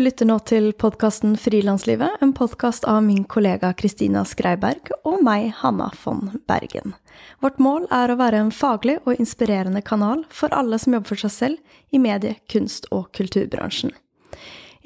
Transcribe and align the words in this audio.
Lytter 0.00 0.24
nå 0.24 0.38
til 0.48 0.70
podkasten 0.80 1.34
Frilanslivet, 1.36 2.22
en 2.24 2.30
podkast 2.32 2.86
av 2.88 3.02
min 3.04 3.26
kollega 3.28 3.68
Kristina 3.76 4.22
Skreiberg 4.24 4.88
og 5.04 5.18
meg, 5.26 5.50
Hanna 5.58 5.90
von 6.00 6.38
Bergen. 6.48 6.94
Vårt 7.44 7.60
mål 7.60 7.84
er 7.92 8.08
å 8.08 8.16
være 8.16 8.40
en 8.40 8.52
faglig 8.54 8.96
og 9.02 9.20
inspirerende 9.20 9.82
kanal 9.84 10.22
for 10.32 10.56
alle 10.56 10.80
som 10.80 10.96
jobber 10.96 11.12
for 11.12 11.24
seg 11.26 11.34
selv 11.34 11.76
i 11.92 12.00
medie-, 12.00 12.40
kunst- 12.48 12.88
og 12.88 13.10
kulturbransjen. 13.12 13.92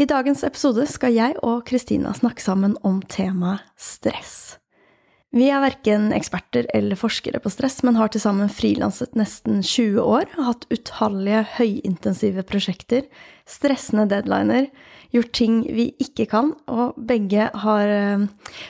I 0.03 0.09
dagens 0.11 0.43
episode 0.43 0.89
skal 0.91 1.15
jeg 1.15 1.39
og 1.47 1.63
Kristina 1.71 2.11
snakke 2.19 2.43
sammen 2.43 2.75
om 2.83 2.99
temaet 3.07 3.63
stress. 3.79 4.57
Vi 5.35 5.49
er 5.51 5.59
verken 5.65 6.13
eksperter 6.15 6.69
eller 6.79 6.95
forskere 6.95 7.41
på 7.43 7.51
stress, 7.51 7.81
men 7.83 7.97
har 7.99 8.13
til 8.15 8.23
sammen 8.23 8.51
frilanset 8.55 9.17
nesten 9.19 9.65
20 9.67 9.99
år, 9.99 10.29
hatt 10.39 10.63
utallige 10.71 11.41
høyintensive 11.57 12.45
prosjekter, 12.47 13.09
stressende 13.43 14.07
deadliner, 14.13 14.69
gjort 15.15 15.33
ting 15.37 15.61
vi 15.75 15.89
ikke 16.03 16.27
kan, 16.31 16.53
og 16.71 16.99
begge 16.99 17.47
har 17.63 17.91
eh, 17.91 18.27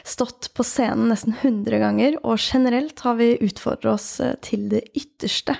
stått 0.07 0.51
på 0.57 0.67
scenen 0.67 1.09
nesten 1.13 1.37
100 1.41 1.81
ganger, 1.81 2.19
og 2.23 2.41
generelt 2.43 3.01
har 3.07 3.19
vi 3.21 3.35
utfordret 3.45 3.95
oss 3.97 4.09
eh, 4.21 4.37
til 4.45 4.69
det 4.73 4.85
ytterste. 4.93 5.57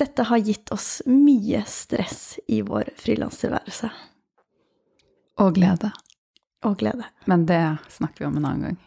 Dette 0.00 0.26
har 0.26 0.42
gitt 0.42 0.72
oss 0.74 0.98
mye 1.06 1.62
stress 1.70 2.40
i 2.50 2.62
vår 2.66 2.94
frilanstilværelse. 2.98 3.92
Og 5.44 5.54
glede. 5.54 5.92
Og 6.64 6.78
glede. 6.80 7.06
Men 7.30 7.44
det 7.46 7.62
snakker 7.92 8.24
vi 8.24 8.30
om 8.30 8.38
en 8.40 8.48
annen 8.48 8.68
gang. 8.70 8.78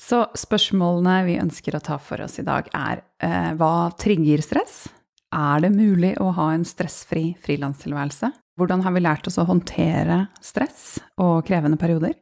Så 0.00 0.24
spørsmålene 0.38 1.20
vi 1.28 1.36
ønsker 1.38 1.76
å 1.76 1.82
ta 1.84 1.98
for 2.02 2.22
oss 2.24 2.40
i 2.40 2.46
dag, 2.46 2.70
er 2.74 3.04
eh, 3.22 3.52
hva 3.60 3.90
trigger 4.00 4.42
stress? 4.42 4.86
Er 5.30 5.60
det 5.62 5.70
mulig 5.76 6.16
å 6.18 6.32
ha 6.34 6.48
en 6.56 6.64
stressfri 6.66 7.36
frilanstilværelse? 7.44 8.32
Hvordan 8.60 8.82
har 8.84 8.92
vi 8.92 9.00
lært 9.00 9.24
oss 9.24 9.38
å 9.40 9.46
håndtere 9.48 10.26
stress 10.44 10.98
og 11.16 11.46
krevende 11.48 11.78
perioder? 11.80 12.12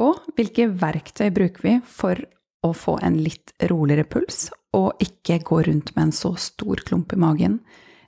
Og 0.00 0.22
hvilke 0.36 0.70
verktøy 0.72 1.28
bruker 1.36 1.64
vi 1.66 1.74
for 1.84 2.22
å 2.64 2.70
få 2.72 2.94
en 3.04 3.18
litt 3.20 3.52
roligere 3.68 4.06
puls, 4.08 4.46
og 4.72 5.02
ikke 5.04 5.42
gå 5.44 5.58
rundt 5.68 5.92
med 5.92 6.06
en 6.06 6.14
så 6.16 6.32
stor 6.40 6.80
klump 6.86 7.12
i 7.12 7.20
magen, 7.20 7.58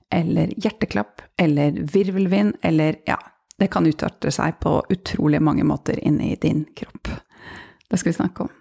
eller 0.09 0.55
hjerteklapp, 0.57 1.21
eller 1.37 1.77
virvelvind, 1.93 2.57
eller 2.65 3.03
ja, 3.09 3.19
det 3.61 3.69
kan 3.73 3.87
utarte 3.87 4.33
seg 4.33 4.57
på 4.65 4.79
utrolig 4.89 5.43
mange 5.45 5.69
måter 5.69 6.01
inni 6.01 6.39
din 6.41 6.65
kropp. 6.73 7.13
Det 7.89 8.01
skal 8.01 8.15
vi 8.15 8.21
snakke 8.23 8.49
om. 8.49 8.55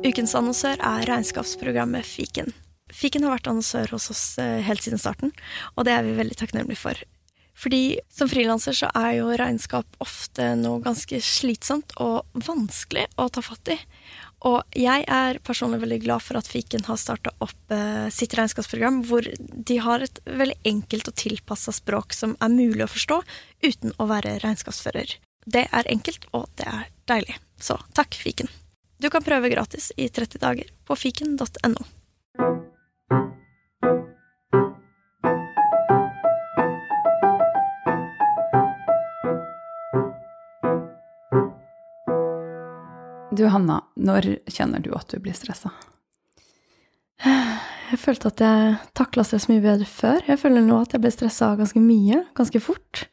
Ukens 0.00 0.32
annonsør 0.32 0.80
er 0.80 1.02
regnskapsprogrammet 1.10 2.06
Fiken. 2.08 2.54
Fiken 2.88 3.26
har 3.26 3.34
vært 3.34 3.50
annonsør 3.50 3.90
hos 3.92 4.08
oss 4.12 4.22
eh, 4.40 4.62
helt 4.64 4.80
siden 4.80 5.00
starten, 5.00 5.32
og 5.76 5.84
det 5.84 5.92
er 5.92 6.06
vi 6.06 6.14
veldig 6.16 6.38
takknemlige 6.40 6.80
for. 6.80 7.02
Fordi 7.60 7.98
som 8.08 8.30
frilanser 8.30 8.78
så 8.78 8.88
er 8.96 9.18
jo 9.18 9.34
regnskap 9.36 9.98
ofte 10.00 10.46
noe 10.56 10.80
ganske 10.80 11.20
slitsomt 11.20 11.92
og 12.00 12.24
vanskelig 12.46 13.04
å 13.20 13.26
ta 13.28 13.44
fatt 13.44 13.74
i. 13.74 13.76
Og 14.48 14.62
jeg 14.72 15.04
er 15.04 15.42
personlig 15.44 15.82
veldig 15.82 16.00
glad 16.06 16.24
for 16.24 16.40
at 16.40 16.48
Fiken 16.48 16.86
har 16.88 16.96
starta 17.00 17.34
opp 17.44 17.76
eh, 17.76 18.08
sitt 18.08 18.38
regnskapsprogram, 18.40 19.02
hvor 19.10 19.28
de 19.36 19.78
har 19.84 20.06
et 20.06 20.22
veldig 20.24 20.56
enkelt 20.72 21.12
og 21.12 21.20
tilpassa 21.20 21.76
språk 21.76 22.16
som 22.16 22.38
er 22.40 22.56
mulig 22.56 22.86
å 22.86 22.94
forstå 22.94 23.20
uten 23.68 23.92
å 24.00 24.08
være 24.08 24.38
regnskapsfører. 24.46 25.18
Det 25.44 25.68
er 25.68 25.92
enkelt, 25.92 26.24
og 26.32 26.48
det 26.56 26.72
er 26.72 26.88
deilig. 27.12 27.36
Så 27.60 27.76
takk, 27.92 28.16
Fiken. 28.16 28.48
Du 29.00 29.08
kan 29.10 29.22
prøve 29.24 29.48
gratis 29.48 29.92
i 29.96 30.08
30 30.08 30.38
dager 30.38 30.66
på 30.84 30.96
fiken.no. 30.96 31.84
Du 43.32 43.46
Hanna, 43.48 43.78
når 43.96 44.34
kjenner 44.52 44.84
du 44.84 44.90
at 44.92 45.08
du 45.08 45.16
blir 45.16 45.32
stressa? 45.32 45.72
Jeg 47.24 47.98
følte 48.02 48.28
at 48.34 48.42
jeg 48.44 48.74
takla 49.00 49.24
stress 49.24 49.48
mye 49.48 49.64
bedre 49.64 49.88
før. 49.88 50.20
Jeg 50.28 50.42
føler 50.42 50.60
nå 50.60 50.82
at 50.84 50.92
jeg 50.92 51.00
ble 51.00 51.14
stressa 51.14 51.54
ganske 51.56 51.80
mye, 51.80 52.20
ganske 52.36 52.60
fort. 52.60 53.06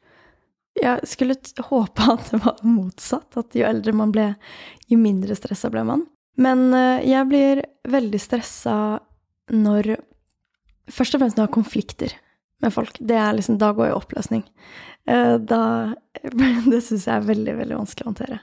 Jeg 0.77 1.09
skulle 1.09 1.37
håpe 1.69 2.11
at 2.13 2.29
det 2.31 2.41
var 2.43 2.61
motsatt, 2.65 3.37
at 3.39 3.55
jo 3.57 3.65
eldre 3.65 3.95
man 3.97 4.13
ble, 4.13 4.27
jo 4.91 4.99
mindre 5.01 5.37
stressa 5.37 5.71
ble 5.73 5.83
man. 5.87 6.05
Men 6.37 6.69
eh, 6.77 7.07
jeg 7.09 7.29
blir 7.31 7.63
veldig 7.89 8.21
stressa 8.21 8.77
når 9.53 9.97
Først 10.87 11.17
og 11.17 11.19
fremst 11.19 11.35
når 11.35 11.43
jeg 11.43 11.49
har 11.49 11.51
konflikter 11.51 12.13
med 12.63 12.71
folk. 12.71 12.95
Det 13.03 13.15
er 13.19 13.33
liksom, 13.35 13.57
da 13.59 13.73
går 13.75 13.89
jeg 13.89 13.91
i 13.91 13.97
oppløsning. 13.97 14.43
Eh, 15.03 15.33
da 15.43 15.61
Det 16.71 16.79
syns 16.85 17.09
jeg 17.09 17.15
er 17.15 17.27
veldig, 17.27 17.55
veldig 17.57 17.79
vanskelig 17.81 18.05
å 18.05 18.11
håndtere. 18.13 18.37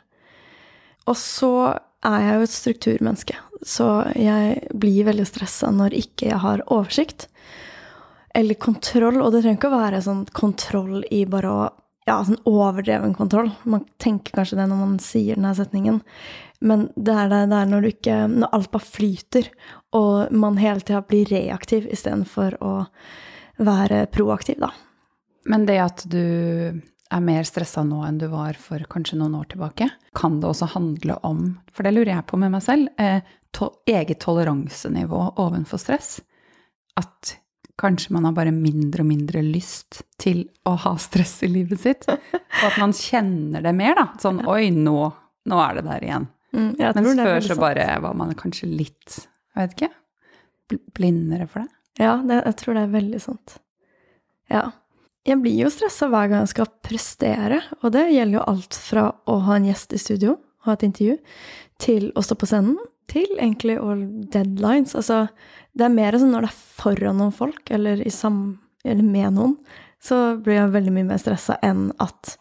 Og 1.08 1.16
så 1.16 1.52
er 2.04 2.18
jeg 2.20 2.34
jo 2.34 2.44
et 2.44 2.52
strukturmenneske, 2.52 3.38
så 3.64 3.86
jeg 4.12 4.58
blir 4.76 5.08
veldig 5.08 5.24
stressa 5.28 5.70
når 5.72 5.96
ikke 5.96 6.28
jeg 6.28 6.40
har 6.42 6.64
oversikt. 6.68 7.26
Eller 8.36 8.60
kontroll, 8.60 9.22
og 9.22 9.32
det 9.32 9.44
trenger 9.44 9.60
ikke 9.60 9.72
å 9.72 9.78
være 9.78 10.02
sånn 10.04 10.24
kontroll 10.36 11.04
i 11.08 11.22
bare 11.30 11.52
å 11.52 11.64
ja, 12.04 12.18
sånn 12.24 12.40
overdreven 12.48 13.14
kontroll. 13.16 13.50
Man 13.64 13.86
tenker 14.02 14.36
kanskje 14.36 14.58
det 14.60 14.68
når 14.70 14.80
man 14.80 14.96
sier 15.02 15.38
denne 15.38 15.54
setningen. 15.56 16.00
Men 16.64 16.88
det 16.96 17.14
er 17.16 17.30
det, 17.32 17.42
det 17.50 17.60
er 17.60 17.70
når 17.70 17.86
ikke 17.90 18.16
Når 18.30 18.56
alt 18.56 18.72
bare 18.72 18.88
flyter, 18.88 19.50
og 19.96 20.32
man 20.32 20.58
hele 20.60 20.84
tida 20.84 21.02
blir 21.04 21.28
reaktiv 21.32 21.88
istedenfor 21.92 22.58
å 22.64 22.74
være 23.64 24.04
proaktiv, 24.12 24.58
da. 24.60 24.72
Men 25.48 25.66
det 25.68 25.78
at 25.80 26.04
du 26.10 26.24
er 27.14 27.22
mer 27.22 27.46
stressa 27.46 27.84
nå 27.86 28.00
enn 28.06 28.18
du 28.18 28.26
var 28.32 28.56
for 28.58 28.82
kanskje 28.90 29.18
noen 29.20 29.36
år 29.38 29.52
tilbake, 29.52 29.88
kan 30.16 30.40
det 30.40 30.48
også 30.50 30.72
handle 30.74 31.18
om, 31.26 31.46
for 31.72 31.86
det 31.86 31.94
lurer 31.94 32.16
jeg 32.16 32.28
på 32.30 32.40
med 32.40 32.54
meg 32.56 32.64
selv, 32.64 32.88
eh, 32.98 33.20
to 33.54 33.70
eget 33.86 34.18
toleransenivå 34.24 35.20
ovenfor 35.38 35.78
stress? 35.78 36.16
At 36.98 37.36
kanskje 37.80 38.14
man 38.14 38.28
har 38.28 38.34
bare 38.36 38.52
mindre 38.54 39.02
og 39.02 39.08
mindre 39.08 39.42
lyst 39.42 40.02
til 40.22 40.44
å 40.68 40.76
ha 40.84 40.94
stress 41.00 41.40
i 41.46 41.50
livet 41.50 41.82
sitt. 41.82 42.06
Og 42.08 42.64
at 42.68 42.78
man 42.80 42.94
kjenner 42.96 43.64
det 43.64 43.74
mer, 43.76 43.96
da. 43.98 44.06
Sånn 44.22 44.42
oi, 44.46 44.68
nå, 44.70 45.08
nå 45.50 45.60
er 45.64 45.80
det 45.80 45.84
der 45.88 46.06
igjen. 46.06 46.28
Mm, 46.54 46.70
Mens 46.78 47.18
før 47.18 47.40
så 47.48 47.56
bare 47.58 47.88
var 48.04 48.14
man 48.14 48.30
kanskje 48.38 48.68
litt, 48.70 49.16
jeg 49.56 49.58
vet 49.58 49.74
ikke, 49.74 50.78
blindere 50.94 51.48
for 51.50 51.64
det. 51.64 51.70
Ja, 51.98 52.14
det, 52.26 52.40
jeg 52.46 52.58
tror 52.60 52.78
det 52.78 52.86
er 52.86 52.94
veldig 52.94 53.20
sant. 53.22 53.58
Ja. 54.50 54.64
Jeg 55.24 55.40
blir 55.40 55.56
jo 55.64 55.70
stressa 55.72 56.06
hver 56.12 56.28
gang 56.30 56.44
jeg 56.44 56.52
skal 56.52 56.70
prestere, 56.84 57.62
og 57.80 57.94
det 57.94 58.06
gjelder 58.12 58.38
jo 58.38 58.46
alt 58.52 58.76
fra 58.76 59.08
å 59.30 59.38
ha 59.46 59.58
en 59.58 59.66
gjest 59.70 59.94
i 59.96 60.00
studio, 60.02 60.36
ha 60.66 60.74
et 60.76 60.84
intervju, 60.86 61.16
til 61.80 62.10
å 62.14 62.22
stå 62.22 62.36
på 62.38 62.48
scenen, 62.50 62.76
til 63.10 63.28
egentlig 63.36 63.78
og 63.80 64.04
deadlines. 64.32 64.94
Altså, 64.98 65.26
det 65.74 65.86
er 65.86 65.96
mer 65.96 66.18
sånn 66.18 66.32
når 66.34 66.46
det 66.46 66.52
er 66.52 66.62
foran 66.82 67.20
noen 67.20 67.34
folk, 67.34 67.70
eller, 67.74 68.02
eller 68.04 69.04
med 69.04 69.36
noen, 69.36 69.56
så 70.04 70.36
blir 70.36 70.58
jeg 70.58 70.74
veldig 70.74 70.92
mye 70.92 71.08
mer 71.08 71.20
stressa 71.20 71.56
enn 71.64 71.86
at 72.02 72.34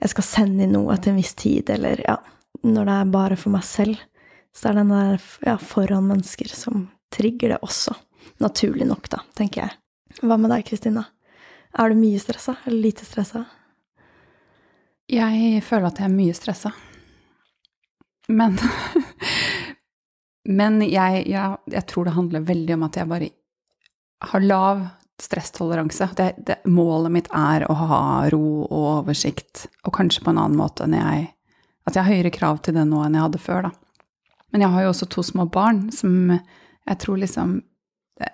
jeg 0.00 0.12
skal 0.12 0.26
sende 0.26 0.64
inn 0.64 0.76
noe 0.76 0.94
til 0.98 1.12
en 1.12 1.18
viss 1.18 1.34
tid, 1.38 1.72
eller 1.74 2.02
ja, 2.04 2.16
når 2.62 2.86
det 2.86 2.96
er 2.96 3.14
bare 3.16 3.38
for 3.40 3.54
meg 3.54 3.66
selv. 3.66 3.98
Så 4.54 4.66
det 4.66 4.70
er 4.70 4.78
den 4.80 4.92
der 4.94 5.24
ja, 5.46 5.56
foran 5.58 6.06
mennesker 6.10 6.50
som 6.54 6.88
trigger 7.14 7.54
det 7.54 7.62
også. 7.66 7.96
Naturlig 8.42 8.86
nok, 8.86 9.10
da, 9.12 9.22
tenker 9.38 9.64
jeg. 9.64 9.76
Hva 10.22 10.38
med 10.40 10.52
deg, 10.54 10.64
Kristina? 10.66 11.04
Er 11.78 11.90
du 11.90 11.98
mye 11.98 12.18
stressa, 12.22 12.56
eller 12.64 12.86
lite 12.88 13.06
stressa? 13.06 13.44
Jeg 15.10 15.62
føler 15.66 15.90
at 15.90 15.98
jeg 15.98 16.06
er 16.06 16.14
mye 16.14 16.34
stressa. 16.34 16.72
Men 18.30 18.58
Men 20.48 20.80
jeg, 20.82 21.26
jeg, 21.28 21.58
jeg, 21.68 21.84
tror 21.90 22.08
det 22.08 22.16
handler 22.16 22.46
veldig 22.48 22.76
om 22.76 22.86
at 22.86 22.96
jeg 22.96 23.10
bare 23.10 23.28
har 24.30 24.44
lav 24.44 24.86
stresstoleranse. 25.20 26.08
Det, 26.16 26.30
det, 26.46 26.56
målet 26.64 27.12
mitt 27.12 27.28
er 27.36 27.66
å 27.68 27.76
ha 27.76 28.00
ro 28.32 28.64
og 28.64 28.86
oversikt, 29.02 29.66
og 29.84 29.94
kanskje 29.98 30.24
på 30.24 30.32
en 30.32 30.40
annen 30.40 30.60
måte 30.60 30.86
enn 30.86 30.96
jeg 30.96 31.28
At 31.88 31.96
jeg 31.96 32.04
har 32.04 32.12
høyere 32.12 32.32
krav 32.32 32.58
til 32.64 32.76
det 32.76 32.84
nå 32.88 33.00
enn 33.04 33.16
jeg 33.16 33.24
hadde 33.24 33.40
før, 33.40 33.68
da. 33.68 33.70
Men 34.52 34.64
jeg 34.64 34.72
har 34.74 34.84
jo 34.84 34.90
også 34.92 35.08
to 35.10 35.22
små 35.24 35.46
barn 35.52 35.88
som 35.94 36.32
jeg 36.32 36.98
tror 37.00 37.20
liksom 37.20 37.60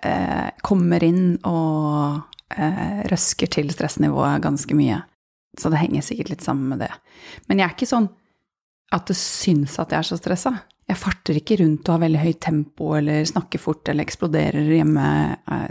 eh, 0.01 0.49
kommer 0.65 1.03
inn 1.03 1.37
og 1.45 2.23
eh, 2.55 3.03
røsker 3.11 3.51
til 3.53 3.69
stressnivået 3.73 4.43
ganske 4.43 4.77
mye. 4.77 5.01
Så 5.57 5.71
det 5.73 5.81
henger 5.81 6.05
sikkert 6.05 6.31
litt 6.33 6.45
sammen 6.45 6.73
med 6.73 6.83
det. 6.85 6.91
Men 7.47 7.61
jeg 7.61 7.67
er 7.67 7.75
ikke 7.75 7.89
sånn 7.89 8.09
at 8.93 9.07
det 9.09 9.17
syns 9.19 9.77
at 9.81 9.93
jeg 9.93 9.99
er 9.99 10.09
så 10.09 10.17
stressa. 10.19 10.53
Jeg 10.87 10.99
farter 11.01 11.35
ikke 11.35 11.57
rundt 11.59 11.89
og 11.89 11.97
har 11.97 12.03
veldig 12.05 12.21
høyt 12.21 12.39
tempo 12.45 12.93
eller 12.95 13.25
snakker 13.27 13.59
fort 13.59 13.89
eller 13.91 14.07
eksploderer 14.07 14.69
hjemme. 14.71 15.07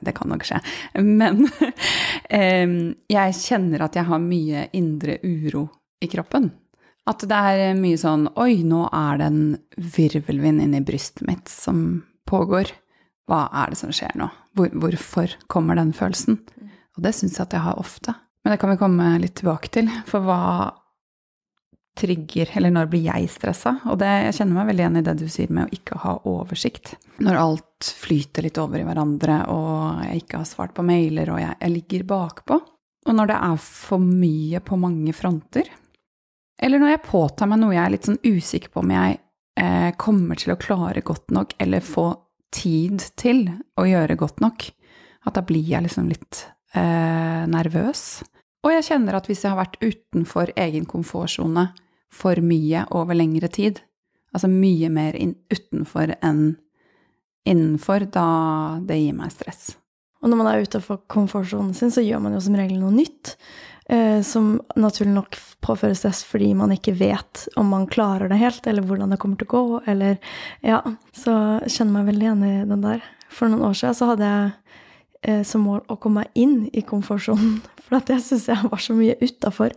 Det 0.05 0.13
kan 0.17 0.29
nok 0.29 0.45
skje. 0.45 0.61
Men 1.01 1.47
jeg 3.17 3.39
kjenner 3.41 3.87
at 3.87 3.97
jeg 3.97 4.09
har 4.11 4.21
mye 4.21 4.67
indre 4.77 5.17
uro 5.25 5.65
i 6.05 6.11
kroppen. 6.13 6.51
At 7.07 7.23
det 7.31 7.39
er 7.39 7.79
mye 7.79 7.97
sånn 8.01 8.27
Oi, 8.43 8.61
nå 8.67 8.83
er 8.91 9.21
det 9.21 9.31
en 9.31 9.43
virvelvind 9.97 10.65
inni 10.65 10.83
brystet 10.85 11.25
mitt 11.29 11.49
som 11.49 12.03
pågår. 12.29 12.75
hva 13.27 13.47
er 13.63 13.73
det 13.73 13.79
som 13.81 13.91
skjer 13.95 14.19
nå? 14.21 14.29
Hvor, 14.55 14.69
hvorfor 14.85 15.33
kommer 15.51 15.79
den 15.79 15.95
følelsen? 15.97 16.43
Og 16.97 17.05
det 17.05 17.15
syns 17.17 17.39
jeg 17.39 17.47
at 17.47 17.57
jeg 17.57 17.65
har 17.65 17.81
ofte. 17.81 18.15
Men 18.45 18.53
det 18.53 18.61
kan 18.61 18.71
vi 18.71 18.79
komme 18.81 19.17
litt 19.23 19.35
tilbake 19.41 19.71
til. 19.75 19.89
For 20.07 20.23
hva 20.23 20.71
trigger 21.97 22.51
Eller 22.59 22.73
når 22.75 22.91
blir 22.93 23.07
jeg 23.09 23.31
stressa? 23.33 23.77
Og 23.91 23.99
det, 24.01 24.11
jeg 24.27 24.37
kjenner 24.39 24.59
meg 24.59 24.71
veldig 24.71 24.85
igjen 24.85 25.01
i 25.01 25.05
det 25.07 25.15
du 25.21 25.27
sier 25.33 25.53
med 25.53 25.67
å 25.67 25.77
ikke 25.77 26.01
ha 26.03 26.15
oversikt. 26.29 26.95
Når 27.25 27.41
alt 27.41 27.91
flyter 28.03 28.47
litt 28.47 28.61
over 28.61 28.81
i 28.81 28.87
hverandre, 28.87 29.39
og 29.53 30.05
jeg 30.05 30.23
ikke 30.23 30.41
har 30.43 30.49
svart 30.49 30.75
på 30.77 30.85
mailer, 30.87 31.33
og 31.33 31.41
jeg, 31.41 31.57
jeg 31.63 31.75
ligger 31.75 32.07
bakpå. 32.13 32.61
Og 33.07 33.17
når 33.17 33.31
det 33.31 33.39
er 33.49 33.63
for 33.63 34.03
mye 34.03 34.61
på 34.67 34.79
mange 34.83 35.15
fronter. 35.17 35.71
Eller 36.63 36.83
når 36.83 36.95
jeg 36.95 37.07
påtar 37.07 37.51
meg 37.51 37.61
noe 37.61 37.77
jeg 37.77 37.85
er 37.85 37.95
litt 37.95 38.09
sånn 38.09 38.23
usikker 38.25 38.73
på 38.73 38.83
om 38.83 38.93
jeg 38.95 39.19
eh, 39.61 39.91
kommer 40.01 40.41
til 40.41 40.55
å 40.55 40.61
klare 40.61 41.05
godt 41.07 41.35
nok, 41.37 41.57
eller 41.63 41.85
få 41.85 42.11
tid 42.55 43.05
til 43.19 43.47
å 43.77 43.87
gjøre 43.87 44.19
godt 44.19 44.43
nok. 44.45 44.69
At 45.27 45.37
da 45.37 45.45
blir 45.47 45.65
jeg 45.67 45.85
liksom 45.87 46.09
litt 46.11 46.47
eh, 46.77 47.45
nervøs. 47.51 48.07
Og 48.67 48.73
jeg 48.75 48.87
kjenner 48.89 49.19
at 49.19 49.29
hvis 49.29 49.45
jeg 49.45 49.53
har 49.53 49.61
vært 49.61 49.79
utenfor 49.83 50.51
egen 50.59 50.87
komfortsone 50.91 51.69
for 52.13 52.39
mye 52.45 52.85
over 52.95 53.17
lengre 53.19 53.49
tid, 53.53 53.81
altså 54.35 54.51
mye 54.53 54.91
mer 54.93 55.17
utenfor 55.17 56.15
enn 56.21 56.57
innenfor, 57.47 58.09
da 58.11 58.27
det 58.83 58.99
gir 58.99 59.15
meg 59.15 59.31
stress. 59.31 59.77
Og 60.23 60.31
når 60.33 60.41
man 60.41 60.49
er 60.51 60.65
utenfor 60.67 61.05
komfortsonen 61.13 61.75
sin, 61.79 61.93
så 61.95 62.03
gjør 62.03 62.25
man 62.25 62.35
jo 62.35 62.43
som 62.43 62.57
regel 62.59 62.81
noe 62.81 62.95
nytt. 62.95 63.37
Eh, 63.87 64.19
som 64.27 64.57
naturlig 64.75 65.13
nok 65.15 65.37
påfører 65.63 65.95
stress 65.95 66.25
fordi 66.27 66.49
man 66.59 66.73
ikke 66.75 66.97
vet 66.99 67.45
om 67.55 67.69
man 67.71 67.85
klarer 67.87 68.27
det 68.33 68.41
helt, 68.41 68.67
eller 68.67 68.83
hvordan 68.83 69.15
det 69.15 69.21
kommer 69.23 69.39
til 69.39 69.47
å 69.47 69.53
gå, 69.55 69.83
eller 69.87 70.19
Ja. 70.67 70.81
Så 71.15 71.63
kjenner 71.71 72.01
meg 72.01 72.09
veldig 72.11 72.27
igjen 72.27 72.45
i 72.45 72.57
den 72.67 72.83
der. 72.83 73.03
For 73.31 73.47
noen 73.49 73.69
år 73.71 73.79
siden 73.79 73.95
så 73.95 74.11
hadde 74.11 74.27
jeg 74.27 74.53
som 75.47 75.65
mål 75.67 75.83
å 75.91 75.97
komme 76.01 76.25
meg 76.25 76.39
inn 76.39 76.59
i 76.73 76.85
komfortsonen. 76.87 77.61
For 77.87 78.01
at 78.01 78.11
jeg 78.11 78.23
syns 78.25 78.49
jeg 78.51 78.67
var 78.67 78.83
så 78.83 78.97
mye 78.99 79.15
utafor 79.21 79.75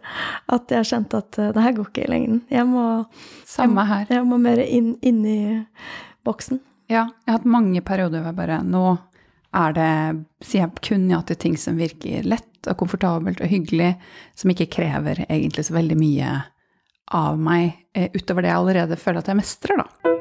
at 0.49 0.71
jeg 0.73 0.87
kjente 0.89 1.19
at 1.21 1.37
eh, 1.37 1.51
det 1.53 1.65
her 1.65 1.75
går 1.77 1.91
ikke 1.91 2.07
i 2.07 2.09
lengden. 2.09 2.39
Jeg 2.49 2.65
må, 2.65 2.85
Samme 3.49 3.85
her. 3.85 4.07
jeg, 4.07 4.17
jeg 4.17 4.29
må 4.29 4.39
mer 4.41 4.61
inn, 4.65 4.95
inn 5.05 5.19
i 5.29 5.41
boksen. 6.25 6.61
Ja, 6.89 7.05
jeg 7.05 7.29
har 7.29 7.37
hatt 7.37 7.49
mange 7.49 7.83
perioder 7.85 8.23
hvor 8.23 8.31
jeg 8.31 8.39
bare 8.39 8.63
Nå 8.65 8.83
er 9.53 9.73
det 9.77 9.91
Sier 10.45 10.63
jeg 10.63 10.81
kun 10.85 11.05
ja 11.11 11.19
til 11.25 11.37
ting 11.37 11.57
som 11.57 11.77
virker 11.77 12.25
lett 12.25 12.69
og 12.69 12.79
komfortabelt 12.81 13.39
og 13.45 13.49
hyggelig, 13.49 13.93
som 14.35 14.51
ikke 14.51 14.71
krever 14.73 15.21
egentlig 15.29 15.67
så 15.69 15.77
veldig 15.77 15.97
mye 15.99 16.31
av 17.15 17.37
meg, 17.41 17.85
eh, 17.95 18.09
utover 18.13 18.45
det 18.45 18.51
jeg 18.51 18.61
allerede 18.61 18.99
føler 18.99 19.23
at 19.23 19.31
jeg 19.31 19.39
mestrer, 19.39 19.79
da. 19.79 20.18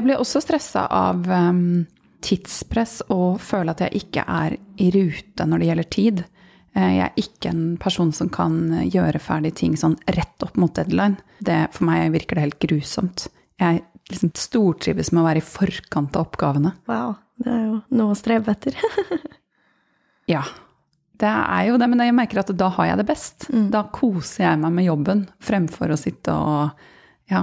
Jeg 0.00 0.06
blir 0.08 0.20
også 0.22 0.40
stressa 0.40 0.86
av 0.88 1.26
um, 1.28 1.82
tidspress 2.24 3.02
og 3.12 3.36
føler 3.44 3.74
at 3.74 3.82
jeg 3.84 4.00
ikke 4.00 4.24
er 4.24 4.56
i 4.80 4.86
rute 4.94 5.44
når 5.44 5.60
det 5.60 5.68
gjelder 5.68 5.88
tid. 5.92 6.22
Eh, 6.72 6.92
Jeg 6.96 7.02
er 7.04 7.20
ikke 7.20 7.50
en 7.52 7.64
person 7.82 8.12
som 8.16 8.30
kan 8.32 8.56
gjøre 8.88 9.20
ferdig 9.20 9.52
ting 9.60 9.76
sånn 9.76 9.98
rett 10.16 10.46
opp 10.46 10.56
mot 10.56 10.72
deadline. 10.76 11.20
Det, 11.44 11.58
for 11.76 11.84
meg 11.90 12.14
virker 12.16 12.38
det 12.40 12.46
helt 12.46 12.58
grusomt. 12.64 13.26
Jeg 13.60 13.82
liksom 14.08 14.32
stortrives 14.40 15.12
med 15.12 15.20
å 15.22 15.26
være 15.28 15.42
i 15.42 15.46
forkant 15.46 16.16
av 16.16 16.30
oppgavene. 16.30 16.72
Wow. 16.88 17.18
Det 17.40 17.52
er 17.52 17.62
jo 17.66 17.76
noe 18.00 18.14
å 18.16 18.18
strebe 18.18 18.56
etter. 18.56 18.80
Ja, 20.30 20.44
det 21.18 21.26
er 21.26 21.64
jo 21.66 21.78
det, 21.80 21.88
men 21.90 22.04
jeg 22.04 22.14
merker 22.14 22.38
at 22.44 22.50
da 22.54 22.68
har 22.76 22.86
jeg 22.86 22.98
det 23.00 23.06
best. 23.08 23.48
Mm. 23.50 23.64
Da 23.72 23.80
koser 23.90 24.44
jeg 24.44 24.60
meg 24.62 24.76
med 24.76 24.86
jobben 24.86 25.24
fremfor 25.42 25.90
å 25.90 25.96
sitte 25.98 26.30
og 26.36 26.84
ja, 27.32 27.40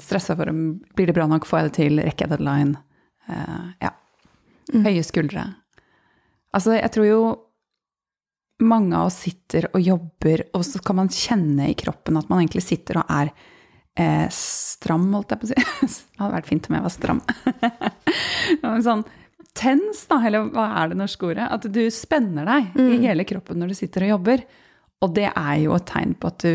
stresse 0.00 0.36
for 0.36 0.50
om 0.50 0.62
blir 0.96 1.10
det 1.10 1.16
bra 1.16 1.26
nok, 1.30 1.46
får 1.46 1.60
jeg 1.60 1.68
det 1.68 1.76
til, 1.78 2.02
rekker 2.04 2.26
jeg 2.26 2.34
deadline. 2.34 2.78
Uh, 3.28 3.72
ja. 3.82 3.92
Mm. 4.72 4.84
Høye 4.86 5.04
skuldre. 5.06 5.48
Altså, 6.54 6.76
jeg 6.78 6.92
tror 6.94 7.08
jo 7.08 7.22
mange 8.64 8.96
av 8.96 9.08
oss 9.08 9.18
sitter 9.24 9.66
og 9.72 9.82
jobber, 9.82 10.46
og 10.54 10.62
så 10.66 10.80
kan 10.84 11.00
man 11.02 11.10
kjenne 11.12 11.68
i 11.72 11.76
kroppen 11.78 12.20
at 12.20 12.30
man 12.30 12.42
egentlig 12.42 12.62
sitter 12.64 13.00
og 13.00 13.10
er 13.10 13.32
eh, 13.98 14.28
stram, 14.32 15.08
holdt 15.14 15.34
jeg 15.34 15.42
på 15.42 15.48
å 15.48 15.50
si. 15.50 15.64
Det 16.14 16.22
hadde 16.22 16.36
vært 16.36 16.50
fint 16.50 16.68
om 16.70 16.76
jeg 16.78 16.86
var 16.86 16.94
stram. 16.94 17.22
Sånn 18.86 19.04
tens, 19.54 20.04
da, 20.10 20.18
eller 20.26 20.48
hva 20.50 20.68
er 20.80 20.90
det 20.90 20.98
norske 20.98 21.28
ordet? 21.28 21.46
At 21.46 21.66
du 21.70 21.82
spenner 21.94 22.46
deg 22.48 22.78
i 22.80 22.96
hele 23.04 23.26
kroppen 23.28 23.60
når 23.60 23.70
du 23.70 23.76
sitter 23.78 24.06
og 24.06 24.16
jobber. 24.16 24.42
Og 25.04 25.12
det 25.14 25.28
er 25.30 25.56
jo 25.62 25.76
et 25.76 25.86
tegn 25.86 26.16
på 26.18 26.30
at 26.32 26.42
du 26.42 26.54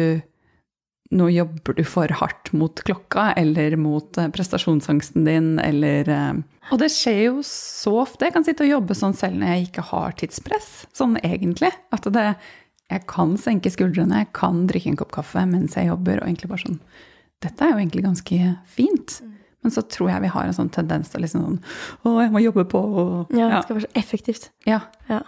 nå 1.12 1.26
jobber 1.34 1.74
du 1.74 1.84
for 1.90 2.12
hardt 2.20 2.52
mot 2.54 2.82
klokka, 2.86 3.32
eller 3.40 3.74
mot 3.82 4.18
eh, 4.22 4.28
prestasjonsangsten 4.30 5.26
din, 5.26 5.48
eller 5.60 6.10
eh, 6.14 6.34
Og 6.72 6.78
det 6.84 6.92
skjer 6.94 7.22
jo 7.24 7.40
så 7.46 7.96
ofte. 8.04 8.28
Jeg 8.28 8.36
kan 8.36 8.46
sitte 8.46 8.66
og 8.68 8.70
jobbe 8.76 8.98
sånn 8.98 9.16
selv 9.18 9.40
når 9.42 9.56
jeg 9.56 9.68
ikke 9.70 9.88
har 9.90 10.14
tidspress, 10.20 10.70
sånn 10.94 11.18
egentlig. 11.24 11.72
At 11.96 12.06
det 12.14 12.28
Jeg 12.90 13.04
kan 13.10 13.36
senke 13.38 13.70
skuldrene, 13.74 14.24
jeg 14.24 14.32
kan 14.34 14.64
drikke 14.70 14.90
en 14.90 14.98
kopp 14.98 15.12
kaffe 15.14 15.44
mens 15.46 15.76
jeg 15.78 15.90
jobber, 15.90 16.22
og 16.22 16.28
egentlig 16.30 16.50
bare 16.50 16.66
sånn 16.68 16.80
Dette 17.42 17.64
er 17.64 17.72
jo 17.72 17.80
egentlig 17.80 18.04
ganske 18.04 18.38
fint. 18.68 19.22
Men 19.64 19.72
så 19.72 19.82
tror 19.82 20.10
jeg 20.10 20.22
vi 20.24 20.32
har 20.34 20.46
en 20.48 20.56
sånn 20.56 20.70
tendens 20.72 21.10
til 21.12 21.22
liksom 21.26 21.42
sånn 21.46 21.60
Å, 22.06 22.14
jeg 22.24 22.32
må 22.34 22.42
jobbe 22.44 22.66
på 22.70 22.80
og 22.80 23.34
Ja, 23.36 23.50
det 23.58 23.64
skal 23.66 23.80
være 23.80 23.88
så 23.90 23.96
effektivt. 24.04 24.50
ja. 24.70 24.82
Ja. 25.10 25.22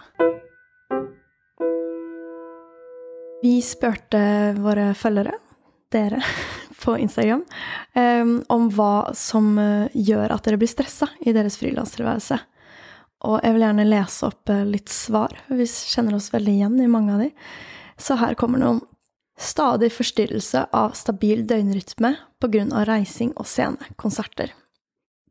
Vi 3.42 3.56
spurte 3.66 4.20
våre 4.62 4.92
følgere, 4.94 5.32
dere, 5.92 6.22
på 6.82 6.96
Instagram, 6.98 7.44
um, 7.94 8.38
om 8.50 8.70
hva 8.74 9.12
som 9.14 9.52
eh, 9.60 9.92
gjør 9.94 10.32
at 10.34 10.48
dere 10.48 10.58
blir 10.58 10.70
stressa 10.70 11.06
i 11.22 11.34
deres 11.36 11.60
frilanstilværelse. 11.60 12.40
Og 13.28 13.36
jeg 13.38 13.54
vil 13.54 13.62
gjerne 13.62 13.86
lese 13.86 14.26
opp 14.26 14.50
eh, 14.50 14.64
litt 14.66 14.90
svar, 14.90 15.36
vi 15.46 15.66
kjenner 15.68 16.16
oss 16.18 16.32
veldig 16.34 16.56
igjen 16.56 16.80
i 16.82 16.90
mange 16.90 17.14
av 17.14 17.22
de. 17.22 17.28
Så 18.02 18.18
her 18.18 18.34
kommer 18.38 18.58
noen. 18.58 18.82
Stadig 19.38 19.92
forstyrrelse 19.94 20.66
av 20.76 20.92
stabil 20.98 21.46
døgnrytme 21.48 22.12
av 22.42 22.84
reising 22.86 23.32
og 23.38 23.46
scenekonserter. 23.46 24.52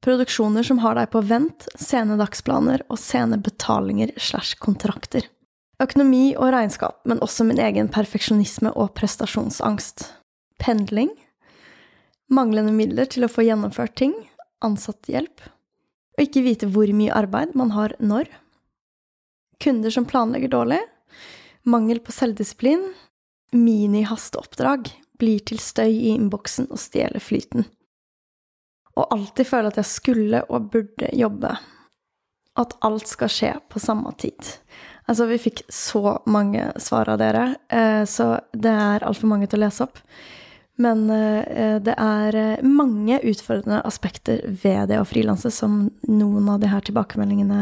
Produksjoner 0.01 0.65
som 0.65 0.79
har 0.81 0.95
deg 0.97 1.11
på 1.13 1.21
vent, 1.21 1.67
sene 1.77 2.17
dagsplaner 2.17 2.81
og 2.89 2.97
sene 2.99 3.37
betalinger 3.37 4.13
slash 4.17 4.57
kontrakter. 4.57 5.27
Økonomi 5.81 6.31
og 6.37 6.51
regnskap, 6.55 7.01
men 7.05 7.21
også 7.21 7.45
min 7.45 7.61
egen 7.61 7.89
perfeksjonisme 7.93 8.73
og 8.73 8.95
prestasjonsangst. 8.97 10.07
Pendling. 10.61 11.09
Manglende 12.29 12.71
midler 12.75 13.09
til 13.09 13.25
å 13.25 13.31
få 13.31 13.43
gjennomført 13.47 13.95
ting. 13.97 14.13
Ansatthjelp. 14.61 15.41
Og 16.17 16.25
ikke 16.27 16.43
vite 16.45 16.69
hvor 16.69 16.91
mye 16.93 17.13
arbeid 17.17 17.55
man 17.57 17.73
har 17.73 17.95
når. 17.99 18.29
Kunder 19.61 19.93
som 19.93 20.05
planlegger 20.05 20.51
dårlig. 20.53 20.79
Mangel 21.65 22.01
på 22.05 22.13
selvdisiplin. 22.13 22.83
Mini-hasteoppdrag. 23.57 24.91
Blir 25.17 25.41
til 25.49 25.61
støy 25.61 25.89
i 25.89 26.13
innboksen 26.13 26.69
og 26.69 26.81
stjeler 26.81 27.21
flyten. 27.21 27.65
Og 28.97 29.07
alltid 29.15 29.47
føle 29.47 29.71
at 29.71 29.79
jeg 29.79 29.89
skulle 29.89 30.43
og 30.49 30.69
burde 30.73 31.09
jobbe. 31.17 31.55
At 32.59 32.75
alt 32.85 33.09
skal 33.09 33.31
skje 33.31 33.51
på 33.71 33.81
samme 33.81 34.11
tid. 34.19 34.57
Altså, 35.09 35.25
vi 35.25 35.39
fikk 35.41 35.63
så 35.71 36.19
mange 36.29 36.67
svar 36.79 37.09
av 37.09 37.17
dere, 37.19 37.55
eh, 37.71 38.03
så 38.05 38.35
det 38.53 38.71
er 38.71 39.05
altfor 39.07 39.31
mange 39.31 39.49
til 39.49 39.59
å 39.59 39.65
lese 39.65 39.87
opp. 39.87 39.97
Men 40.81 41.03
eh, 41.13 41.77
det 41.83 41.93
er 41.99 42.37
eh, 42.39 42.61
mange 42.65 43.19
utfordrende 43.27 43.81
aspekter 43.87 44.41
ved 44.63 44.87
det 44.91 44.99
å 45.01 45.07
frilanse 45.07 45.51
som 45.53 45.83
noen 46.09 46.47
av 46.53 46.61
de 46.63 46.69
her 46.71 46.83
tilbakemeldingene 46.87 47.59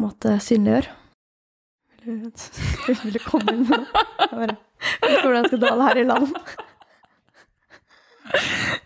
måtte 0.00 0.34
en 0.34 0.42
synliggjør. 0.44 0.88
Vil 2.04 2.18
du, 2.24 2.30
vil 3.04 3.14
du 3.16 3.20
komme 3.26 3.52
inn 3.54 3.66
med 3.68 3.82
noe? 3.84 4.04
Jeg 4.24 4.34
bare, 4.40 4.56
jeg 5.10 5.22
hvordan 5.24 5.48
skal 5.50 5.62
dale 5.66 5.88
her 5.90 6.00
i 6.00 6.04
land. 6.08 6.34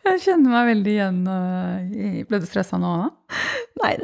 Jeg 0.05 0.21
kjenner 0.25 0.55
meg 0.55 0.69
veldig 0.71 0.93
igjen. 0.95 1.19
øh, 1.29 2.21
Ble 2.31 2.41
du 2.41 2.47
stressa 2.49 2.79
nå, 2.81 2.93
òg? 3.05 3.41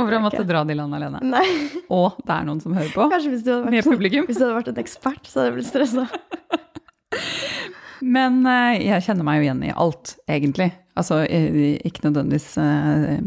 Over 0.03 0.17
å 0.19 0.23
måtte 0.27 0.43
dra 0.45 0.61
de 0.69 0.75
land 0.77 0.93
alene? 0.99 1.21
Nei, 1.25 1.47
Og 1.89 2.19
det 2.27 2.35
er 2.35 2.45
noen 2.49 2.61
som 2.61 2.75
hører 2.77 2.91
på? 2.93 3.07
kanskje 3.13 3.31
hvis 3.33 3.45
du 3.47 3.53
hadde 3.55 3.71
vært, 3.71 3.87
publikum? 3.89 4.27
hvis 4.29 4.37
du 4.41 4.45
hadde 4.45 4.59
vært 4.59 4.73
en 4.75 4.83
ekspert, 4.83 5.31
så 5.31 5.41
hadde 5.41 5.49
jeg 5.53 5.57
blitt 5.61 5.71
stressa. 5.71 6.05
Men 8.03 8.41
øh, 8.47 8.79
jeg 8.81 9.05
kjenner 9.07 9.27
meg 9.27 9.41
jo 9.41 9.47
igjen 9.49 9.63
i 9.69 9.75
alt, 9.77 10.15
egentlig. 10.31 10.71
Altså 10.99 11.23
ikke 11.29 12.05
nødvendigvis 12.07 12.49
øh, 12.61 13.21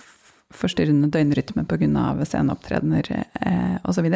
f- 0.00 0.32
forstyrrende 0.56 1.10
døgnrytme 1.14 1.64
pga. 1.68 1.88
sceneopptredener 2.24 3.10
eh, 3.14 3.76
osv. 3.84 4.08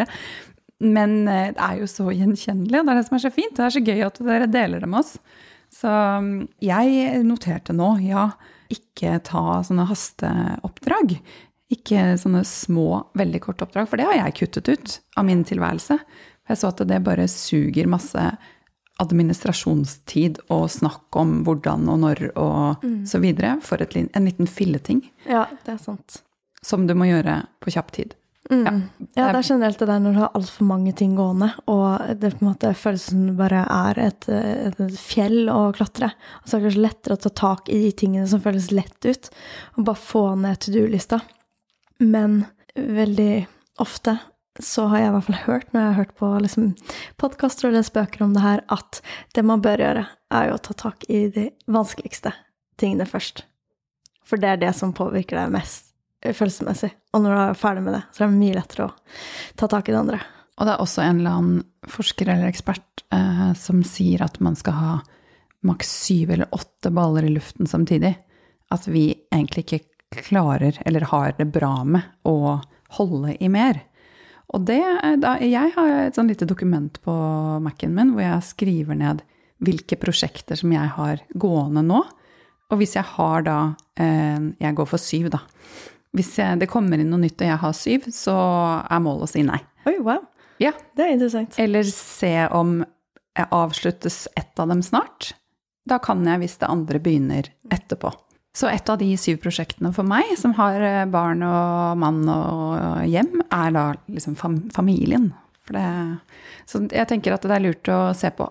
Men 0.85 1.15
det 1.29 1.55
er 1.63 1.79
jo 1.81 1.87
så 1.89 2.09
gjenkjennelig, 2.11 2.81
og 2.81 2.87
det 2.89 2.93
er 2.93 2.99
det 3.01 3.07
som 3.09 3.17
er 3.19 3.23
så 3.25 3.33
fint. 3.33 3.55
Det 3.57 3.65
er 3.65 3.75
så 3.77 3.85
gøy 3.87 4.03
at 4.05 4.19
dere 4.27 4.51
deler 4.51 4.83
det 4.83 4.89
med 4.91 5.01
oss. 5.05 5.15
Så 5.75 5.89
mm, 5.89 6.49
jeg 6.63 7.23
noterte 7.25 7.75
nå, 7.77 7.95
ja, 8.05 8.29
ikke 8.75 9.17
ta 9.27 9.61
sånne 9.67 9.87
hasteoppdrag. 9.89 11.17
Ikke 11.75 12.03
sånne 12.21 12.43
små, 12.47 13.05
veldig 13.19 13.41
korte 13.47 13.65
oppdrag, 13.67 13.89
for 13.91 13.99
det 13.99 14.07
har 14.11 14.19
jeg 14.19 14.37
kuttet 14.43 14.69
ut 14.75 14.97
av 15.19 15.27
min 15.31 15.45
tilværelse. 15.47 15.97
Jeg 16.51 16.61
så 16.61 16.69
at 16.75 16.83
det 16.91 17.01
bare 17.07 17.25
suger 17.31 17.89
masse 17.89 18.27
administrasjonstid 19.03 20.39
og 20.55 20.69
snakk 20.71 21.17
om 21.19 21.41
hvordan 21.47 21.89
og 21.91 22.03
når 22.05 22.21
og 22.39 22.85
så 23.11 23.19
videre 23.23 23.57
for 23.65 23.83
et, 23.83 23.97
en 23.97 24.29
liten 24.29 24.47
filleting 24.47 25.03
Ja, 25.27 25.49
det 25.65 25.75
er 25.75 25.81
sant. 25.83 26.21
som 26.63 26.87
du 26.87 26.95
må 26.95 27.09
gjøre 27.11 27.43
på 27.61 27.75
kjapp 27.75 27.91
tid. 27.93 28.15
Mm. 28.51 28.65
Ja. 28.65 28.73
Ja, 29.17 29.27
det 29.33 29.41
er 29.41 29.49
generelt 29.49 29.79
det 29.81 29.89
der 29.89 30.01
når 30.05 30.13
du 30.13 30.21
har 30.21 30.35
altfor 30.37 30.67
mange 30.69 30.93
ting 30.97 31.15
gående, 31.17 31.51
og 31.67 32.21
det 32.21 32.35
på 32.35 32.45
en 32.45 32.51
måte 32.51 32.73
det 32.75 33.37
bare 33.39 33.63
er 33.65 34.01
et, 34.11 34.29
et 34.29 34.99
fjell 35.01 35.49
å 35.49 35.73
klatre. 35.77 36.11
Og 36.43 36.49
så 36.49 36.57
er 36.57 36.61
det 36.61 36.69
kanskje 36.69 36.85
lettere 36.85 37.17
å 37.17 37.23
ta 37.25 37.33
tak 37.41 37.73
i 37.73 37.81
de 37.87 37.93
tingene 38.05 38.29
som 38.29 38.43
føles 38.45 38.71
lett 38.71 39.09
ut, 39.09 39.31
og 39.77 39.89
bare 39.89 40.03
få 40.11 40.25
ned 40.43 40.61
to 40.61 40.75
do-lista. 40.77 41.23
Men 42.05 42.45
veldig 42.77 43.47
ofte 43.81 44.19
så 44.63 44.87
har 44.91 45.01
jeg 45.01 45.09
i 45.09 45.15
hvert 45.17 45.27
fall 45.27 45.41
hørt, 45.47 45.73
når 45.73 45.81
jeg 45.81 45.89
har 45.89 45.99
hørt 45.99 46.13
på 46.21 46.29
liksom, 46.45 46.69
podkaster 47.19 47.69
og 47.69 47.75
lest 47.75 47.95
bøker 47.95 48.23
om 48.27 48.35
det 48.37 48.45
her, 48.45 48.63
at 48.71 49.01
det 49.35 49.43
man 49.47 49.63
bør 49.65 49.83
gjøre, 49.83 50.05
er 50.35 50.51
jo 50.51 50.59
å 50.59 50.63
ta 50.63 50.77
tak 50.79 51.07
i 51.11 51.25
de 51.35 51.49
vanskeligste 51.71 52.31
tingene 52.81 53.07
først. 53.09 53.43
For 54.25 54.41
det 54.41 54.53
er 54.53 54.61
det 54.63 54.73
som 54.79 54.95
påvirker 54.97 55.41
deg 55.41 55.53
mest 55.55 55.91
eh, 56.23 56.35
følelsesmessig. 56.37 56.93
Og 57.15 57.25
når 57.25 57.35
du 57.35 57.41
er 57.43 57.59
ferdig 57.59 57.83
med 57.87 57.97
det, 57.99 58.05
så 58.15 58.23
er 58.23 58.31
det 58.31 58.39
mye 58.39 58.59
lettere 58.59 58.87
å 58.87 58.95
ta 59.59 59.69
tak 59.71 59.91
i 59.91 59.95
det 59.95 60.01
andre. 60.01 60.21
Og 60.55 60.69
det 60.69 60.75
er 60.75 60.85
også 60.85 61.03
en 61.03 61.19
eller 61.21 61.39
annen 61.41 61.91
forsker 61.91 62.31
eller 62.31 62.51
ekspert 62.51 63.05
eh, 63.15 63.51
som 63.59 63.83
sier 63.87 64.23
at 64.25 64.39
man 64.45 64.55
skal 64.59 64.79
ha 64.79 64.93
maks 65.65 65.91
syv 66.05 66.35
eller 66.35 66.55
åtte 66.55 66.93
baller 66.95 67.27
i 67.27 67.33
luften 67.35 67.67
samtidig. 67.67 68.15
At 68.73 68.87
vi 68.87 69.09
egentlig 69.35 69.67
ikke 69.67 69.83
klarer 70.29 70.79
eller 70.87 71.09
har 71.11 71.35
det 71.39 71.49
bra 71.51 71.73
med 71.85 72.07
å 72.29 72.61
holde 72.95 73.35
i 73.43 73.51
mer. 73.51 73.83
Og 74.55 74.63
det, 74.69 74.81
jeg 75.43 75.73
har 75.75 75.93
et 76.05 76.15
sånn 76.15 76.29
lite 76.31 76.47
dokument 76.47 76.99
på 77.03 77.15
Mac-en 77.65 77.95
min 77.97 78.13
hvor 78.15 78.23
jeg 78.23 78.47
skriver 78.47 78.99
ned 78.99 79.25
hvilke 79.65 79.99
prosjekter 79.99 80.59
som 80.59 80.73
jeg 80.75 80.93
har 80.97 81.23
gående 81.35 81.83
nå. 81.87 82.03
Og 82.71 82.81
hvis 82.81 82.95
jeg 82.97 83.07
har 83.17 83.45
da 83.47 83.59
eh, 84.01 84.47
Jeg 84.63 84.77
går 84.79 84.89
for 84.89 85.01
syv, 85.03 85.29
da. 85.35 85.43
Hvis 86.15 86.33
jeg, 86.39 86.61
det 86.63 86.71
kommer 86.71 87.01
inn 87.03 87.11
noe 87.11 87.23
nytt 87.25 87.43
og 87.43 87.51
jeg 87.51 87.61
har 87.65 87.75
syv, 87.77 88.07
så 88.15 88.35
er 88.87 89.03
målet 89.03 89.27
å 89.27 89.33
si 89.35 89.43
nei. 89.47 89.59
Oi, 89.91 89.99
wow. 89.99 90.23
Ja, 90.63 90.71
Det 90.95 91.03
er 91.03 91.17
interessant. 91.17 91.59
eller 91.59 91.83
se 91.91 92.35
om 92.55 92.79
jeg 93.35 93.51
avsluttes 93.51 94.29
ett 94.39 94.61
av 94.63 94.71
dem 94.71 94.83
snart. 94.87 95.33
Da 95.85 95.99
kan 95.99 96.23
jeg 96.25 96.45
hvis 96.45 96.57
det 96.63 96.71
andre 96.71 97.01
begynner 97.03 97.51
etterpå. 97.75 98.13
Så 98.55 98.69
et 98.71 98.91
av 98.91 99.01
de 99.01 99.09
syv 99.19 99.41
prosjektene 99.43 99.91
for 99.95 100.07
meg, 100.07 100.29
som 100.39 100.55
har 100.59 100.79
eh, 100.79 101.05
barn 101.11 101.43
og 101.43 101.99
mann 101.99 102.21
og 102.31 103.03
hjem, 103.11 103.41
er 103.51 103.73
da 103.75 103.87
liksom 104.07 104.37
fam 104.39 104.61
familien. 104.75 105.33
Det, 105.67 105.87
så 106.69 106.85
jeg 106.87 107.09
tenker 107.11 107.35
at 107.35 107.47
det 107.47 107.57
er 107.57 107.65
lurt 107.65 107.89
å 107.91 107.99
se 108.17 108.31
på 108.37 108.47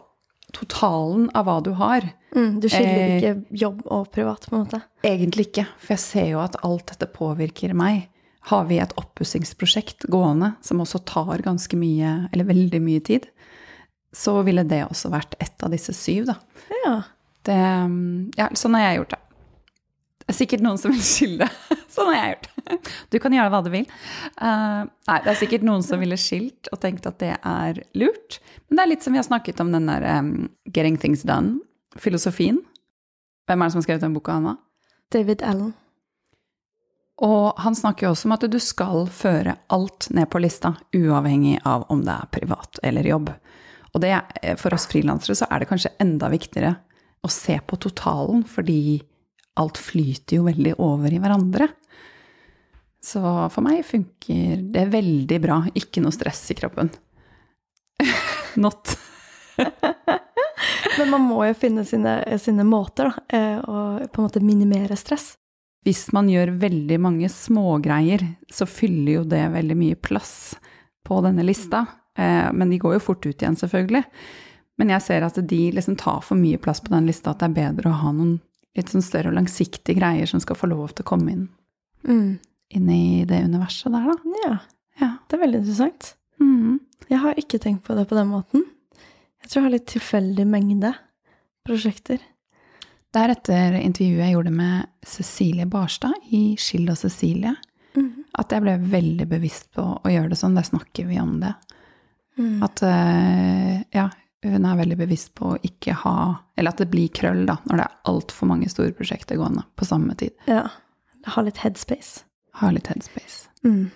totalen 0.53 1.29
av 1.33 1.47
hva 1.47 1.57
du 1.65 1.71
har. 1.79 2.05
Mm, 2.35 2.59
du 2.61 2.67
skiller 2.69 3.03
Eh, 3.03 3.15
ikke 3.17 3.59
jobb 3.63 3.83
og 3.85 4.09
privat, 4.13 4.45
på 4.49 4.57
en 4.57 4.65
måte. 4.65 4.81
Egentlig 5.05 5.47
ikke, 5.49 5.67
for 5.79 5.95
jeg 5.95 6.03
ser 6.03 6.27
jo 6.33 6.41
at 6.43 6.59
alt 6.65 6.91
dette 6.91 7.09
påvirker 7.13 7.73
meg. 7.77 8.07
Har 8.51 8.67
vi 8.67 8.81
et 8.83 8.93
oppussingsprosjekt 8.99 10.09
gående 10.11 10.53
som 10.65 10.81
også 10.83 10.99
tar 11.07 11.45
ganske 11.45 11.77
mye, 11.79 12.27
eller 12.33 12.49
veldig 12.49 12.81
mye 12.83 13.03
tid, 13.07 13.29
så 14.13 14.41
ville 14.45 14.65
det 14.67 14.83
også 14.85 15.09
vært 15.13 15.37
ett 15.41 15.63
av 15.63 15.71
disse 15.73 15.95
syv, 15.95 16.27
da. 16.29 16.35
Ja. 16.83 16.95
Det, 17.43 17.59
ja, 18.39 18.49
sånn 18.55 18.75
har 18.77 18.85
jeg 18.85 18.99
gjort 19.01 19.15
det. 19.15 19.22
Det 20.23 20.31
er 20.31 20.37
sikkert 20.37 20.63
noen 20.63 20.77
som 20.79 20.93
vil 20.93 21.03
skille. 21.03 21.47
Sånn 21.93 22.07
har 22.09 22.15
jeg 22.15 22.33
gjort. 22.35 22.89
Du 23.11 23.17
kan 23.19 23.33
gjøre 23.35 23.51
hva 23.51 23.59
du 23.65 23.69
vil. 23.73 23.85
Uh, 24.39 24.85
nei, 25.09 25.17
det 25.25 25.33
er 25.33 25.39
sikkert 25.41 25.65
noen 25.67 25.83
som 25.85 25.99
ville 26.01 26.15
skilt 26.19 26.69
og 26.71 26.79
tenkt 26.83 27.05
at 27.09 27.19
det 27.21 27.33
er 27.39 27.81
lurt. 27.99 28.39
Men 28.69 28.79
det 28.79 28.85
er 28.85 28.91
litt 28.93 29.03
som 29.05 29.13
vi 29.15 29.19
har 29.19 29.27
snakket 29.27 29.59
om 29.61 29.73
den 29.75 29.89
der 29.91 30.05
um, 30.21 30.31
Getting 30.71 30.95
Things 31.01 31.25
Done-filosofien. 31.27 32.61
Hvem 33.49 33.61
er 33.61 33.67
det 33.67 33.75
som 33.75 33.81
har 33.83 33.87
skrevet 33.89 34.05
den 34.07 34.15
boka, 34.15 34.37
Anna? 34.39 34.55
David 35.13 35.43
Allen. 35.45 35.73
Og 37.23 37.59
han 37.61 37.75
snakker 37.77 38.07
jo 38.07 38.13
også 38.15 38.25
om 38.29 38.33
at 38.37 38.47
du 38.49 38.57
skal 38.63 39.03
føre 39.13 39.57
alt 39.75 40.07
ned 40.15 40.31
på 40.33 40.39
lista, 40.41 40.73
uavhengig 40.97 41.59
av 41.69 41.83
om 41.93 42.01
det 42.07 42.15
er 42.15 42.31
privat 42.33 42.79
eller 42.83 43.05
jobb. 43.11 43.29
Og 43.93 44.01
det, 44.01 44.15
er- 44.15 44.55
for 44.57 44.73
oss 44.73 44.87
frilansere 44.89 45.35
så 45.37 45.45
er 45.51 45.61
det 45.61 45.69
kanskje 45.69 45.91
enda 46.01 46.31
viktigere 46.33 46.73
å 47.23 47.29
se 47.31 47.59
på 47.69 47.77
totalen, 47.85 48.41
fordi 48.49 48.97
alt 49.59 49.77
flyter 49.77 50.39
jo 50.39 50.47
veldig 50.47 50.75
over 50.81 51.13
i 51.13 51.19
hverandre. 51.21 51.67
Så 53.03 53.21
for 53.51 53.65
meg 53.65 53.83
funker 53.85 54.61
det 54.73 54.85
veldig 54.93 55.39
bra. 55.43 55.59
Ikke 55.75 56.01
noe 56.03 56.15
stress 56.15 56.45
i 56.53 56.57
kroppen. 56.57 56.89
Not. 58.63 58.95
Men 60.97 61.09
man 61.09 61.25
må 61.27 61.41
jo 61.49 61.55
finne 61.57 61.83
sine, 61.87 62.19
sine 62.39 62.65
måter 62.67 63.09
da, 63.09 63.23
eh, 63.35 63.57
å 63.59 63.77
på 64.07 64.21
en 64.21 64.27
måte 64.27 64.43
minimere 64.43 64.95
stress. 64.99 65.33
Hvis 65.83 66.05
man 66.15 66.29
gjør 66.31 66.53
veldig 66.61 66.99
mange 67.03 67.27
smågreier, 67.27 68.23
så 68.47 68.67
fyller 68.69 69.17
jo 69.17 69.23
det 69.27 69.41
veldig 69.51 69.75
mye 69.75 69.99
plass 69.99 70.53
på 71.03 71.19
denne 71.25 71.43
lista. 71.43 71.83
Eh, 72.15 72.47
Men 72.55 72.71
de 72.71 72.79
går 72.79 72.95
jo 72.97 73.03
fort 73.03 73.25
ut 73.25 73.35
igjen, 73.35 73.59
selvfølgelig. 73.59 74.05
Men 74.79 74.95
jeg 74.95 75.05
ser 75.05 75.25
at 75.27 75.35
de 75.35 75.61
liksom 75.75 75.97
tar 75.99 76.23
for 76.25 76.39
mye 76.39 76.57
plass 76.61 76.79
på 76.81 76.93
den 76.93 77.09
lista, 77.09 77.33
at 77.33 77.43
det 77.43 77.51
er 77.51 77.59
bedre 77.59 77.91
å 77.91 77.99
ha 77.99 78.13
noen 78.15 78.37
litt 78.75 78.89
sånn 78.89 79.03
større 79.05 79.29
og 79.29 79.37
langsiktige 79.37 79.97
greier 79.99 80.25
som 80.29 80.39
skal 80.41 80.57
få 80.57 80.69
lov 80.71 80.93
til 80.95 81.03
å 81.05 81.09
komme 81.11 81.31
inn, 81.31 81.49
Mm. 82.07 82.39
inn 82.71 82.89
i 82.89 83.23
det 83.25 83.43
universet 83.45 83.91
der, 83.91 84.05
da. 84.11 84.15
Ja, 84.45 84.59
Ja. 84.99 85.17
det 85.29 85.37
er 85.39 85.43
veldig 85.45 85.59
interessant. 85.61 86.15
Mm. 86.41 86.79
Jeg 87.09 87.19
har 87.19 87.33
ikke 87.35 87.59
tenkt 87.59 87.83
på 87.83 87.95
det 87.95 88.07
på 88.09 88.15
den 88.15 88.27
måten. 88.27 88.63
Jeg 89.41 89.49
tror 89.49 89.61
jeg 89.61 89.63
har 89.63 89.71
litt 89.71 89.85
tilfeldig 89.87 90.45
mengde 90.47 90.95
prosjekter. 91.65 92.19
Det 93.13 93.21
er 93.21 93.29
etter 93.35 93.75
intervjuet 93.79 94.23
jeg 94.25 94.33
gjorde 94.33 94.51
med 94.51 94.87
Cecilie 95.05 95.65
Barstad 95.69 96.13
i 96.31 96.55
Skill 96.57 96.89
og 96.89 96.97
Cecilie, 96.97 97.55
mm. 97.95 98.23
at 98.39 98.49
jeg 98.49 98.61
ble 98.65 98.77
veldig 98.79 99.27
bevisst 99.29 99.69
på 99.75 99.83
å 100.01 100.09
gjøre 100.09 100.29
det 100.33 100.37
sånn. 100.39 100.55
Der 100.55 100.63
snakker 100.65 101.05
vi 101.07 101.19
om 101.21 101.39
det. 101.43 101.53
Mm. 102.39 102.63
At 102.65 102.81
eh, 102.81 103.83
ja, 103.93 104.07
hun 104.43 104.65
er 104.65 104.77
veldig 104.77 104.97
bevisst 104.99 105.33
på 105.35 105.53
å 105.53 105.59
ikke 105.63 105.93
ha 106.03 106.15
Eller 106.57 106.69
at 106.73 106.77
det 106.83 106.89
blir 106.91 107.07
krøll, 107.15 107.45
da, 107.49 107.57
når 107.65 107.77
det 107.79 107.85
er 107.87 107.97
altfor 108.11 108.47
mange 108.51 108.69
store 108.69 108.91
prosjekter 108.97 109.37
gående 109.39 109.63
på 109.79 109.85
samme 109.87 110.15
tid. 110.19 110.31
Ja. 110.47 110.65
Ha 111.25 111.41
litt 111.41 111.57
headspace. 111.63 112.23
Ha 112.59 112.69
litt 112.75 112.87
headspace. 112.91 113.47
Mm. 113.63 113.89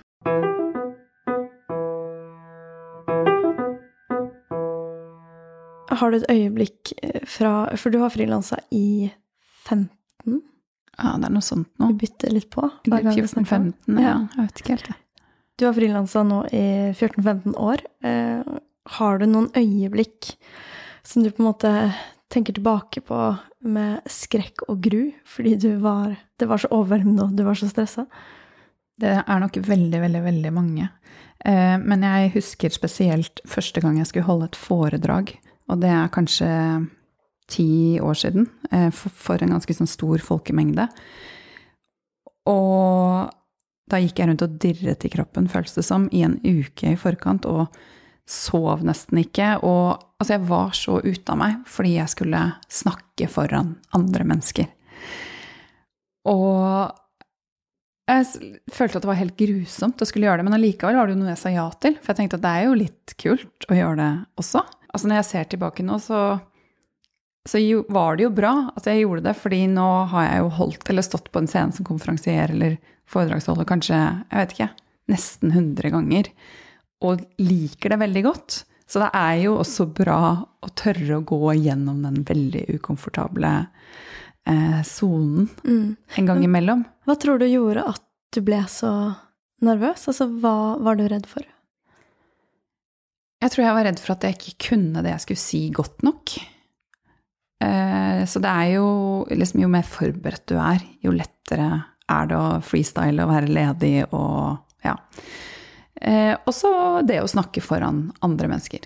Har 5.98 6.12
du 6.12 6.18
et 6.20 6.28
øyeblikk 6.30 6.92
eh, 7.02 7.22
fra 7.28 7.52
For 7.80 7.94
du 7.94 8.00
har 8.04 8.12
frilansa 8.14 8.60
i 8.76 9.10
15? 9.68 10.42
Ja, 10.98 11.14
det 11.22 11.28
er 11.30 11.34
noe 11.34 11.46
sånt 11.46 11.70
nå. 11.80 11.92
Du 11.94 12.00
bytter 12.02 12.34
litt 12.34 12.50
på? 12.54 12.64
hver 12.88 13.04
gang 13.06 13.16
vi 13.16 13.28
snakker 13.30 13.56
om- 13.60 13.74
14-15, 13.74 14.02
ja. 14.02 14.16
Jeg 14.36 14.48
vet 14.48 14.62
ikke 14.62 14.74
helt, 14.76 14.88
jeg. 14.92 14.98
Du 15.58 15.66
har 15.66 15.74
frilansa 15.74 16.24
nå 16.26 16.40
i 16.54 16.64
14-15 16.94 17.56
år. 17.58 17.82
Eh, 18.06 18.57
har 18.98 19.20
du 19.20 19.28
noen 19.28 19.52
øyeblikk 19.58 20.34
som 21.08 21.24
du 21.24 21.32
på 21.32 21.44
en 21.44 21.50
måte 21.50 21.72
tenker 22.32 22.56
tilbake 22.58 23.02
på 23.08 23.20
med 23.68 24.04
skrekk 24.12 24.66
og 24.68 24.82
gru, 24.84 25.12
fordi 25.26 25.56
var, 25.82 26.18
det 26.40 26.48
var 26.50 26.62
så 26.62 26.72
overveldende 26.76 27.24
og 27.24 27.38
du 27.38 27.44
var 27.48 27.58
så 27.60 27.70
stressa? 27.72 28.06
Det 28.98 29.14
er 29.22 29.40
nok 29.40 29.60
veldig, 29.62 30.00
veldig, 30.02 30.22
veldig 30.26 30.52
mange. 30.54 30.90
Eh, 31.46 31.78
Men 31.78 32.02
jeg 32.02 32.34
husker 32.34 32.74
spesielt 32.74 33.42
første 33.46 33.82
gang 33.82 33.98
jeg 33.98 34.08
skulle 34.08 34.26
holde 34.26 34.50
et 34.50 34.60
foredrag, 34.60 35.36
og 35.70 35.82
det 35.82 35.90
er 35.90 36.14
kanskje 36.14 36.50
ti 37.48 38.00
år 38.00 38.14
siden, 38.14 38.50
eh, 38.72 38.90
for- 38.92 39.42
en 39.42 39.50
ganske 39.56 39.74
sånn 39.74 39.88
stor 39.88 40.18
folkemengde. 40.18 40.90
Og 42.46 43.30
da 43.88 43.98
gikk 43.98 44.20
jeg 44.20 44.28
rundt 44.28 44.42
og 44.42 44.60
dirret 44.60 45.06
i 45.06 45.10
kroppen, 45.10 45.48
føles 45.48 45.76
det 45.76 45.86
som, 45.86 46.10
i 46.12 46.24
en 46.24 46.40
uke 46.44 46.92
i 46.92 46.96
forkant, 46.96 47.46
og 47.46 47.68
sov 48.28 48.84
nesten 48.86 49.22
ikke. 49.24 49.56
Og 49.64 49.98
altså, 50.20 50.36
jeg 50.36 50.46
var 50.50 50.74
så 50.78 51.00
ute 51.04 51.34
av 51.34 51.40
meg 51.40 51.60
fordi 51.72 51.98
jeg 51.98 52.14
skulle 52.14 52.44
snakke 52.70 53.30
foran 53.32 53.76
andre 53.98 54.28
mennesker. 54.28 54.70
Og 56.28 56.92
jeg 58.08 58.52
følte 58.72 59.00
at 59.00 59.04
det 59.04 59.10
var 59.10 59.20
helt 59.20 59.40
grusomt 59.40 60.02
å 60.04 60.08
skulle 60.08 60.30
gjøre 60.30 60.40
det, 60.40 60.48
men 60.48 60.56
allikevel 60.56 60.96
var 60.96 61.10
det 61.10 61.16
jo 61.16 61.22
noe 61.22 61.34
jeg 61.34 61.42
sa 61.42 61.52
ja 61.52 61.66
til. 61.84 61.98
For 62.00 62.14
jeg 62.14 62.22
tenkte 62.22 62.40
at 62.40 62.46
det 62.46 62.52
er 62.54 62.68
jo 62.68 62.78
litt 62.80 63.16
kult 63.20 63.68
å 63.68 63.76
gjøre 63.76 63.98
det 64.00 64.12
også. 64.44 64.64
Altså 64.94 65.10
når 65.10 65.20
jeg 65.20 65.30
ser 65.32 65.50
tilbake 65.52 65.84
nå, 65.84 65.98
så, 66.04 66.22
så 67.48 67.62
var 67.92 68.16
det 68.16 68.28
jo 68.28 68.36
bra 68.38 68.54
at 68.80 68.88
jeg 68.88 69.04
gjorde 69.04 69.26
det, 69.28 69.36
fordi 69.40 69.66
nå 69.72 69.88
har 70.14 70.30
jeg 70.30 70.44
jo 70.44 70.54
holdt 70.62 70.92
eller 70.94 71.06
stått 71.06 71.28
på 71.34 71.44
en 71.44 71.52
scene 71.52 71.76
som 71.76 71.88
konferansier 71.88 72.56
eller 72.56 72.78
foredragsholder 73.12 73.68
kanskje, 73.68 74.00
jeg 74.00 74.40
vet 74.40 74.56
ikke, 74.56 74.72
nesten 75.12 75.52
100 75.54 75.94
ganger, 75.94 76.32
og 77.06 77.22
liker 77.42 77.94
det 77.94 78.00
veldig 78.02 78.24
godt. 78.26 78.64
Så 78.88 79.02
det 79.04 79.10
er 79.20 79.36
jo 79.44 79.58
også 79.60 79.86
bra 79.94 80.20
å 80.64 80.70
tørre 80.80 81.18
å 81.20 81.26
gå 81.28 81.54
gjennom 81.60 82.00
den 82.06 82.22
veldig 82.28 82.64
ukomfortable 82.78 83.52
eh, 84.48 84.82
Mm. 85.68 85.98
en 86.16 86.26
gang 86.30 86.44
imellom. 86.44 86.86
Hva 87.06 87.18
tror 87.20 87.40
du 87.40 87.46
gjorde 87.52 87.84
at 87.92 88.04
du 88.34 88.40
ble 88.42 88.62
så 88.72 88.92
nervøs? 89.62 90.08
Altså, 90.08 90.30
hva 90.40 90.78
var 90.80 90.96
du 90.96 91.04
redd 91.12 91.28
for? 91.28 91.44
Jeg 93.44 93.52
tror 93.54 93.66
jeg 93.68 93.76
var 93.78 93.86
redd 93.86 94.00
for 94.02 94.16
at 94.16 94.24
jeg 94.26 94.38
ikke 94.40 94.70
kunne 94.72 95.04
det 95.06 95.12
jeg 95.14 95.26
skulle 95.26 95.44
si 95.44 95.60
godt 95.76 96.02
nok. 96.08 96.38
Eh, 97.62 98.24
så 98.30 98.42
det 98.42 98.50
er 98.54 98.72
jo 98.78 98.88
liksom 99.34 99.62
Jo 99.64 99.70
mer 99.74 99.86
forberedt 99.86 100.48
du 100.50 100.56
er, 100.62 100.82
jo 101.04 101.12
lettere 101.14 101.84
er 102.08 102.28
det 102.30 102.38
å 102.40 102.62
freestyle 102.64 103.20
og 103.26 103.32
være 103.34 103.50
ledig 103.52 103.96
og 104.16 104.60
ja. 104.86 104.94
Eh, 106.02 106.36
og 106.46 106.54
så 106.54 106.72
det 107.08 107.22
å 107.24 107.30
snakke 107.30 107.62
foran 107.64 108.12
andre 108.26 108.50
mennesker. 108.52 108.86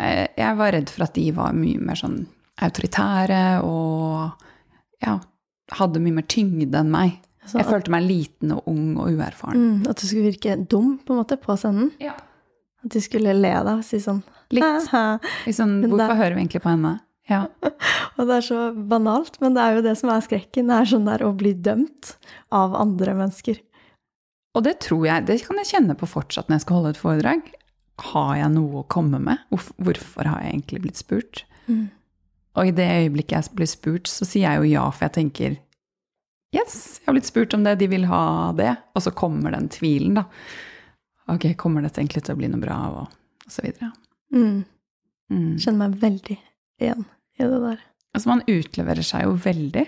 Eh, 0.00 0.26
jeg 0.36 0.58
var 0.58 0.72
redd 0.76 0.92
for 0.92 1.06
at 1.06 1.14
de 1.16 1.26
var 1.36 1.56
mye 1.56 1.80
mer 1.80 1.98
sånn 1.98 2.22
autoritære 2.60 3.42
og 3.64 4.46
ja, 5.00 5.16
hadde 5.78 6.02
mye 6.04 6.18
mer 6.20 6.28
tyngde 6.28 6.82
enn 6.82 6.92
meg. 6.92 7.18
Altså, 7.40 7.58
Jeg 7.62 7.70
følte 7.70 7.92
meg 7.94 8.04
liten 8.04 8.52
og 8.52 8.66
ung 8.68 8.98
og 9.00 9.14
uerfaren. 9.14 9.56
mm, 9.56 9.86
at 9.88 9.96
du 9.96 10.06
skulle 10.06 10.28
virke 10.28 10.58
dum 10.68 10.98
på 10.98 11.14
en 11.14 11.22
måte 11.22 11.38
på 11.40 11.56
scenen. 11.56 11.90
Ja. 11.98 12.12
At 12.84 12.92
de 12.92 13.00
skulle 13.00 13.32
le 13.36 13.54
deg 13.64 13.72
og 13.78 13.84
si 13.84 14.00
sånn 14.00 14.22
Litt. 14.50 14.88
Liksom, 15.46 15.76
hvorfor 15.86 16.16
hører 16.18 16.34
vi 16.34 16.40
egentlig 16.42 16.62
på 16.64 16.72
henne? 16.72 16.96
Ja. 17.30 17.44
Og 18.18 18.26
det 18.26 18.34
er 18.40 18.42
så 18.42 18.62
banalt, 18.74 19.36
men 19.40 19.54
det 19.54 19.62
er 19.62 19.76
jo 19.76 19.84
det 19.84 19.92
som 20.00 20.10
er 20.10 20.24
skrekken. 20.24 20.66
Det 20.66 20.74
er 20.74 20.88
sånn 20.90 21.06
der 21.06 21.22
å 21.22 21.30
bli 21.38 21.52
dømt 21.54 22.16
av 22.50 22.74
andre 22.74 23.14
mennesker. 23.14 23.60
Og 24.56 24.66
det 24.66 24.80
tror 24.82 25.06
jeg, 25.06 25.26
det 25.28 25.38
kan 25.46 25.60
jeg 25.60 25.70
kjenne 25.70 25.96
på 25.98 26.08
fortsatt 26.10 26.48
når 26.48 26.58
jeg 26.58 26.64
skal 26.66 26.78
holde 26.80 26.92
et 26.94 27.00
foredrag. 27.00 27.50
Har 28.10 28.32
jeg 28.38 28.52
noe 28.54 28.82
å 28.82 28.88
komme 28.90 29.20
med? 29.22 29.42
Hvorfor 29.50 30.26
har 30.26 30.42
jeg 30.42 30.54
egentlig 30.56 30.82
blitt 30.86 31.00
spurt? 31.00 31.44
Mm. 31.68 31.88
Og 32.58 32.70
i 32.70 32.74
det 32.74 32.88
øyeblikket 33.04 33.36
jeg 33.36 33.58
blir 33.58 33.70
spurt, 33.70 34.10
så 34.10 34.26
sier 34.26 34.48
jeg 34.48 34.62
jo 34.62 34.72
ja, 34.72 34.86
for 34.90 35.06
jeg 35.06 35.16
tenker 35.18 35.58
yes, 36.56 36.98
jeg 36.98 37.06
har 37.06 37.14
blitt 37.14 37.30
spurt 37.30 37.54
om 37.54 37.62
det, 37.66 37.76
de 37.78 37.86
vil 37.92 38.08
ha 38.10 38.24
det. 38.58 38.72
Og 38.98 39.04
så 39.06 39.14
kommer 39.14 39.54
den 39.54 39.70
tvilen, 39.70 40.18
da. 40.18 40.26
Ok, 41.30 41.52
kommer 41.60 41.84
dette 41.84 42.02
egentlig 42.02 42.24
til 42.26 42.34
å 42.34 42.40
bli 42.40 42.50
noe 42.50 42.62
bra, 42.62 42.78
og, 42.90 43.14
og 43.46 43.54
så 43.54 43.62
videre. 43.62 43.92
Mm. 44.34 44.64
Mm. 45.30 45.54
Kjenner 45.62 45.84
meg 45.84 46.00
veldig 46.02 46.38
igjen 46.82 47.06
i 47.38 47.46
det 47.46 47.62
der. 47.62 47.86
Altså 48.10 48.32
man 48.32 48.44
utleverer 48.50 49.06
seg 49.06 49.28
jo 49.28 49.36
veldig. 49.38 49.86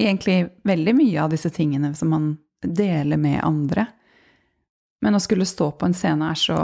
Egentlig 0.00 0.38
veldig 0.68 0.94
mye 0.96 1.24
av 1.26 1.32
disse 1.34 1.50
tingene 1.52 1.92
som 1.98 2.12
man 2.14 2.30
deler 2.64 3.20
med 3.20 3.42
andre. 3.44 3.84
Men 5.04 5.16
å 5.16 5.22
skulle 5.22 5.46
stå 5.46 5.70
på 5.78 5.88
en 5.88 5.96
scene 5.96 6.32
er 6.32 6.38
så 6.38 6.58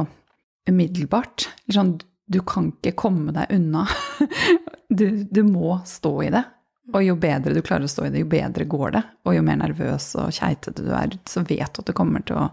umiddelbart. 0.69 1.49
Sånn, 1.73 1.97
du 2.26 2.41
kan 2.47 2.73
ikke 2.73 2.97
komme 3.07 3.35
deg 3.37 3.55
unna. 3.55 3.87
Du, 4.95 5.25
du 5.26 5.41
må 5.43 5.81
stå 5.88 6.11
i 6.23 6.29
det. 6.31 6.45
Og 6.93 7.03
jo 7.03 7.14
bedre 7.19 7.55
du 7.57 7.62
klarer 7.64 7.88
å 7.88 7.91
stå 7.91 8.05
i 8.07 8.11
det, 8.12 8.21
jo 8.21 8.29
bedre 8.31 8.67
går 8.69 8.93
det. 8.95 9.00
Og 9.26 9.35
jo 9.35 9.43
mer 9.43 9.57
nervøs 9.59 10.11
og 10.21 10.29
keitete 10.37 10.85
du 10.85 10.93
er, 10.95 11.17
så 11.26 11.43
vet 11.43 11.73
du 11.73 11.81
at 11.81 11.88
det 11.88 11.97
kommer 11.97 12.23
til 12.29 12.38
å 12.38 12.45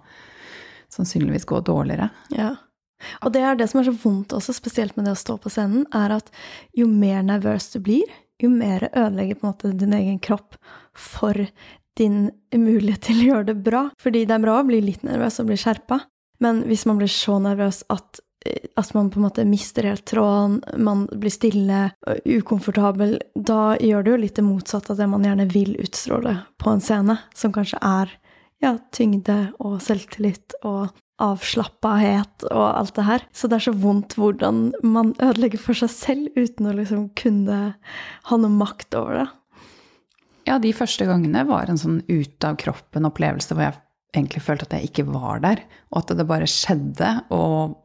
sannsynligvis 0.96 1.46
gå 1.46 1.60
dårligere. 1.68 2.08
Ja. 2.34 2.56
Og 3.22 3.34
det 3.36 3.44
er 3.46 3.60
det 3.60 3.68
som 3.70 3.82
er 3.82 3.90
så 3.90 3.94
vondt 3.94 4.34
også, 4.38 4.56
spesielt 4.56 4.98
med 4.98 5.06
det 5.06 5.16
å 5.16 5.22
stå 5.22 5.38
på 5.44 5.52
scenen, 5.54 5.86
er 5.94 6.16
at 6.18 6.32
jo 6.78 6.88
mer 6.90 7.22
nervøs 7.28 7.70
du 7.76 7.80
blir, 7.84 8.10
jo 8.42 8.50
mer 8.50 8.88
ødelegger 8.90 9.38
på 9.38 9.46
en 9.46 9.52
måte 9.52 9.74
din 9.78 9.94
egen 9.98 10.18
kropp 10.24 10.58
for 10.98 11.38
din 12.00 12.32
mulighet 12.56 13.06
til 13.08 13.22
å 13.22 13.30
gjøre 13.30 13.50
det 13.52 13.58
bra. 13.66 13.86
Fordi 14.02 14.26
det 14.26 14.36
er 14.36 14.44
bra 14.44 14.60
å 14.60 14.68
bli 14.68 14.82
litt 14.84 15.06
nervøs 15.08 15.42
og 15.42 15.52
bli 15.52 15.60
skjerpa, 15.60 16.02
men 16.42 16.64
hvis 16.70 16.88
man 16.90 17.02
blir 17.02 17.12
så 17.12 17.38
nervøs 17.42 17.84
at, 17.94 18.22
eh, 18.46 18.70
at 18.80 18.94
man 18.98 19.12
på 19.14 19.20
en 19.20 19.28
måte 19.28 19.46
mister 19.46 19.86
helt 19.90 20.06
tråden, 20.10 20.62
man 20.82 21.06
blir 21.12 21.34
stille, 21.34 21.92
og 22.08 22.26
ukomfortabel, 22.26 23.20
da 23.36 23.76
gjør 23.78 24.04
det 24.04 24.14
jo 24.14 24.24
litt 24.24 24.40
det 24.40 24.48
motsatte 24.48 24.94
av 24.94 25.04
det 25.04 25.10
man 25.12 25.28
gjerne 25.28 25.48
vil 25.52 25.76
utstråle 25.82 26.40
på 26.58 26.74
en 26.74 26.82
scene, 26.82 27.20
som 27.36 27.54
kanskje 27.54 27.82
er 27.82 28.18
ja, 28.62 28.76
tyngde 28.94 29.38
og 29.62 29.80
selvtillit 29.82 30.58
og 30.62 30.92
avslappahet 31.22 32.48
og 32.50 32.64
alt 32.66 32.96
det 32.98 33.06
her. 33.06 33.26
Så 33.34 33.50
det 33.50 33.60
er 33.60 33.68
så 33.68 33.76
vondt 33.78 34.16
hvordan 34.18 34.72
man 34.82 35.14
ødelegger 35.22 35.62
for 35.62 35.78
seg 35.78 35.94
selv 35.94 36.40
uten 36.40 36.70
å 36.70 36.76
liksom 36.78 37.12
kunne 37.18 37.60
ha 38.30 38.40
noe 38.42 38.54
makt 38.58 38.98
over 38.98 39.22
det. 39.22 39.28
Ja, 40.48 40.58
de 40.60 40.72
første 40.74 41.06
gangene 41.06 41.44
var 41.48 41.70
en 41.70 41.78
sånn 41.78 42.02
ut 42.10 42.44
av 42.48 42.58
kroppen-opplevelse 42.62 43.54
hvor 43.56 43.68
jeg 43.68 43.80
egentlig 44.16 44.42
følte 44.44 44.66
at 44.68 44.74
jeg 44.80 44.90
ikke 44.90 45.06
var 45.14 45.40
der, 45.44 45.62
og 45.92 46.02
at 46.02 46.18
det 46.18 46.26
bare 46.28 46.48
skjedde. 46.50 47.12
Og 47.32 47.78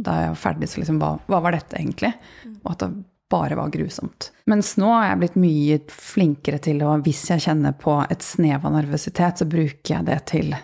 da 0.00 0.14
jeg 0.22 0.32
var 0.32 0.38
ferdig, 0.40 0.68
så 0.70 0.80
liksom 0.80 1.00
hva, 1.02 1.14
hva 1.28 1.40
var 1.44 1.52
dette 1.56 1.76
egentlig? 1.76 2.12
Og 2.64 2.70
at 2.72 2.84
det 2.86 2.90
bare 3.30 3.54
var 3.58 3.70
grusomt. 3.70 4.30
Mens 4.50 4.72
nå 4.80 4.88
har 4.90 5.10
jeg 5.12 5.18
blitt 5.20 5.36
mye 5.38 5.76
flinkere 5.92 6.58
til 6.64 6.80
å, 6.82 6.96
hvis 7.04 7.20
jeg 7.30 7.44
kjenner 7.44 7.76
på 7.78 7.98
et 8.10 8.24
snev 8.26 8.64
av 8.66 8.72
nervøsitet, 8.74 9.38
så 9.42 9.46
bruker 9.46 9.94
jeg 9.98 10.06
det 10.08 10.16
til 10.32 10.54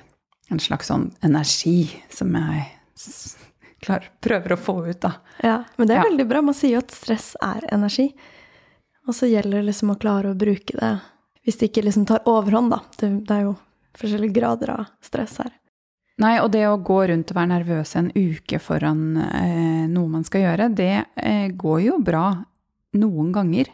en 0.51 0.63
slags 0.63 0.89
sånn 0.91 1.09
energi 1.27 1.91
som 2.11 2.33
jeg 2.35 2.65
s- 2.97 3.37
klar, 3.83 4.07
prøver 4.25 4.55
å 4.57 4.59
få 4.59 4.79
ut, 4.89 5.01
da. 5.01 5.13
Ja, 5.45 5.65
Men 5.77 5.87
det 5.89 5.97
er 5.97 6.03
Ja. 6.05 6.09
veldig 6.11 6.29
bra. 6.29 6.41
Man 6.43 6.55
sier 6.55 6.73
jo 6.73 6.79
at 6.79 6.91
stress 6.91 7.37
er 7.43 7.61
energi. 7.71 8.15
Og 9.07 9.15
så 9.15 9.29
gjelder 9.31 9.61
det 9.61 9.67
liksom 9.67 9.91
å 9.95 9.99
klare 10.01 10.33
å 10.35 10.39
bruke 10.39 10.75
det 10.81 11.01
hvis 11.47 11.61
det 11.61 11.71
ikke 11.71 11.87
liksom 11.87 12.09
tar 12.09 12.27
overhånd, 12.27 12.75
da. 12.75 12.83
Det, 12.99 13.13
det 13.29 13.37
er 13.37 13.47
jo 13.47 13.55
forskjellige 13.97 14.35
grader 14.35 14.75
av 14.75 14.91
stress 15.05 15.39
her. 15.41 15.55
Nei, 16.23 16.39
og 16.41 16.49
det 16.55 16.65
å 16.65 16.79
gå 16.81 17.03
rundt 17.11 17.31
og 17.31 17.37
være 17.37 17.53
nervøs 17.53 17.93
en 17.99 18.09
uke 18.17 18.59
foran 18.63 19.19
eh, 19.21 19.85
noe 19.93 20.09
man 20.09 20.25
skal 20.25 20.47
gjøre, 20.47 20.71
det 20.73 20.95
eh, 21.21 21.51
går 21.53 21.81
jo 21.85 21.99
bra 22.03 22.31
noen 22.97 23.35
ganger. 23.35 23.69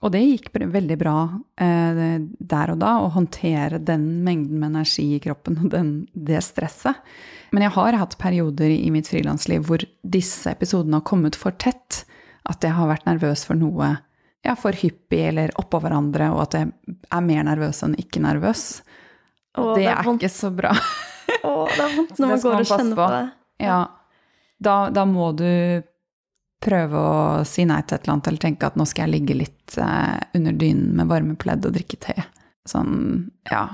Og 0.00 0.10
det 0.14 0.22
gikk 0.24 0.48
veldig 0.58 0.96
bra 0.98 1.16
eh, 1.60 2.00
der 2.24 2.72
og 2.72 2.80
da, 2.82 2.96
å 2.98 3.12
håndtere 3.14 3.78
den 3.78 4.24
mengden 4.26 4.58
med 4.58 4.72
energi 4.72 5.06
i 5.14 5.22
kroppen 5.22 5.60
og 5.60 5.70
den, 5.74 5.92
det 6.12 6.40
stresset. 6.42 6.98
Men 7.54 7.66
jeg 7.66 7.76
har 7.76 7.98
hatt 8.00 8.18
perioder 8.18 8.72
i 8.72 8.90
mitt 8.92 9.10
frilansliv 9.10 9.66
hvor 9.68 9.84
disse 10.02 10.50
episodene 10.50 10.98
har 10.98 11.06
kommet 11.06 11.38
for 11.38 11.54
tett. 11.62 12.04
At 12.48 12.64
jeg 12.64 12.74
har 12.74 12.88
vært 12.88 13.06
nervøs 13.06 13.44
for 13.46 13.58
noe 13.60 13.98
ja, 14.46 14.54
for 14.56 14.72
hyppig 14.76 15.20
eller 15.28 15.52
oppå 15.60 15.80
hverandre, 15.82 16.30
og 16.32 16.42
at 16.46 16.56
jeg 16.58 16.70
er 17.12 17.24
mer 17.26 17.44
nervøs 17.50 17.82
enn 17.86 17.96
ikke 18.00 18.22
nervøs. 18.24 18.64
Og 19.58 19.72
Å, 19.72 19.74
det, 19.76 19.84
det 19.84 19.92
er 19.92 20.06
vondt. 20.06 20.22
ikke 20.22 20.32
så 20.32 20.50
bra. 20.54 20.72
Å, 21.44 21.52
det 21.68 21.84
er 21.84 21.96
vondt 21.98 22.18
når 22.22 22.28
man 22.34 22.42
går 22.46 22.58
og 22.60 22.68
kjenner 22.70 23.00
på. 23.02 23.08
det. 23.14 23.22
Ja, 23.66 23.80
da, 24.60 24.76
da 24.94 25.04
må 25.08 25.30
du 25.36 25.46
prøve 26.60 27.00
å 27.00 27.44
si 27.48 27.64
nei 27.68 27.80
til 27.88 27.96
et 27.96 28.02
eller 28.04 28.14
annet, 28.18 28.28
eller 28.28 28.42
tenke 28.46 28.68
at 28.68 28.76
nå 28.76 28.84
skal 28.88 29.06
jeg 29.08 29.14
ligge 29.14 29.36
litt 29.38 29.76
eh, 29.80 30.16
under 30.36 30.56
dynen 30.60 30.90
med 30.98 31.08
varme 31.12 31.36
pledd 31.40 31.64
og 31.68 31.72
drikke 31.76 32.00
te. 32.04 32.16
Sånn, 32.68 33.30
ja, 33.48 33.64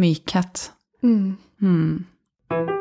mykhet. 0.00 0.70
Mm. 1.04 1.34
Hmm. 1.60 2.79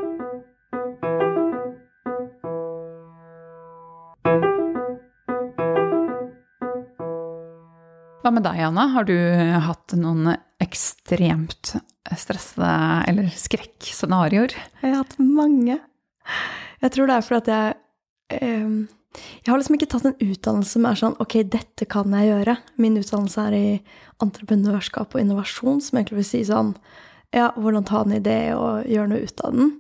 Hva 8.30 8.36
med 8.38 8.44
deg, 8.46 8.60
Anna? 8.62 8.84
Har 8.94 9.08
du 9.10 9.16
hatt 9.66 9.94
noen 9.98 10.36
ekstremt 10.62 11.72
stressede 12.14 12.74
eller 13.10 13.32
skrekkscenarioer? 13.34 14.54
Jeg 14.84 14.92
har 14.92 15.00
hatt 15.00 15.16
mange. 15.18 15.80
Jeg 16.78 16.94
tror 16.94 17.10
det 17.10 17.16
er 17.16 17.26
fordi 17.26 17.40
at 17.40 17.50
jeg 17.50 18.38
ehm, 18.38 18.76
Jeg 19.18 19.50
har 19.50 19.58
liksom 19.58 19.80
ikke 19.80 19.90
tatt 19.96 20.06
en 20.06 20.22
utdannelse 20.22 20.76
som 20.76 20.86
er 20.86 21.02
sånn 21.02 21.18
Ok, 21.26 21.40
dette 21.56 21.90
kan 21.90 22.14
jeg 22.20 22.30
gjøre. 22.30 22.58
Min 22.78 23.02
utdannelse 23.02 23.48
er 23.50 23.58
i 23.58 23.66
entreprenørskap 24.22 25.18
og 25.18 25.26
innovasjon, 25.26 25.82
som 25.82 25.98
egentlig 25.98 26.22
vil 26.22 26.30
si 26.36 26.46
sånn 26.54 26.76
Ja, 27.34 27.50
hvordan 27.58 27.90
ta 27.90 28.06
en 28.06 28.14
idé 28.22 28.40
og 28.54 28.86
gjøre 28.86 29.10
noe 29.16 29.26
ut 29.26 29.46
av 29.50 29.58
den. 29.58 29.76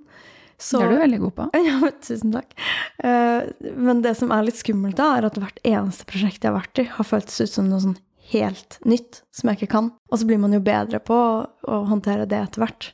Så, 0.57 0.81
Det 0.81 0.89
er 0.89 0.97
du 0.97 1.01
veldig 1.05 1.23
god 1.27 1.37
på. 1.37 1.49
Ja, 1.69 1.77
men 1.85 1.97
tusen 2.01 2.33
takk. 2.33 2.57
Eh, 2.97 3.71
men 3.77 4.01
det 4.01 4.17
som 4.17 4.33
er 4.33 4.49
litt 4.49 4.57
skummelt, 4.57 4.97
da, 4.97 5.13
er 5.19 5.29
at 5.29 5.37
hvert 5.37 5.61
eneste 5.61 6.09
prosjekt 6.09 6.41
jeg 6.41 6.49
har 6.49 6.63
vært 6.63 6.81
i, 6.81 6.89
har 6.97 7.13
føltes 7.13 7.45
ut 7.45 7.59
som 7.59 7.69
noe 7.69 7.85
sånn 7.85 7.99
helt 8.33 8.79
nytt 8.87 9.23
som 9.35 9.49
jeg 9.49 9.59
ikke 9.59 9.73
kan. 9.75 9.91
Og 10.11 10.21
så 10.21 10.27
blir 10.29 10.41
man 10.41 10.53
jo 10.55 10.61
bedre 10.63 11.01
på 11.03 11.15
å, 11.15 11.45
å 11.45 11.79
håndtere 11.89 12.27
det 12.29 12.39
etter 12.39 12.63
hvert. 12.63 12.91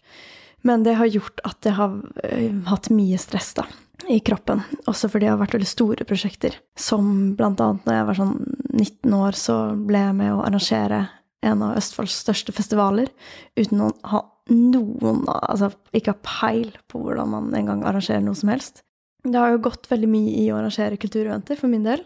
Men 0.65 0.85
det 0.85 0.97
har 0.97 1.11
gjort 1.11 1.43
at 1.45 1.67
jeg 1.67 1.77
har 1.77 1.97
uh, 2.01 2.61
hatt 2.71 2.89
mye 2.93 3.19
stress 3.21 3.51
da, 3.57 3.67
i 4.09 4.17
kroppen. 4.25 4.63
Også 4.89 5.11
fordi 5.11 5.27
det 5.27 5.33
har 5.35 5.41
vært 5.43 5.57
veldig 5.57 5.69
store 5.69 6.07
prosjekter. 6.09 6.57
Som 6.79 7.35
blant 7.37 7.61
annet 7.61 7.85
når 7.85 7.99
jeg 7.99 8.07
var 8.09 8.19
sånn 8.21 8.37
19 8.73 9.19
år, 9.19 9.37
så 9.37 9.59
ble 9.77 10.01
jeg 10.07 10.17
med 10.17 10.33
å 10.33 10.41
arrangere 10.47 11.03
en 11.45 11.61
av 11.61 11.75
Østfolds 11.77 12.15
største 12.23 12.55
festivaler 12.55 13.11
uten 13.59 13.83
å 13.85 13.91
ha 14.09 14.23
noen 14.49 15.23
Altså 15.25 15.71
ikke 15.95 16.13
ha 16.13 16.25
peil 16.25 16.73
på 16.91 16.99
hvordan 17.01 17.31
man 17.31 17.53
engang 17.57 17.81
arrangerer 17.85 18.21
noe 18.21 18.37
som 18.37 18.51
helst. 18.53 18.83
Det 19.25 19.39
har 19.41 19.55
jo 19.55 19.63
gått 19.65 19.87
veldig 19.89 20.09
mye 20.09 20.33
i 20.37 20.49
å 20.51 20.59
arrangere 20.59 20.99
kultureventer 21.01 21.57
for 21.57 21.71
min 21.71 21.85
del. 21.85 22.03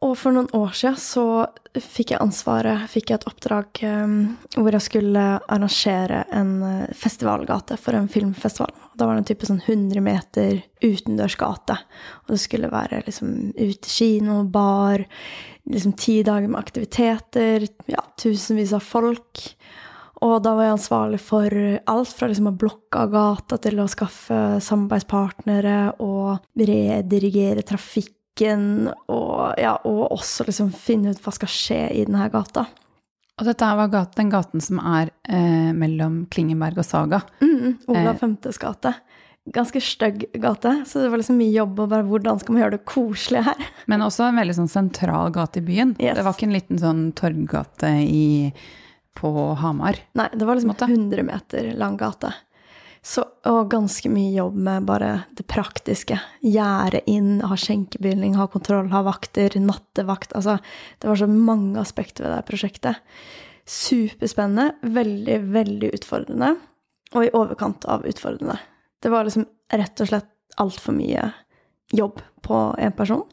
Og 0.00 0.14
for 0.16 0.32
noen 0.32 0.48
år 0.56 0.72
siden 0.72 0.96
så 0.96 1.24
fikk 1.76 2.14
jeg 2.14 2.22
ansvaret, 2.24 2.86
fikk 2.88 3.10
jeg 3.10 3.20
et 3.20 3.26
oppdrag 3.28 3.82
um, 3.84 4.14
hvor 4.56 4.72
jeg 4.72 4.86
skulle 4.86 5.24
arrangere 5.38 6.22
en 6.34 6.54
eh, 6.64 6.94
festivalgate 6.96 7.76
for 7.78 7.98
en 7.98 8.08
filmfestival. 8.10 8.72
Da 8.96 9.04
var 9.04 9.18
det 9.18 9.22
en 9.22 9.28
type 9.28 9.50
sånn 9.50 9.60
100 9.60 10.00
meter 10.04 10.62
utendørsgate. 10.80 11.76
Og 12.24 12.32
det 12.32 12.40
skulle 12.40 12.72
være 12.72 13.02
liksom 13.10 13.52
utekino, 13.52 14.40
bar, 14.48 15.04
liksom 15.68 15.94
ti 16.00 16.22
dager 16.24 16.48
med 16.48 16.62
aktiviteter, 16.62 17.68
ja, 17.92 18.00
tusenvis 18.24 18.72
av 18.76 18.86
folk. 18.86 19.44
Og 20.24 20.40
da 20.44 20.56
var 20.56 20.66
jeg 20.66 20.78
ansvarlig 20.78 21.20
for 21.24 21.60
alt 21.92 22.16
fra 22.16 22.28
liksom 22.32 22.48
å 22.50 22.56
blokke 22.56 23.04
av 23.04 23.12
gata 23.12 23.60
til 23.60 23.84
å 23.84 23.88
skaffe 23.88 24.40
samarbeidspartnere 24.64 25.78
og 26.00 26.40
redirigere 26.56 27.64
trafikken, 28.40 28.90
og, 29.08 29.54
ja, 29.58 29.76
og 29.84 30.12
også 30.12 30.46
liksom 30.46 30.72
finne 30.72 31.12
ut 31.12 31.20
hva 31.22 31.32
skal 31.32 31.48
skje 31.48 31.80
i 31.92 32.04
denne 32.06 32.28
gata. 32.32 32.66
Og 33.40 33.46
dette 33.46 33.64
her 33.64 33.76
var 33.76 33.88
gaten, 33.88 34.16
den 34.20 34.30
gaten 34.30 34.60
som 34.60 34.78
er 34.80 35.10
eh, 35.28 35.72
mellom 35.72 36.26
Klingenberg 36.30 36.78
og 36.78 36.84
Saga. 36.84 37.22
Mm, 37.40 37.78
Olav 37.88 38.14
Eh. 38.14 38.18
Femtes 38.20 38.58
gate. 38.58 38.94
Ganske 39.50 39.80
stygg 39.80 40.26
gate, 40.34 40.84
så 40.86 41.00
det 41.00 41.08
var 41.10 41.18
liksom 41.18 41.38
mye 41.38 41.54
jobb. 41.54 41.78
Og 41.80 41.88
bare 41.88 42.04
hvordan 42.04 42.38
skal 42.38 42.52
man 42.52 42.62
gjøre 42.62 42.76
det 42.76 42.84
koselig 42.84 43.44
her? 43.46 43.56
Men 43.88 44.02
også 44.04 44.28
en 44.28 44.36
veldig 44.36 44.58
sånn 44.58 44.68
sentral 44.68 45.32
gate 45.32 45.62
i 45.62 45.64
byen. 45.64 45.96
Yes. 45.98 46.18
Det 46.18 46.26
var 46.26 46.36
ikke 46.36 46.50
en 46.50 46.54
liten 46.58 46.78
sånn 46.82 47.02
torggate 47.16 47.94
i, 48.04 48.52
på 49.16 49.32
Hamar. 49.62 49.96
Nei, 50.20 50.28
det 50.34 50.44
var 50.44 50.60
liksom 50.60 50.74
Måte. 50.74 50.90
100 50.90 51.24
meter 51.24 51.72
lang 51.80 51.96
gate. 51.96 52.34
Så, 53.02 53.24
og 53.48 53.70
ganske 53.72 54.10
mye 54.12 54.34
jobb 54.34 54.56
med 54.60 54.84
bare 54.88 55.10
det 55.38 55.46
praktiske. 55.48 56.18
Gjerde 56.44 57.00
inn, 57.08 57.38
ha 57.48 57.56
skjenkebevilling, 57.56 58.34
ha 58.36 58.44
kontroll, 58.52 58.90
ha 58.92 59.00
vakter, 59.06 59.56
nattevakt. 59.56 60.34
Altså, 60.36 60.58
det 61.00 61.08
var 61.08 61.16
så 61.16 61.28
mange 61.30 61.80
aspekter 61.80 62.26
ved 62.26 62.34
det 62.34 62.48
prosjektet. 62.50 63.00
Superspennende, 63.64 64.74
veldig, 64.82 65.38
veldig 65.54 65.94
utfordrende. 65.96 66.52
Og 67.14 67.24
i 67.24 67.32
overkant 67.34 67.88
av 67.90 68.04
utfordrende. 68.06 68.58
Det 69.00 69.10
var 69.10 69.24
liksom 69.26 69.48
rett 69.72 70.04
og 70.04 70.12
slett 70.12 70.60
altfor 70.60 70.94
mye 70.94 71.30
jobb 71.96 72.20
på 72.44 72.60
én 72.78 72.94
person. 72.96 73.24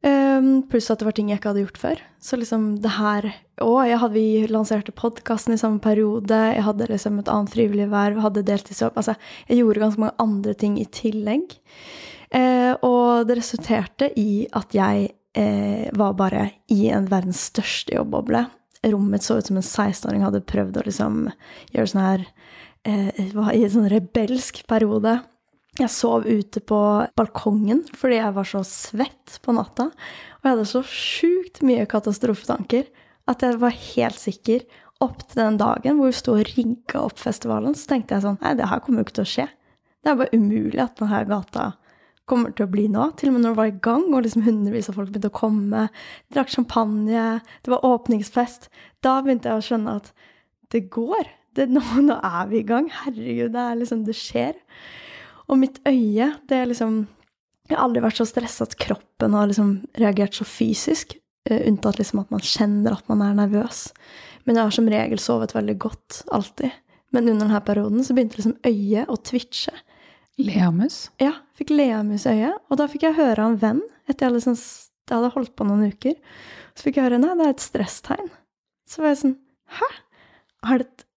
Um, 0.00 0.62
pluss 0.64 0.88
at 0.88 1.02
det 1.02 1.04
var 1.04 1.12
ting 1.12 1.28
jeg 1.28 1.40
ikke 1.40 1.50
hadde 1.50 1.62
gjort 1.66 1.80
før. 1.80 1.98
Så 2.24 2.38
liksom 2.40 2.68
det 2.80 2.94
her 2.96 3.26
òg 3.60 4.06
vi 4.14 4.46
lanserte 4.48 4.94
podkasten 4.96 5.52
i 5.52 5.60
samme 5.60 5.80
periode. 5.84 6.36
Jeg 6.54 6.64
hadde 6.64 6.88
liksom 6.88 7.18
et 7.20 7.28
annet 7.28 7.52
frivillig 7.52 7.90
verv, 7.92 8.22
hadde 8.24 8.46
deltidsjobb. 8.48 8.96
Altså, 8.96 9.18
jeg 9.48 9.60
gjorde 9.60 9.82
ganske 9.84 10.00
mange 10.00 10.16
andre 10.24 10.54
ting 10.56 10.78
i 10.80 10.88
tillegg. 10.88 11.58
Uh, 12.32 12.72
og 12.86 13.26
det 13.28 13.40
resulterte 13.40 14.08
i 14.16 14.46
at 14.56 14.72
jeg 14.72 15.10
uh, 15.36 15.86
var 15.98 16.16
bare 16.16 16.46
i 16.72 16.86
en 16.94 17.10
verdens 17.10 17.42
største 17.50 17.92
jobbboble. 17.98 18.46
Rommet 18.86 19.26
så 19.26 19.36
ut 19.36 19.50
som 19.50 19.58
en 19.60 19.66
16-åring 19.66 20.24
hadde 20.24 20.46
prøvd 20.48 20.80
å 20.80 20.86
liksom 20.86 21.26
gjøre 21.74 21.92
sånn 21.92 22.06
her 22.06 22.24
uh, 22.88 23.52
i 23.52 23.66
en 23.66 23.74
sånn 23.74 23.90
rebelsk 23.92 24.62
periode. 24.70 25.18
Jeg 25.78 25.92
sov 25.94 26.26
ute 26.26 26.60
på 26.66 26.78
balkongen 27.16 27.84
fordi 27.96 28.18
jeg 28.18 28.34
var 28.36 28.48
så 28.48 28.64
svett 28.66 29.38
på 29.44 29.54
natta. 29.54 29.90
Og 30.40 30.46
jeg 30.46 30.56
hadde 30.56 30.68
så 30.72 30.82
sjukt 30.86 31.62
mye 31.66 31.86
katastrofetanker 31.90 32.88
at 33.30 33.44
jeg 33.44 33.60
var 33.62 33.76
helt 33.76 34.18
sikker 34.18 34.64
opp 35.00 35.22
til 35.28 35.40
den 35.40 35.60
dagen 35.60 35.98
hvor 35.98 36.10
vi 36.10 36.16
sto 36.18 36.34
og 36.36 36.48
rigga 36.50 37.04
opp 37.06 37.20
festivalen, 37.20 37.76
så 37.76 37.94
tenkte 37.94 38.16
jeg 38.16 38.26
sånn 38.26 38.40
Nei, 38.42 38.56
det 38.58 38.68
her 38.68 38.82
kommer 38.84 39.00
jo 39.00 39.08
ikke 39.08 39.20
til 39.20 39.26
å 39.28 39.32
skje. 39.34 39.46
Det 40.00 40.10
er 40.10 40.18
bare 40.20 40.36
umulig 40.36 40.82
at 40.82 40.98
denne 41.00 41.22
gata 41.28 41.66
kommer 42.30 42.54
til 42.54 42.66
å 42.66 42.70
bli 42.70 42.86
nå. 42.92 43.08
Til 43.18 43.30
og 43.30 43.36
med 43.36 43.44
når 43.44 43.54
det 43.54 43.60
var 43.60 43.70
i 43.70 43.80
gang, 43.86 44.06
og 44.12 44.24
liksom 44.24 44.44
hundrevis 44.46 44.90
av 44.90 44.98
folk 45.00 45.10
begynte 45.10 45.32
å 45.32 45.38
komme, 45.40 45.86
drakk 46.32 46.52
champagne, 46.52 47.26
det 47.64 47.72
var 47.72 47.86
åpningsfest, 47.86 48.68
da 49.04 49.16
begynte 49.24 49.50
jeg 49.50 49.60
å 49.60 49.66
skjønne 49.66 49.96
at 50.00 50.12
det 50.70 50.84
går. 50.94 51.30
Det, 51.58 51.66
nå, 51.72 51.82
nå 52.06 52.20
er 52.22 52.50
vi 52.52 52.60
i 52.60 52.66
gang. 52.66 52.90
Herregud, 53.00 53.50
det 53.56 53.64
er 53.64 53.80
liksom 53.80 54.04
Det 54.06 54.16
skjer. 54.16 54.58
Og 55.50 55.58
mitt 55.58 55.80
øye, 55.88 56.30
det 56.48 56.56
er 56.56 56.68
liksom 56.70 57.06
Jeg 57.70 57.76
har 57.76 57.84
aldri 57.84 58.02
vært 58.02 58.18
så 58.18 58.26
stressa 58.26 58.66
at 58.66 58.74
kroppen 58.82 59.34
har 59.36 59.46
liksom 59.46 59.74
reagert 60.00 60.34
så 60.34 60.42
fysisk, 60.42 61.12
eh, 61.46 61.60
unntatt 61.68 62.00
liksom 62.00 62.18
at 62.18 62.32
man 62.34 62.42
kjenner 62.42 62.96
at 62.96 63.06
man 63.06 63.22
er 63.22 63.36
nervøs. 63.38 63.92
Men 64.42 64.56
jeg 64.56 64.64
har 64.64 64.74
som 64.74 64.88
regel 64.90 65.20
sovet 65.22 65.54
veldig 65.54 65.76
godt, 65.78 66.24
alltid. 66.34 66.72
Men 67.14 67.28
under 67.28 67.46
denne 67.46 67.60
perioden 67.62 68.02
så 68.02 68.16
begynte 68.16 68.40
liksom 68.40 68.56
øyet 68.66 69.06
å 69.06 69.14
twitche. 69.22 69.70
Leamus. 70.40 71.10
Ja, 71.22 71.36
fikk 71.54 71.70
leamus 71.70 72.26
i 72.26 72.34
øyet, 72.40 72.58
og 72.70 72.80
da 72.80 72.88
fikk 72.90 73.06
jeg 73.06 73.18
høre 73.20 73.38
av 73.44 73.52
en 73.52 73.60
venn 73.62 73.82
etter 74.08 74.26
jeg 74.26 74.40
liksom, 74.40 74.56
jeg 74.58 75.14
hadde 75.14 75.34
holdt 75.36 75.54
på 75.54 75.66
noen 75.68 75.92
uker. 75.92 76.16
Så 76.74 76.86
fikk 76.88 76.98
jeg 76.98 77.06
høre 77.06 77.20
nei, 77.22 77.36
det 77.38 77.46
er 77.46 77.54
et 77.54 77.62
stresstegn. 77.62 78.30
Så 78.88 79.02
var 79.02 79.14
jeg 79.14 79.22
sånn 79.22 79.36
Hæ? 79.70 79.86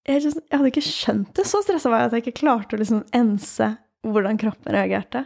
Jeg, 0.05 0.19
jeg 0.21 0.53
hadde 0.53 0.69
ikke 0.69 0.85
skjønt 0.85 1.31
det. 1.33 1.47
Så 1.49 1.63
stressa 1.63 1.89
var 1.89 2.03
jeg 2.03 2.11
at 2.11 2.15
jeg 2.17 2.25
ikke 2.27 2.41
klarte 2.43 2.77
å 2.77 2.81
liksom 2.81 3.01
ense 3.15 3.71
hvordan 4.03 4.39
kroppen 4.41 4.75
reagerte. 4.75 5.25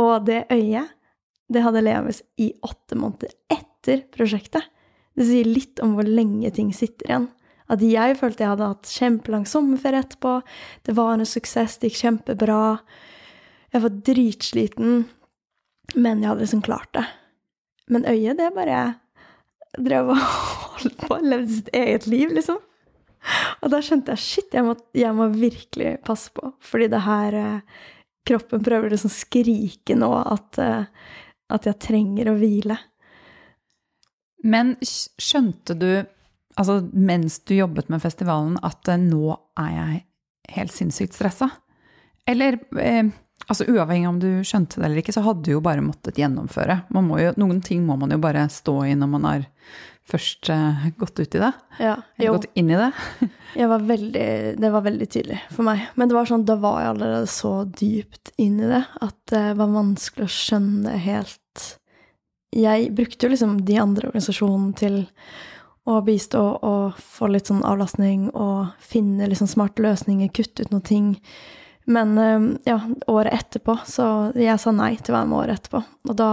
Og 0.00 0.26
det 0.28 0.44
øyet, 0.52 0.92
det 1.52 1.62
hadde 1.62 1.84
leves 1.84 2.22
i 2.42 2.50
åtte 2.66 2.98
måneder 2.98 3.32
etter 3.52 4.02
prosjektet. 4.12 4.64
Det 5.16 5.24
sier 5.28 5.48
litt 5.48 5.80
om 5.84 5.94
hvor 5.96 6.08
lenge 6.08 6.50
ting 6.52 6.72
sitter 6.76 7.08
igjen. 7.08 7.28
At 7.72 7.82
jeg 7.82 8.16
følte 8.20 8.44
jeg 8.44 8.52
hadde 8.52 8.70
hatt 8.70 8.90
kjempelang 8.90 9.46
sommerferie 9.48 10.04
etterpå. 10.04 10.38
Det 10.86 10.94
var 10.94 11.14
en 11.14 11.26
suksess, 11.26 11.78
det 11.80 11.90
gikk 11.90 12.02
kjempebra. 12.02 12.60
Jeg 13.74 13.82
var 13.82 13.96
dritsliten, 14.06 15.00
men 15.94 16.22
jeg 16.22 16.30
hadde 16.30 16.44
liksom 16.44 16.62
klart 16.66 16.92
det. 16.94 17.06
Men 17.90 18.06
øyet, 18.06 18.38
det 18.38 18.52
bare 18.54 18.84
drev 19.76 20.12
og 20.14 20.22
holdt 20.76 21.02
på, 21.02 21.18
levde 21.22 21.58
sitt 21.58 21.74
eget 21.74 22.06
liv, 22.10 22.32
liksom. 22.34 22.60
Og 23.64 23.72
da 23.72 23.80
skjønte 23.82 24.14
jeg 24.14 24.22
shit, 24.22 24.54
jeg 24.54 24.62
må, 24.66 24.76
jeg 24.94 25.14
må 25.16 25.26
virkelig 25.34 25.96
passe 26.06 26.30
på. 26.34 26.52
Fordi 26.62 26.86
det 26.92 27.02
her 27.06 27.38
eh, 27.40 27.82
Kroppen 28.26 28.64
prøver 28.66 28.92
liksom 28.92 29.12
skrike 29.12 29.96
nå 29.98 30.10
at, 30.18 30.58
eh, 30.62 30.88
at 31.54 31.68
jeg 31.68 31.80
trenger 31.82 32.32
å 32.32 32.38
hvile. 32.40 32.78
Men 34.46 34.74
skjønte 34.82 35.76
du, 35.78 35.90
altså 36.58 36.80
mens 36.92 37.38
du 37.46 37.56
jobbet 37.56 37.90
med 37.92 38.02
festivalen, 38.02 38.58
at 38.66 38.90
eh, 38.90 39.00
nå 39.00 39.36
er 39.62 39.70
jeg 39.76 40.02
helt 40.56 40.74
sinnssykt 40.74 41.16
stressa? 41.16 41.50
Eller 42.26 42.58
eh, 42.82 43.06
altså 43.46 43.66
uavhengig 43.70 44.08
om 44.10 44.20
du 44.22 44.30
skjønte 44.46 44.80
det 44.80 44.88
eller 44.88 45.02
ikke, 45.02 45.14
så 45.14 45.24
hadde 45.26 45.46
du 45.46 45.52
jo 45.54 45.62
bare 45.64 45.84
måttet 45.84 46.18
gjennomføre. 46.18 46.80
Jo, 46.90 47.34
noen 47.38 47.60
ting 47.64 47.84
må 47.86 47.98
man 48.00 48.14
jo 48.14 48.20
bare 48.22 48.48
stå 48.52 48.80
i 48.90 48.96
når 48.98 49.12
man 49.12 49.28
har 49.30 49.46
først 50.10 50.50
eh, 50.52 50.86
gått 50.98 51.20
ut 51.20 51.34
i 51.34 51.40
det. 51.42 51.52
Ja, 51.82 51.96
gått 52.18 52.46
inn 52.54 52.70
i 52.70 52.78
det. 52.78 52.90
var 53.72 53.84
veldig, 53.88 54.28
det 54.60 54.70
var 54.70 54.84
veldig 54.84 55.08
tydelig 55.10 55.40
for 55.50 55.66
meg. 55.66 55.88
Men 55.94 56.08
det 56.10 56.16
var 56.18 56.30
sånn, 56.30 56.46
da 56.46 56.58
var 56.60 56.80
jeg 56.82 56.92
allerede 56.92 57.32
så 57.32 57.52
dypt 57.64 58.32
inn 58.42 58.60
i 58.60 58.70
det 58.70 58.84
at 59.02 59.18
det 59.32 59.44
var 59.58 59.74
vanskelig 59.74 60.28
å 60.28 60.36
skjønne 60.36 60.96
helt 61.02 61.42
Jeg 62.56 62.90
brukte 62.96 63.26
jo 63.26 63.32
liksom 63.32 63.60
de 63.68 63.78
andre 63.82 64.08
organisasjonene 64.08 64.76
til 64.78 65.02
å 65.86 66.00
bistå 66.02 66.42
og 66.66 66.98
få 66.98 67.28
litt 67.30 67.50
sånn 67.50 67.64
avlastning 67.66 68.28
og 68.34 68.72
finne 68.82 69.28
liksom 69.30 69.50
smarte 69.50 69.84
løsninger, 69.84 70.32
kutte 70.34 70.66
ut 70.66 70.72
noen 70.72 70.86
ting. 70.86 71.08
Men 71.86 72.18
eh, 72.18 72.46
ja, 72.70 72.80
året 73.06 73.34
etterpå, 73.34 73.78
så 73.86 74.32
jeg 74.34 74.58
sa 74.62 74.74
nei 74.74 74.96
til 74.98 75.14
å 75.14 75.18
være 75.20 75.30
med 75.30 75.38
året 75.42 75.60
etterpå. 75.60 75.82
Og 76.10 76.18
da 76.18 76.30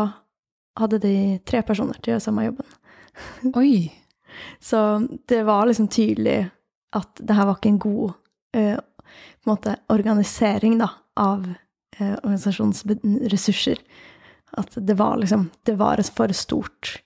hadde 0.79 1.01
de 1.03 1.15
tre 1.45 1.61
personer 1.65 1.99
til 1.99 2.11
å 2.11 2.15
gjøre 2.15 2.25
samme 2.25 2.47
jobben. 2.47 2.71
Oi. 3.59 3.91
Så 4.59 5.07
det 5.29 5.43
var 5.43 5.67
liksom 5.69 5.87
tydelig 5.87 6.49
at 6.93 7.21
det 7.21 7.35
her 7.37 7.47
var 7.49 7.57
ikke 7.57 7.73
en 7.73 7.81
god 7.81 8.13
eh, 8.57 8.77
på 8.77 9.49
en 9.49 9.53
måte 9.53 9.75
organisering 9.93 10.77
da, 10.81 10.89
av 11.19 11.45
eh, 11.97 12.15
organisasjonens 12.15 12.83
ressurser. 13.33 13.81
At 14.57 14.75
det 14.77 14.93
var 14.99 15.17
liksom 15.17 15.47
Det 15.65 15.73
var 15.79 15.97
et 15.97 16.09
for 16.13 16.29
stort 16.37 16.99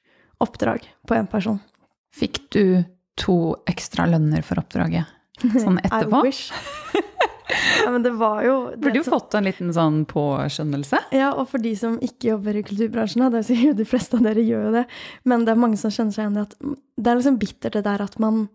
oppdrag 0.43 0.84
på 1.08 1.15
én 1.15 1.28
person. 1.32 1.60
Fikk 2.15 2.41
du 2.52 2.84
to 3.17 3.56
ekstra 3.70 4.06
lønner 4.10 4.43
for 4.46 4.60
oppdraget? 4.62 5.08
Sånn 5.41 5.80
etterpå? 5.86 6.22
I 6.22 6.28
wish. 6.28 6.52
ja, 7.49 7.89
men 7.93 8.03
det 8.03 8.12
var 8.19 8.41
jo 8.43 8.55
det 8.73 8.81
Burde 8.83 8.99
jo 8.99 9.03
så... 9.05 9.13
fått 9.15 9.36
en 9.39 9.45
liten 9.47 9.69
sånn 9.75 10.01
påskjønnelse. 10.10 10.99
Ja, 11.15 11.29
og 11.39 11.47
for 11.51 11.63
de 11.63 11.71
som 11.79 11.97
ikke 12.03 12.33
jobber 12.33 12.57
i 12.60 12.63
kulturbransjen, 12.67 13.23
det 13.33 13.43
er 13.53 13.62
jo 13.69 13.75
de 13.77 13.86
fleste 13.88 14.17
av 14.19 14.25
dere 14.27 14.43
gjør 14.43 14.65
jo 14.69 14.73
det, 14.79 14.86
men 15.27 15.45
det 15.47 15.53
er 15.53 15.62
mange 15.63 15.79
som 15.79 15.93
kjenner 15.93 16.15
seg 16.15 16.25
igjen 16.25 16.39
i 16.39 16.45
at 16.45 16.57
det 16.97 17.12
er 17.13 17.19
liksom 17.21 17.38
bittert 17.41 17.77
det 17.79 17.86
der 17.88 18.03
at 18.03 18.17
man, 18.23 18.47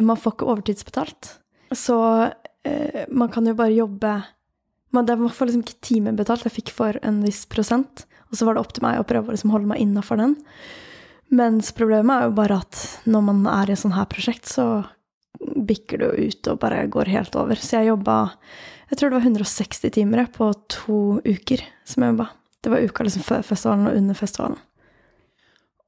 man 0.00 0.18
får 0.20 0.34
ikke 0.38 0.48
overtidsbetalt. 0.54 1.34
Så 1.74 1.98
eh, 2.64 3.04
man 3.10 3.30
kan 3.34 3.46
jo 3.46 3.54
bare 3.58 3.74
jobbe 3.76 4.16
man, 4.94 5.06
det- 5.06 5.18
man 5.18 5.30
får 5.34 5.50
liksom 5.50 5.62
ikke 5.66 5.80
timebetalt. 5.82 6.44
Jeg 6.46 6.54
fikk 6.54 6.70
for 6.74 6.98
en 7.02 7.22
viss 7.26 7.44
prosent, 7.50 8.04
og 8.30 8.38
så 8.38 8.46
var 8.46 8.54
det 8.54 8.62
opp 8.62 8.72
til 8.76 8.84
meg 8.86 9.00
å 9.00 9.06
prøve 9.06 9.30
å 9.30 9.34
liksom 9.34 9.50
holde 9.54 9.66
meg 9.70 9.80
innafor 9.82 10.20
den. 10.22 10.36
Mens 11.34 11.72
problemet 11.74 12.14
er 12.14 12.28
jo 12.28 12.34
bare 12.36 12.60
at 12.62 12.78
når 13.10 13.24
man 13.26 13.40
er 13.50 13.70
i 13.70 13.74
et 13.74 13.80
sånt 13.80 13.96
her 13.96 14.06
prosjekt, 14.10 14.46
så 14.46 14.84
bikker 15.66 16.00
det 16.00 16.08
jo 16.10 16.28
ut 16.28 16.50
og 16.52 16.60
bare 16.62 16.84
går 16.92 17.10
helt 17.14 17.36
over. 17.40 17.58
Så 17.60 17.78
jeg 17.78 17.92
jobba 17.92 18.18
Jeg 18.90 18.98
tror 18.98 19.10
det 19.10 19.16
var 19.16 19.26
160 19.26 19.90
timer 19.90 20.26
på 20.30 20.52
to 20.70 21.20
uker 21.24 21.64
som 21.88 22.04
jeg 22.04 22.14
jobba. 22.14 22.28
Det 22.60 22.70
var 22.72 22.84
uka 22.84 23.04
liksom 23.04 23.24
før 23.24 23.42
festivalen 23.44 23.88
og 23.88 23.96
under 23.96 24.16
festivalen. 24.16 24.60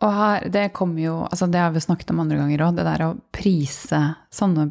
Og 0.04 0.12
her, 0.12 0.48
det 0.52 0.72
kommer 0.76 1.00
jo, 1.00 1.14
altså 1.24 1.46
det 1.48 1.60
har 1.60 1.70
vi 1.72 1.80
snakket 1.80 2.10
om 2.12 2.20
andre 2.20 2.36
ganger 2.36 2.64
òg, 2.66 2.74
det 2.76 2.84
der 2.84 3.04
å 3.06 3.14
prise 3.32 4.00
sånne, 4.34 4.66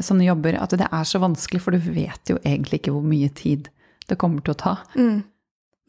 sånne 0.00 0.24
jobber, 0.24 0.56
at 0.56 0.72
det 0.80 0.88
er 0.88 1.08
så 1.08 1.20
vanskelig, 1.20 1.60
for 1.60 1.76
du 1.76 1.90
vet 1.92 2.32
jo 2.32 2.38
egentlig 2.40 2.80
ikke 2.80 2.94
hvor 2.94 3.04
mye 3.04 3.28
tid 3.36 3.68
det 4.08 4.16
kommer 4.20 4.44
til 4.44 4.54
å 4.54 4.60
ta. 4.62 4.74
Mm. 4.96 5.20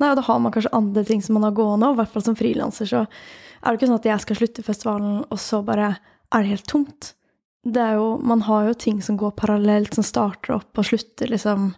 Nei, 0.02 0.10
og 0.10 0.18
da 0.20 0.26
har 0.26 0.42
man 0.44 0.52
kanskje 0.52 0.74
andre 0.76 1.06
ting 1.08 1.24
som 1.24 1.38
man 1.38 1.48
har 1.48 1.56
gående, 1.56 1.88
og 1.88 1.96
i 1.96 2.02
hvert 2.02 2.12
fall 2.12 2.26
som 2.26 2.36
frilanser 2.36 2.90
så 2.90 3.06
er 3.06 3.70
det 3.70 3.80
ikke 3.80 3.92
sånn 3.92 4.02
at 4.02 4.10
jeg 4.10 4.26
skal 4.26 4.40
slutte 4.42 4.66
festivalen, 4.66 5.18
og 5.24 5.40
så 5.40 5.62
bare 5.66 5.94
er 5.96 6.44
det 6.44 6.52
helt 6.56 6.68
tomt. 6.70 7.14
Det 7.64 7.82
er 7.82 7.98
jo 8.00 8.18
Man 8.26 8.42
har 8.48 8.70
jo 8.70 8.74
ting 8.74 9.02
som 9.06 9.18
går 9.18 9.36
parallelt, 9.38 9.94
som 9.94 10.06
starter 10.06 10.56
opp 10.58 10.78
og 10.78 10.88
slutter 10.88 11.30
liksom 11.30 11.72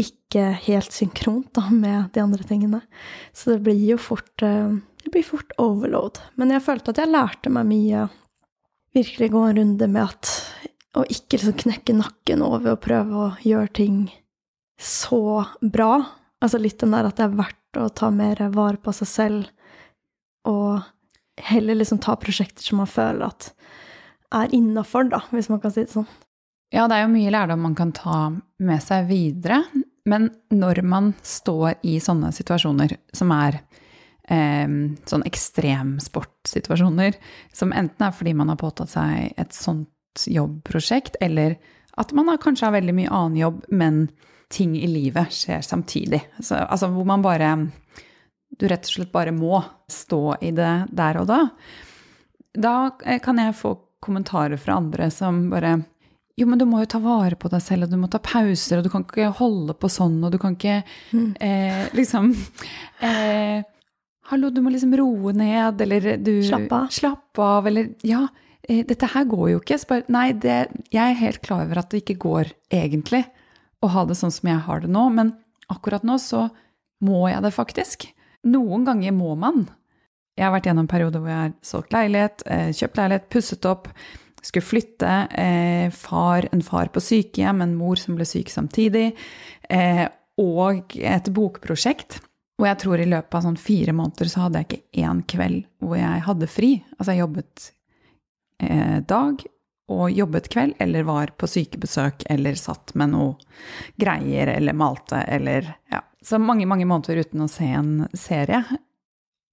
ikke 0.00 0.46
helt 0.64 0.94
synkront 0.94 1.52
da, 1.54 1.68
med 1.70 2.10
de 2.14 2.22
andre 2.22 2.46
tingene. 2.46 2.80
Så 3.32 3.54
det 3.54 3.60
blir 3.66 3.78
jo 3.92 3.98
fort 4.00 4.42
eh, 4.42 4.72
Det 5.04 5.12
blir 5.12 5.24
fort 5.24 5.52
overload. 5.58 6.18
Men 6.34 6.50
jeg 6.50 6.64
følte 6.64 6.90
at 6.90 7.02
jeg 7.02 7.12
lærte 7.12 7.52
meg 7.52 7.68
mye. 7.68 8.08
Virkelig 8.94 9.30
gå 9.30 9.44
en 9.46 9.60
runde 9.60 9.86
med 9.88 10.02
at 10.08 10.32
Å 10.98 11.04
ikke 11.06 11.38
liksom 11.38 11.54
knekke 11.54 11.94
nakken 11.94 12.42
over 12.42 12.74
og 12.74 12.82
prøve 12.82 13.14
å 13.14 13.28
gjøre 13.46 13.70
ting 13.78 13.98
så 14.80 15.44
bra. 15.62 16.00
Altså 16.42 16.58
litt 16.58 16.80
den 16.80 16.96
der 16.96 17.06
at 17.06 17.20
det 17.20 17.28
er 17.28 17.36
verdt 17.38 17.78
å 17.78 17.86
ta 17.94 18.08
mer 18.10 18.40
vare 18.50 18.80
på 18.82 18.90
seg 18.96 19.06
selv, 19.06 19.50
og 20.48 20.80
heller 21.46 21.78
liksom 21.78 22.00
ta 22.02 22.16
prosjekter 22.18 22.64
som 22.64 22.80
man 22.80 22.90
føler 22.90 23.28
at 23.28 23.52
er 24.34 24.54
innafor, 24.54 25.08
da, 25.10 25.22
hvis 25.34 25.50
man 25.50 25.60
kan 25.62 25.74
si 25.74 25.84
det 25.84 25.94
sånn. 25.94 26.08
Ja, 26.70 26.86
det 26.86 26.96
er 26.96 27.06
jo 27.06 27.14
mye 27.14 27.32
lærdom 27.34 27.64
man 27.66 27.76
kan 27.78 27.92
ta 27.96 28.30
med 28.62 28.82
seg 28.84 29.08
videre. 29.10 29.64
Men 30.08 30.30
når 30.54 30.82
man 30.86 31.12
står 31.26 31.80
i 31.86 31.98
sånne 32.02 32.30
situasjoner 32.34 32.94
som 33.16 33.32
er 33.34 33.58
eh, 34.30 34.70
sånn 35.10 35.26
ekstremsportsituasjoner, 35.28 37.18
som 37.52 37.74
enten 37.74 38.06
er 38.06 38.14
fordi 38.16 38.34
man 38.38 38.52
har 38.52 38.60
påtatt 38.60 38.94
seg 38.94 39.34
et 39.40 39.56
sånt 39.56 40.24
jobbprosjekt, 40.26 41.18
eller 41.22 41.58
at 42.00 42.14
man 42.16 42.30
kanskje 42.40 42.68
har 42.68 42.78
veldig 42.78 42.96
mye 42.96 43.12
annen 43.12 43.38
jobb, 43.38 43.62
men 43.68 44.06
ting 44.50 44.74
i 44.78 44.88
livet 44.90 45.34
skjer 45.34 45.62
samtidig. 45.62 46.22
Så, 46.40 46.58
altså 46.58 46.90
hvor 46.90 47.06
man 47.06 47.22
bare 47.22 47.52
Du 48.58 48.66
rett 48.68 48.82
og 48.82 48.90
slett 48.90 49.12
bare 49.12 49.30
må 49.32 49.60
stå 49.88 50.34
i 50.42 50.50
det 50.50 50.72
der 50.90 51.20
og 51.20 51.28
da. 51.30 51.38
Da 52.52 52.74
eh, 53.06 53.20
kan 53.22 53.38
jeg 53.38 53.54
få 53.56 53.76
kommentarer 54.00 54.60
fra 54.60 54.78
andre 54.80 55.10
som 55.14 55.48
bare 55.52 55.78
jo, 56.40 56.46
men 56.48 56.60
du 56.60 56.64
må 56.64 56.80
jo 56.80 56.88
ta 56.88 57.00
vare 57.02 57.36
på 57.36 57.50
deg 57.52 57.60
selv, 57.60 57.84
og 57.84 57.92
du 57.92 57.98
må 58.00 58.08
ta 58.08 58.20
pauser, 58.22 58.78
og 58.78 58.86
du 58.86 58.92
kan 58.92 59.02
ikke 59.04 59.28
holde 59.40 59.74
på 59.76 59.90
sånn, 59.92 60.14
og 60.24 60.32
du 60.32 60.38
kan 60.40 60.54
ikke 60.56 60.78
mm. 61.12 61.26
eh, 61.36 61.82
liksom 61.96 62.30
eh, 63.04 63.60
Hallo, 64.30 64.48
du 64.54 64.60
må 64.62 64.70
liksom 64.70 64.94
roe 64.94 65.34
ned, 65.34 65.82
eller 65.82 66.14
du 66.22 66.36
Slapp 66.46 66.72
av. 66.72 66.86
Slapp 66.94 67.40
av, 67.42 67.66
eller 67.66 67.90
Ja, 68.06 68.22
eh, 68.62 68.84
dette 68.86 69.10
her 69.10 69.26
går 69.28 69.48
jo 69.50 69.60
ikke. 69.60 69.80
Bare, 69.90 70.06
nei, 70.14 70.28
det, 70.38 70.60
jeg 70.94 71.02
er 71.02 71.18
helt 71.18 71.42
klar 71.44 71.66
over 71.66 71.82
at 71.82 71.90
det 71.90 72.04
ikke 72.04 72.20
går 72.22 72.54
egentlig 72.72 73.24
å 73.82 73.90
ha 73.90 74.06
det 74.06 74.16
sånn 74.20 74.32
som 74.32 74.52
jeg 74.52 74.62
har 74.68 74.84
det 74.84 74.92
nå, 74.92 75.02
men 75.12 75.34
akkurat 75.72 76.06
nå 76.06 76.16
så 76.22 76.46
må 77.04 77.26
jeg 77.28 77.42
det 77.42 77.52
faktisk. 77.56 78.06
Noen 78.48 78.86
ganger 78.86 79.12
må 79.16 79.34
man. 79.40 79.66
Jeg 80.40 80.46
har 80.46 80.54
vært 80.54 80.70
gjennom 80.70 80.88
perioder 80.88 81.20
hvor 81.20 81.28
jeg 81.28 81.42
har 81.42 81.52
solgt 81.68 81.92
leilighet, 81.92 82.42
eh, 82.48 82.70
kjøpt 82.72 82.96
leilighet, 82.96 83.28
pusset 83.28 83.66
opp, 83.68 83.90
skulle 84.40 84.64
flytte. 84.64 85.12
Eh, 85.36 85.92
far, 85.92 86.48
en 86.48 86.64
far 86.64 86.88
på 86.94 87.02
sykehjem, 87.04 87.60
en 87.60 87.76
mor 87.76 88.00
som 88.00 88.16
ble 88.16 88.24
syk 88.24 88.48
samtidig. 88.48 89.10
Eh, 89.68 90.06
og 90.40 90.96
et 90.96 91.28
bokprosjekt. 91.36 92.22
Og 92.60 92.66
jeg 92.70 92.80
tror 92.80 93.00
i 93.00 93.08
løpet 93.08 93.36
av 93.36 93.44
sånn 93.44 93.60
fire 93.60 93.92
måneder 93.92 94.32
så 94.32 94.46
hadde 94.46 94.62
jeg 94.62 94.70
ikke 94.70 95.04
én 95.04 95.22
kveld 95.28 95.62
hvor 95.84 96.00
jeg 96.00 96.24
hadde 96.24 96.48
fri. 96.48 96.72
Altså 96.96 97.12
jeg 97.12 97.24
jobbet 97.26 97.70
dag 99.08 99.40
og 99.90 100.10
jobbet 100.12 100.50
kveld, 100.52 100.74
eller 100.78 101.06
var 101.08 101.32
på 101.40 101.48
sykebesøk, 101.48 102.26
eller 102.28 102.58
satt 102.60 102.92
med 103.00 103.14
noe 103.14 103.30
greier, 104.00 104.52
eller 104.52 104.76
malte, 104.76 105.22
eller 105.24 105.72
ja. 105.90 106.02
Så 106.20 106.36
mange, 106.36 106.66
mange 106.68 106.84
måneder 106.84 107.22
uten 107.24 107.40
å 107.40 107.48
se 107.48 107.64
en 107.64 108.04
serie. 108.12 108.60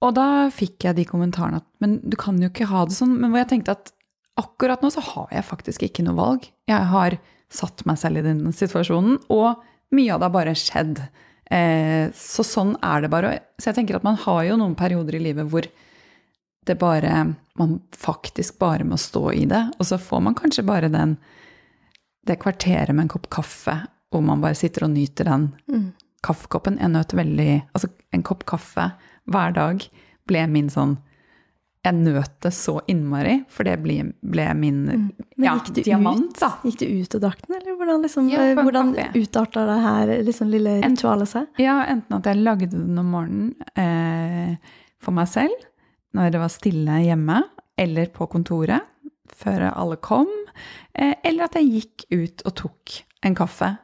Og 0.06 0.14
da 0.14 0.48
fikk 0.54 0.86
jeg 0.86 0.98
de 1.00 1.08
kommentarene 1.10 1.62
at 1.62 1.68
men 1.82 1.98
du 2.06 2.18
kan 2.20 2.38
jo 2.42 2.52
ikke 2.52 2.70
ha 2.70 2.84
det 2.86 2.98
sånn. 2.98 3.16
Men 3.18 3.32
hvor 3.32 3.42
jeg 3.42 3.52
tenkte 3.54 3.78
at 3.78 3.94
akkurat 4.38 4.84
nå 4.86 4.92
så 4.94 5.02
har 5.02 5.32
jeg 5.34 5.48
faktisk 5.48 5.88
ikke 5.88 6.06
noe 6.06 6.18
valg. 6.18 6.46
Jeg 6.70 6.90
har 6.92 7.18
satt 7.54 7.82
meg 7.90 7.98
selv 8.02 8.22
i 8.22 8.26
den 8.26 8.44
situasjonen, 8.54 9.18
og 9.34 9.64
mye 9.96 10.14
av 10.14 10.20
det 10.22 10.28
har 10.28 10.36
bare 10.36 10.56
skjedd. 10.60 11.02
Eh, 11.50 12.14
så 12.14 12.46
sånn 12.46 12.76
er 12.84 13.04
det 13.04 13.12
bare. 13.14 13.34
Så 13.58 13.72
jeg 13.72 13.80
tenker 13.80 13.98
at 13.98 14.06
man 14.06 14.20
har 14.22 14.44
jo 14.50 14.58
noen 14.60 14.76
perioder 14.78 15.18
i 15.18 15.24
livet 15.30 15.50
hvor 15.50 15.68
det 16.68 16.76
bare 16.76 17.34
Man 17.58 17.80
faktisk 17.96 18.60
bare 18.60 18.84
må 18.86 19.00
stå 19.02 19.32
i 19.34 19.46
det. 19.50 19.64
Og 19.80 19.88
så 19.88 19.98
får 19.98 20.20
man 20.22 20.36
kanskje 20.38 20.66
bare 20.68 20.92
den 20.94 21.16
det 22.28 22.36
kvarteret 22.44 22.94
med 22.94 23.08
en 23.08 23.14
kopp 23.16 23.30
kaffe 23.32 23.80
hvor 24.12 24.22
man 24.22 24.44
bare 24.44 24.58
sitter 24.60 24.86
og 24.86 24.92
nyter 24.92 25.26
den 25.26 25.48
mm. 25.72 25.88
Kaffekoppen. 26.26 26.80
Jeg 26.82 26.94
nøt 26.94 27.14
veldig 27.18 27.52
Altså, 27.74 27.92
en 28.16 28.26
kopp 28.26 28.46
kaffe 28.50 28.92
hver 29.28 29.54
dag 29.56 29.84
ble 30.28 30.48
min 30.52 30.72
sånn 30.72 30.98
jeg 31.88 31.96
nøt 31.96 32.34
det 32.44 32.52
så 32.56 32.78
innmari, 32.92 33.38
for 33.54 33.68
det 33.68 33.78
ble, 33.84 34.00
ble 34.26 34.46
min 34.60 34.80
mm. 34.88 35.06
ja, 35.44 35.54
diamant. 35.78 36.34
Ut, 36.34 36.40
da. 36.42 36.50
Gikk 36.66 36.82
du 36.82 36.86
ut 36.88 37.16
og 37.18 37.24
drakk 37.24 37.46
den, 37.46 37.58
eller 37.60 37.78
hvordan, 37.80 38.04
liksom, 38.04 38.28
ja, 38.32 38.44
eh, 38.44 38.60
hvordan 38.60 38.92
utarta 39.16 39.64
det 39.70 39.78
her 39.86 40.12
liksom, 40.28 40.52
lille 40.52 40.78
ritualet 40.84 41.32
seg? 41.32 41.48
Ja, 41.64 41.80
enten 41.88 42.18
at 42.20 42.28
jeg 42.28 42.42
lagde 42.42 42.72
den 42.74 43.00
om 43.00 43.14
morgenen 43.14 43.54
eh, 43.80 44.76
for 45.04 45.16
meg 45.16 45.30
selv, 45.32 45.68
når 46.18 46.34
det 46.34 46.44
var 46.44 46.54
stille 46.54 47.00
hjemme, 47.06 47.42
eller 47.78 48.12
på 48.12 48.28
kontoret 48.32 48.84
før 49.38 49.70
alle 49.70 50.00
kom, 50.02 50.32
eh, 50.98 51.14
eller 51.24 51.48
at 51.48 51.60
jeg 51.60 51.72
gikk 51.72 52.08
ut 52.12 52.48
og 52.48 52.58
tok 52.64 53.02
en 53.28 53.38
kaffe, 53.38 53.76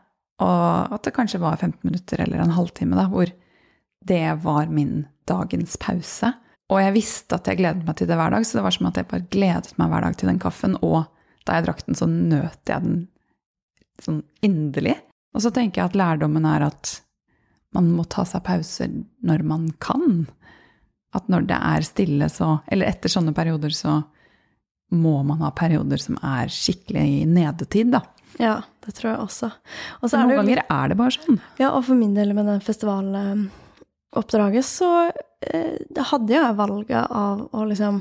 og 0.44 0.96
at 0.96 1.08
det 1.08 1.16
kanskje 1.16 1.42
var 1.42 1.60
15 1.60 1.80
minutter 1.88 2.22
eller 2.24 2.44
en 2.44 2.56
halvtime, 2.58 2.98
da, 3.00 3.08
hvor 3.12 3.32
det 4.04 4.24
var 4.44 4.72
min 4.72 5.06
dagens 5.30 5.78
pause. 5.80 6.34
Og 6.72 6.80
jeg 6.82 6.96
visste 6.96 7.38
at 7.38 7.48
jeg 7.48 7.60
gledet 7.60 7.86
meg 7.88 7.98
til 8.00 8.10
det 8.10 8.18
hver 8.20 8.34
dag, 8.34 8.46
så 8.46 8.60
det 8.60 8.66
var 8.66 8.76
som 8.76 8.90
at 8.90 9.00
jeg 9.00 9.10
bare 9.12 9.28
gledet 9.32 9.76
meg 9.80 9.92
hver 9.92 10.06
dag 10.08 10.20
til 10.20 10.32
den 10.32 10.42
kaffen. 10.42 10.78
Og 10.82 11.04
da 11.48 11.58
jeg 11.58 11.68
drakk 11.68 11.84
den, 11.88 11.98
så 12.00 12.08
nøt 12.10 12.72
jeg 12.72 12.86
den 12.86 13.02
sånn 14.04 14.22
inderlig. 14.44 14.98
Og 15.34 15.46
så 15.46 15.52
tenker 15.54 15.82
jeg 15.82 15.92
at 15.92 16.00
lærdommen 16.00 16.46
er 16.50 16.68
at 16.68 16.98
man 17.74 17.90
må 17.96 18.06
ta 18.06 18.26
seg 18.28 18.44
pauser 18.46 18.92
når 19.26 19.46
man 19.50 19.70
kan. 19.82 20.26
At 21.14 21.30
når 21.30 21.48
det 21.50 21.60
er 21.60 21.86
stille, 21.86 22.30
så 22.30 22.60
Eller 22.68 22.90
etter 22.90 23.12
sånne 23.12 23.34
perioder, 23.38 23.70
så 23.70 24.02
må 24.94 25.24
man 25.26 25.42
ha 25.42 25.50
perioder 25.56 25.98
som 26.02 26.18
er 26.22 26.52
skikkelig 26.54 27.04
i 27.22 27.24
nedetid, 27.30 27.94
da. 27.96 28.04
Ja, 28.42 28.56
det 28.86 28.96
tror 28.98 29.12
jeg 29.12 29.20
også. 29.22 29.48
Og 30.02 30.10
så 30.10 30.22
Noen 30.22 30.38
ganger 30.42 30.60
er 30.64 30.86
det 30.90 30.98
bare 31.00 31.16
sånn. 31.16 31.38
Ja, 31.60 31.70
og 31.74 31.82
for 31.88 31.96
min 32.00 32.16
del 32.18 32.30
med 32.34 32.46
den 32.50 32.62
festivaloppdraget, 32.66 34.66
så 34.66 34.90
eh, 35.46 36.04
hadde 36.12 36.34
jeg 36.34 36.58
valget 36.58 37.04
av 37.10 37.48
å 37.54 37.60
liksom 37.70 37.96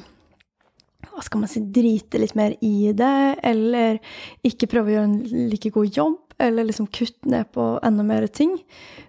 hva 1.12 1.23
skal 1.25 1.40
man 1.42 1.51
si, 1.51 1.61
drite 1.75 2.18
litt 2.21 2.35
mer 2.38 2.53
i 2.64 2.92
det, 2.97 3.37
eller 3.45 3.99
ikke 4.47 4.68
prøve 4.71 4.88
å 4.88 4.95
gjøre 4.95 5.09
en 5.11 5.49
like 5.51 5.71
god 5.75 5.88
jobb, 5.99 6.18
eller 6.42 6.66
liksom 6.66 6.88
kutte 6.95 7.29
ned 7.31 7.45
på 7.55 7.62
enda 7.85 8.03
mer 8.07 8.27
ting. 8.33 8.55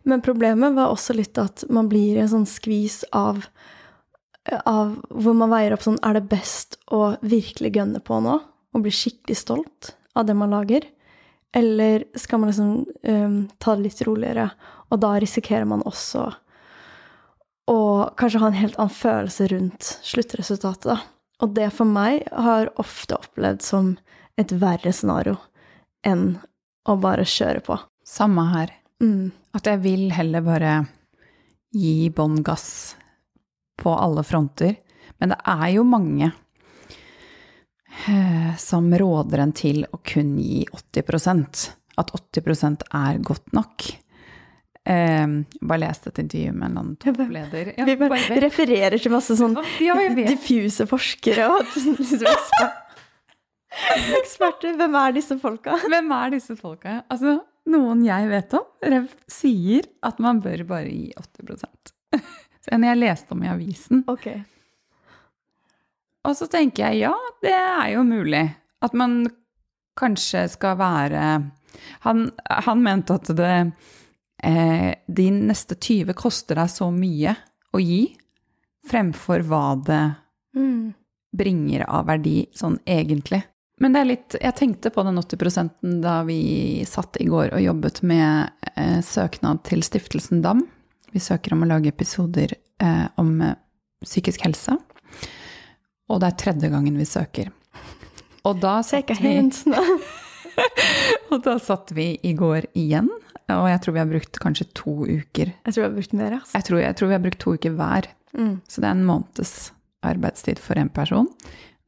Men 0.03 0.23
problemet 0.25 0.75
var 0.75 0.87
også 0.91 1.15
litt 1.17 1.37
at 1.41 1.63
man 1.73 1.87
blir 1.91 2.17
i 2.17 2.23
en 2.23 2.31
sånn 2.33 2.49
skvis 2.49 2.97
av, 3.15 3.45
av 4.67 4.87
hvor 5.09 5.35
man 5.37 5.53
veier 5.53 5.71
opp 5.71 5.85
sånn 5.85 6.01
Er 6.03 6.17
det 6.17 6.27
best 6.27 6.75
å 6.91 7.13
virkelig 7.23 7.71
gønne 7.77 8.01
på 8.03 8.19
nå, 8.25 8.35
og 8.73 8.83
bli 8.83 8.91
skikkelig 8.93 9.37
stolt 9.39 9.93
av 10.19 10.27
det 10.27 10.35
man 10.37 10.51
lager? 10.53 10.83
Eller 11.53 12.03
skal 12.17 12.41
man 12.41 12.49
liksom 12.49 12.85
um, 13.03 13.35
ta 13.61 13.75
det 13.75 13.87
litt 13.87 14.01
roligere, 14.07 14.47
og 14.89 15.01
da 15.01 15.11
risikerer 15.21 15.67
man 15.69 15.85
også 15.85 16.31
å 17.69 17.79
kanskje 18.19 18.41
ha 18.41 18.49
en 18.49 18.57
helt 18.59 18.79
annen 18.79 18.95
følelse 18.95 19.47
rundt 19.53 19.91
sluttresultatet. 20.03 20.89
Da. 20.89 20.97
Og 21.45 21.53
det 21.55 21.69
for 21.75 21.89
meg 21.89 22.25
har 22.31 22.71
ofte 22.81 23.17
opplevd 23.19 23.63
som 23.63 23.93
et 24.39 24.51
verre 24.59 24.91
scenario 24.95 25.37
enn 26.03 26.33
å 26.89 26.97
bare 26.99 27.25
kjøre 27.27 27.63
på. 27.63 27.77
Samme 28.03 28.43
her. 28.49 28.73
Mm. 29.03 29.31
At 29.55 29.69
jeg 29.69 29.83
vil 29.85 30.09
heller 30.15 30.43
bare 30.43 30.73
gi 31.73 32.09
bånn 32.13 32.41
gass 32.45 32.95
på 33.79 33.93
alle 33.95 34.23
fronter. 34.27 34.75
Men 35.21 35.33
det 35.33 35.39
er 35.47 35.67
jo 35.77 35.85
mange 35.87 36.33
som 38.59 38.89
råder 38.97 39.43
en 39.43 39.51
til 39.55 39.83
å 39.93 39.99
kun 40.03 40.35
gi 40.41 40.63
80% 40.73 41.65
At 42.01 42.09
80% 42.11 42.87
er 42.89 43.19
godt 43.23 43.53
nok. 43.53 43.85
Um, 44.83 45.35
bare 45.63 45.79
leste 45.85 46.09
et 46.11 46.19
intervju 46.19 46.51
med 46.51 46.65
en 46.65 46.77
annen 46.81 46.95
toppleder. 46.99 47.69
Ja, 47.77 47.85
vi 47.87 47.95
bare, 47.95 48.17
bare 48.17 48.41
refererer 48.43 48.99
til 48.99 49.13
masse 49.13 49.37
sånn 49.39 49.55
ja, 49.79 49.95
diffuse 50.27 50.83
forskere 50.89 51.45
og 51.53 51.61
liksom 51.71 51.95
eksperter. 54.19 54.75
Hvem 54.77 54.97
er 54.99 55.15
disse 55.15 55.37
folka? 55.39 55.77
Hvem 55.87 56.11
er 56.17 56.33
disse 56.35 56.57
folka? 56.59 56.99
Altså, 57.13 57.37
noen 57.69 58.03
jeg 58.05 58.29
vet 58.31 58.57
om, 58.59 58.65
sier 59.31 59.87
at 60.03 60.19
man 60.23 60.41
bør 60.43 60.65
bare 60.75 60.91
gi 60.91 61.13
80 61.15 61.93
Så 62.63 62.71
En 62.75 62.83
jeg 62.87 62.99
leste 62.99 63.35
om 63.35 63.43
i 63.43 63.49
avisen. 63.51 64.03
Okay. 64.07 64.43
Og 66.23 66.37
så 66.37 66.47
tenker 66.51 66.87
jeg 66.87 67.03
ja, 67.05 67.13
det 67.43 67.53
er 67.53 67.93
jo 67.95 68.03
mulig. 68.07 68.45
At 68.83 68.95
man 68.95 69.25
kanskje 69.99 70.47
skal 70.49 70.77
være 70.79 71.21
Han, 72.03 72.27
han 72.43 72.83
mente 72.83 73.15
at 73.15 73.29
det 73.35 73.53
eh, 74.43 74.91
de 75.07 75.25
neste 75.33 75.75
20 75.75 76.13
koster 76.17 76.59
deg 76.59 76.69
så 76.71 76.89
mye 76.93 77.33
å 77.73 77.81
gi, 77.81 78.03
fremfor 78.89 79.41
hva 79.47 79.63
det 79.87 80.03
mm. 80.57 80.93
bringer 81.33 81.85
av 81.87 82.05
verdi 82.11 82.43
sånn 82.55 82.77
egentlig. 82.85 83.41
Men 83.81 83.95
det 83.95 84.01
er 84.01 84.09
litt 84.09 84.35
Jeg 84.37 84.55
tenkte 84.59 84.91
på 84.93 85.03
den 85.07 85.17
80 85.19 85.99
da 86.03 86.19
vi 86.27 86.83
satt 86.87 87.17
i 87.19 87.27
går 87.27 87.55
og 87.55 87.63
jobbet 87.63 88.03
med 88.05 88.53
eh, 88.75 88.99
søknad 89.01 89.63
til 89.67 89.83
Stiftelsen 89.83 90.43
DAM. 90.45 90.61
Vi 91.13 91.21
søker 91.21 91.55
om 91.55 91.65
å 91.65 91.69
lage 91.69 91.91
episoder 91.91 92.53
eh, 92.53 93.07
om 93.19 93.35
eh, 93.41 93.57
psykisk 94.05 94.45
helse. 94.45 94.77
Og 96.11 96.21
det 96.21 96.29
er 96.29 96.39
tredje 96.39 96.71
gangen 96.73 96.97
vi 96.99 97.07
søker. 97.07 97.51
Og 98.43 98.59
da 98.63 98.79
satt 98.87 99.13
vi, 99.23 99.35
og 101.31 101.43
da 101.45 101.57
satt 101.61 101.93
vi 101.95 102.07
i 102.23 102.33
går 102.37 102.67
igjen, 102.79 103.09
og 103.53 103.67
jeg 103.67 103.81
tror 103.83 103.95
vi 103.95 104.01
har 104.01 104.09
brukt 104.09 104.39
kanskje 104.41 104.69
to 104.77 104.95
uker. 105.03 105.51
Jeg 105.51 105.73
tror 105.73 105.81
vi 105.81 105.87
har 105.87 105.95
brukt 105.97 106.17
mer. 106.17 106.35
Altså. 106.39 106.55
Jeg 106.55 106.67
tror, 106.69 106.81
jeg 106.83 106.97
tror 106.97 107.09
vi 107.09 107.17
har 107.17 107.23
brukt 107.23 107.41
to 107.43 107.55
uker 107.57 107.77
hver. 107.77 108.09
Mm. 108.33 108.55
Så 108.67 108.81
det 108.81 108.89
er 108.89 108.97
en 108.97 109.05
måneds 109.07 109.53
arbeidstid 110.03 110.61
for 110.63 110.79
en 110.79 110.91
person. 110.93 111.29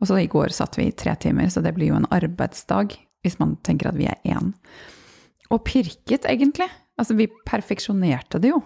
Og 0.02 0.10
så 0.10 0.20
i 0.20 0.30
går 0.32 0.54
satt 0.54 0.78
vi 0.80 0.90
i 0.90 0.96
tre 0.96 1.16
timer, 1.20 1.50
så 1.50 1.64
det 1.64 1.74
blir 1.78 1.94
jo 1.94 2.00
en 2.00 2.10
arbeidsdag 2.14 2.98
hvis 3.26 3.40
man 3.40 3.56
tenker 3.66 3.90
at 3.90 3.98
vi 3.98 4.10
er 4.12 4.20
én. 4.28 4.52
Og 5.54 5.64
pirket, 5.66 6.28
egentlig. 6.30 6.68
Altså, 7.00 7.16
vi 7.18 7.30
perfeksjonerte 7.48 8.42
det 8.44 8.52
jo. 8.52 8.62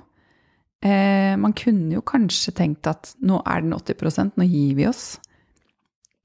Eh, 0.84 1.36
man 1.40 1.54
kunne 1.58 1.98
jo 1.98 2.04
kanskje 2.06 2.54
tenkt 2.56 2.88
at 2.90 3.14
nå 3.24 3.42
er 3.48 3.64
den 3.64 3.76
80% 3.76 4.40
nå 4.40 4.48
gir 4.48 4.78
vi 4.80 4.88
oss. 4.90 5.18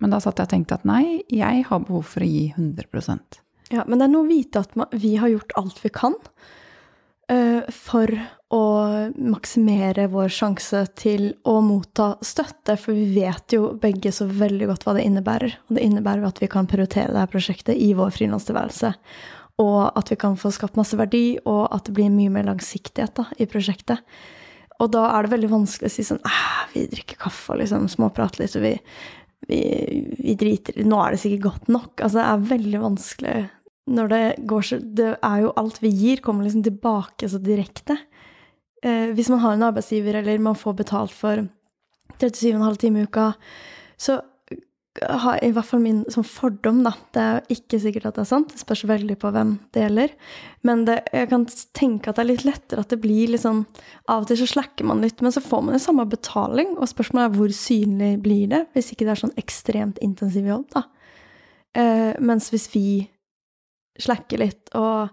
Men 0.04 0.12
da 0.12 0.20
satt 0.20 0.36
jeg 0.36 0.50
og 0.50 0.52
tenkte 0.52 0.76
at 0.76 0.84
nei, 0.84 1.22
jeg 1.32 1.64
har 1.70 1.80
behov 1.88 2.04
for 2.12 2.24
å 2.24 2.28
gi 2.28 2.50
100% 2.52 3.40
Ja, 3.72 3.86
men 3.88 3.96
det 3.96 4.04
er 4.04 4.12
noe 4.12 4.26
å 4.26 4.28
vite 4.28 4.60
at 4.60 4.76
vi 4.92 5.14
har 5.16 5.32
gjort 5.32 5.56
alt 5.56 5.80
vi 5.80 5.90
kan 5.96 6.12
uh, 7.32 7.62
for 7.72 8.12
å 8.54 8.64
maksimere 9.16 10.04
vår 10.12 10.28
sjanse 10.30 10.84
til 11.00 11.30
å 11.48 11.56
motta 11.64 12.12
støtte, 12.22 12.76
for 12.78 12.94
vi 12.94 13.08
vet 13.16 13.56
jo 13.56 13.72
begge 13.80 14.12
så 14.14 14.28
veldig 14.28 14.68
godt 14.70 14.84
hva 14.86 14.94
det 14.98 15.06
innebærer. 15.08 15.56
Og 15.66 15.78
det 15.78 15.86
innebærer 15.88 16.28
at 16.28 16.38
vi 16.42 16.50
kan 16.52 16.68
prioritere 16.70 17.10
dette 17.10 17.32
prosjektet 17.32 17.80
i 17.80 17.90
vår 17.98 18.12
frilanstilværelse. 18.14 18.92
Og 19.64 19.80
at 19.88 20.12
vi 20.12 20.20
kan 20.20 20.38
få 20.38 20.52
skapt 20.54 20.78
masse 20.78 20.98
verdi, 21.00 21.40
og 21.50 21.64
at 21.74 21.88
det 21.88 21.96
blir 21.96 22.14
mye 22.14 22.30
mer 22.36 22.46
langsiktighet 22.46 23.16
da, 23.18 23.26
i 23.40 23.48
prosjektet. 23.50 24.04
Og 24.82 24.90
da 24.94 25.08
er 25.14 25.24
det 25.24 25.34
veldig 25.34 25.50
vanskelig 25.52 25.90
å 25.90 25.94
si 25.96 26.06
sånn 26.06 26.22
«Ah, 26.26 26.66
Vi 26.74 26.86
drikker 26.90 27.18
kaffe 27.26 27.54
og 27.54 27.60
liksom 27.62 27.86
småprater 27.90 28.42
litt, 28.42 28.56
og 28.58 28.66
vi, 28.66 28.74
vi, 29.48 29.60
vi 30.18 30.34
driter 30.38 30.80
Nå 30.84 30.98
er 31.02 31.14
det 31.14 31.20
sikkert 31.22 31.44
godt 31.48 31.70
nok. 31.72 31.92
Altså, 32.00 32.18
det 32.20 32.26
er 32.26 32.48
veldig 32.54 32.80
vanskelig 32.82 33.36
når 33.94 34.08
det 34.08 34.24
går 34.48 34.62
så 34.64 34.78
Det 34.80 35.10
er 35.12 35.40
jo 35.42 35.52
alt 35.60 35.80
vi 35.82 35.90
gir, 35.92 36.22
kommer 36.24 36.46
liksom 36.46 36.64
tilbake 36.64 37.28
så 37.28 37.40
direkte. 37.42 37.98
Eh, 38.84 39.10
hvis 39.16 39.28
man 39.32 39.42
har 39.42 39.56
en 39.56 39.66
arbeidsgiver, 39.68 40.20
eller 40.20 40.38
man 40.40 40.56
får 40.56 40.78
betalt 40.78 41.12
for 41.12 41.44
37,5 42.20 42.78
timer 42.80 43.04
i 43.04 43.08
uka, 43.08 43.32
så 43.96 44.20
har 45.02 45.40
i 45.42 45.50
hvert 45.50 45.66
fall 45.66 45.82
min 45.82 46.02
sånn 46.12 46.26
fordom, 46.26 46.82
da 46.86 46.92
Det 47.14 47.22
er 47.22 47.38
jo 47.40 47.56
ikke 47.56 47.80
sikkert 47.82 48.06
at 48.08 48.18
det 48.18 48.22
er 48.22 48.28
sant, 48.30 48.52
det 48.52 48.62
spørs 48.62 48.84
veldig 48.86 49.16
på 49.18 49.30
hvem 49.34 49.56
det 49.74 49.82
gjelder. 49.82 50.12
Men 50.62 50.84
det, 50.86 51.00
jeg 51.12 51.30
kan 51.32 51.46
tenke 51.74 52.10
at 52.10 52.18
det 52.18 52.24
er 52.24 52.30
litt 52.30 52.44
lettere 52.46 52.84
at 52.84 52.92
det 52.94 53.00
blir 53.02 53.32
litt 53.32 53.42
sånn 53.42 53.64
Av 54.06 54.22
og 54.22 54.28
til 54.30 54.38
så 54.38 54.46
slacker 54.52 54.86
man 54.86 55.02
litt, 55.02 55.22
men 55.24 55.34
så 55.34 55.42
får 55.42 55.64
man 55.66 55.74
jo 55.74 55.82
samme 55.82 56.06
betaling, 56.10 56.76
og 56.78 56.90
spørsmålet 56.90 57.26
er 57.26 57.38
hvor 57.40 57.56
synlig 57.56 58.12
blir 58.22 58.52
det, 58.52 58.62
hvis 58.76 58.92
ikke 58.92 59.08
det 59.08 59.16
er 59.16 59.22
sånn 59.24 59.40
ekstremt 59.40 59.98
intensiv 60.04 60.46
jobb, 60.46 60.68
da. 60.76 60.86
Eh, 61.74 62.14
mens 62.22 62.52
hvis 62.52 62.68
vi 62.70 62.86
slacker 63.98 64.40
litt 64.42 64.70
og 64.78 65.10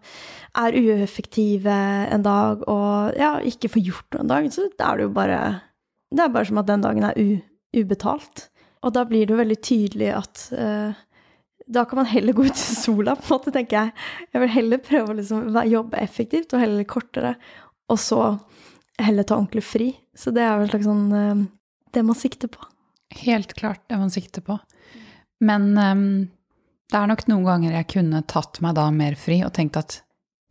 er 0.58 0.78
ueffektive 0.78 1.74
en 2.14 2.24
dag 2.26 2.64
og 2.70 3.18
ja, 3.18 3.36
ikke 3.46 3.70
får 3.76 3.86
gjort 3.86 4.16
noe 4.16 4.26
en 4.26 4.32
dag, 4.32 4.50
så 4.54 4.68
er 4.70 4.98
det 4.98 5.06
jo 5.08 5.14
bare 5.16 5.42
Det 6.12 6.24
er 6.26 6.34
bare 6.34 6.50
som 6.50 6.60
at 6.60 6.68
den 6.68 6.82
dagen 6.84 7.06
er 7.08 7.20
ubetalt. 7.72 8.50
Og 8.82 8.94
da 8.96 9.06
blir 9.06 9.28
det 9.28 9.36
jo 9.36 9.40
veldig 9.42 9.60
tydelig 9.62 10.10
at 10.18 10.44
eh, 10.58 11.02
da 11.72 11.84
kan 11.86 12.02
man 12.02 12.10
heller 12.10 12.34
gå 12.34 12.48
ut 12.48 12.58
i 12.58 12.76
sola, 12.76 13.16
på 13.16 13.28
en 13.28 13.38
måte, 13.38 13.54
tenker 13.54 13.78
jeg. 13.78 13.94
Jeg 14.34 14.44
vil 14.44 14.54
heller 14.56 14.82
prøve 14.84 15.14
å 15.14 15.18
liksom 15.20 15.60
jobbe 15.70 16.02
effektivt 16.02 16.56
og 16.56 16.64
heller 16.64 16.88
kortere, 16.90 17.36
og 17.92 18.00
så 18.02 18.22
heller 19.02 19.28
ta 19.28 19.38
ordentlig 19.38 19.64
fri. 19.66 19.92
Så 20.18 20.34
det 20.36 20.44
er 20.44 20.60
vel 20.60 20.72
slags 20.74 20.90
sånn 20.90 21.08
eh, 21.16 21.46
det 21.96 22.04
man 22.08 22.18
sikter 22.18 22.52
på. 22.52 22.66
Helt 23.22 23.54
klart 23.58 23.84
det 23.92 24.00
man 24.00 24.12
sikter 24.14 24.44
på. 24.46 24.58
Men 25.42 25.72
um, 25.76 26.06
det 26.92 27.00
er 27.00 27.10
nok 27.10 27.26
noen 27.28 27.48
ganger 27.48 27.76
jeg 27.80 27.90
kunne 27.96 28.22
tatt 28.30 28.62
meg 28.64 28.76
da 28.78 28.86
mer 28.94 29.18
fri 29.20 29.42
og 29.46 29.54
tenkt 29.56 29.80
at 29.80 29.98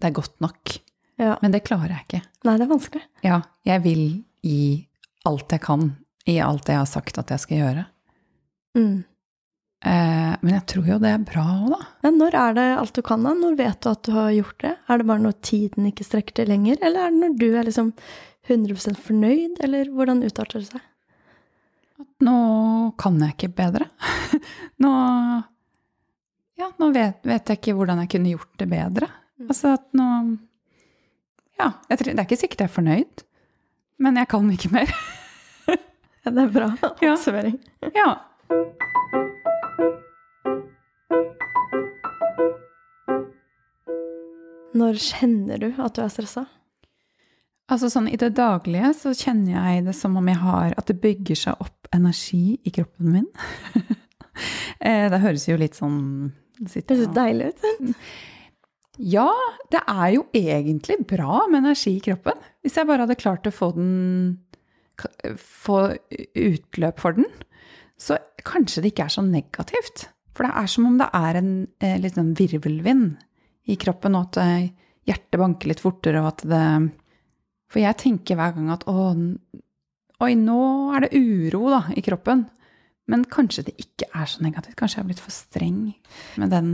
det 0.01 0.11
er 0.11 0.17
godt 0.17 0.37
nok. 0.45 0.75
Ja. 1.21 1.37
Men 1.43 1.55
det 1.55 1.63
klarer 1.69 1.95
jeg 1.95 2.07
ikke. 2.07 2.23
Nei, 2.49 2.57
det 2.57 2.67
er 2.67 2.73
vanskelig. 2.73 3.03
Ja, 3.25 3.41
jeg 3.69 3.85
vil 3.85 4.05
gi 4.45 4.65
alt 5.29 5.53
jeg 5.53 5.63
kan 5.63 5.91
i 6.29 6.39
alt 6.43 6.65
det 6.67 6.75
jeg 6.77 6.83
har 6.83 6.89
sagt 6.89 7.21
at 7.21 7.33
jeg 7.33 7.45
skal 7.45 7.61
gjøre. 7.61 7.87
Mm. 8.77 9.03
Eh, 9.81 10.33
men 10.43 10.53
jeg 10.53 10.65
tror 10.69 10.89
jo 10.91 10.99
det 11.01 11.09
er 11.15 11.23
bra 11.25 11.45
òg, 11.55 11.69
da. 11.73 11.81
Men 12.05 12.19
når 12.21 12.37
er 12.37 12.57
det 12.59 12.67
alt 12.77 12.99
du 12.99 13.03
kan, 13.07 13.25
da? 13.25 13.33
Når 13.37 13.57
vet 13.57 13.81
du 13.81 13.89
at 13.91 14.03
du 14.05 14.13
har 14.13 14.33
gjort 14.37 14.59
det? 14.65 14.75
Er 14.93 15.01
det 15.01 15.07
bare 15.09 15.25
når 15.25 15.39
tiden 15.47 15.89
ikke 15.89 16.05
strekker 16.05 16.37
til 16.37 16.53
lenger, 16.53 16.77
eller 16.85 17.07
er 17.07 17.15
det 17.15 17.23
når 17.23 17.39
du 17.41 17.47
er 17.55 17.69
liksom 17.69 17.95
100% 18.51 19.01
fornøyd, 19.01 19.61
eller 19.65 19.89
hvordan 19.95 20.21
utarter 20.27 20.61
det 20.61 20.69
seg? 20.75 20.85
At 22.01 22.25
nå 22.25 22.37
kan 23.01 23.19
jeg 23.25 23.37
ikke 23.37 23.55
bedre. 23.63 23.89
nå 24.85 24.93
Ja, 26.61 26.69
nå 26.77 26.91
vet, 26.93 27.25
vet 27.25 27.49
jeg 27.49 27.61
ikke 27.61 27.77
hvordan 27.79 28.03
jeg 28.03 28.13
kunne 28.13 28.33
gjort 28.35 28.53
det 28.61 28.69
bedre. 28.69 29.09
Mm. 29.41 29.49
Altså 29.49 29.75
at 29.79 29.87
nå 29.97 30.09
Ja, 31.61 31.73
jeg 31.89 32.05
det 32.05 32.13
er 32.15 32.27
ikke 32.27 32.41
sikkert 32.41 32.67
jeg 32.67 32.69
er 32.69 32.77
fornøyd, 32.77 33.25
men 34.01 34.17
jeg 34.21 34.29
kan 34.29 34.49
ikke 34.53 34.73
mer. 34.73 34.93
Det 36.21 36.37
er 36.37 36.51
bra 36.53 36.67
Ja. 37.01 37.15
ja. 37.97 38.11
Når 44.81 44.99
kjenner 45.03 45.61
du 45.61 45.69
at 45.83 45.95
du 45.95 46.03
er 46.03 46.11
stressa? 46.13 46.47
Altså 47.71 47.91
sånn 47.93 48.09
i 48.11 48.19
det 48.19 48.33
daglige 48.35 48.91
så 48.99 49.13
kjenner 49.15 49.55
jeg 49.55 49.85
det 49.87 49.95
som 49.95 50.17
om 50.19 50.27
jeg 50.27 50.41
har 50.41 50.75
At 50.79 50.89
det 50.91 50.99
bygger 51.03 51.39
seg 51.39 51.63
opp 51.63 51.91
energi 51.95 52.59
i 52.65 52.75
kroppen 52.75 53.17
min. 53.19 53.31
Eh, 54.81 55.11
det 55.13 55.19
høres 55.21 55.43
jo 55.45 55.57
litt 55.61 55.75
sånn 55.77 56.31
Det 56.57 56.87
høres 56.89 57.11
deilig 57.13 57.51
ut. 57.51 57.65
Ja, 59.01 59.29
det 59.73 59.83
er 59.89 60.15
jo 60.15 60.23
egentlig 60.37 60.97
bra 61.09 61.43
med 61.51 61.59
energi 61.59 61.93
i 61.99 62.03
kroppen. 62.05 62.39
Hvis 62.65 62.79
jeg 62.79 62.89
bare 62.89 63.05
hadde 63.05 63.19
klart 63.21 63.49
å 63.49 63.53
få 63.53 63.71
den 63.77 64.41
Få 65.37 65.83
utløp 66.17 67.03
for 67.03 67.19
den. 67.19 67.29
Så 68.01 68.17
kanskje 68.47 68.83
det 68.83 68.95
ikke 68.95 69.07
er 69.09 69.15
så 69.15 69.25
negativt. 69.25 70.07
For 70.37 70.47
det 70.47 70.55
er 70.57 70.71
som 70.73 70.87
om 70.89 70.97
det 71.01 71.11
er 71.17 71.39
en 71.41 71.51
eh, 71.85 71.99
litt 72.01 72.17
sånn 72.17 72.33
virvelvind 72.39 73.19
i 73.69 73.77
kroppen, 73.81 74.17
og 74.17 74.31
at 74.31 74.41
eh, 74.41 74.71
hjertet 75.11 75.41
banker 75.41 75.71
litt 75.71 75.83
fortere, 75.83 76.23
og 76.23 76.33
at 76.33 76.47
det 76.49 76.65
For 77.71 77.79
jeg 77.79 77.99
tenker 78.01 78.35
hver 78.35 78.57
gang 78.57 78.71
at 78.75 78.83
å, 78.91 79.13
oi, 80.25 80.33
nå 80.35 80.63
er 80.97 81.05
det 81.05 81.13
uro 81.15 81.69
da, 81.71 81.85
i 81.95 82.03
kroppen. 82.03 82.49
Men 83.11 83.23
kanskje 83.31 83.69
det 83.69 83.77
ikke 83.79 84.09
er 84.11 84.27
så 84.27 84.43
negativt. 84.43 84.75
Kanskje 84.79 84.99
jeg 84.99 85.05
er 85.05 85.11
blitt 85.11 85.23
for 85.23 85.35
streng 85.35 85.79
med 86.41 86.51
den 86.51 86.73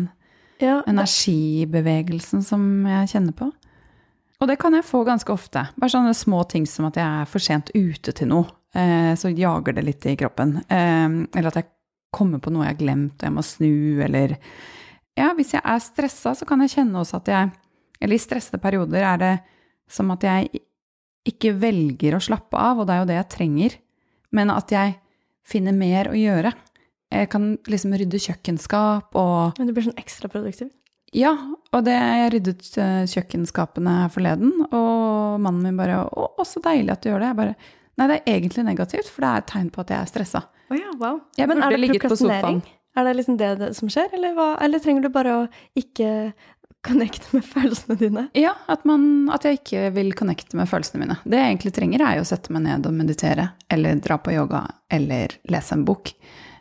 Ja, 0.63 0.79
energibevegelsen 0.89 2.41
som 2.45 2.63
jeg 2.89 3.11
kjenner 3.13 3.37
på. 3.37 3.51
Og 4.41 4.49
det 4.49 4.57
kan 4.61 4.73
jeg 4.77 4.89
få 4.89 5.03
ganske 5.05 5.33
ofte. 5.33 5.67
Bare 5.77 5.93
sånne 5.93 6.17
små 6.17 6.43
ting 6.49 6.65
som 6.69 6.89
at 6.89 6.97
jeg 6.97 7.05
er 7.05 7.29
for 7.29 7.45
sent 7.45 7.73
ute 7.77 8.13
til 8.17 8.33
noe. 8.33 8.49
Eh, 8.77 9.13
så 9.17 9.31
jager 9.33 9.77
det 9.77 9.87
litt 9.87 10.07
i 10.07 10.17
kroppen. 10.21 10.59
Eh, 10.69 11.09
eller 11.39 11.51
at 11.51 11.61
jeg 11.63 11.71
kommer 12.15 12.41
på 12.43 12.53
noe 12.53 12.67
jeg 12.67 12.77
har 12.77 12.81
glemt 12.81 13.21
og 13.21 13.29
jeg 13.29 13.37
må 13.37 13.45
snu, 13.45 14.03
eller 14.05 14.37
Ja, 15.17 15.31
hvis 15.37 15.55
jeg 15.55 15.65
er 15.65 15.81
stressa, 15.81 16.35
så 16.37 16.45
kan 16.49 16.61
jeg 16.61 16.75
kjenne 16.75 17.01
også 17.01 17.23
at 17.23 17.31
jeg 17.33 17.53
Eller 18.01 18.19
i 18.19 18.21
stressede 18.21 18.61
perioder 18.61 19.01
er 19.09 19.21
det 19.23 19.35
som 19.89 20.11
at 20.13 20.25
jeg 20.27 20.61
ikke 21.27 21.55
velger 21.57 22.17
å 22.17 22.21
slappe 22.21 22.59
av, 22.61 22.83
og 22.83 22.87
det 22.87 22.93
er 22.93 22.99
jo 22.99 23.07
det 23.09 23.17
jeg 23.17 23.29
trenger, 23.33 23.77
men 24.37 24.51
at 24.53 24.73
jeg 24.75 24.97
finner 25.47 25.73
mer 25.73 26.11
å 26.11 26.19
gjøre. 26.19 26.53
Jeg 27.15 27.31
kan 27.33 27.47
liksom 27.71 27.95
rydde 27.97 28.21
kjøkkenskap 28.21 29.17
og 29.17 29.57
Men 29.57 29.71
du 29.71 29.73
blir 29.73 29.87
sånn 29.87 29.97
ekstra 29.97 30.29
produktiv. 30.29 30.69
ja, 31.15 31.33
og 31.73 31.87
det, 31.87 31.97
jeg 31.97 32.33
ryddet 32.35 32.69
eh, 32.83 33.09
kjøkkenskapene 33.15 33.97
her 34.03 34.13
forleden, 34.13 34.53
og 34.67 35.41
mannen 35.41 35.63
min 35.65 35.81
bare 35.81 36.03
å, 36.05 36.29
så 36.45 36.61
deilig 36.61 36.93
at 36.93 37.03
du 37.03 37.11
gjør 37.11 37.25
det.' 37.25 37.33
Jeg 37.33 37.41
bare 37.41 37.57
Nei, 37.97 38.07
det 38.11 38.17
er 38.19 38.35
egentlig 38.37 38.65
negativt, 38.67 39.09
for 39.09 39.25
det 39.25 39.31
er 39.31 39.45
et 39.45 39.51
tegn 39.53 39.71
på 39.73 39.81
at 39.85 39.93
jeg 39.95 40.01
er 40.03 40.11
stressa. 40.11 40.43
Oh 40.71 40.77
ja, 40.77 40.91
wow. 41.01 41.21
Jeg 41.39 41.49
Men 41.49 41.63
burde 41.63 41.71
er 41.73 41.81
det 41.81 41.93
prokrastinering? 41.95 42.61
Er 42.97 43.05
det 43.05 43.15
liksom 43.19 43.37
det, 43.41 43.49
det 43.61 43.71
som 43.77 43.89
skjer, 43.93 44.13
eller, 44.17 44.37
eller 44.65 44.81
trenger 44.81 45.05
du 45.05 45.11
bare 45.13 45.33
å 45.37 45.43
ikke 45.77 46.11
connecte 46.87 47.33
med 47.35 47.45
følelsene 47.45 47.97
dine? 48.01 48.25
Ja, 48.39 48.55
at, 48.73 48.85
man, 48.89 49.29
at 49.35 49.45
jeg 49.45 49.61
ikke 49.61 49.91
vil 49.97 50.13
connecte 50.17 50.57
med 50.59 50.69
følelsene 50.71 51.03
mine. 51.03 51.17
Det 51.25 51.41
jeg 51.41 51.55
egentlig 51.55 51.73
trenger, 51.77 52.05
er 52.07 52.19
jo 52.21 52.27
å 52.27 52.29
sette 52.29 52.53
meg 52.55 52.65
ned 52.67 52.89
og 52.89 52.97
meditere, 52.97 53.49
eller 53.73 54.01
dra 54.05 54.19
på 54.23 54.35
yoga, 54.37 54.63
eller 54.93 55.35
lese 55.53 55.77
en 55.77 55.85
bok. 55.89 56.13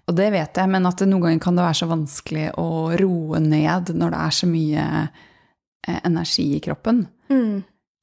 Og 0.06 0.18
det 0.18 0.28
vet 0.36 0.60
jeg, 0.60 0.70
men 0.70 0.86
at 0.86 1.00
det 1.02 1.08
noen 1.10 1.24
ganger 1.28 1.44
kan 1.46 1.56
det 1.58 1.66
være 1.66 1.80
så 1.82 1.88
vanskelig 1.90 2.50
å 2.62 2.68
roe 3.02 3.40
ned 3.42 3.94
når 3.98 4.14
det 4.14 4.20
er 4.26 4.36
så 4.38 4.50
mye 4.50 4.84
eh, 5.06 6.02
energi 6.06 6.50
i 6.58 6.62
kroppen. 6.68 7.06
Mm. 7.32 7.56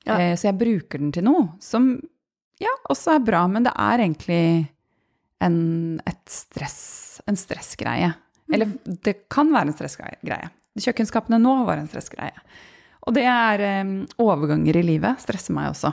Ja. 0.09 0.16
Eh, 0.18 0.33
Så 0.41 0.49
jeg 0.49 0.59
bruker 0.59 0.99
den 0.99 1.12
til 1.14 1.28
noe 1.28 1.53
som 1.62 1.93
ja, 2.63 2.73
også 2.93 3.17
er 3.17 3.25
bra, 3.27 3.45
men 3.51 3.67
det 3.67 3.73
er 3.75 4.05
egentlig 4.05 4.43
en, 5.43 5.59
stress, 6.31 7.21
en 7.27 7.39
stressgreie. 7.39 8.13
Eller 8.53 8.73
det 8.85 9.27
kan 9.33 9.51
være 9.53 9.71
en 9.71 9.77
stressgreie. 9.77 10.51
Kjøkkenskapene 10.81 11.41
nå 11.43 11.57
var 11.67 11.81
en 11.81 11.91
stressgreie. 11.91 12.45
Og 13.03 13.17
det 13.17 13.25
er 13.27 13.65
eh, 13.67 13.93
overganger 14.23 14.79
i 14.79 14.85
livet 14.87 15.23
stresser 15.23 15.57
meg 15.57 15.73
også. 15.73 15.91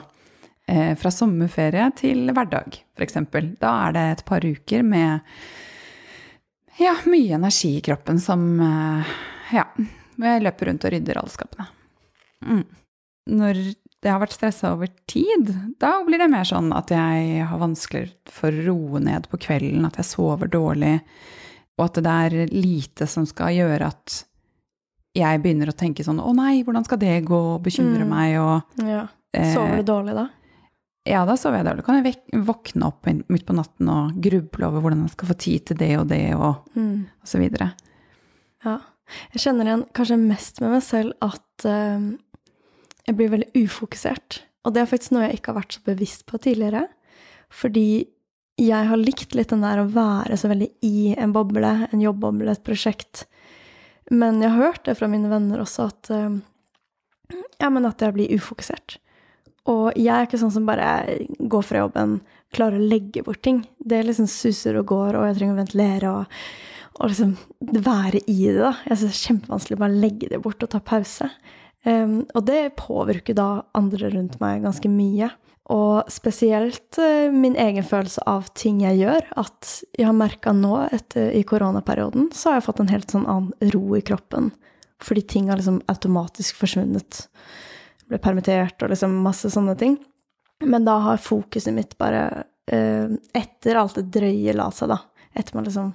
Eh, 0.70 0.92
fra 0.98 1.10
sommerferie 1.10 1.88
til 1.98 2.30
hverdag, 2.30 2.78
f.eks. 2.94 3.18
Da 3.58 3.72
er 3.88 3.96
det 3.96 4.04
et 4.12 4.24
par 4.28 4.44
uker 4.46 4.84
med 4.86 5.24
ja, 6.80 6.94
mye 7.10 7.34
energi 7.40 7.74
i 7.78 7.84
kroppen 7.84 8.20
som 8.22 8.44
eh, 8.64 9.16
Ja, 9.50 9.66
jeg 10.20 10.44
løper 10.44 10.70
rundt 10.70 10.84
og 10.86 10.92
rydder 10.94 11.18
alle 11.18 11.32
skapene. 11.32 11.66
Mm. 12.46 12.62
Når 13.40 13.58
det 14.02 14.10
har 14.10 14.20
vært 14.22 14.32
stressa 14.32 14.72
over 14.72 14.88
tid, 15.10 15.50
da 15.78 15.98
blir 16.06 16.18
det 16.22 16.30
mer 16.32 16.44
sånn 16.48 16.70
at 16.72 16.88
jeg 16.94 17.44
har 17.44 17.58
vanskelig 17.60 18.10
for 18.32 18.48
å 18.50 18.64
roe 18.66 19.00
ned 19.04 19.26
på 19.28 19.36
kvelden, 19.42 19.84
at 19.86 19.96
jeg 20.00 20.08
sover 20.08 20.48
dårlig, 20.48 21.00
og 21.78 21.84
at 21.84 22.00
det 22.04 22.14
er 22.24 22.48
lite 22.52 23.06
som 23.08 23.26
skal 23.28 23.52
gjøre 23.56 23.86
at 23.92 24.24
jeg 25.16 25.40
begynner 25.42 25.68
å 25.72 25.74
tenke 25.76 26.04
sånn 26.06 26.20
Å 26.22 26.32
nei, 26.36 26.62
hvordan 26.62 26.84
skal 26.86 26.98
det 27.02 27.24
gå? 27.26 27.38
og 27.56 27.62
Bekymre 27.64 28.04
Mm. 28.04 28.08
meg 28.08 28.36
og 28.38 28.62
Ja. 28.86 29.08
Sover 29.34 29.76
du 29.78 29.82
dårlig 29.92 30.14
da? 30.14 30.28
Ja, 31.06 31.24
da 31.24 31.34
sover 31.36 31.58
jeg 31.58 31.66
dårlig. 31.66 31.84
Kan 31.84 32.02
jeg 32.04 32.16
våkne 32.44 32.86
opp 32.86 33.06
midt 33.06 33.46
på 33.46 33.54
natten 33.56 33.88
og 33.88 34.20
gruble 34.20 34.66
over 34.66 34.80
hvordan 34.82 35.02
jeg 35.02 35.10
skal 35.16 35.28
få 35.28 35.38
tid 35.38 35.64
til 35.66 35.76
det 35.76 35.98
og 35.98 36.08
det, 36.08 36.34
og, 36.34 36.64
Mm. 36.76 37.06
og 37.22 37.26
så 37.26 37.38
videre. 37.40 37.72
Ja. 38.64 38.78
Jeg 39.34 39.40
kjenner 39.42 39.64
igjen 39.64 39.86
kanskje 39.92 40.18
mest 40.28 40.60
med 40.60 40.70
meg 40.70 40.82
selv 40.82 41.12
at 41.22 41.64
eh, 41.64 42.16
jeg 43.06 43.16
blir 43.18 43.32
veldig 43.32 43.64
ufokusert. 43.64 44.42
Og 44.64 44.74
det 44.74 44.82
er 44.82 44.90
faktisk 44.90 45.14
noe 45.14 45.26
jeg 45.28 45.40
ikke 45.40 45.52
har 45.52 45.62
vært 45.62 45.76
så 45.76 45.84
bevisst 45.86 46.26
på 46.28 46.40
tidligere. 46.42 46.86
Fordi 47.50 48.06
jeg 48.60 48.88
har 48.90 49.00
likt 49.00 49.34
litt 49.34 49.52
den 49.52 49.64
der 49.64 49.80
å 49.80 49.88
være 49.90 50.36
så 50.36 50.50
veldig 50.50 50.68
i 50.84 51.12
en 51.16 51.32
boble, 51.32 51.70
en 51.88 52.02
jobbboble, 52.02 52.52
et 52.52 52.64
prosjekt. 52.66 53.24
Men 54.12 54.42
jeg 54.42 54.52
har 54.52 54.70
hørt 54.70 54.84
det 54.88 54.98
fra 54.98 55.08
mine 55.10 55.30
venner 55.30 55.62
også, 55.62 55.88
at 55.88 56.10
eh, 56.12 56.40
ja, 57.60 57.70
at 57.70 58.04
jeg 58.04 58.16
blir 58.16 58.34
ufokusert. 58.36 58.98
Og 59.70 59.92
jeg 59.98 60.12
er 60.12 60.26
ikke 60.26 60.40
sånn 60.40 60.52
som 60.52 60.66
bare 60.68 61.20
går 61.38 61.64
fra 61.66 61.84
jobben, 61.84 62.18
klarer 62.54 62.80
å 62.80 62.90
legge 62.90 63.22
bort 63.24 63.42
ting. 63.46 63.62
Det 63.78 64.02
liksom 64.04 64.28
suser 64.30 64.78
og 64.80 64.88
går, 64.90 65.16
og 65.16 65.28
jeg 65.28 65.38
trenger 65.38 65.54
å 65.54 65.60
ventilere 65.60 66.12
og, 66.16 66.40
og 66.98 67.12
liksom 67.12 67.36
være 67.86 68.24
i 68.26 68.38
det. 68.48 68.58
da. 68.58 68.74
Jeg 68.88 69.00
synes 69.00 69.06
det 69.06 69.14
er 69.14 69.26
kjempevanskelig 69.28 69.78
å 69.78 69.82
bare 69.84 70.02
legge 70.04 70.30
det 70.32 70.42
bort 70.42 70.66
og 70.66 70.72
ta 70.72 70.82
pause. 70.82 71.30
Um, 71.86 72.26
og 72.36 72.44
det 72.44 72.76
påvirker 72.76 73.36
da 73.38 73.62
andre 73.76 74.10
rundt 74.12 74.36
meg 74.42 74.64
ganske 74.66 74.90
mye. 74.92 75.30
Og 75.70 76.10
spesielt 76.12 76.98
uh, 77.00 77.30
min 77.32 77.56
egen 77.60 77.86
følelse 77.86 78.24
av 78.28 78.50
ting 78.58 78.82
jeg 78.84 79.00
gjør. 79.00 79.30
At 79.40 79.72
jeg 79.96 80.08
har 80.08 80.16
merka 80.16 80.52
nå, 80.56 80.74
etter, 80.92 81.30
i 81.36 81.44
koronaperioden, 81.46 82.30
så 82.36 82.50
har 82.50 82.60
jeg 82.60 82.68
fått 82.68 82.84
en 82.84 82.92
helt 82.92 83.14
sånn 83.14 83.28
annen 83.30 83.72
ro 83.72 83.96
i 83.96 84.04
kroppen. 84.04 84.50
Fordi 85.00 85.24
ting 85.24 85.48
har 85.48 85.60
liksom 85.60 85.80
automatisk 85.88 86.58
forsvunnet. 86.60 87.24
Ble 88.10 88.20
permittert 88.20 88.82
og 88.82 88.92
liksom 88.92 89.20
masse 89.24 89.48
sånne 89.52 89.76
ting. 89.80 89.96
Men 90.60 90.84
da 90.84 90.98
har 91.06 91.22
fokuset 91.22 91.72
mitt 91.72 91.94
bare 92.00 92.44
uh, 92.72 93.12
Etter 93.32 93.78
alt 93.80 93.96
det 93.96 94.10
drøye 94.18 94.52
la 94.56 94.68
seg, 94.74 94.92
da. 94.92 95.00
Etter 95.32 95.56
man 95.56 95.64
liksom 95.64 95.94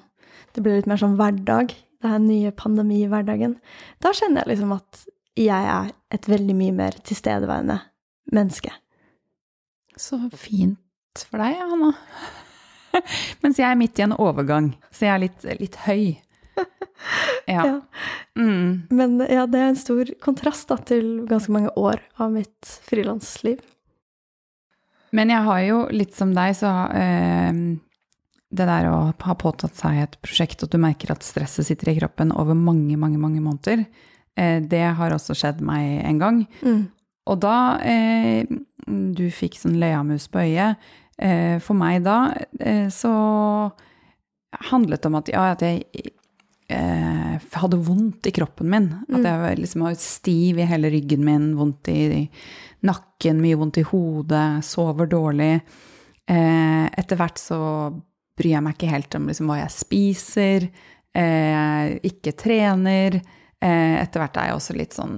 Det 0.55 0.63
ble 0.63 0.79
litt 0.79 0.89
mer 0.89 0.97
sånn 0.97 1.19
hverdag. 1.19 1.75
Det 2.01 2.09
her 2.09 2.23
nye 2.23 2.53
pandemi-hverdagen. 2.55 3.59
Da 4.01 4.13
kjenner 4.15 4.41
jeg 4.41 4.55
liksom 4.55 4.73
at 4.77 5.05
jeg 5.35 5.69
er 5.71 5.91
et 6.15 6.27
veldig 6.31 6.55
mye 6.57 6.73
mer 6.75 6.97
tilstedeværende 7.05 7.79
menneske. 8.35 8.71
Så 9.99 10.19
fint 10.35 10.79
for 11.29 11.39
deg, 11.43 11.57
Hanna. 11.59 11.93
Mens 13.43 13.59
jeg 13.59 13.67
er 13.67 13.79
midt 13.79 13.99
i 13.99 14.05
en 14.05 14.15
overgang, 14.15 14.73
så 14.91 15.07
jeg 15.07 15.13
er 15.13 15.23
litt, 15.27 15.49
litt 15.63 15.81
høy. 15.87 16.05
Ja. 17.45 17.61
Ja. 17.67 17.73
Mm. 18.39 18.87
Men 18.89 19.19
ja, 19.29 19.43
det 19.45 19.59
er 19.59 19.67
en 19.69 19.77
stor 19.77 20.09
kontrast 20.23 20.71
da, 20.71 20.79
til 20.81 21.27
ganske 21.29 21.51
mange 21.53 21.69
år 21.77 21.99
av 22.17 22.31
mitt 22.33 22.69
frilansliv. 22.87 23.59
Men 25.13 25.29
jeg 25.29 25.45
har 25.45 25.59
jo 25.67 25.81
litt 25.93 26.15
som 26.17 26.31
deg, 26.33 26.55
så 26.57 26.71
eh, 26.95 27.59
det 28.55 28.67
der 28.71 28.89
å 28.89 28.97
ha 29.11 29.35
påtatt 29.37 29.77
seg 29.77 30.01
et 30.01 30.17
prosjekt, 30.25 30.65
og 30.65 30.71
du 30.73 30.79
merker 30.81 31.13
at 31.13 31.27
stresset 31.27 31.69
sitter 31.69 31.93
i 31.93 31.97
kroppen 31.99 32.33
over 32.33 32.57
mange, 32.57 32.97
mange, 32.97 33.21
mange 33.21 33.43
måneder, 33.43 33.85
det 34.35 34.81
har 34.97 35.13
også 35.15 35.31
skjedd 35.37 35.61
meg 35.63 36.01
en 36.03 36.17
gang. 36.19 36.39
Mm. 36.59 36.81
Og 37.31 37.39
da 37.41 37.57
eh, 37.81 38.45
du 38.85 39.25
fikk 39.33 39.57
sånn 39.57 39.79
løyamus 39.81 40.27
på 40.33 40.43
øyet, 40.43 40.81
eh, 41.17 41.57
for 41.63 41.77
meg 41.79 42.03
da 42.05 42.19
eh, 42.59 42.87
så 42.93 43.13
handlet 44.69 45.01
det 45.01 45.09
om 45.09 45.17
at, 45.19 45.31
ja, 45.33 45.47
at 45.55 45.63
jeg 45.65 46.11
eh, 46.71 47.33
hadde 47.57 47.81
vondt 47.87 48.29
i 48.29 48.33
kroppen 48.35 48.69
min. 48.71 48.91
At 49.09 49.25
jeg 49.25 49.41
var 49.41 49.59
liksom 49.59 49.85
var 49.87 49.97
stiv 49.99 50.61
i 50.61 50.69
hele 50.69 50.91
ryggen 50.93 51.25
min, 51.25 51.53
vondt 51.59 51.89
i 51.91 52.25
nakken, 52.85 53.41
mye 53.41 53.57
vondt 53.59 53.81
i 53.81 53.87
hodet, 53.89 54.47
sover 54.65 55.09
dårlig. 55.09 55.53
Eh, 56.29 56.85
etter 56.85 57.19
hvert 57.19 57.41
så 57.41 57.59
bryr 58.35 58.57
jeg 58.57 58.65
meg 58.65 58.77
ikke 58.77 58.91
helt 58.91 59.17
om 59.17 59.27
liksom 59.29 59.49
hva 59.49 59.61
jeg 59.63 59.73
spiser, 59.73 60.69
eh, 61.15 61.95
ikke 62.05 62.35
trener. 62.37 63.19
Eh, 63.65 63.95
etter 64.03 64.21
hvert 64.21 64.37
er 64.37 64.51
jeg 64.51 64.57
også 64.59 64.75
litt 64.77 64.93
sånn 64.93 65.15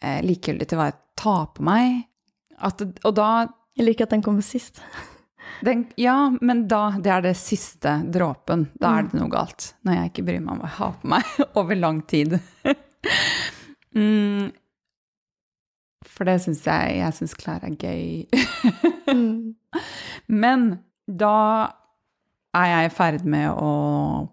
eh, 0.00 0.20
likegyldig 0.24 0.68
til 0.70 0.80
hva 0.80 0.88
jeg 0.90 1.00
tar 1.20 1.50
på 1.56 1.66
meg. 1.66 2.04
At, 2.64 2.80
og 3.04 3.12
da 3.18 3.28
Jeg 3.74 3.88
liker 3.88 4.06
at 4.06 4.14
den 4.14 4.22
kommer 4.22 4.44
sist. 4.46 4.78
den, 5.66 5.86
Ja, 5.98 6.30
men 6.40 6.66
da 6.70 6.92
Det 7.02 7.10
er 7.10 7.24
det 7.26 7.36
siste 7.36 7.96
dråpen. 8.14 8.68
Da 8.80 8.98
er 8.98 9.08
det 9.08 9.18
noe 9.18 9.28
galt. 9.32 9.72
Når 9.84 9.98
jeg 9.98 10.12
ikke 10.12 10.26
bryr 10.30 10.40
meg 10.44 10.54
om 10.54 10.60
hva 10.62 10.70
jeg 10.70 10.78
har 10.78 10.92
på 11.02 11.10
meg 11.14 11.24
over 11.60 11.80
lang 11.80 12.02
tid. 12.06 12.38
mm, 13.98 14.52
for 16.14 16.30
det 16.30 16.38
syns 16.44 16.62
jeg 16.64 16.98
Jeg 17.00 17.18
syns 17.18 17.36
klær 17.38 17.64
er 17.66 17.76
gøy. 17.76 18.24
Mm. 19.04 19.52
Men 20.32 20.62
da 21.06 21.34
er 22.56 22.68
jeg 22.70 22.86
i 22.88 22.92
ferd 22.96 23.26
med 23.28 23.50
å 23.52 23.72
mm, 24.24 24.30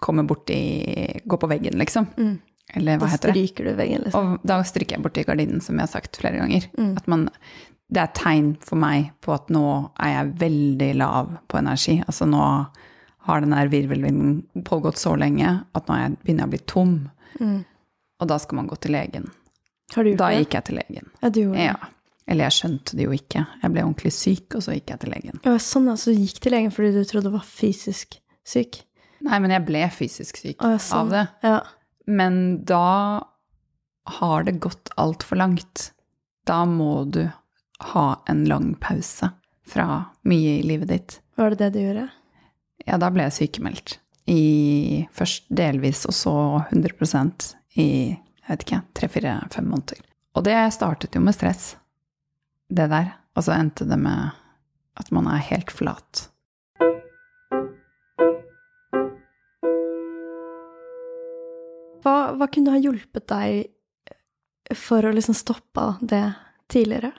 komme 0.00 0.24
borti 0.28 1.20
Gå 1.24 1.36
på 1.40 1.48
veggen, 1.50 1.78
liksom. 1.78 2.06
Mm. 2.18 2.38
Eller 2.74 2.96
hva 2.98 3.06
Da 3.06 3.12
heter 3.12 3.32
det? 3.32 3.34
stryker 3.36 3.64
du 3.68 3.74
veggen, 3.78 4.02
liksom. 4.06 4.32
Og 4.34 4.46
da 4.46 4.62
stryker 4.64 4.96
jeg 4.96 5.04
borti 5.04 5.24
gardinen, 5.28 5.60
som 5.62 5.76
jeg 5.78 5.86
har 5.86 5.92
sagt 5.92 6.16
flere 6.20 6.40
ganger. 6.40 6.66
Mm. 6.78 6.96
At 6.96 7.06
man, 7.12 7.28
det 7.92 8.00
er 8.00 8.08
et 8.08 8.14
tegn 8.18 8.48
for 8.64 8.80
meg 8.80 9.10
på 9.24 9.34
at 9.34 9.50
nå 9.54 9.64
er 10.00 10.14
jeg 10.14 10.34
veldig 10.40 10.90
lav 11.02 11.34
på 11.48 11.60
energi. 11.60 11.98
Altså 12.06 12.26
nå 12.30 12.42
har 13.24 13.40
den 13.40 13.54
der 13.56 13.70
virvelvinden 13.72 14.64
pågått 14.64 14.98
så 15.00 15.14
lenge 15.16 15.64
at 15.74 15.86
nå 15.88 15.96
jeg, 16.00 16.16
begynner 16.24 16.44
jeg 16.44 16.50
å 16.50 16.54
bli 16.56 16.62
tom. 16.74 16.94
Mm. 17.40 17.58
Og 18.20 18.28
da 18.30 18.38
skal 18.42 18.56
man 18.60 18.68
gå 18.70 18.76
til 18.80 18.92
legen. 18.96 19.30
Har 19.94 20.04
du 20.04 20.10
gjort 20.14 20.18
Da 20.24 20.30
det? 20.32 20.40
gikk 20.44 20.54
jeg 20.58 20.64
til 20.70 20.78
legen. 20.80 21.10
Ja, 21.22 21.28
du 21.30 21.40
gjorde 21.44 21.58
det. 21.60 21.64
Ja. 21.68 21.76
Eller 22.26 22.46
jeg 22.48 22.56
skjønte 22.56 22.96
det 22.96 23.04
jo 23.04 23.12
ikke. 23.12 23.46
Jeg 23.62 23.72
ble 23.74 23.82
ordentlig 23.84 24.12
syk, 24.16 24.54
og 24.56 24.62
så 24.64 24.72
gikk 24.72 24.88
jeg 24.94 25.00
til 25.02 25.10
legen. 25.12 25.40
Ja, 25.44 25.58
sånn, 25.60 25.88
altså, 25.92 26.14
du 26.14 26.22
gikk 26.24 26.38
til 26.40 26.54
legen 26.56 26.72
fordi 26.72 26.92
du 26.96 27.02
trodde 27.04 27.28
du 27.28 27.34
var 27.36 27.44
fysisk 27.44 28.16
syk? 28.48 28.78
Nei, 29.24 29.38
men 29.40 29.54
jeg 29.54 29.64
ble 29.68 29.84
fysisk 29.94 30.40
syk 30.40 30.60
Å, 30.60 30.74
ja, 30.74 30.80
sånn. 30.82 30.98
av 31.06 31.14
det. 31.14 31.24
Ja. 31.46 31.58
Men 32.06 32.36
da 32.68 32.88
har 34.18 34.44
det 34.44 34.58
gått 34.60 34.92
altfor 35.00 35.40
langt. 35.40 35.90
Da 36.44 36.64
må 36.68 37.06
du 37.08 37.22
ha 37.94 38.06
en 38.28 38.44
lang 38.48 38.74
pause 38.80 39.30
fra 39.64 40.04
mye 40.28 40.58
i 40.58 40.66
livet 40.66 40.90
ditt. 40.92 41.16
Var 41.40 41.54
det 41.54 41.62
det 41.62 41.70
du 41.74 41.80
gjorde? 41.86 42.08
Ja, 42.84 42.98
da 43.00 43.08
ble 43.10 43.24
jeg 43.30 43.36
sykemeldt. 43.38 43.98
I 44.28 45.04
først 45.12 45.48
delvis, 45.52 46.04
og 46.08 46.16
så 46.16 46.34
100% 46.70 47.48
i 47.80 47.88
jeg 48.44 48.50
vet 48.58 48.64
ikke, 48.66 48.80
tre-fire-fem 48.92 49.68
måneder. 49.72 50.00
Og 50.36 50.44
det 50.44 50.56
startet 50.76 51.16
jo 51.16 51.22
med 51.24 51.32
stress, 51.36 51.76
det 52.68 52.90
der. 52.92 53.14
Og 53.34 53.46
så 53.46 53.54
endte 53.56 53.86
det 53.88 53.96
med 53.98 54.34
at 55.00 55.08
man 55.16 55.30
er 55.32 55.40
helt 55.48 55.72
flat. 55.72 56.26
Hva, 62.04 62.34
hva 62.36 62.48
kunne 62.52 62.74
ha 62.74 62.80
hjulpet 62.80 63.26
deg 63.32 64.76
for 64.76 65.04
å 65.04 65.12
liksom 65.12 65.36
stoppe 65.36 65.94
det 66.04 66.26
tidligere? 66.72 67.12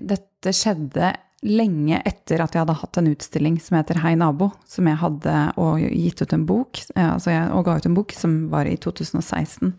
dette 0.00 0.52
skjedde 0.54 1.12
lenge 1.46 2.00
etter 2.08 2.40
at 2.42 2.54
jeg 2.54 2.64
hadde 2.64 2.78
hatt 2.80 2.98
en 2.98 3.10
utstilling 3.12 3.58
som 3.62 3.76
heter 3.78 4.00
Hei 4.02 4.14
nabo, 4.18 4.50
som 4.66 4.88
jeg 4.88 4.98
hadde 4.98 5.34
og 5.62 5.82
gitt 5.84 6.22
ut 6.24 6.34
en 6.34 6.46
bok, 6.48 6.80
eh, 6.96 7.10
altså 7.12 7.34
jeg, 7.34 7.48
og 7.52 7.66
ga 7.68 7.76
ut 7.76 7.88
en 7.88 7.96
bok 7.98 8.14
som 8.16 8.36
var 8.52 8.68
i 8.68 8.76
2016. 8.80 9.74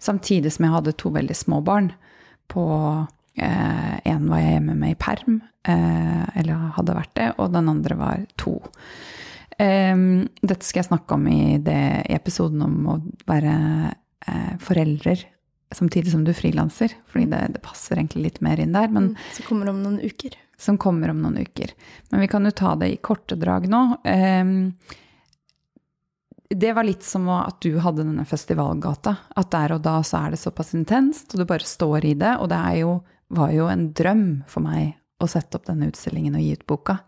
Samtidig 0.00 0.54
som 0.54 0.66
jeg 0.66 0.76
hadde 0.76 0.96
to 0.96 1.12
veldig 1.12 1.36
små 1.36 1.60
barn. 1.66 1.92
På 2.50 2.64
eh, 3.36 3.96
En 4.06 4.28
var 4.30 4.40
jeg 4.40 4.56
hjemme 4.56 4.78
med 4.78 4.94
i 4.94 4.98
perm, 4.98 5.40
eh, 5.68 6.24
eller 6.40 6.70
hadde 6.78 6.96
vært 6.96 7.14
det, 7.18 7.28
og 7.38 7.52
den 7.52 7.68
andre 7.74 7.98
var 7.98 8.24
to. 8.40 8.56
Um, 9.60 10.28
dette 10.40 10.64
skal 10.64 10.80
jeg 10.80 10.88
snakke 10.88 11.16
om 11.18 11.26
i, 11.28 11.58
det, 11.60 11.80
i 12.08 12.16
episoden 12.16 12.62
om 12.64 12.76
å 12.88 12.96
være 13.28 13.54
eh, 13.90 14.54
forelder 14.62 15.26
samtidig 15.74 16.14
som 16.14 16.22
du 16.24 16.32
frilanser, 16.34 16.94
fordi 17.12 17.26
det, 17.30 17.40
det 17.54 17.62
passer 17.62 17.98
egentlig 17.98 18.24
litt 18.24 18.40
mer 18.44 18.60
inn 18.62 18.72
der. 18.74 18.88
Men 18.90 19.12
som 19.36 19.46
kommer 19.46 19.70
om 19.70 19.82
noen 19.84 20.00
uker. 20.00 20.34
som 20.58 20.78
kommer 20.80 21.12
om 21.12 21.20
noen 21.22 21.38
uker. 21.44 21.74
Men 22.10 22.24
vi 22.24 22.30
kan 22.32 22.48
jo 22.48 22.54
ta 22.56 22.74
det 22.80 22.88
i 22.90 22.98
korte 23.04 23.38
drag 23.38 23.68
nå. 23.70 23.82
Um, 24.04 24.56
det 26.50 26.72
var 26.74 26.88
litt 26.88 27.04
som 27.06 27.28
at 27.30 27.60
du 27.62 27.76
hadde 27.78 28.02
denne 28.02 28.24
festivalgata. 28.26 29.14
At 29.38 29.52
der 29.54 29.76
og 29.76 29.84
da 29.84 30.00
så 30.02 30.24
er 30.24 30.34
det 30.34 30.42
såpass 30.42 30.74
intenst, 30.74 31.30
og 31.34 31.42
du 31.42 31.46
bare 31.46 31.68
står 31.68 32.08
i 32.10 32.16
det. 32.18 32.34
Og 32.42 32.50
det 32.50 32.64
jo, 32.80 32.96
var 33.36 33.54
jo 33.54 33.68
en 33.70 33.90
drøm 33.94 34.26
for 34.50 34.66
meg 34.66 34.96
å 35.20 35.28
sette 35.30 35.60
opp 35.60 35.68
denne 35.68 35.92
utstillingen 35.92 36.34
og 36.34 36.42
gi 36.42 36.56
ut 36.56 36.66
boka. 36.66 36.98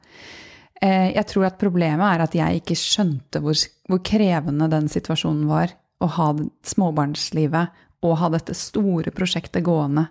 Eh, 0.82 1.12
jeg 1.14 1.28
tror 1.30 1.46
at 1.46 1.60
problemet 1.60 2.06
er 2.08 2.24
at 2.24 2.34
jeg 2.34 2.62
ikke 2.62 2.78
skjønte 2.78 3.42
hvor, 3.42 3.58
hvor 3.88 4.02
krevende 4.04 4.68
den 4.72 4.88
situasjonen 4.90 5.46
var. 5.50 5.74
Å 6.02 6.08
ha 6.16 6.32
småbarnslivet 6.66 7.82
og 8.02 8.16
ha 8.18 8.30
dette 8.34 8.56
store 8.58 9.12
prosjektet 9.14 9.62
gående 9.66 10.08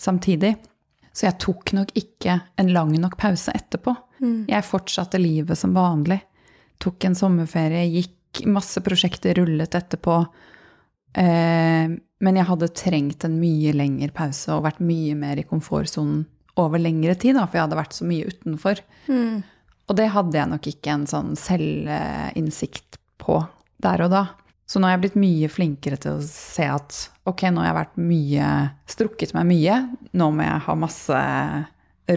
samtidig. 0.00 0.54
Så 1.12 1.26
jeg 1.26 1.40
tok 1.42 1.72
nok 1.74 1.94
ikke 1.98 2.36
en 2.60 2.72
lang 2.74 2.92
nok 3.00 3.16
pause 3.20 3.52
etterpå. 3.56 3.94
Mm. 4.20 4.44
Jeg 4.50 4.68
fortsatte 4.68 5.20
livet 5.20 5.58
som 5.58 5.72
vanlig. 5.74 6.20
Tok 6.80 7.08
en 7.08 7.16
sommerferie, 7.18 7.88
gikk 7.88 8.44
masse 8.48 8.80
prosjekter 8.84 9.40
rullet 9.40 9.74
etterpå. 9.74 10.18
Eh, 11.18 11.96
men 12.20 12.36
jeg 12.36 12.46
hadde 12.46 12.74
trengt 12.76 13.24
en 13.26 13.40
mye 13.40 13.72
lengre 13.74 14.12
pause 14.14 14.52
og 14.54 14.66
vært 14.68 14.84
mye 14.84 15.16
mer 15.18 15.40
i 15.40 15.46
komfortsonen 15.48 16.26
over 16.60 16.82
lengre 16.82 17.16
tid, 17.16 17.38
da, 17.38 17.46
for 17.46 17.56
jeg 17.56 17.66
hadde 17.66 17.78
vært 17.78 17.96
så 17.96 18.06
mye 18.06 18.28
utenfor. 18.30 18.82
Mm. 19.08 19.40
Og 19.90 19.96
det 19.98 20.12
hadde 20.14 20.38
jeg 20.38 20.50
nok 20.52 20.66
ikke 20.70 20.92
en 20.94 21.08
sånn 21.10 21.32
selvinnsikt 21.38 23.00
på 23.18 23.40
der 23.82 24.04
og 24.04 24.12
da. 24.12 24.22
Så 24.70 24.78
nå 24.78 24.86
har 24.86 24.94
jeg 24.94 25.02
blitt 25.02 25.18
mye 25.18 25.48
flinkere 25.50 25.98
til 25.98 26.20
å 26.20 26.22
se 26.22 26.68
at 26.70 26.98
ok, 27.26 27.48
nå 27.50 27.58
har 27.58 27.72
jeg 27.72 27.78
vært 27.80 27.96
mye 27.98 28.50
Strukket 28.90 29.34
meg 29.34 29.48
mye. 29.48 29.80
Nå 30.14 30.30
må 30.30 30.46
jeg 30.46 30.62
ha 30.68 30.76
masse 30.78 31.22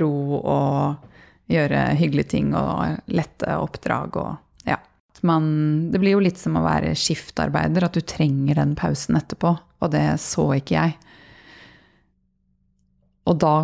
ro 0.04 0.14
og 0.38 1.10
gjøre 1.50 1.82
hyggelige 1.98 2.34
ting 2.36 2.54
og 2.58 3.10
lette 3.14 3.58
oppdrag 3.58 4.22
og 4.22 4.70
ja. 4.70 4.78
Man, 5.26 5.50
det 5.90 6.02
blir 6.02 6.18
jo 6.18 6.24
litt 6.24 6.38
som 6.42 6.60
å 6.60 6.66
være 6.66 6.94
skiftarbeider, 6.98 7.88
at 7.88 7.98
du 7.98 8.06
trenger 8.06 8.62
den 8.62 8.78
pausen 8.78 9.18
etterpå. 9.18 9.56
Og 9.82 9.92
det 9.94 10.06
så 10.22 10.46
ikke 10.60 10.78
jeg. 10.78 10.96
Og 13.30 13.38
da, 13.42 13.56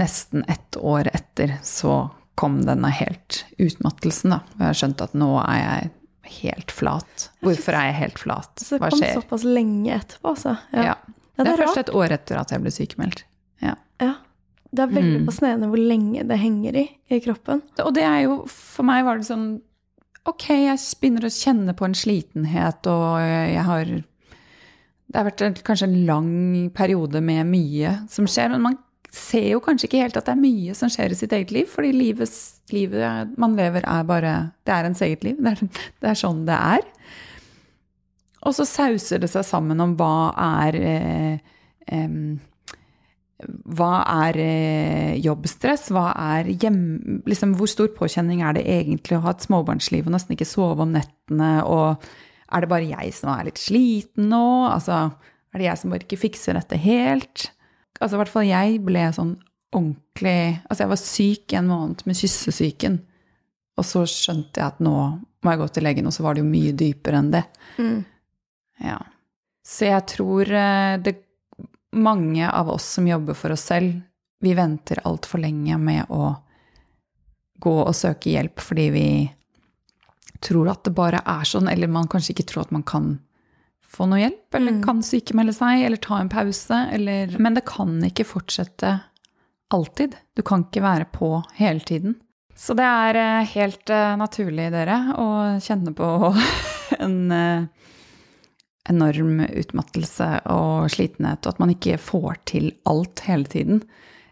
nesten 0.00 0.44
ett 0.50 0.76
år 0.76 1.08
etter, 1.14 1.56
så 1.64 2.02
kom 2.40 2.60
denne 2.64 2.90
helt 2.96 3.44
utmattelsen, 3.60 4.34
da. 4.34 4.40
Og 4.58 4.66
jeg 4.70 4.80
skjønte 4.80 5.08
at 5.10 5.16
nå 5.18 5.30
er 5.42 5.58
jeg 5.60 5.90
helt 6.40 6.72
flat. 6.74 7.28
Hvorfor 7.44 7.76
er 7.76 7.90
jeg 7.90 7.98
helt 8.00 8.20
flat? 8.22 8.52
Hva 8.56 8.66
Så 8.66 8.78
det 8.78 8.90
kom 8.94 9.04
såpass 9.22 9.46
lenge 9.46 9.94
etterpå, 9.98 10.34
altså. 10.34 10.56
Ja. 10.72 10.92
ja. 10.92 10.96
det, 11.36 11.48
er 11.52 11.62
først 11.64 11.84
et 11.84 11.94
år 11.96 12.16
etter 12.16 12.40
at 12.40 12.52
jeg 12.54 12.64
ble 12.64 12.72
sykemeldt. 12.74 13.24
Ja. 13.64 13.76
ja. 14.02 14.14
Det 14.70 14.84
er 14.84 14.92
veldig 14.92 15.22
mm. 15.22 15.26
fascinerende 15.26 15.70
hvor 15.72 15.82
lenge 15.82 16.24
det 16.28 16.38
henger 16.40 16.78
i 16.78 16.86
i 17.10 17.18
kroppen. 17.24 17.64
Og 17.82 17.90
det 17.96 18.04
er 18.06 18.20
jo 18.28 18.36
For 18.50 18.86
meg 18.86 19.02
var 19.02 19.18
det 19.18 19.26
sånn 19.26 19.48
Ok, 20.28 20.46
jeg 20.52 20.78
begynner 21.00 21.24
å 21.26 21.32
kjenne 21.32 21.72
på 21.74 21.86
en 21.86 21.96
slitenhet, 21.96 22.86
og 22.92 23.22
jeg 23.24 23.64
har 23.66 23.88
Det 23.90 25.16
har 25.16 25.26
vært 25.26 25.62
kanskje 25.66 25.88
en 25.88 25.96
lang 26.06 26.34
periode 26.76 27.22
med 27.24 27.48
mye 27.48 27.94
som 28.12 28.28
skjer. 28.30 28.52
Men 28.52 28.66
man 28.68 28.76
ser 29.14 29.46
jo 29.52 29.60
kanskje 29.62 29.88
ikke 29.88 30.02
helt 30.04 30.18
at 30.18 30.28
det 30.28 30.34
er 30.36 30.42
mye 30.42 30.74
som 30.78 30.90
skjer 30.92 31.14
i 31.14 31.18
sitt 31.18 31.32
eget 31.34 31.54
liv, 31.54 31.66
fordi 31.70 31.90
livet, 31.94 32.34
livet 32.70 33.32
man 33.40 33.56
lever, 33.58 33.82
er 33.86 34.06
bare 34.06 34.34
Det 34.66 34.74
er 34.74 34.86
ens 34.86 35.02
eget 35.02 35.24
liv. 35.26 35.40
Det 35.40 35.54
er, 35.54 35.64
det 36.02 36.10
er, 36.12 36.18
sånn 36.18 36.44
det 36.46 36.58
er. 36.58 36.86
Og 38.46 38.54
så 38.56 38.66
sauser 38.68 39.20
det 39.20 39.32
seg 39.32 39.44
sammen 39.46 39.82
om 39.82 39.96
hva 39.98 40.30
er 40.62 40.78
eh, 40.78 41.34
eh, 41.90 42.16
Hva 43.76 43.92
er 44.28 44.40
eh, 44.44 45.18
jobbstress? 45.24 45.90
Hva 45.90 46.10
er 46.14 46.50
hjem... 46.54 47.22
Liksom, 47.28 47.56
hvor 47.58 47.70
stor 47.70 47.90
påkjenning 47.96 48.44
er 48.46 48.56
det 48.56 48.66
egentlig 48.68 49.18
å 49.18 49.24
ha 49.26 49.34
et 49.34 49.46
småbarnsliv 49.46 50.06
og 50.06 50.14
nesten 50.14 50.36
ikke 50.36 50.48
sove 50.48 50.86
om 50.86 50.94
nettene? 50.94 51.52
Og 51.66 51.98
er 52.50 52.62
det 52.62 52.70
bare 52.70 52.90
jeg 52.90 53.14
som 53.16 53.34
er 53.34 53.48
litt 53.50 53.60
sliten 53.60 54.30
nå? 54.30 54.70
Altså, 54.70 55.08
er 55.50 55.58
det 55.58 55.66
jeg 55.66 55.82
som 55.82 55.94
bare 55.94 56.06
ikke 56.06 56.24
fikser 56.28 56.58
dette 56.60 56.78
helt? 56.78 57.50
Altså 58.00 58.16
i 58.16 58.20
hvert 58.22 58.32
fall 58.32 58.48
jeg 58.48 58.80
ble 58.84 59.04
sånn 59.14 59.34
ordentlig 59.70 60.58
Altså 60.64 60.82
jeg 60.82 60.90
var 60.90 61.00
syk 61.00 61.54
en 61.54 61.68
måned 61.70 62.04
med 62.08 62.18
kyssesyken. 62.18 63.00
Og 63.78 63.86
så 63.86 64.04
skjønte 64.08 64.60
jeg 64.60 64.66
at 64.66 64.80
nå 64.82 64.94
må 65.40 65.52
jeg 65.54 65.60
gå 65.62 65.66
til 65.72 65.86
legen, 65.86 66.08
og 66.08 66.12
så 66.12 66.24
var 66.24 66.36
det 66.36 66.42
jo 66.42 66.50
mye 66.50 66.72
dypere 66.76 67.20
enn 67.20 67.30
det. 67.32 67.42
Mm. 67.80 68.00
Ja. 68.84 68.98
Så 69.64 69.86
jeg 69.88 70.04
tror 70.10 70.50
eh, 70.52 70.96
det 71.00 71.14
mange 71.96 72.44
av 72.44 72.68
oss 72.70 72.84
som 72.96 73.08
jobber 73.08 73.38
for 73.38 73.54
oss 73.54 73.64
selv, 73.70 73.94
vi 74.40 74.52
venter 74.56 75.00
altfor 75.08 75.40
lenge 75.42 75.78
med 75.80 76.12
å 76.12 76.34
gå 77.60 77.74
og 77.82 77.96
søke 77.96 78.32
hjelp 78.32 78.62
fordi 78.64 78.86
vi 78.94 79.08
tror 80.40 80.70
at 80.72 80.84
det 80.86 80.94
bare 80.96 81.20
er 81.28 81.48
sånn, 81.48 81.68
eller 81.68 81.90
man 81.92 82.08
kanskje 82.08 82.34
ikke 82.34 82.46
tror 82.48 82.64
at 82.64 82.72
man 82.72 82.84
kan 82.88 83.10
få 83.90 84.06
noe 84.06 84.22
hjelp, 84.22 84.54
eller 84.54 84.76
mm. 84.78 84.82
kan 84.86 85.02
sykemelde 85.02 85.54
seg, 85.56 85.84
eller 85.86 86.00
ta 86.02 86.20
en 86.20 86.30
pause, 86.30 86.84
eller 86.94 87.34
Men 87.42 87.56
det 87.58 87.66
kan 87.68 87.96
ikke 88.06 88.28
fortsette 88.28 88.98
alltid. 89.74 90.14
Du 90.36 90.42
kan 90.46 90.64
ikke 90.66 90.84
være 90.84 91.08
på 91.14 91.32
hele 91.58 91.82
tiden. 91.86 92.16
Så 92.56 92.76
det 92.76 92.86
er 92.86 93.16
eh, 93.16 93.50
helt 93.54 93.90
uh, 93.90 94.14
naturlig, 94.20 94.68
dere, 94.74 94.98
å 95.16 95.28
kjenne 95.62 95.94
på 95.96 96.08
en 97.04 97.18
uh, 97.32 97.66
enorm 98.90 99.42
utmattelse 99.46 100.28
og 100.52 100.90
slitenhet, 100.92 101.44
og 101.44 101.54
at 101.54 101.62
man 101.62 101.74
ikke 101.74 101.98
får 102.00 102.40
til 102.50 102.70
alt 102.90 103.22
hele 103.26 103.50
tiden. 103.50 103.84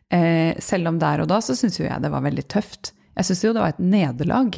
Selv 0.08 0.88
om 0.88 0.96
der 0.96 1.20
og 1.20 1.26
da 1.28 1.36
så 1.44 1.52
syns 1.52 1.76
jo 1.76 1.84
jeg 1.84 2.00
det 2.00 2.08
var 2.08 2.22
veldig 2.24 2.46
tøft. 2.48 2.94
Jeg 3.12 3.26
syns 3.28 3.42
jo 3.44 3.50
det 3.52 3.60
var 3.60 3.74
et 3.74 3.82
nederlag 3.84 4.56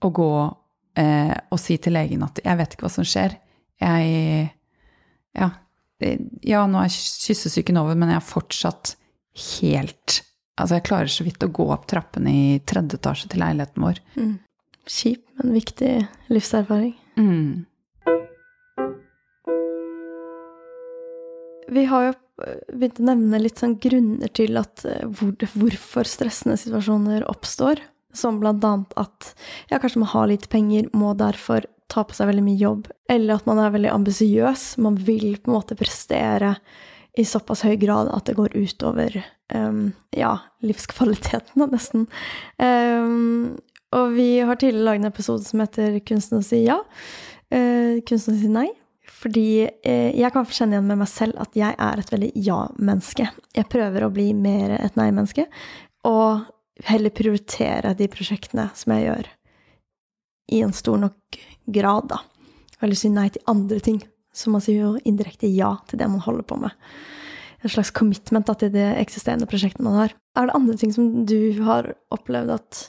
å 0.00 0.08
gå 0.08 0.28
og 0.48 1.58
si 1.60 1.76
til 1.76 1.92
legen 1.92 2.24
at 2.24 2.40
'jeg 2.40 2.56
vet 2.56 2.72
ikke 2.72 2.86
hva 2.86 2.92
som 2.94 3.04
skjer'. 3.04 3.36
Jeg 3.80 4.50
Ja. 5.36 5.50
Ja, 6.42 6.64
nå 6.64 6.80
er 6.80 6.88
kyssesyken 6.88 7.76
over, 7.76 7.94
men 7.94 8.08
jeg 8.08 8.20
er 8.22 8.24
fortsatt 8.24 8.94
helt 9.60 10.22
Altså, 10.60 10.76
jeg 10.76 10.84
klarer 10.90 11.08
så 11.08 11.24
vidt 11.24 11.44
å 11.44 11.48
gå 11.56 11.64
opp 11.72 11.86
trappene 11.88 12.32
i 12.36 12.46
tredje 12.68 12.98
etasje 12.98 13.30
til 13.32 13.40
leiligheten 13.40 13.80
vår. 13.80 14.00
Mm. 14.20 14.34
Kjip, 14.84 15.22
men 15.38 15.54
viktig 15.56 15.92
livserfaring. 16.28 16.90
Mm. 17.16 17.64
Vi 21.70 21.84
har 21.88 22.10
jo 22.10 22.12
begynt 22.74 23.00
å 23.00 23.06
nevne 23.08 23.40
litt 23.40 23.60
sånn 23.62 23.78
grunner 23.80 24.32
til 24.36 24.58
at 24.60 24.84
eh, 24.88 25.06
hvor, 25.06 25.32
hvorfor 25.54 26.08
stressende 26.08 26.58
situasjoner 26.60 27.26
oppstår. 27.30 27.82
Som 28.16 28.40
blant 28.42 28.64
annet 28.66 28.94
at 28.98 29.32
ja, 29.70 29.78
kanskje 29.78 30.00
man 30.02 30.10
har 30.10 30.30
lite 30.32 30.50
penger, 30.50 30.88
må 30.92 31.12
derfor 31.14 31.68
ta 31.90 32.04
på 32.06 32.16
seg 32.16 32.30
veldig 32.30 32.44
mye 32.46 32.60
jobb, 32.60 32.88
eller 33.10 33.38
at 33.38 33.48
man 33.48 33.60
er 33.62 33.74
veldig 33.74 33.92
ambisiøs. 33.92 34.64
Man 34.82 34.98
vil 34.98 35.34
på 35.38 35.50
en 35.50 35.56
måte 35.58 35.78
prestere 35.78 36.54
i 37.18 37.24
såpass 37.26 37.64
høy 37.66 37.74
grad 37.80 38.10
at 38.14 38.28
det 38.28 38.36
går 38.38 38.54
utover 38.54 39.16
um, 39.54 39.90
ja, 40.16 40.36
livskvaliteten, 40.62 41.66
nesten. 41.74 42.06
Um, 42.62 43.56
og 43.96 44.14
vi 44.14 44.28
har 44.46 44.60
tidligere 44.60 44.86
laget 44.86 45.04
en 45.04 45.10
episode 45.10 45.44
som 45.44 45.62
heter 45.64 45.98
'Kunsten 46.06 46.38
å 46.38 46.46
si 46.46 46.62
ja'. 46.68 46.82
Uh, 47.50 47.98
kunsten 48.06 48.36
å 48.36 48.38
si 48.38 48.52
nei. 48.52 48.68
Fordi 49.20 49.66
uh, 49.66 50.10
jeg 50.14 50.32
kan 50.32 50.46
kjenne 50.46 50.78
igjen 50.78 50.86
med 50.86 51.02
meg 51.02 51.10
selv 51.10 51.40
at 51.42 51.58
jeg 51.58 51.74
er 51.74 52.00
et 52.00 52.12
veldig 52.14 52.30
ja-menneske. 52.38 53.26
Jeg 53.56 53.70
prøver 53.72 54.06
å 54.06 54.14
bli 54.14 54.30
mer 54.32 54.78
et 54.78 54.96
nei-menneske, 54.96 55.48
og 56.06 56.46
heller 56.86 57.12
prioritere 57.12 57.92
de 57.98 58.08
prosjektene 58.08 58.70
som 58.78 58.94
jeg 58.94 59.08
gjør, 59.08 59.28
i 60.54 60.62
en 60.64 60.72
stor 60.74 60.98
nok 61.02 61.40
grad, 61.74 62.10
da. 62.12 62.20
Eller 62.80 62.98
si 62.98 63.10
nei 63.12 63.28
til 63.32 63.44
andre 63.50 63.80
ting. 63.84 64.00
Så 64.32 64.52
man 64.52 64.62
sier 64.64 64.84
jo 64.84 64.92
indirekte 65.08 65.50
ja 65.50 65.74
til 65.90 66.00
det 66.00 66.08
man 66.10 66.22
holder 66.24 66.46
på 66.46 66.58
med. 66.60 66.74
En 67.60 67.72
slags 67.72 67.90
commitment 67.92 68.48
da, 68.48 68.54
til 68.56 68.72
det 68.72 68.86
eksisterende 69.00 69.48
prosjektet 69.50 69.84
man 69.84 69.98
har. 69.98 70.14
Er 70.38 70.48
det 70.48 70.56
andre 70.56 70.78
ting 70.80 70.94
som 70.94 71.26
du 71.28 71.60
har 71.66 71.92
opplevd 72.14 72.54
at 72.56 72.86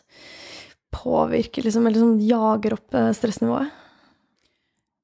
påvirker, 0.92 1.66
liksom, 1.66 1.88
eller 1.88 2.04
som 2.04 2.20
jager 2.20 2.76
opp 2.76 2.96
eh, 2.98 3.12
stressnivået? 3.16 3.78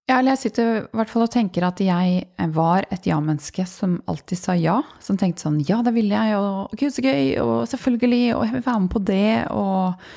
Ja, 0.07 0.21
eller 0.21 0.37
jeg 0.37 0.39
sitter 0.45 0.69
i 0.69 0.83
hvert 0.95 1.09
fall 1.11 1.25
og 1.25 1.31
tenker 1.33 1.65
at 1.67 1.81
jeg 1.83 2.51
var 2.55 2.85
et 2.95 3.07
ja-menneske 3.09 3.65
som 3.67 3.97
alltid 4.07 4.39
sa 4.39 4.55
ja. 4.55 4.77
Som 5.03 5.19
tenkte 5.19 5.43
sånn 5.43 5.59
ja, 5.67 5.81
det 5.83 5.91
vil 5.97 6.13
jeg, 6.13 6.37
og 6.39 6.71
gud, 6.79 6.93
så 6.95 7.03
gøy, 7.03 7.33
og 7.43 7.67
selvfølgelig, 7.67 8.21
og 8.37 8.45
jeg 8.47 8.55
vil 8.55 8.65
være 8.69 8.83
med 8.85 8.93
på 8.93 9.01
det, 9.09 9.31
og 9.51 10.13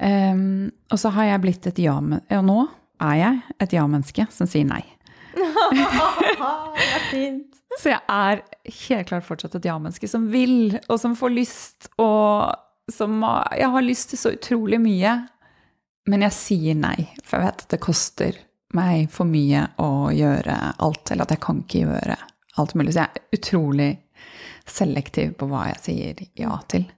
Um, 0.00 0.70
og 0.90 1.00
så 1.00 1.12
har 1.12 1.26
jeg 1.28 1.42
blitt 1.42 1.66
et 1.68 1.76
ja-menneske 1.82 2.38
Og 2.38 2.44
nå 2.46 2.60
er 3.04 3.16
jeg 3.18 3.40
et 3.60 3.74
ja-menneske 3.76 4.24
som 4.32 4.48
sier 4.48 4.64
nei. 4.64 4.80
det 5.36 5.84
er 5.84 7.04
fint. 7.10 7.60
Så 7.78 7.92
jeg 7.92 8.00
er 8.08 8.40
helt 8.86 9.08
klart 9.08 9.26
fortsatt 9.28 9.54
et 9.56 9.68
ja-menneske 9.68 10.08
som 10.10 10.26
vil, 10.32 10.74
og 10.88 11.00
som 11.00 11.14
får 11.16 11.32
lyst, 11.32 11.90
og 12.02 12.50
som 12.90 13.20
Jeg 13.56 13.70
har 13.70 13.86
lyst 13.86 14.10
til 14.10 14.18
så 14.18 14.32
utrolig 14.34 14.80
mye, 14.82 15.14
men 16.10 16.24
jeg 16.26 16.34
sier 16.34 16.74
nei, 16.74 17.06
for 17.22 17.38
jeg 17.38 17.46
vet 17.46 17.64
at 17.64 17.74
det 17.76 17.80
koster 17.84 18.40
meg 18.74 19.10
for 19.14 19.28
mye 19.28 19.64
å 19.82 20.10
gjøre 20.14 20.56
alt, 20.82 21.10
eller 21.10 21.26
at 21.26 21.34
jeg 21.36 21.44
kan 21.44 21.62
ikke 21.62 21.84
gjøre 21.84 22.16
alt 22.60 22.74
mulig. 22.74 22.94
Så 22.94 23.04
jeg 23.04 23.20
er 23.20 23.38
utrolig 23.38 23.90
selektiv 24.70 25.36
på 25.38 25.48
hva 25.50 25.68
jeg 25.70 25.82
sier 25.84 26.24
ja 26.38 26.58
til. 26.70 26.88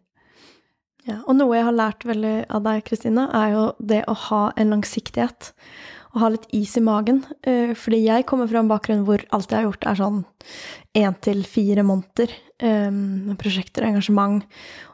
Ja, 1.09 1.19
og 1.27 1.35
noe 1.35 1.57
jeg 1.57 1.67
har 1.67 1.75
lært 1.75 2.05
veldig 2.07 2.35
av 2.55 2.63
deg, 2.63 2.85
Kristine, 2.87 3.27
er 3.35 3.57
jo 3.57 3.65
det 3.83 4.05
å 4.07 4.15
ha 4.29 4.45
en 4.57 4.77
langsiktighet. 4.77 5.53
å 6.13 6.21
ha 6.21 6.29
litt 6.29 6.45
is 6.53 6.77
i 6.77 6.83
magen. 6.85 7.23
Eh, 7.41 7.73
fordi 7.73 8.03
jeg 8.05 8.27
kommer 8.29 8.45
fra 8.47 8.61
en 8.61 8.69
bakgrunn 8.69 9.07
hvor 9.07 9.23
alt 9.33 9.49
jeg 9.49 9.63
har 9.63 9.71
gjort, 9.71 9.87
er 9.89 9.97
sånn 9.97 10.19
én 10.93 11.15
til 11.25 11.41
fire 11.49 11.83
måneder 11.83 12.35
med 12.63 13.39
prosjekter 13.41 13.83
og 13.83 13.89
engasjement. 13.89 14.45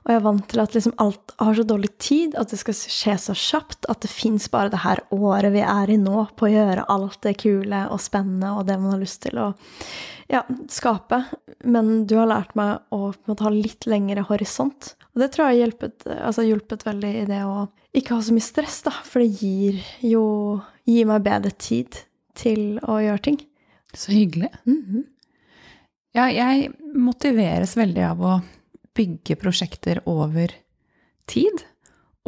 Og 0.09 0.15
jeg 0.15 0.23
er 0.23 0.25
vant 0.25 0.45
til 0.49 0.61
at 0.63 0.73
liksom 0.73 0.95
alt 1.05 1.33
har 1.37 1.57
så 1.59 1.63
dårlig 1.69 1.91
tid, 2.01 2.37
at 2.41 2.49
det 2.49 2.57
skal 2.63 2.77
skje 2.81 3.17
så 3.21 3.35
kjapt, 3.37 3.85
at 3.93 4.01
det 4.01 4.09
fins 4.09 4.47
bare 4.49 4.73
det 4.73 4.81
her 4.81 5.03
året 5.13 5.53
vi 5.53 5.61
er 5.61 5.93
i 5.93 5.99
nå, 6.01 6.23
på 6.33 6.47
å 6.49 6.53
gjøre 6.55 6.87
alt 6.89 7.19
det 7.27 7.35
kule 7.43 7.83
og 7.93 8.01
spennende 8.01 8.55
og 8.57 8.65
det 8.71 8.79
man 8.81 8.95
har 8.95 9.03
lyst 9.03 9.21
til 9.27 9.37
å 9.37 9.51
ja, 10.33 10.41
skape. 10.73 11.21
Men 11.69 12.07
du 12.09 12.17
har 12.17 12.31
lært 12.33 12.57
meg 12.57 12.81
å 12.89 13.13
ha 13.13 13.53
litt 13.53 13.85
lengre 13.85 14.25
horisont. 14.31 14.95
Og 15.13 15.21
det 15.21 15.29
tror 15.35 15.51
jeg 15.51 15.59
har 15.59 15.61
hjulpet, 15.67 16.09
altså, 16.17 16.49
hjulpet 16.49 16.89
veldig 16.89 17.13
i 17.13 17.29
det 17.29 17.45
å 17.45 17.69
ikke 17.93 18.17
ha 18.17 18.25
så 18.25 18.33
mye 18.33 18.49
stress, 18.49 18.81
da. 18.89 18.97
For 19.05 19.21
det 19.21 19.45
gir 19.45 19.85
jo 20.09 20.25
gir 20.89 21.09
meg 21.13 21.25
bedre 21.29 21.53
tid 21.53 22.01
til 22.39 22.79
å 22.81 22.97
gjøre 23.05 23.27
ting. 23.29 23.41
Så 23.93 24.17
hyggelig. 24.17 24.55
Mm 24.65 24.85
-hmm. 24.89 25.05
Ja, 26.17 26.31
jeg 26.33 26.73
motiveres 26.95 27.77
veldig 27.77 28.05
av 28.05 28.23
å 28.23 28.41
bygge 28.99 29.39
prosjekter 29.41 30.03
over 30.11 30.53
tid. 31.31 31.63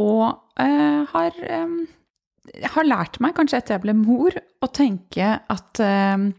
Og 0.00 0.26
eh, 0.60 1.02
har, 1.10 1.42
eh, 1.42 2.62
har, 2.76 2.88
lært 2.88 3.20
meg, 3.22 3.34
kanskje 3.36 3.60
etter 3.60 3.76
jeg 3.76 3.84
ble 3.84 3.96
mor, 3.98 4.36
å 4.36 4.70
tenke 4.72 5.34
at 5.40 5.82
eh, 5.84 6.30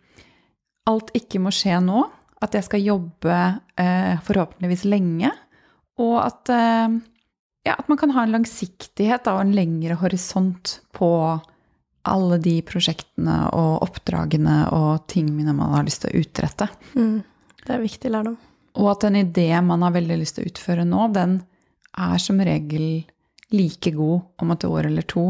alt 0.89 1.13
ikke 1.17 1.43
må 1.43 1.53
skje 1.55 1.81
nå. 1.83 2.07
At 2.41 2.57
jeg 2.57 2.65
skal 2.65 2.81
jobbe 2.81 3.37
eh, 3.77 4.17
forhåpentligvis 4.25 4.87
lenge. 4.89 5.29
Og 6.01 6.17
at, 6.23 6.49
eh, 6.49 6.97
ja, 7.67 7.75
at, 7.77 7.87
man 7.91 7.99
kan 8.01 8.13
ha 8.15 8.25
en 8.25 8.33
langsiktighet 8.39 9.29
og 9.29 9.43
en 9.43 9.55
lengre 9.55 9.99
horisont 10.01 10.79
på 10.97 11.11
alle 12.09 12.39
de 12.41 12.55
prosjektene 12.65 13.43
og 13.53 13.83
oppdragene 13.85 14.63
og 14.73 15.03
tingene 15.11 15.53
man 15.53 15.75
har 15.75 15.85
lyst 15.85 16.01
til 16.01 16.09
å 16.15 16.23
utrette. 16.23 16.65
Mm, 16.97 17.19
det 17.61 17.75
er 17.75 17.83
viktig 17.83 18.09
lærdom. 18.09 18.39
Og 18.79 18.91
at 18.93 19.05
en 19.07 19.17
idé 19.19 19.49
man 19.65 19.83
har 19.83 19.95
veldig 19.95 20.19
lyst 20.21 20.37
til 20.37 20.45
å 20.45 20.51
utføre 20.51 20.85
nå, 20.87 21.07
den 21.15 21.39
er 21.99 22.21
som 22.23 22.39
regel 22.39 23.03
like 23.51 23.91
god 23.91 24.21
om 24.39 24.53
et 24.53 24.63
år 24.63 24.87
eller 24.87 25.03
to 25.11 25.25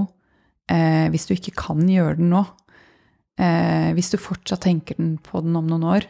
eh, 0.70 1.08
hvis 1.12 1.28
du 1.28 1.36
ikke 1.36 1.56
kan 1.58 1.82
gjøre 1.90 2.20
den 2.20 2.32
nå. 2.34 2.44
Eh, 3.42 3.92
hvis 3.98 4.12
du 4.14 4.20
fortsatt 4.22 4.66
tenker 4.68 5.00
den 5.00 5.16
på 5.24 5.42
den 5.42 5.56
om 5.58 5.70
noen 5.70 5.88
år, 5.96 6.08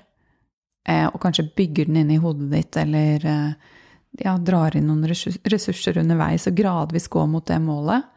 eh, 0.90 1.08
og 1.08 1.22
kanskje 1.24 1.50
bygger 1.56 1.88
den 1.88 2.02
inn 2.04 2.16
i 2.16 2.20
hodet 2.22 2.50
ditt, 2.52 2.80
eller 2.82 3.28
eh, 3.28 3.78
ja, 4.20 4.36
drar 4.42 4.76
inn 4.76 4.90
noen 4.90 5.08
ressurser 5.08 6.02
underveis 6.02 6.50
og 6.50 6.58
gradvis 6.58 7.08
går 7.12 7.30
mot 7.32 7.48
det 7.48 7.62
målet, 7.64 8.10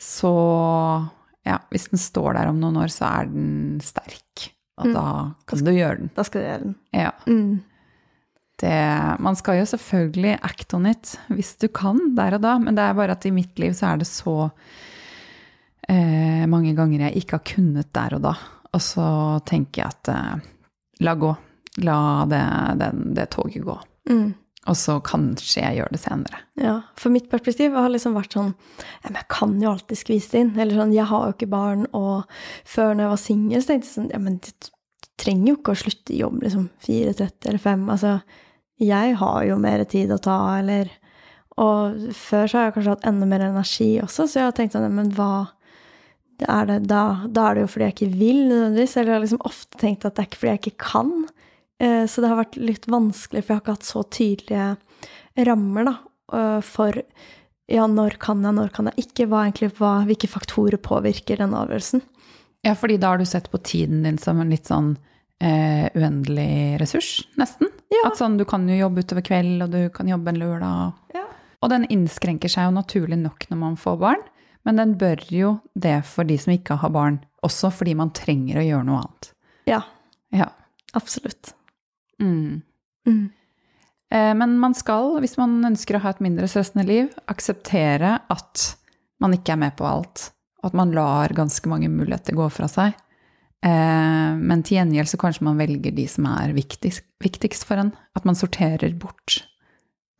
så 0.00 0.32
ja, 1.48 1.58
hvis 1.72 1.88
den 1.92 2.00
står 2.00 2.38
der 2.38 2.50
om 2.50 2.60
noen 2.60 2.78
år, 2.80 2.92
så 2.92 3.08
er 3.08 3.30
den 3.32 3.80
sterk. 3.84 4.52
Og 4.78 4.90
mm. 4.90 4.94
da 4.94 5.06
kan 5.48 5.64
du 5.66 5.72
gjøre 5.74 5.98
den. 6.04 6.10
Da 6.14 6.24
skal 6.26 6.40
du 6.40 6.46
gjøre 6.46 6.62
den. 6.62 6.76
Ja. 6.94 7.12
Mm. 7.26 7.58
Det, 8.58 8.74
man 9.22 9.36
skal 9.38 9.60
jo 9.60 9.66
selvfølgelig 9.70 10.38
act 10.42 10.74
on 10.74 10.88
it 10.90 11.12
hvis 11.30 11.52
du 11.62 11.68
kan 11.70 12.00
der 12.16 12.34
og 12.38 12.42
da, 12.42 12.56
men 12.58 12.74
det 12.74 12.82
er 12.82 12.96
bare 12.98 13.14
at 13.14 13.26
i 13.28 13.34
mitt 13.34 13.54
liv 13.62 13.76
så 13.78 13.92
er 13.92 14.00
det 14.00 14.08
så 14.10 14.34
eh, 15.86 16.42
mange 16.50 16.74
ganger 16.74 17.06
jeg 17.06 17.22
ikke 17.22 17.38
har 17.38 17.44
kunnet 17.52 17.92
der 17.94 18.16
og 18.18 18.24
da. 18.26 18.34
Og 18.74 18.82
så 18.82 19.06
tenker 19.48 19.84
jeg 19.84 19.94
at 19.94 20.10
eh, 20.12 20.50
la 21.06 21.14
gå. 21.14 21.30
La 21.86 22.00
det, 22.26 22.42
det, 22.80 22.90
det 23.16 23.28
toget 23.36 23.62
gå. 23.66 23.78
Mm. 24.10 24.34
Og 24.68 24.76
så 24.76 24.98
kanskje 25.04 25.62
jeg 25.62 25.78
gjør 25.78 25.92
det 25.94 26.00
senere. 26.02 26.40
Ja, 26.60 26.74
For 26.98 27.12
mitt 27.12 27.28
perspektiv 27.30 27.76
har 27.76 27.88
liksom 27.92 28.16
vært 28.18 28.34
sånn 28.36 28.50
ja, 28.50 29.08
men 29.08 29.20
Jeg 29.22 29.28
kan 29.32 29.54
jo 29.62 29.70
alltid 29.70 30.00
skvise 30.00 30.34
det 30.34 30.42
inn. 30.42 30.50
Eller 30.58 30.80
sånn, 30.80 30.96
jeg 30.96 31.08
har 31.08 31.28
jo 31.28 31.36
ikke 31.36 31.50
barn. 31.52 31.86
Og 31.96 32.26
før 32.68 32.92
når 32.92 33.06
jeg 33.06 33.14
var 33.14 33.22
singel, 33.22 33.62
så 33.62 33.72
tenkte 33.72 33.88
jeg 33.88 33.94
sånn 33.94 34.10
Ja, 34.12 34.20
men 34.26 34.42
du 34.42 34.50
trenger 35.18 35.52
jo 35.52 35.56
ikke 35.58 35.74
å 35.74 35.80
slutte 35.80 36.14
i 36.14 36.20
jobb 36.20 36.42
liksom 36.44 36.68
4.30 36.84 37.48
eller 37.50 37.64
5. 37.64 37.88
Altså, 37.94 38.12
jeg 38.78 39.14
har 39.20 39.44
jo 39.48 39.58
mer 39.60 39.84
tid 39.90 40.12
å 40.14 40.22
ta, 40.22 40.38
eller 40.60 40.90
Og 41.58 42.12
før 42.14 42.46
så 42.46 42.58
har 42.58 42.68
jeg 42.68 42.74
kanskje 42.76 42.92
hatt 42.94 43.06
enda 43.10 43.26
mer 43.26 43.42
energi 43.42 43.96
også, 43.98 44.28
så 44.28 44.38
jeg 44.38 44.46
har 44.46 44.52
tenkt 44.54 44.76
sånn 44.76 44.92
Men 44.94 45.10
hva 45.16 45.48
er 46.46 46.68
det, 46.68 46.76
da, 46.86 47.26
da, 47.26 47.48
er 47.48 47.56
det 47.56 47.64
jo 47.64 47.70
fordi 47.72 47.86
jeg 47.88 47.94
ikke 47.96 48.18
vil, 48.18 48.36
nødvendigvis. 48.46 48.92
Eller 48.96 49.10
jeg 49.10 49.16
har 49.16 49.24
liksom 49.24 49.46
ofte 49.48 49.80
tenkt 49.80 50.04
at 50.06 50.14
det 50.14 50.22
er 50.22 50.28
ikke 50.28 50.38
fordi 50.38 50.52
jeg 50.52 50.62
ikke 50.62 50.84
kan. 50.84 51.10
Eh, 51.82 52.04
så 52.06 52.22
det 52.22 52.30
har 52.30 52.38
vært 52.38 52.60
litt 52.62 52.86
vanskelig, 52.90 53.42
for 53.42 53.50
jeg 53.50 53.58
har 53.58 53.64
ikke 53.64 53.74
hatt 53.74 53.88
så 53.88 54.04
tydelige 54.14 54.68
rammer 55.48 55.88
da, 55.88 55.94
eh, 56.38 56.60
for 56.66 57.00
ja, 57.68 57.84
når 57.90 58.16
kan 58.22 58.46
jeg, 58.46 58.54
når 58.56 58.70
kan 58.74 58.88
jeg 58.90 59.08
ikke? 59.08 59.26
Hva 59.28 59.42
egentlig, 59.44 59.72
hva, 59.80 59.92
hvilke 60.08 60.30
faktorer 60.30 60.80
påvirker 60.80 61.42
den 61.42 61.58
avgjørelsen? 61.58 62.04
Ja, 62.66 62.72
fordi 62.78 62.96
da 62.98 63.12
har 63.12 63.20
du 63.20 63.26
sett 63.28 63.50
på 63.52 63.60
tiden 63.60 64.02
din 64.06 64.18
som 64.18 64.40
en 64.40 64.50
litt 64.50 64.70
sånn 64.70 64.94
eh, 65.44 65.86
uendelig 65.94 66.78
ressurs, 66.82 67.12
nesten. 67.40 67.70
Ja. 67.92 68.08
At 68.10 68.18
sånn, 68.20 68.36
du 68.38 68.44
kan 68.48 68.66
jo 68.68 68.76
jobbe 68.76 69.04
utover 69.04 69.24
kveld, 69.26 69.62
og 69.64 69.72
du 69.72 69.88
kan 69.94 70.10
jobbe 70.10 70.34
en 70.34 70.40
lørdag. 70.42 70.98
Ja. 71.16 71.24
Og 71.62 71.72
den 71.72 71.86
innskrenker 71.90 72.52
seg 72.52 72.68
jo 72.68 72.74
naturlig 72.76 73.18
nok 73.20 73.48
når 73.50 73.60
man 73.62 73.78
får 73.80 73.96
barn. 74.02 74.26
Men 74.66 74.80
den 74.80 74.94
bør 75.00 75.22
jo 75.32 75.54
det 75.78 76.02
for 76.04 76.28
de 76.28 76.36
som 76.40 76.52
ikke 76.52 76.76
har 76.82 76.92
barn, 76.92 77.22
også 77.46 77.70
fordi 77.72 77.94
man 77.96 78.12
trenger 78.12 78.60
å 78.60 78.66
gjøre 78.66 78.86
noe 78.88 79.00
annet. 79.00 79.30
Ja. 79.70 79.82
ja. 80.34 80.50
Absolutt. 80.98 81.54
Mm. 82.20 82.60
Mm. 83.08 83.24
Eh, 84.10 84.32
men 84.36 84.58
man 84.60 84.74
skal, 84.76 85.14
hvis 85.22 85.38
man 85.40 85.56
ønsker 85.70 85.96
å 85.96 86.02
ha 86.04 86.12
et 86.12 86.22
mindre 86.24 86.48
stressende 86.50 86.84
liv, 86.88 87.08
akseptere 87.30 88.18
at 88.28 88.66
man 89.22 89.34
ikke 89.36 89.54
er 89.54 89.62
med 89.64 89.76
på 89.78 89.86
alt. 89.88 90.30
Og 90.60 90.70
at 90.70 90.78
man 90.78 90.92
lar 90.92 91.32
ganske 91.36 91.70
mange 91.70 91.90
muligheter 91.92 92.36
gå 92.36 92.48
fra 92.52 92.68
seg. 92.70 92.96
Eh, 93.66 94.32
men 94.38 94.62
til 94.62 94.78
gjengjeld 94.78 95.10
så 95.10 95.18
kanskje 95.18 95.46
man 95.48 95.58
velger 95.58 95.94
de 95.94 96.06
som 96.10 96.28
er 96.30 96.54
viktigst, 96.56 97.06
viktigst 97.22 97.66
for 97.66 97.80
en. 97.82 97.92
At 98.18 98.28
man 98.28 98.38
sorterer 98.38 98.94
bort 98.98 99.42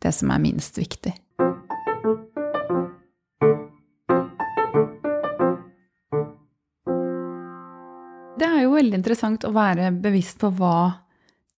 det 0.03 0.11
som 0.15 0.31
er 0.31 0.43
minst 0.43 0.79
viktig. 0.79 1.15
Det 8.39 8.47
er 8.47 8.63
jo 8.63 8.75
veldig 8.75 8.99
interessant 9.01 9.43
å 9.47 9.55
være 9.55 9.91
bevisst 9.99 10.39
på 10.39 10.51
hva 10.55 11.05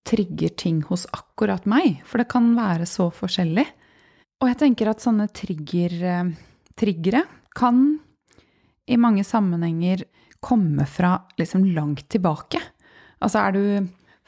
trigger 0.07 0.53
ting 0.57 0.79
hos 0.88 1.05
akkurat 1.13 1.67
meg, 1.69 1.99
for 2.09 2.21
det 2.21 2.32
kan 2.32 2.55
være 2.57 2.88
så 2.89 3.11
forskjellig. 3.13 3.67
Og 4.41 4.49
jeg 4.49 4.57
tenker 4.63 4.89
at 4.89 5.03
sånne 5.03 5.27
trigger, 5.29 5.93
eh, 6.01 6.32
triggere 6.73 7.21
kan 7.53 7.99
i 8.89 8.97
mange 8.97 9.23
sammenhenger 9.23 10.07
komme 10.41 10.85
fra 10.89 11.15
liksom 11.39 11.65
langt 11.75 12.07
tilbake. 12.11 12.59
Altså 13.21 13.43
er 13.43 13.55
du 13.55 13.63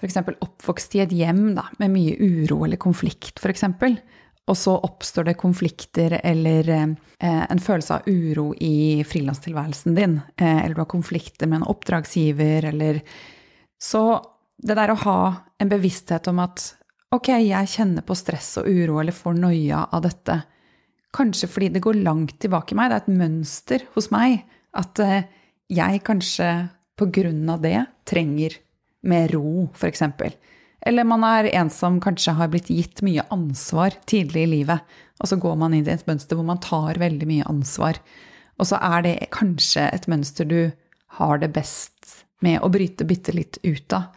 f.eks. 0.03 0.19
oppvokst 0.43 0.97
i 0.97 1.03
et 1.03 1.15
hjem 1.15 1.53
da, 1.57 1.67
med 1.79 1.93
mye 1.93 2.17
uro 2.19 2.63
eller 2.65 2.81
konflikt, 2.81 3.39
f.eks., 3.39 3.65
og 4.43 4.57
så 4.59 4.73
oppstår 4.83 5.29
det 5.29 5.39
konflikter 5.39 6.17
eller 6.19 6.69
eh, 6.75 7.43
en 7.47 7.61
følelse 7.63 7.95
av 7.95 8.07
uro 8.11 8.49
i 8.59 8.99
frilanstilværelsen 9.07 9.95
din, 9.95 10.17
eh, 10.35 10.65
eller 10.65 10.75
du 10.75 10.81
har 10.83 10.89
konflikter 10.91 11.47
med 11.47 11.61
en 11.61 11.69
oppdragsgiver, 11.71 12.67
eller 12.73 12.99
Så 13.79 14.21
det 14.57 14.75
der 14.75 14.91
å 14.91 14.99
ha 14.99 15.19
en 15.59 15.71
bevissthet 15.71 16.27
om 16.27 16.39
at 16.43 16.73
ok, 17.15 17.29
jeg 17.39 17.71
kjenner 17.71 18.03
på 18.03 18.15
stress 18.15 18.57
og 18.59 18.67
uro 18.67 18.99
eller 18.99 19.15
får 19.15 19.39
noia 19.39 19.85
av 19.91 20.03
dette, 20.03 20.35
kanskje 21.13 21.47
fordi 21.47 21.69
det 21.69 21.83
går 21.83 22.03
langt 22.03 22.35
tilbake 22.41 22.73
i 22.73 22.77
meg, 22.79 22.91
det 22.91 22.99
er 22.99 23.03
et 23.05 23.19
mønster 23.21 23.87
hos 23.95 24.11
meg, 24.11 24.43
at 24.75 24.99
eh, 24.99 25.23
jeg 25.71 26.03
kanskje 26.05 26.49
på 26.99 27.07
grunn 27.13 27.47
av 27.49 27.63
det 27.63 27.85
trenger 28.09 28.57
mer 29.07 29.31
ro, 29.33 29.69
f.eks. 29.73 30.03
Eller 30.83 31.07
man 31.07 31.23
er 31.27 31.49
en 31.55 31.71
som 31.71 31.99
kanskje 32.03 32.35
har 32.37 32.51
blitt 32.51 32.69
gitt 32.71 33.01
mye 33.05 33.23
ansvar 33.33 33.95
tidlig 34.09 34.45
i 34.45 34.51
livet, 34.57 34.83
og 35.21 35.29
så 35.29 35.39
går 35.39 35.55
man 35.59 35.75
inn 35.75 35.87
i 35.87 35.93
et 35.93 36.07
mønster 36.07 36.37
hvor 36.37 36.47
man 36.47 36.61
tar 36.63 36.99
veldig 36.99 37.29
mye 37.29 37.47
ansvar. 37.49 37.99
Og 38.59 38.69
så 38.69 38.79
er 38.83 39.05
det 39.05 39.15
kanskje 39.33 39.87
et 39.89 40.07
mønster 40.11 40.47
du 40.47 40.59
har 41.19 41.39
det 41.41 41.53
best 41.55 42.23
med 42.43 42.59
å 42.61 42.71
bryte 42.71 43.07
bitte 43.07 43.33
litt 43.35 43.59
ut 43.63 43.95
av, 43.95 44.11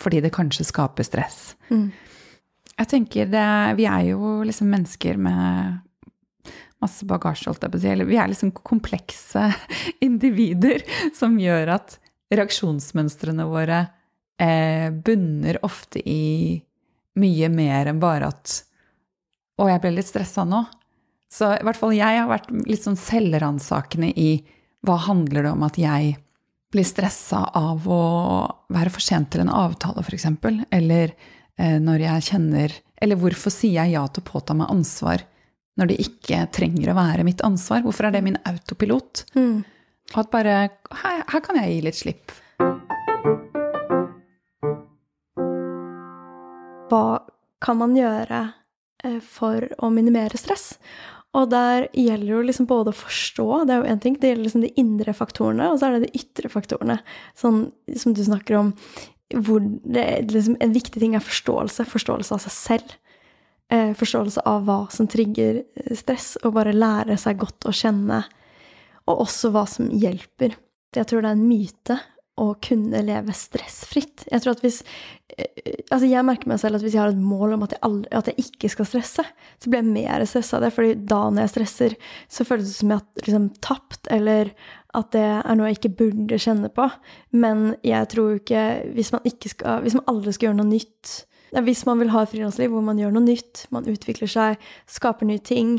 fordi 0.00 0.22
det 0.24 0.34
kanskje 0.34 0.66
skaper 0.68 1.06
stress. 1.06 1.54
Mm. 1.68 1.90
Jeg 2.76 2.88
tenker 2.90 3.28
det, 3.32 3.76
Vi 3.76 3.86
er 3.88 4.10
jo 4.12 4.42
liksom 4.44 4.68
mennesker 4.72 5.16
med 5.16 5.78
masse 6.82 7.06
bagasje, 7.08 7.48
holdt 7.50 7.64
jeg 7.64 7.72
på 7.72 7.78
å 7.78 7.82
si. 7.82 7.90
Eller 7.92 8.08
vi 8.08 8.18
er 8.20 8.30
liksom 8.30 8.52
komplekse 8.60 9.48
individer 10.06 10.84
som 11.16 11.38
gjør 11.40 11.76
at 11.78 11.98
reaksjonsmønstrene 12.34 13.46
våre 13.48 13.84
eh, 14.42 14.90
bunner 14.90 15.60
ofte 15.66 16.02
i 16.02 16.56
mye 17.16 17.48
mer 17.52 17.92
enn 17.92 18.02
bare 18.02 18.32
at 18.32 18.62
Å, 19.56 19.70
jeg 19.70 19.80
ble 19.80 19.94
litt 19.96 20.04
stressa 20.04 20.42
nå. 20.44 20.58
Så 21.32 21.48
i 21.56 21.64
hvert 21.64 21.78
fall 21.80 21.94
jeg 21.96 22.18
har 22.20 22.26
vært 22.28 22.50
litt 22.68 22.82
sånn 22.84 22.98
selvransakende 23.00 24.10
i 24.20 24.42
hva 24.84 24.98
handler 25.06 25.46
det 25.46 25.52
om 25.54 25.64
at 25.64 25.78
jeg 25.80 26.10
blir 26.74 26.84
stressa 26.84 27.40
av 27.56 27.86
å 27.88 28.02
være 28.74 28.92
for 28.92 29.00
sent 29.00 29.30
til 29.32 29.46
en 29.46 29.52
avtale, 29.54 30.04
f.eks. 30.04 30.26
Eller 30.76 31.14
eh, 31.56 31.78
når 31.80 32.04
jeg 32.04 32.26
kjenner 32.28 32.76
Eller 33.00 33.20
hvorfor 33.20 33.52
sier 33.52 33.80
jeg 33.80 33.94
ja 33.96 34.04
til 34.08 34.24
å 34.24 34.28
påta 34.28 34.54
meg 34.56 34.70
ansvar 34.72 35.24
når 35.76 35.90
det 35.90 36.00
ikke 36.04 36.44
trenger 36.56 36.90
å 36.90 36.98
være 36.98 37.24
mitt 37.26 37.42
ansvar? 37.46 37.84
Hvorfor 37.84 38.08
er 38.08 38.16
det 38.16 38.24
min 38.24 38.38
autopilot? 38.48 39.24
Mm. 39.36 39.64
Og 40.14 40.20
at 40.22 40.32
bare 40.32 40.58
her, 41.02 41.24
her 41.28 41.42
kan 41.44 41.58
jeg 41.60 41.72
gi 41.72 41.80
litt 41.84 41.98
slipp. 41.98 42.34
Hva 46.86 47.04
kan 47.64 47.80
man 47.80 47.96
gjøre 47.98 48.44
eh, 49.04 49.18
for 49.24 49.66
å 49.82 49.90
minimere 49.92 50.38
stress? 50.38 50.74
Og 51.36 51.50
der 51.52 51.88
gjelder 51.92 52.30
jo 52.30 52.44
liksom 52.46 52.68
både 52.70 52.94
å 52.94 52.96
forstå, 52.96 53.46
det 53.66 53.74
er 53.74 53.82
jo 53.82 53.90
én 53.92 54.00
ting, 54.00 54.14
det 54.16 54.30
gjelder 54.30 54.46
liksom 54.46 54.62
de 54.64 54.72
indre 54.80 55.12
faktorene, 55.16 55.66
og 55.68 55.80
så 55.80 55.88
er 55.88 55.96
det 55.96 56.06
de 56.06 56.22
ytre 56.22 56.48
faktorene. 56.48 56.96
Sånn 57.36 57.66
som 57.98 58.14
du 58.16 58.22
snakker 58.24 58.56
om, 58.62 58.70
hvor 59.34 59.60
det, 59.60 60.06
liksom, 60.30 60.56
en 60.62 60.72
viktig 60.72 61.02
ting 61.02 61.16
er 61.18 61.24
forståelse. 61.24 61.84
Forståelse 61.90 62.38
av 62.38 62.44
seg 62.46 62.54
selv. 62.54 62.94
Eh, 63.68 63.94
forståelse 63.98 64.44
av 64.46 64.66
hva 64.66 64.84
som 64.94 65.08
trigger 65.10 65.62
eh, 65.74 65.94
stress, 65.98 66.36
og 66.44 66.54
bare 66.54 66.74
lære 66.76 67.16
seg 67.18 67.40
godt 67.40 67.66
å 67.66 67.74
kjenne. 67.74 68.20
Og 69.10 69.24
også 69.26 69.50
hva 69.54 69.64
som 69.70 69.88
hjelper. 69.90 70.54
Jeg 70.94 71.08
tror 71.10 71.24
det 71.24 71.32
er 71.32 71.38
en 71.38 71.48
myte 71.48 71.96
å 72.36 72.50
kunne 72.62 73.00
leve 73.02 73.32
stressfritt. 73.34 74.26
Jeg 74.30 74.42
tror 74.42 74.56
at 74.56 74.64
hvis 74.64 74.82
Altså, 75.36 76.06
jeg 76.06 76.24
merker 76.24 76.48
meg 76.48 76.60
selv 76.62 76.78
at 76.78 76.84
hvis 76.84 76.94
jeg 76.94 77.00
har 77.02 77.10
et 77.10 77.18
mål 77.18 77.56
om 77.56 77.64
at 77.66 77.72
jeg, 77.74 77.80
aldri, 77.84 78.10
at 78.14 78.28
jeg 78.30 78.44
ikke 78.44 78.68
skal 78.72 78.86
stresse, 78.88 79.24
så 79.26 79.70
blir 79.72 79.82
jeg 79.82 79.94
mer 79.96 80.24
stressa 80.28 80.56
av 80.56 80.62
det. 80.64 80.70
fordi 80.72 80.92
da 81.10 81.18
når 81.26 81.42
jeg 81.42 81.52
stresser, 81.52 81.96
så 82.30 82.46
føles 82.46 82.68
det 82.70 82.76
som 82.76 82.92
jeg 82.92 83.00
har 83.00 83.24
liksom 83.26 83.48
tapt, 83.64 84.08
eller 84.14 84.52
at 84.96 85.10
det 85.16 85.24
er 85.26 85.58
noe 85.58 85.72
jeg 85.72 85.80
ikke 85.80 85.96
burde 85.98 86.38
kjenne 86.40 86.70
på. 86.72 86.86
Men 87.36 87.74
jeg 87.84 88.08
tror 88.14 88.38
ikke 88.38 88.64
Hvis 88.94 89.12
man, 89.12 89.26
ikke 89.28 89.50
skal, 89.52 89.82
hvis 89.84 89.98
man 89.98 90.06
aldri 90.14 90.36
skal 90.36 90.50
gjøre 90.50 90.60
noe 90.60 90.70
nytt 90.70 91.16
Hvis 91.52 91.86
man 91.86 92.02
vil 92.02 92.12
ha 92.14 92.24
et 92.24 92.32
frilansliv 92.32 92.74
hvor 92.74 92.84
man 92.84 92.98
gjør 92.98 93.14
noe 93.14 93.26
nytt, 93.26 93.66
man 93.74 93.86
utvikler 93.88 94.30
seg, 94.30 94.62
skaper 94.90 95.28
nye 95.28 95.42
ting, 95.42 95.78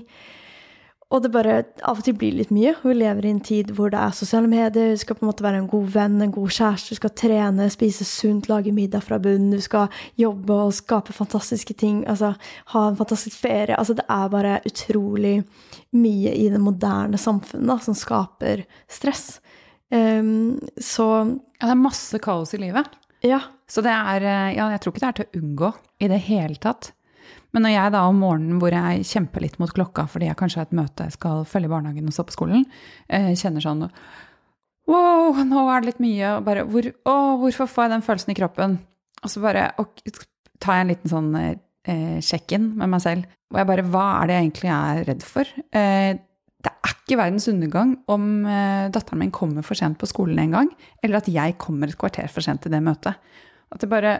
og 1.07 1.21
det 1.23 1.29
bare 1.31 1.61
av 1.87 2.01
og 2.01 2.03
til 2.03 2.17
blir 2.19 2.35
litt 2.35 2.49
mye. 2.51 2.73
Vi 2.83 2.93
lever 2.97 3.25
i 3.25 3.31
en 3.31 3.43
tid 3.43 3.69
hvor 3.75 3.91
det 3.93 3.99
er 4.01 4.15
sosiale 4.15 4.49
medier, 4.51 4.91
du 4.91 4.99
skal 4.99 5.15
på 5.15 5.23
en 5.23 5.29
måte 5.29 5.45
være 5.45 5.61
en 5.61 5.69
god 5.71 5.85
venn, 5.93 6.17
en 6.19 6.33
god 6.35 6.51
kjæreste, 6.51 6.91
du 6.91 6.99
skal 6.99 7.13
trene, 7.15 7.69
spise 7.71 8.07
sunt, 8.07 8.49
lage 8.51 8.73
middag 8.75 9.05
fra 9.05 9.19
bunnen, 9.23 9.53
du 9.55 9.63
skal 9.63 9.87
jobbe 10.19 10.57
og 10.65 10.75
skape 10.75 11.15
fantastiske 11.15 11.77
ting, 11.79 12.01
altså 12.11 12.33
ha 12.73 12.83
en 12.89 12.99
fantastisk 12.99 13.39
ferie. 13.39 13.77
Altså 13.77 13.95
det 13.95 14.03
er 14.03 14.33
bare 14.33 14.59
utrolig 14.67 15.37
mye 15.95 16.35
i 16.35 16.49
det 16.51 16.59
moderne 16.59 17.19
samfunnet 17.21 17.71
da, 17.71 17.79
som 17.87 17.95
skaper 17.95 18.65
stress. 18.91 19.37
Um, 19.87 20.59
så 20.75 21.07
Ja, 21.57 21.71
det 21.71 21.73
er 21.73 21.79
masse 21.87 22.19
kaos 22.21 22.51
i 22.53 22.59
livet. 22.61 22.91
Ja. 23.25 23.39
Så 23.67 23.83
det 23.83 23.91
er 23.91 24.23
Ja, 24.55 24.69
jeg 24.71 24.79
tror 24.81 24.93
ikke 24.93 25.03
det 25.03 25.09
er 25.09 25.17
til 25.17 25.27
å 25.27 25.41
unngå 25.41 25.73
i 25.99 26.07
det 26.11 26.21
hele 26.27 26.55
tatt. 26.55 26.91
Men 27.55 27.65
når 27.65 27.73
jeg 27.73 27.93
da 27.95 28.03
om 28.07 28.19
morgenen 28.21 28.61
hvor 28.61 28.73
jeg 28.75 29.05
kjemper 29.07 29.43
litt 29.43 29.57
mot 29.61 29.71
klokka 29.73 30.05
fordi 30.11 30.29
jeg 30.29 30.39
kanskje 30.39 30.61
har 30.61 30.69
et 30.69 30.77
møte, 30.77 31.07
skal 31.13 31.45
følge 31.47 31.71
barnehagen 31.71 32.07
og 32.09 32.15
stå 32.15 32.27
på 32.27 32.35
skolen, 32.35 32.65
eh, 33.09 33.33
kjenner 33.39 33.63
sånn 33.63 33.87
Wow, 34.87 35.35
nå 35.43 35.65
er 35.67 35.81
det 35.83 35.89
litt 35.89 36.03
mye. 36.03 36.35
Og 36.37 36.45
bare 36.47 36.63
hvor, 36.67 36.85
Å, 36.87 37.15
hvorfor 37.41 37.67
får 37.67 37.87
jeg 37.87 37.93
den 37.95 38.05
følelsen 38.05 38.31
i 38.31 38.37
kroppen? 38.37 38.77
Og 39.23 39.33
så 39.33 39.41
bare 39.43 39.71
og, 39.81 39.99
tar 40.63 40.77
jeg 40.77 40.85
en 40.85 40.93
liten 40.93 41.11
sånn 41.11 41.33
eh, 41.41 42.19
sjekk-in 42.23 42.71
med 42.79 42.93
meg 42.93 43.03
selv. 43.03 43.27
Og 43.51 43.59
jeg 43.59 43.69
bare 43.69 43.87
Hva 43.87 44.05
er 44.21 44.29
det 44.29 44.37
jeg 44.37 44.47
egentlig 44.47 44.71
er 44.75 45.03
redd 45.09 45.25
for? 45.27 45.51
Eh, 45.75 46.13
det 46.67 46.71
er 46.73 46.95
ikke 46.95 47.19
verdens 47.19 47.47
undergang 47.51 47.97
om 48.11 48.29
eh, 48.47 48.87
datteren 48.93 49.21
min 49.21 49.33
kommer 49.35 49.63
for 49.63 49.79
sent 49.79 49.99
på 49.99 50.09
skolen 50.09 50.39
en 50.41 50.55
gang, 50.55 50.71
eller 51.03 51.19
at 51.19 51.29
jeg 51.31 51.57
kommer 51.61 51.91
et 51.91 51.99
kvarter 51.99 52.31
for 52.31 52.43
sent 52.43 52.63
til 52.63 52.73
det 52.73 52.81
møtet. 52.83 53.19
At 53.73 53.81
det 53.83 53.89
bare 53.91 54.19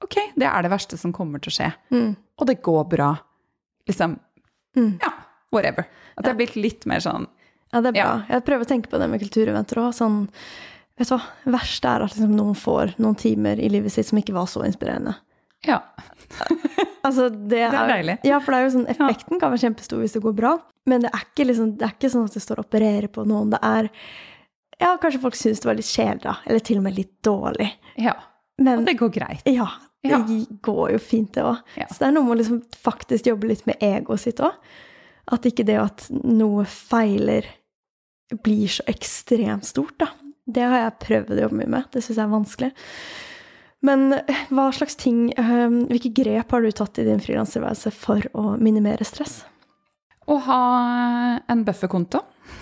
Ok, 0.00 0.14
det 0.40 0.46
er 0.48 0.62
det 0.64 0.70
verste 0.72 0.96
som 0.96 1.12
kommer 1.12 1.42
til 1.44 1.50
å 1.52 1.56
skje. 1.58 1.66
Mm. 1.92 2.14
Og 2.40 2.46
det 2.48 2.62
går 2.64 2.84
bra. 2.96 3.12
Liksom 3.88 4.18
Mm. 4.76 5.00
Ja, 5.02 5.08
whatever. 5.50 5.88
At 6.16 6.22
det 6.24 6.30
har 6.30 6.36
blitt 6.38 6.54
litt 6.54 6.84
mer 6.86 7.00
sånn 7.02 7.24
Ja, 7.72 7.80
det 7.80 7.88
er 7.90 7.92
bra. 7.96 8.02
Ja. 8.04 8.10
Jeg 8.36 8.44
prøver 8.46 8.62
å 8.64 8.68
tenke 8.70 8.88
på 8.92 8.98
det 9.02 9.08
med 9.10 9.18
kultureventer 9.20 9.80
òg. 9.82 9.88
Sånn, 9.96 10.20
vet 10.98 11.08
du 11.10 11.14
hva, 11.16 11.20
verst 11.56 11.84
er 11.90 12.04
at 12.04 12.14
liksom 12.14 12.36
noen 12.38 12.54
får 12.54 12.94
noen 13.02 13.16
timer 13.18 13.58
i 13.58 13.68
livet 13.68 13.90
sitt 13.90 14.06
som 14.06 14.18
ikke 14.20 14.32
var 14.36 14.46
så 14.46 14.62
inspirerende. 14.66 15.16
Ja. 15.66 15.80
Altså, 17.00 17.30
det, 17.32 17.58
er, 17.64 17.72
er 17.74 17.88
deilig. 17.88 18.14
Ja, 18.28 18.38
for 18.44 18.52
det 18.52 18.58
er 18.58 18.66
jo 18.66 18.72
sånn, 18.74 18.88
effekten 18.92 19.38
kan 19.40 19.50
være 19.50 19.62
kjempestor 19.62 20.02
hvis 20.02 20.12
det 20.12 20.20
går 20.22 20.34
bra, 20.36 20.50
men 20.86 21.00
det 21.00 21.08
er 21.16 21.22
ikke, 21.24 21.46
liksom, 21.48 21.70
det 21.80 21.86
er 21.86 21.94
ikke 21.96 22.10
sånn 22.12 22.26
at 22.28 22.34
det 22.36 22.42
står 22.44 22.60
og 22.60 22.66
opererer 22.68 23.08
på 23.10 23.24
noen. 23.26 23.50
Det 23.54 23.60
er 23.64 23.88
Ja, 24.80 24.90
kanskje 25.00 25.22
folk 25.22 25.34
syns 25.34 25.62
det 25.64 25.68
var 25.70 25.78
litt 25.78 25.88
kjedelig. 25.88 26.34
Eller 26.46 26.60
til 26.68 26.76
og 26.78 26.84
med 26.84 26.94
litt 27.00 27.14
dårlig. 27.26 27.70
ja. 27.98 28.14
Men 28.60 28.82
Og 28.82 28.86
det 28.90 28.98
går 29.00 29.12
greit. 29.14 29.42
ja, 29.48 29.66
det 30.04 30.10
Ja. 30.12 30.18
går 30.62 30.92
jo 30.92 30.98
fint, 30.98 31.32
det 31.34 31.42
òg. 31.44 31.58
Ja. 31.76 31.86
Så 31.88 31.98
det 32.02 32.08
er 32.08 32.12
noe 32.16 32.24
med 32.28 32.36
å 32.36 32.40
liksom 32.42 32.62
faktisk 32.76 33.26
jobbe 33.30 33.48
litt 33.48 33.66
med 33.66 33.80
egoet 33.80 34.20
sitt 34.20 34.40
òg. 34.44 34.52
At 35.32 35.42
ikke 35.48 35.64
det 35.64 35.78
at 35.80 36.06
noe 36.10 36.64
feiler 36.68 37.44
blir 38.42 38.68
så 38.68 38.84
ekstremt 38.90 39.64
stort, 39.64 39.96
da. 39.98 40.08
Det 40.50 40.62
har 40.66 40.78
jeg 40.90 40.98
prøvd 41.06 41.30
å 41.36 41.40
jobbe 41.44 41.58
mye 41.60 41.68
med. 41.68 41.84
Det 41.92 42.02
syns 42.02 42.16
jeg 42.18 42.24
er 42.26 42.32
vanskelig. 42.34 42.72
Men 43.82 44.12
eh, 44.12 44.40
hva 44.50 44.66
slags 44.76 44.96
ting 45.00 45.30
eh, 45.38 45.68
Hvilke 45.88 46.10
grep 46.12 46.50
har 46.52 46.60
du 46.62 46.70
tatt 46.76 46.98
i 47.00 47.04
din 47.06 47.20
frilanstilværelse 47.22 47.92
for 47.96 48.20
å 48.36 48.56
minimere 48.60 49.06
stress? 49.08 49.44
Å 50.28 50.36
ha 50.46 51.40
en 51.48 51.64
bufferkonto. 51.64 52.20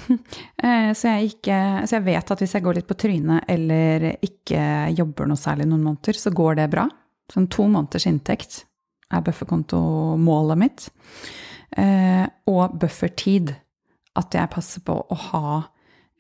Eh, 0.63 0.93
Så 0.97 1.09
jeg, 1.13 1.33
ikke, 1.35 1.59
så 1.87 1.99
jeg 1.99 2.05
vet 2.09 2.31
at 2.33 2.41
hvis 2.43 2.55
jeg 2.57 2.65
går 2.65 2.79
litt 2.79 2.89
på 2.89 2.97
trynet 2.99 3.45
eller 3.49 4.09
ikke 4.25 4.61
jobber 4.97 5.29
noe 5.31 5.39
særlig 5.39 5.69
noen 5.69 5.85
måneder, 5.87 6.19
så 6.19 6.33
går 6.35 6.59
det 6.59 6.69
bra. 6.73 6.87
Sånn 7.31 7.47
to 7.53 7.67
måneders 7.71 8.07
inntekt 8.11 8.63
er 9.13 9.23
bufferkontomålet 9.25 10.59
mitt. 10.61 10.89
Eh, 11.77 12.27
Og 12.51 12.79
buffertid. 12.81 13.55
At 14.19 14.35
jeg 14.35 14.51
passer 14.51 14.83
på 14.83 14.97
å 14.99 15.19
ha 15.29 15.61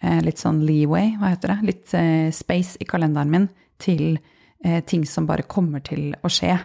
eh, 0.02 0.20
litt 0.22 0.38
sånn 0.38 0.60
leeway, 0.62 1.16
hva 1.18 1.32
heter 1.32 1.56
det? 1.56 1.58
Litt 1.66 1.96
space 2.36 2.78
i 2.78 2.86
kalenderen 2.86 3.32
min 3.32 3.48
til 3.82 4.20
ting 4.90 5.04
som 5.06 5.26
bare 5.26 5.44
kommer 5.46 5.78
til 5.86 6.16
å 6.26 6.28
skje. 6.30 6.56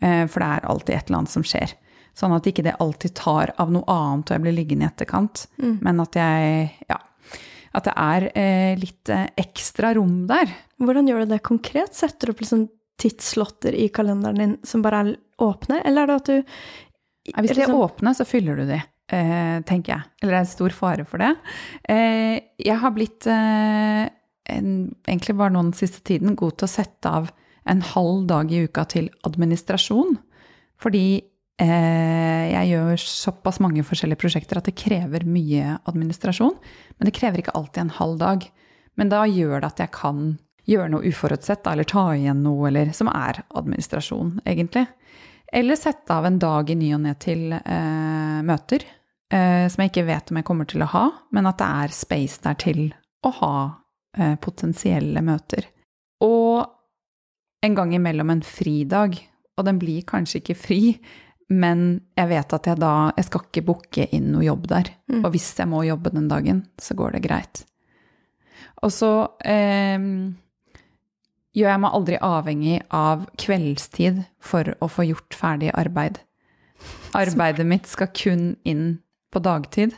For 0.00 0.42
det 0.42 0.48
er 0.48 0.66
alltid 0.68 0.94
et 0.94 1.06
eller 1.08 1.18
annet 1.22 1.32
som 1.32 1.44
skjer. 1.44 1.72
Sånn 2.20 2.34
at 2.36 2.48
ikke 2.48 2.66
det 2.66 2.76
alltid 2.82 3.14
tar 3.16 3.54
av 3.60 3.70
noe 3.72 3.86
annet 3.88 4.28
og 4.28 4.36
jeg 4.36 4.44
blir 4.44 4.56
liggende 4.58 4.84
i 4.84 4.90
etterkant. 4.90 5.46
Men 5.58 6.02
at 6.04 6.20
jeg 6.20 6.68
Ja. 6.90 7.00
At 7.70 7.86
det 7.86 7.92
er 8.02 8.24
eh, 8.34 8.72
litt 8.80 9.08
eh, 9.14 9.28
ekstra 9.38 9.92
rom 9.94 10.24
der. 10.26 10.50
Hvordan 10.82 11.06
gjør 11.06 11.22
du 11.22 11.34
det 11.36 11.44
konkret? 11.46 11.94
Setter 11.94 12.26
du 12.26 12.32
opp 12.34 12.40
liksom 12.42 12.64
tidsslåtter 13.00 13.76
i 13.78 13.88
kalenderen 13.94 14.40
din 14.40 14.56
som 14.66 14.82
bare 14.82 15.02
er 15.04 15.12
åpne, 15.40 15.80
eller 15.86 16.02
er 16.02 16.10
det 16.10 16.16
at 16.20 16.30
du 16.30 16.54
Ja, 17.30 17.42
Hvis 17.44 17.52
de 17.54 17.62
er 17.62 17.76
åpne, 17.76 18.14
så 18.16 18.24
fyller 18.24 18.56
du 18.56 18.64
de, 18.66 18.78
eh, 19.12 19.60
tenker 19.68 19.92
jeg. 19.92 20.02
Eller 20.22 20.32
det 20.32 20.40
er 20.40 20.48
stor 20.50 20.72
fare 20.74 21.04
for 21.06 21.20
det. 21.20 21.34
Eh, 21.84 22.40
jeg 22.58 22.78
har 22.80 22.90
blitt, 22.96 23.26
eh, 23.28 24.08
en, 24.50 24.70
egentlig 25.06 25.36
bare 25.36 25.52
nå 25.52 25.62
den 25.62 25.76
siste 25.76 26.00
tiden, 26.02 26.34
god 26.34 26.56
til 26.56 26.66
å 26.66 26.72
sette 26.72 27.06
av 27.06 27.30
en 27.66 27.82
halv 27.82 28.26
dag 28.26 28.50
i 28.50 28.64
uka 28.64 28.86
til 28.88 29.10
administrasjon. 29.28 30.16
Fordi 30.80 31.22
jeg 31.60 32.68
gjør 32.70 33.02
såpass 33.04 33.58
mange 33.60 33.82
forskjellige 33.84 34.22
prosjekter 34.22 34.56
at 34.60 34.68
det 34.70 34.78
krever 34.80 35.26
mye 35.28 35.74
administrasjon. 35.90 36.54
Men 36.96 37.08
det 37.08 37.12
krever 37.18 37.42
ikke 37.42 37.52
alltid 37.58 37.82
en 37.82 37.92
halv 37.98 38.20
dag. 38.22 38.46
Men 38.96 39.12
da 39.12 39.26
gjør 39.28 39.60
det 39.60 39.68
at 39.68 39.82
jeg 39.84 39.92
kan 39.96 40.22
gjøre 40.70 40.90
noe 40.92 41.10
uforutsett, 41.10 41.66
eller 41.66 41.88
ta 41.88 42.10
igjen 42.14 42.42
noe, 42.44 42.68
eller 42.70 42.92
som 42.96 43.10
er 43.12 43.42
administrasjon, 43.58 44.38
egentlig. 44.48 44.86
Eller 45.52 45.78
sette 45.78 46.14
av 46.14 46.26
en 46.26 46.38
dag 46.38 46.70
i 46.70 46.76
ny 46.78 46.92
og 46.94 47.02
ne 47.04 47.14
til 47.20 47.50
eh, 47.56 48.40
møter, 48.46 48.84
eh, 49.32 49.66
som 49.70 49.82
jeg 49.82 49.92
ikke 49.92 50.06
vet 50.10 50.30
om 50.30 50.38
jeg 50.38 50.46
kommer 50.46 50.68
til 50.70 50.84
å 50.84 50.90
ha, 50.92 51.06
men 51.34 51.48
at 51.50 51.58
det 51.58 51.70
er 51.84 51.96
space 51.96 52.44
der 52.44 52.60
til 52.60 52.84
å 53.26 53.32
ha 53.40 53.56
eh, 54.16 54.36
potensielle 54.42 55.24
møter. 55.26 55.66
Og 56.22 56.62
en 57.66 57.76
gang 57.76 57.96
imellom 57.96 58.30
en 58.36 58.44
fridag, 58.46 59.18
og 59.58 59.66
den 59.66 59.80
blir 59.80 60.06
kanskje 60.08 60.40
ikke 60.40 60.56
fri, 60.56 60.82
men 61.50 61.80
jeg 62.14 62.30
vet 62.30 62.52
at 62.54 62.68
jeg 62.70 62.78
da 62.78 62.92
Jeg 63.16 63.26
skal 63.26 63.42
ikke 63.46 63.64
booke 63.66 64.06
inn 64.14 64.28
noe 64.30 64.44
jobb 64.46 64.68
der. 64.70 64.92
Mm. 65.10 65.24
Og 65.24 65.32
hvis 65.34 65.48
jeg 65.58 65.68
må 65.70 65.82
jobbe 65.86 66.12
den 66.14 66.28
dagen, 66.30 66.62
så 66.78 66.94
går 66.98 67.16
det 67.16 67.24
greit. 67.26 67.64
Og 68.86 68.92
så 68.94 69.10
eh, 69.44 69.98
gjør 71.56 71.72
jeg 71.72 71.82
meg 71.82 71.96
aldri 71.98 72.18
avhengig 72.22 72.78
av 72.94 73.26
kveldstid 73.40 74.22
for 74.38 74.72
å 74.78 74.88
få 74.88 75.08
gjort 75.10 75.36
ferdig 75.36 75.72
arbeid. 75.74 76.20
Arbeidet 77.18 77.66
mitt 77.66 77.90
skal 77.90 78.12
kun 78.14 78.54
inn 78.64 79.00
på 79.30 79.42
dagtid, 79.42 79.96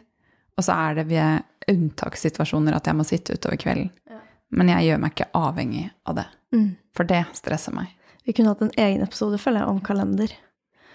og 0.57 0.67
så 0.67 0.77
er 0.89 0.97
det 0.99 1.09
ved 1.13 1.71
unntakssituasjoner 1.71 2.75
at 2.75 2.89
jeg 2.89 2.99
må 2.99 3.07
sitte 3.07 3.37
utover 3.37 3.61
kvelden. 3.61 3.93
Ja. 4.11 4.23
Men 4.57 4.73
jeg 4.73 4.89
gjør 4.89 5.03
meg 5.05 5.15
ikke 5.15 5.31
avhengig 5.39 5.85
av 6.09 6.19
det, 6.19 6.27
mm. 6.57 6.71
for 6.97 7.09
det 7.09 7.23
stresser 7.39 7.77
meg. 7.77 7.93
Vi 8.27 8.35
kunne 8.35 8.55
hatt 8.55 8.65
en 8.65 8.75
egen 8.79 9.05
episode, 9.05 9.39
føler 9.43 9.63
jeg, 9.63 9.71
om 9.71 9.85
kalender. 9.85 10.35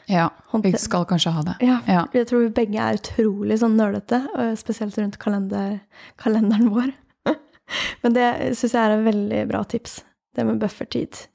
Ja, 0.08 0.30
vi 0.64 0.72
skal 0.80 1.06
kanskje 1.06 1.34
ha 1.36 1.44
det. 1.44 1.56
Ja, 1.68 1.82
Ja. 1.88 2.06
Jeg 2.16 2.30
tror 2.30 2.46
vi 2.46 2.54
begge 2.56 2.80
er 2.80 3.00
utrolig 3.00 3.60
sånn 3.60 3.76
nølete, 3.80 4.22
spesielt 4.60 4.98
rundt 4.98 5.20
kalender, 5.20 5.82
kalenderen 6.16 6.70
vår. 6.72 6.94
Men 8.04 8.16
det 8.16 8.28
syns 8.56 8.74
jeg 8.74 8.84
er 8.84 8.96
en 8.96 9.08
veldig 9.08 9.42
bra 9.50 9.66
tips, 9.68 10.00
det 10.36 10.46
med 10.48 10.62
buffertid. 10.62 11.28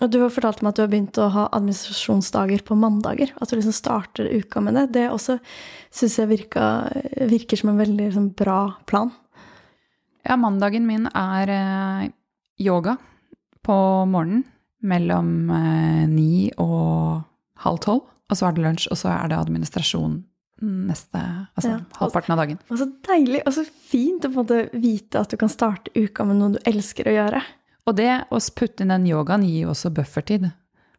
Og 0.00 0.08
du 0.08 0.22
har 0.22 0.32
fortalt 0.32 0.62
meg 0.64 0.72
at 0.72 0.78
du 0.78 0.82
har 0.86 0.92
begynt 0.92 1.18
å 1.20 1.28
ha 1.34 1.46
administrasjonsdager 1.52 2.62
på 2.64 2.76
mandager. 2.80 3.34
At 3.36 3.50
du 3.50 3.58
liksom 3.58 3.74
starter 3.76 4.30
uka 4.32 4.62
med 4.64 4.78
det. 4.78 4.86
Det 4.96 5.06
også 5.12 5.36
syns 5.92 6.16
jeg 6.16 6.30
virka, 6.30 6.68
virker 7.28 7.60
som 7.60 7.74
en 7.74 7.80
veldig 7.82 8.06
liksom, 8.06 8.30
bra 8.38 8.62
plan. 8.88 9.12
Ja, 10.24 10.38
mandagen 10.40 10.86
min 10.88 11.04
er 11.12 11.52
eh, 11.52 12.08
yoga 12.64 12.96
på 13.64 13.76
morgenen 14.08 14.46
mellom 14.80 15.50
eh, 15.52 16.04
ni 16.08 16.48
og 16.56 17.20
halv 17.64 17.80
tolv. 17.84 18.06
Og 18.30 18.38
så 18.38 18.46
er 18.46 18.54
det 18.54 18.62
lunsj, 18.64 18.86
og 18.92 18.98
så 19.00 19.10
er 19.10 19.30
det 19.30 19.38
administrasjon 19.40 20.20
neste, 20.60 21.20
altså 21.56 21.70
Ja. 21.70 21.78
halvparten 21.96 22.34
av 22.34 22.38
dagen. 22.42 22.58
Og 22.70 22.78
så 22.78 22.86
deilig 23.08 23.40
og 23.46 23.54
så 23.56 23.64
fint 23.64 24.24
å 24.28 24.70
vite 24.76 25.20
at 25.20 25.30
du 25.32 25.36
kan 25.40 25.48
starte 25.48 25.90
uka 25.96 26.24
med 26.24 26.36
noe 26.36 26.52
du 26.52 26.58
elsker 26.68 27.08
å 27.08 27.14
gjøre. 27.16 27.42
Og 27.88 27.96
det 27.96 28.26
å 28.30 28.38
putte 28.54 28.84
inn 28.84 28.92
den 28.92 29.06
yogaen 29.08 29.42
gir 29.42 29.64
jo 29.64 29.70
også 29.72 29.92
buffertid. 29.92 30.52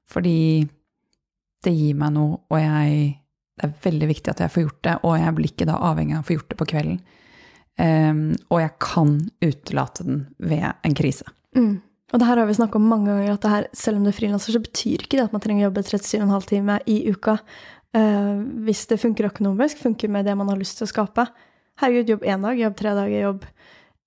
Fordi 0.10 0.68
det 1.64 1.74
gir 1.78 1.94
meg 1.96 2.14
noe, 2.14 2.40
og 2.50 2.60
jeg 2.60 3.18
Det 3.62 3.68
er 3.68 3.92
veldig 3.92 4.08
viktig 4.08 4.30
at 4.32 4.40
jeg 4.40 4.50
får 4.50 4.64
gjort 4.64 4.82
det, 4.82 4.94
og 5.04 5.20
jeg 5.20 5.34
blir 5.36 5.50
ikke 5.52 5.66
da 5.68 5.76
avhengig 5.78 6.16
av 6.18 6.24
å 6.24 6.26
få 6.26 6.34
gjort 6.34 6.50
det 6.50 6.58
på 6.58 6.66
kvelden. 6.72 7.00
Um, 7.78 8.36
og 8.50 8.60
jeg 8.60 8.72
kan 8.80 9.12
utelate 9.44 10.04
den 10.04 10.28
ved 10.40 10.74
en 10.84 10.96
krise. 10.96 11.26
Mm. 11.56 11.82
Og 12.12 12.20
det 12.20 12.28
her 12.28 12.42
har 12.42 12.50
vi 12.50 12.58
snakka 12.58 12.80
om 12.80 12.90
mange 12.92 13.08
ganger, 13.08 13.36
at 13.38 13.48
her, 13.48 13.68
selv 13.78 14.00
om 14.00 14.06
du 14.06 14.12
er 14.12 14.16
frilanser, 14.16 14.56
så 14.56 14.62
betyr 14.64 15.06
ikke 15.06 15.18
det 15.20 15.30
at 15.30 15.36
man 15.36 15.44
trenger 15.44 15.66
å 15.66 15.70
jobbe 15.70 15.86
37,5 15.88 16.50
timer 16.50 16.84
i 16.92 16.98
uka. 17.12 17.38
Uh, 17.96 18.44
hvis 18.68 18.84
det 18.88 19.00
funker 19.00 19.30
økonomisk, 19.30 19.80
funker 19.84 20.12
med 20.12 20.28
det 20.28 20.36
man 20.40 20.52
har 20.52 20.60
lyst 20.60 20.80
til 20.80 20.88
å 20.88 20.92
skape. 20.92 21.28
Herregud, 21.82 22.16
jobb 22.16 22.26
én 22.28 22.44
dag, 22.44 22.60
jobb 22.60 22.76
tre 22.80 22.96
dager, 22.98 23.24
jobb 23.30 23.46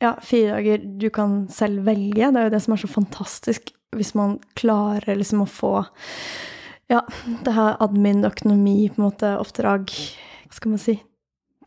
ja, 0.04 0.12
fire 0.20 0.58
dager. 0.58 0.84
Du 1.00 1.08
kan 1.14 1.38
selv 1.52 1.88
velge. 1.88 2.28
Det 2.28 2.40
er 2.40 2.48
jo 2.48 2.52
det 2.52 2.62
som 2.64 2.76
er 2.76 2.82
så 2.84 2.92
fantastisk, 2.92 3.72
hvis 3.96 4.12
man 4.18 4.36
klarer 4.58 5.16
liksom 5.16 5.44
å 5.44 5.48
få 5.48 5.72
ja, 6.92 7.00
det 7.46 7.56
her 7.56 7.78
admin, 7.82 8.24
økonomi, 8.28 8.90
på 8.92 9.00
en 9.00 9.08
måte 9.08 9.32
oppdrag, 9.40 9.92
hva 10.44 10.58
skal 10.58 10.74
man 10.74 10.82
si, 10.82 10.98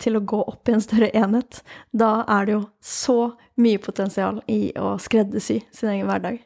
til 0.01 0.17
å 0.17 0.23
gå 0.25 0.41
opp 0.43 0.69
i 0.69 0.75
en 0.75 0.83
større 0.83 1.09
enhet. 1.17 1.61
Da 1.91 2.23
er 2.27 2.45
det 2.45 2.55
jo 2.57 2.63
så 2.83 3.17
mye 3.61 3.81
potensial 3.81 4.41
i 4.51 4.71
å 4.77 4.95
skreddersy 5.01 5.61
sin 5.71 5.93
egen 5.95 6.09
hverdag. 6.09 6.43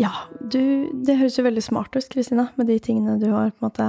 Ja, 0.00 0.12
du 0.40 0.90
Det 1.04 1.18
høres 1.20 1.38
jo 1.38 1.44
veldig 1.44 1.62
smart 1.62 1.96
ut, 1.96 2.08
Kristina, 2.10 2.48
med 2.56 2.66
de 2.66 2.78
tingene 2.82 3.18
du 3.20 3.28
har 3.30 3.52
på 3.52 3.60
en 3.62 3.68
måte 3.68 3.88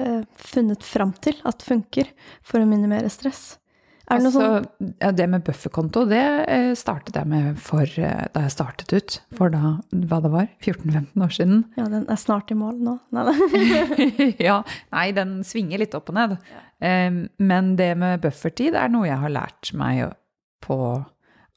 eh, 0.00 0.22
funnet 0.36 0.84
fram 0.84 1.12
til 1.22 1.36
at 1.44 1.62
funker 1.62 2.08
for 2.42 2.62
å 2.62 2.68
minimere 2.68 3.12
stress. 3.12 3.59
Det 4.10 4.24
noe 4.24 4.32
sånn 4.34 4.46
Altså, 4.50 4.88
ja, 5.00 5.10
det 5.14 5.26
med 5.30 5.44
bufferkonto, 5.46 6.04
det 6.10 6.22
eh, 6.50 6.70
startet 6.78 7.16
jeg 7.20 7.30
med 7.30 7.60
for 7.62 7.84
eh, 7.86 8.24
da 8.34 8.44
jeg 8.46 8.54
startet 8.56 8.94
ut. 8.96 9.18
For 9.38 9.52
da, 9.54 9.76
hva 10.10 10.18
det 10.24 10.32
var, 10.32 10.48
14-15 10.58 11.26
år 11.26 11.36
siden. 11.36 11.62
Ja, 11.78 11.86
den 11.92 12.08
er 12.10 12.20
snart 12.20 12.50
i 12.50 12.58
mål 12.58 12.80
nå. 12.86 12.96
Nei. 13.14 13.36
ja, 14.48 14.60
nei, 14.94 15.06
den 15.16 15.40
svinger 15.46 15.82
litt 15.82 15.94
opp 15.98 16.10
og 16.12 16.18
ned. 16.18 16.36
Ja. 16.50 16.66
men 17.36 17.74
det 17.76 17.90
med 18.00 18.22
buffertid 18.22 18.74
er 18.78 18.88
noe 18.88 19.04
jeg 19.04 19.20
har 19.20 19.32
lært 19.34 19.72
meg 19.76 20.14
på 20.64 20.78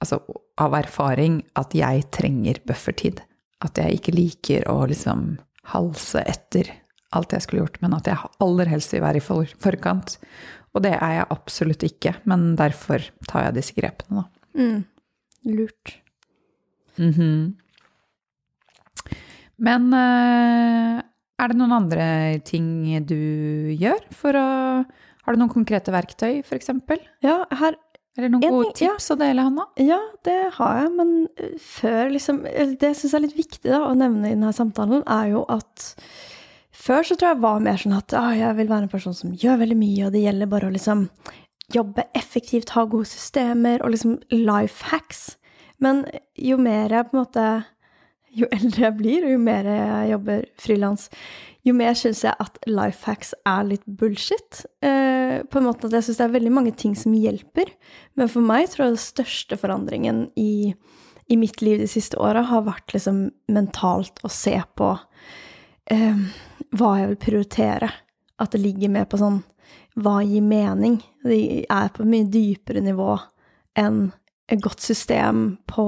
Altså 0.04 0.18
av 0.60 0.74
erfaring 0.76 1.38
at 1.56 1.72
jeg 1.78 2.10
trenger 2.12 2.58
buffertid. 2.68 3.22
At 3.64 3.80
jeg 3.80 4.02
ikke 4.02 4.12
liker 4.18 4.66
å 4.68 4.82
liksom 4.90 5.38
halse 5.72 6.26
etter 6.28 6.68
alt 7.16 7.34
jeg 7.34 7.46
skulle 7.46 7.64
gjort, 7.64 7.80
men 7.84 7.96
at 7.96 8.10
jeg 8.10 8.32
aller 8.44 8.70
helst 8.72 8.94
vil 8.94 9.04
være 9.06 9.22
i 9.22 9.24
forkant. 9.64 10.18
Og 10.74 10.82
det 10.82 10.94
er 10.98 11.12
jeg 11.20 11.28
absolutt 11.30 11.84
ikke, 11.86 12.16
men 12.30 12.56
derfor 12.58 13.04
tar 13.30 13.46
jeg 13.48 13.58
disse 13.60 13.76
grepene, 13.78 14.24
da. 14.24 14.26
Mm. 14.58 14.80
Lurt. 15.54 15.98
Mhm. 16.98 17.54
Men 19.64 19.88
eh, 19.94 21.00
er 21.44 21.52
det 21.52 21.58
noen 21.60 21.76
andre 21.78 22.06
ting 22.46 22.68
du 23.08 23.18
gjør 23.80 24.02
for 24.16 24.38
å 24.38 24.48
Har 25.24 25.34
du 25.36 25.40
noen 25.40 25.52
konkrete 25.54 25.94
verktøy, 25.94 26.42
f.eks.? 26.44 26.70
Ja, 27.24 27.44
her 27.62 27.78
Eller 28.18 28.30
noen 28.34 28.44
En 28.44 28.54
gode 28.58 28.74
ting- 28.76 28.90
ja. 28.90 28.96
tips 28.98 29.12
å 29.14 29.18
dele, 29.18 29.46
Hanna? 29.46 29.68
Ja, 29.80 30.00
det 30.26 30.40
har 30.58 30.82
jeg, 30.84 30.92
men 30.98 31.14
eh, 31.38 31.54
før 31.58 32.12
liksom 32.14 32.44
Det 32.44 32.90
jeg 32.92 33.00
syns 33.00 33.14
er 33.18 33.24
litt 33.26 33.38
viktig 33.38 33.70
da, 33.72 33.84
å 33.88 33.94
nevne 33.98 34.28
i 34.32 34.36
denne 34.36 34.54
samtalen, 34.54 35.06
er 35.08 35.32
jo 35.34 35.46
at 35.54 35.94
før 36.84 37.08
så 37.08 37.16
tror 37.16 37.34
jeg 37.34 37.44
var 37.44 37.64
mer 37.64 37.80
sånn 37.80 37.96
at 37.98 38.16
ah, 38.20 38.34
jeg 38.36 38.58
vil 38.60 38.72
være 38.72 38.88
en 38.88 38.92
person 38.92 39.16
som 39.18 39.36
gjør 39.40 39.62
veldig 39.64 39.80
mye, 39.80 40.08
og 40.08 40.14
det 40.16 40.26
gjelder 40.26 40.52
bare 40.52 40.70
å 40.70 40.74
liksom 40.74 41.08
jobbe 41.74 42.06
effektivt, 42.18 42.74
ha 42.76 42.84
gode 42.90 43.08
systemer 43.10 43.84
og 43.84 43.94
liksom 43.94 44.18
life 44.34 44.90
hacks. 44.92 45.38
Men 45.84 46.04
jo 46.40 46.58
mer 46.62 46.94
jeg 46.94 47.10
på 47.10 47.18
en 47.18 47.24
måte 47.26 47.46
Jo 48.34 48.48
eldre 48.50 48.88
jeg 48.88 48.98
blir, 48.98 49.26
og 49.28 49.30
jo 49.36 49.40
mer 49.46 49.68
jeg 49.70 50.08
jobber 50.10 50.46
frilans, 50.58 51.04
jo 51.62 51.76
mer 51.78 51.94
syns 51.94 52.24
jeg 52.26 52.34
at 52.42 52.56
life 52.66 53.06
hacks 53.06 53.36
er 53.46 53.68
litt 53.68 53.84
bullshit. 53.86 54.64
Eh, 54.82 55.44
på 55.46 55.60
en 55.60 55.68
måte 55.68 55.86
at 55.86 55.94
jeg 56.00 56.08
syns 56.08 56.18
det 56.18 56.26
er 56.26 56.34
veldig 56.40 56.54
mange 56.56 56.74
ting 56.74 56.96
som 56.98 57.14
hjelper. 57.14 57.70
Men 58.18 58.32
for 58.34 58.42
meg 58.42 58.72
tror 58.72 58.88
jeg 58.88 58.96
den 58.96 59.04
største 59.04 59.60
forandringen 59.62 60.24
i, 60.34 60.74
i 61.30 61.38
mitt 61.38 61.62
liv 61.62 61.78
de 61.84 61.92
siste 61.92 62.18
åra 62.18 62.42
har 62.50 62.66
vært 62.66 62.98
liksom 62.98 63.28
mentalt 63.54 64.18
å 64.26 64.34
se 64.34 64.56
på 64.82 64.90
eh, 65.94 66.26
hva 66.74 66.96
jeg 67.00 67.12
vil 67.12 67.22
prioritere. 67.28 67.90
At 68.42 68.54
det 68.54 68.64
ligger 68.64 68.92
mer 68.94 69.08
på 69.10 69.20
sånn 69.22 69.42
hva 70.00 70.20
gir 70.26 70.42
mening? 70.42 70.98
Det 71.24 71.66
er 71.70 71.90
på 71.94 72.04
et 72.04 72.10
mye 72.10 72.30
dypere 72.34 72.82
nivå 72.82 73.16
enn 73.78 74.08
et 74.52 74.62
godt 74.62 74.84
system 74.84 75.58
på 75.70 75.86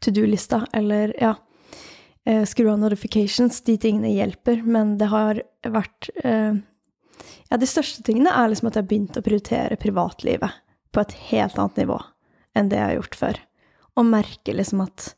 to 0.00 0.12
do-lista, 0.14 0.62
eller 0.72 1.12
ja 1.20 1.34
eh, 2.24 2.44
Skru 2.46 2.68
av 2.70 2.78
notifications. 2.78 3.60
De 3.66 3.76
tingene 3.80 4.12
hjelper, 4.12 4.62
men 4.62 4.96
det 5.00 5.10
har 5.12 5.42
vært 5.66 6.10
eh, 6.24 6.60
Ja, 7.48 7.56
de 7.56 7.68
største 7.68 8.04
tingene 8.04 8.32
er 8.36 8.50
liksom 8.50 8.68
at 8.68 8.76
jeg 8.76 8.84
har 8.84 8.90
begynt 8.92 9.18
å 9.18 9.24
prioritere 9.24 9.80
privatlivet 9.80 10.60
på 10.92 11.02
et 11.02 11.16
helt 11.30 11.58
annet 11.58 11.82
nivå 11.82 11.98
enn 12.56 12.68
det 12.70 12.78
jeg 12.78 12.90
har 12.90 12.98
gjort 12.98 13.18
før. 13.18 13.40
Og 13.96 14.12
merker 14.12 14.60
liksom 14.60 14.84
at 14.84 15.14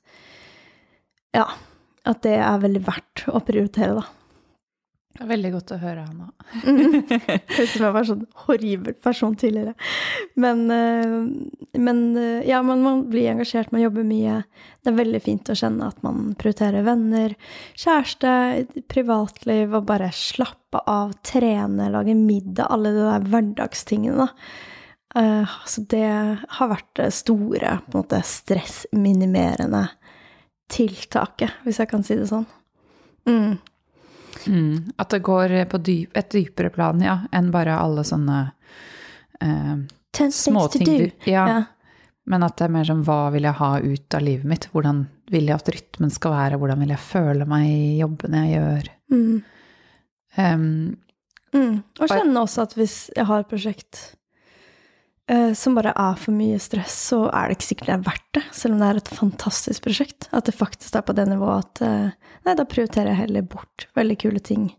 Ja, 1.37 1.47
at 2.09 2.23
det 2.25 2.39
er 2.39 2.63
veldig 2.63 2.83
verdt 2.87 3.27
å 3.31 3.43
prioritere, 3.45 4.01
da. 4.01 4.20
Det 5.11 5.25
er 5.25 5.29
veldig 5.33 5.51
godt 5.53 5.73
å 5.75 5.79
høre, 5.83 6.05
Hanna. 6.07 6.29
Høres 6.63 7.59
ut 7.59 7.73
som 7.75 7.83
jeg 7.85 7.95
var 7.97 8.07
sånn 8.09 8.23
horribel 8.47 8.95
person 9.05 9.35
tidligere. 9.37 9.75
Men, 10.41 10.63
eh, 10.71 11.17
men 11.83 12.01
eh, 12.17 12.47
ja, 12.49 12.61
man, 12.65 12.81
man 12.87 13.03
blir 13.11 13.29
engasjert, 13.33 13.73
man 13.75 13.83
jobber 13.83 14.07
mye. 14.07 14.39
Det 14.81 14.93
er 14.93 14.97
veldig 15.01 15.21
fint 15.25 15.51
å 15.53 15.57
kjenne 15.59 15.91
at 15.91 15.99
man 16.07 16.31
prioriterer 16.41 16.87
venner, 16.87 17.35
kjæreste, 17.83 18.33
privatliv, 18.89 19.75
og 19.77 19.89
bare 19.91 20.09
slappe 20.15 20.81
av, 20.89 21.13
trene, 21.27 21.91
lage 21.93 22.15
middag, 22.17 22.71
alle 22.71 22.95
de 22.95 23.03
der 23.05 23.27
hverdagstingene, 23.35 24.29
da. 24.29 24.31
Eh, 25.21 25.57
Så 25.67 25.85
det 25.91 26.07
har 26.07 26.71
vært 26.71 26.95
det 27.03 27.11
store, 27.19 27.81
på 27.91 27.99
en 27.99 28.05
måte, 28.05 28.23
stressminimerende 28.25 29.89
tiltaket, 30.71 31.59
hvis 31.67 31.83
jeg 31.83 31.91
kan 31.91 32.07
si 32.07 32.15
det 32.17 32.31
sånn. 32.31 32.47
Mm. 33.29 33.59
Mm, 34.47 34.93
at 34.97 35.11
det 35.13 35.23
går 35.27 35.57
på 35.71 35.83
dyp, 35.85 36.17
et 36.17 36.31
dypere 36.33 36.71
plan, 36.75 37.03
ja, 37.05 37.19
enn 37.33 37.51
bare 37.53 37.77
alle 37.81 38.05
sånne 38.07 38.39
eh, 39.41 39.77
småting 40.31 40.89
du 40.89 41.05
ja, 41.29 41.45
Ja. 41.49 41.61
Men 42.31 42.45
at 42.47 42.59
det 42.61 42.67
er 42.69 42.73
mer 42.75 42.85
som 42.87 43.01
hva 43.03 43.33
vil 43.35 43.47
jeg 43.49 43.59
ha 43.59 43.71
ut 43.81 44.15
av 44.15 44.23
livet 44.23 44.47
mitt? 44.47 44.67
Hvordan 44.71 45.07
vil 45.33 45.49
jeg 45.49 45.57
at 45.57 45.71
rytmen 45.75 46.13
skal 46.15 46.35
være? 46.37 46.59
Hvordan 46.61 46.83
vil 46.85 46.93
jeg 46.93 47.03
føle 47.03 47.47
meg 47.49 47.65
i 47.67 47.87
jobbene 47.99 48.43
jeg 48.47 48.61
gjør? 48.61 48.91
Mm. 49.11 49.39
Um, 50.37 50.67
Mm. 51.51 51.81
Og 51.99 52.11
kjenne 52.11 52.43
også 52.45 52.65
at 52.69 52.75
hvis 52.79 52.97
jeg 53.17 53.27
har 53.27 53.43
et 53.43 53.51
prosjekt 53.51 54.01
som 55.55 55.77
bare 55.77 55.93
er 55.95 56.17
for 56.19 56.35
mye 56.35 56.59
stress, 56.63 56.95
så 57.11 57.21
er 57.29 57.49
det 57.49 57.59
ikke 57.59 57.69
sikkert 57.69 57.91
det 57.91 57.95
er 57.95 58.07
verdt 58.09 58.29
det, 58.39 58.43
selv 58.57 58.75
om 58.75 58.81
det 58.83 58.89
er 58.89 59.01
et 59.01 59.11
fantastisk 59.15 59.85
prosjekt. 59.85 60.29
At 60.35 60.49
det 60.49 60.57
faktisk 60.57 60.97
er 60.99 61.05
på 61.07 61.15
det 61.15 61.27
nivået 61.31 61.67
at 61.67 61.83
eh, 61.87 62.31
nei, 62.49 62.55
da 62.59 62.67
prioriterer 62.67 63.13
jeg 63.13 63.21
heller 63.25 63.47
bort 63.47 63.87
veldig 63.99 64.17
kule 64.27 64.43
ting 64.43 64.71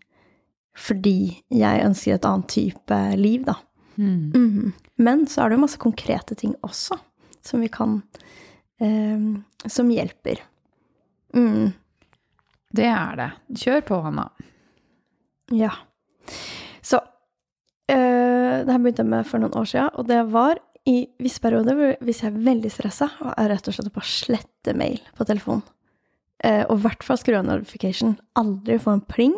fordi 0.81 1.43
jeg 1.51 1.83
ønsker 1.83 2.15
et 2.15 2.25
annet 2.25 2.47
type 2.51 2.97
liv, 3.19 3.43
da. 3.47 3.57
mm. 3.99 4.31
Mhm. 4.35 4.73
Men 5.01 5.25
så 5.27 5.41
er 5.41 5.49
det 5.49 5.57
jo 5.57 5.63
masse 5.63 5.81
konkrete 5.81 6.35
ting 6.37 6.53
også 6.63 6.95
som 7.41 7.63
vi 7.63 7.67
kan 7.73 8.01
eh, 8.79 9.19
Som 9.65 9.89
hjelper. 9.89 10.43
Mm. 11.33 11.71
Det 12.71 12.85
er 12.85 13.15
det. 13.17 13.29
Kjør 13.63 13.81
på, 13.87 13.99
Hanna. 14.05 14.27
Ja. 15.51 15.71
Så 16.81 16.99
eh, 17.91 18.30
Det 18.65 18.73
her 18.73 18.81
begynte 18.81 19.05
jeg 19.05 19.11
med 19.11 19.27
for 19.29 19.41
noen 19.41 19.57
år 19.57 19.67
siden, 19.71 19.93
og 19.95 20.07
det 20.09 20.21
var 20.31 20.59
i 20.89 21.03
visse 21.21 21.41
perioder 21.43 21.97
hvis 22.01 22.23
jeg 22.23 22.31
er 22.31 22.41
veldig 22.47 22.71
stressa, 22.73 23.11
og 23.21 23.35
jeg 23.35 23.51
rett 23.51 23.69
og 23.69 23.75
slett 23.77 23.93
bare 23.93 24.09
sletter 24.09 24.77
mail 24.77 24.99
på 25.17 25.27
telefonen. 25.29 25.63
Eh, 26.41 26.63
og 26.65 26.79
i 26.79 26.83
hvert 26.87 27.03
fall 27.05 27.19
skru 27.21 27.35
av 27.37 27.45
notification. 27.45 28.15
Aldri 28.39 28.79
få 28.81 28.95
en 28.95 29.03
pling. 29.05 29.35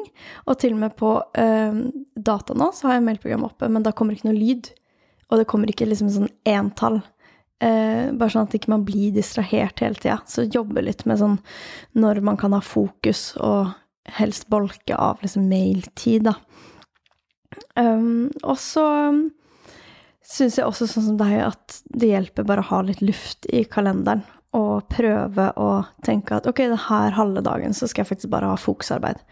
Og 0.47 0.55
til 0.61 0.75
og 0.75 0.83
med 0.85 0.95
på 0.99 1.17
eh, 1.39 1.81
data 2.15 2.55
nå 2.55 2.69
så 2.75 2.87
har 2.87 2.97
jeg 2.97 3.07
mailprogram 3.09 3.43
oppe, 3.49 3.67
men 3.67 3.83
da 3.83 3.91
kommer 3.95 4.15
ikke 4.15 4.29
noe 4.29 4.39
lyd. 4.39 4.71
Og 5.29 5.41
det 5.41 5.47
kommer 5.51 5.71
ikke 5.71 5.87
liksom 5.89 6.11
sånn 6.13 6.31
entall. 6.47 7.01
Eh, 7.63 8.11
bare 8.15 8.31
sånn 8.31 8.47
at 8.47 8.55
ikke 8.55 8.71
man 8.71 8.85
blir 8.87 9.11
distrahert 9.15 9.83
hele 9.83 9.99
tida. 9.99 10.21
Så 10.29 10.47
jobbe 10.47 10.83
litt 10.85 11.03
med 11.09 11.19
sånn 11.19 11.39
når 11.99 12.23
man 12.23 12.39
kan 12.39 12.55
ha 12.55 12.63
fokus, 12.63 13.33
og 13.35 13.73
helst 14.19 14.49
bolke 14.51 14.95
av 14.99 15.21
liksom 15.23 15.49
mailtid, 15.51 16.29
da. 16.29 16.37
Um, 17.79 18.29
og 18.43 18.57
så 18.61 18.85
syns 20.23 20.57
jeg 20.57 20.65
også, 20.65 20.87
sånn 20.89 21.09
som 21.11 21.17
deg, 21.19 21.35
at 21.45 21.81
det 21.93 22.11
hjelper 22.13 22.47
bare 22.47 22.63
å 22.63 22.69
ha 22.71 22.83
litt 22.85 23.03
luft 23.03 23.47
i 23.51 23.65
kalenderen. 23.69 24.23
Og 24.53 24.85
prøve 24.91 25.47
å 25.57 25.69
tenke 26.05 26.37
at 26.37 26.45
ok, 26.45 26.67
denne 26.67 27.09
halve 27.17 27.41
dagen 27.45 27.73
så 27.73 27.89
skal 27.89 28.03
jeg 28.03 28.11
faktisk 28.11 28.33
bare 28.33 28.51
ha 28.51 28.59
fokusarbeid. 28.59 29.23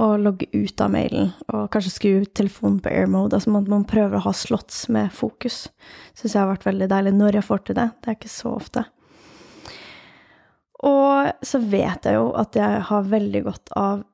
Og 0.00 0.20
logge 0.20 0.46
ut 0.52 0.80
av 0.84 0.92
mailen, 0.92 1.32
og 1.50 1.70
kanskje 1.72 1.92
skru 1.92 2.12
telefonen 2.36 2.78
på 2.84 2.92
airmode. 2.92 3.36
Altså 3.36 3.52
man, 3.52 3.66
man 3.68 3.86
prøver 3.88 4.18
å 4.18 4.26
ha 4.28 4.34
slotts 4.36 4.84
med 4.92 5.12
fokus. 5.16 5.66
Syns 6.14 6.34
jeg 6.34 6.42
har 6.42 6.52
vært 6.52 6.68
veldig 6.68 6.90
deilig 6.92 7.14
når 7.16 7.40
jeg 7.40 7.48
får 7.48 7.64
til 7.64 7.80
det. 7.80 7.88
Det 7.98 8.12
er 8.12 8.18
ikke 8.20 8.32
så 8.32 8.54
ofte. 8.54 8.84
Og 10.86 11.44
så 11.44 11.60
vet 11.60 12.06
jeg 12.08 12.16
jo 12.16 12.30
at 12.40 12.56
jeg 12.56 12.84
har 12.88 13.10
veldig 13.10 13.42
godt 13.48 13.74
av 13.76 14.04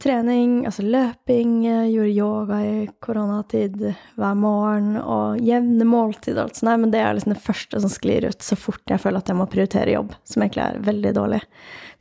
trening, 0.00 0.64
altså 0.68 0.84
løping, 0.86 1.58
gjorde 1.90 2.12
yoga 2.12 2.58
i 2.64 2.86
koronatid 3.04 3.76
hver 4.16 4.38
morgen, 4.38 4.96
og 5.00 5.40
jevne 5.44 5.86
måltider 5.88 6.40
og 6.40 6.48
alt 6.48 6.60
sånt. 6.60 6.82
Men 6.82 6.92
det 6.94 7.02
er 7.02 7.16
liksom 7.16 7.34
det 7.34 7.44
første 7.44 7.82
som 7.84 7.92
sklir 7.92 8.28
ut 8.30 8.44
så 8.44 8.58
fort 8.58 8.92
jeg 8.92 9.02
føler 9.02 9.22
at 9.22 9.32
jeg 9.32 9.38
må 9.38 9.48
prioritere 9.52 9.96
jobb, 9.96 10.16
som 10.24 10.44
egentlig 10.44 10.64
er 10.64 10.82
veldig 10.86 11.14
dårlig. 11.18 11.42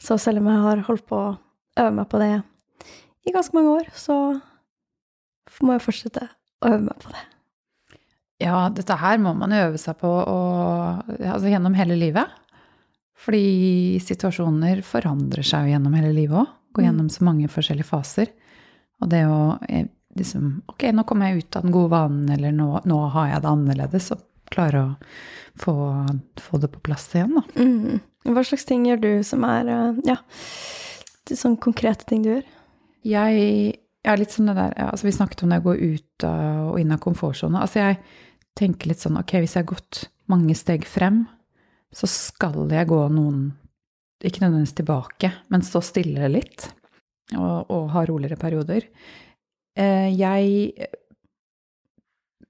Så 0.02 0.20
selv 0.22 0.44
om 0.44 0.50
jeg 0.52 0.66
har 0.66 0.84
holdt 0.88 1.08
på 1.10 1.22
å 1.22 1.36
øve 1.82 1.94
meg 2.00 2.10
på 2.12 2.22
det 2.24 2.34
i 3.26 3.34
ganske 3.36 3.58
mange 3.58 3.78
år, 3.82 3.94
så 3.98 4.18
må 5.66 5.76
jeg 5.76 5.86
fortsette 5.86 6.28
å 6.30 6.74
øve 6.74 6.84
meg 6.88 7.00
på 7.02 7.14
det. 7.14 7.24
Ja, 8.44 8.66
dette 8.68 8.98
her 9.00 9.20
må 9.24 9.32
man 9.38 9.56
øve 9.56 9.80
seg 9.80 9.96
på 10.02 10.10
og, 10.12 11.14
altså 11.24 11.48
gjennom 11.52 11.76
hele 11.78 11.96
livet. 12.00 12.42
Fordi 13.26 13.98
situasjoner 14.04 14.82
forandrer 14.86 15.46
seg 15.48 15.66
jo 15.66 15.76
gjennom 15.76 15.96
hele 15.96 16.12
livet 16.14 16.44
òg. 16.44 16.54
Går 16.76 16.84
Mm. 16.84 16.88
gjennom 16.90 17.10
så 17.14 17.24
mange 17.24 17.48
forskjellige 17.48 17.88
faser. 17.88 18.32
Og 19.02 19.10
det 19.12 19.22
å 19.28 19.58
eh, 19.70 19.88
liksom 20.16 20.62
Ok, 20.72 20.84
nå 20.92 21.04
kommer 21.08 21.30
jeg 21.32 21.44
ut 21.46 21.56
av 21.56 21.64
den 21.64 21.72
gode 21.76 21.92
vanen, 21.92 22.30
eller 22.32 22.52
nå, 22.56 22.82
nå 22.86 22.98
har 23.16 23.30
jeg 23.32 23.42
det 23.46 23.50
annerledes. 23.52 24.12
Og 24.16 24.22
klare 24.52 24.82
å 24.84 24.90
få, 25.60 25.74
få 26.40 26.60
det 26.62 26.70
på 26.72 26.84
plass 26.86 27.08
igjen, 27.16 27.34
da. 27.40 27.44
Mm. 27.56 28.02
Hva 28.36 28.44
slags 28.44 28.66
ting 28.66 28.86
gjør 28.88 29.02
du 29.02 29.10
som 29.24 29.44
er 29.48 29.68
uh, 29.70 29.98
Ja, 30.06 30.18
det 31.26 31.36
er 31.36 31.40
sånne 31.42 31.62
konkrete 31.62 32.06
ting 32.10 32.24
du 32.26 32.30
gjør? 32.34 32.46
Jeg 33.06 33.76
er 34.06 34.18
litt 34.18 34.34
sånn 34.34 34.48
det 34.50 34.56
der 34.58 34.74
ja, 34.78 34.88
altså 34.92 35.06
Vi 35.08 35.14
snakket 35.14 35.44
om 35.46 35.52
det 35.54 35.60
å 35.62 35.66
gå 35.68 35.76
ut 35.78 36.26
og 36.26 36.80
inn 36.82 36.92
av 36.94 37.00
komfortsona. 37.04 37.62
Altså 37.62 37.80
jeg 37.84 38.00
tenker 38.58 38.90
litt 38.90 39.02
sånn 39.04 39.20
ok, 39.20 39.36
hvis 39.44 39.56
jeg 39.58 39.64
har 39.66 39.72
gått 39.76 40.06
mange 40.32 40.56
steg 40.58 40.86
frem, 40.90 41.26
så 41.94 42.08
skal 42.10 42.66
jeg 42.72 42.88
gå 42.90 43.02
noen 43.14 43.54
Ikke 44.26 44.42
nødvendigvis 44.42 44.76
tilbake, 44.80 45.32
men 45.54 45.66
stå 45.66 45.82
stille 45.86 46.30
litt. 46.32 46.70
Og, 47.38 47.72
og 47.74 47.90
ha 47.94 48.06
roligere 48.06 48.38
perioder. 48.42 48.88
Eh, 49.78 50.10
jeg 50.14 50.74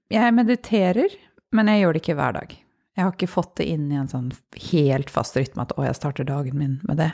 Jeg 0.06 0.34
mediterer, 0.34 1.10
men 1.52 1.68
jeg 1.68 1.80
gjør 1.80 1.92
det 1.92 2.02
ikke 2.02 2.14
hver 2.14 2.36
dag. 2.36 2.52
Jeg 2.96 3.04
har 3.04 3.12
ikke 3.12 3.28
fått 3.28 3.56
det 3.60 3.66
inn 3.74 3.88
i 3.90 3.98
en 3.98 4.08
sånn 4.08 4.28
helt 4.70 5.10
fast 5.10 5.36
rytme 5.36 5.64
at 5.66 5.74
å, 5.76 5.82
jeg 5.84 5.96
starter 5.98 6.24
dagen 6.28 6.56
min 6.56 6.76
med 6.86 7.00
det. 7.02 7.10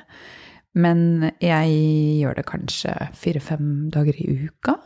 Men 0.79 1.31
jeg 1.43 1.73
gjør 2.21 2.39
det 2.39 2.45
kanskje 2.49 2.93
fire-fem 3.19 3.89
dager 3.93 4.17
i 4.21 4.29
uka. 4.47 4.77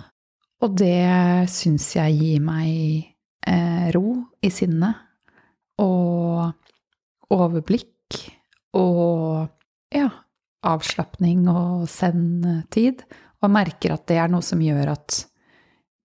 Og 0.64 0.78
det 0.80 1.50
syns 1.52 1.90
jeg 1.98 2.16
gir 2.16 2.46
meg 2.46 2.70
eh, 3.46 3.90
ro 3.94 4.22
i 4.40 4.50
sinnet. 4.50 5.02
Og 5.82 6.54
overblikk. 7.34 8.22
Og 8.78 9.50
ja, 9.94 10.10
avslapning 10.66 11.46
og 11.52 11.86
send-tid. 11.90 13.04
Og 13.44 13.52
merker 13.52 13.94
at 13.94 14.06
det 14.08 14.18
er 14.20 14.30
noe 14.32 14.44
som 14.44 14.62
gjør 14.62 14.94
at 14.94 15.20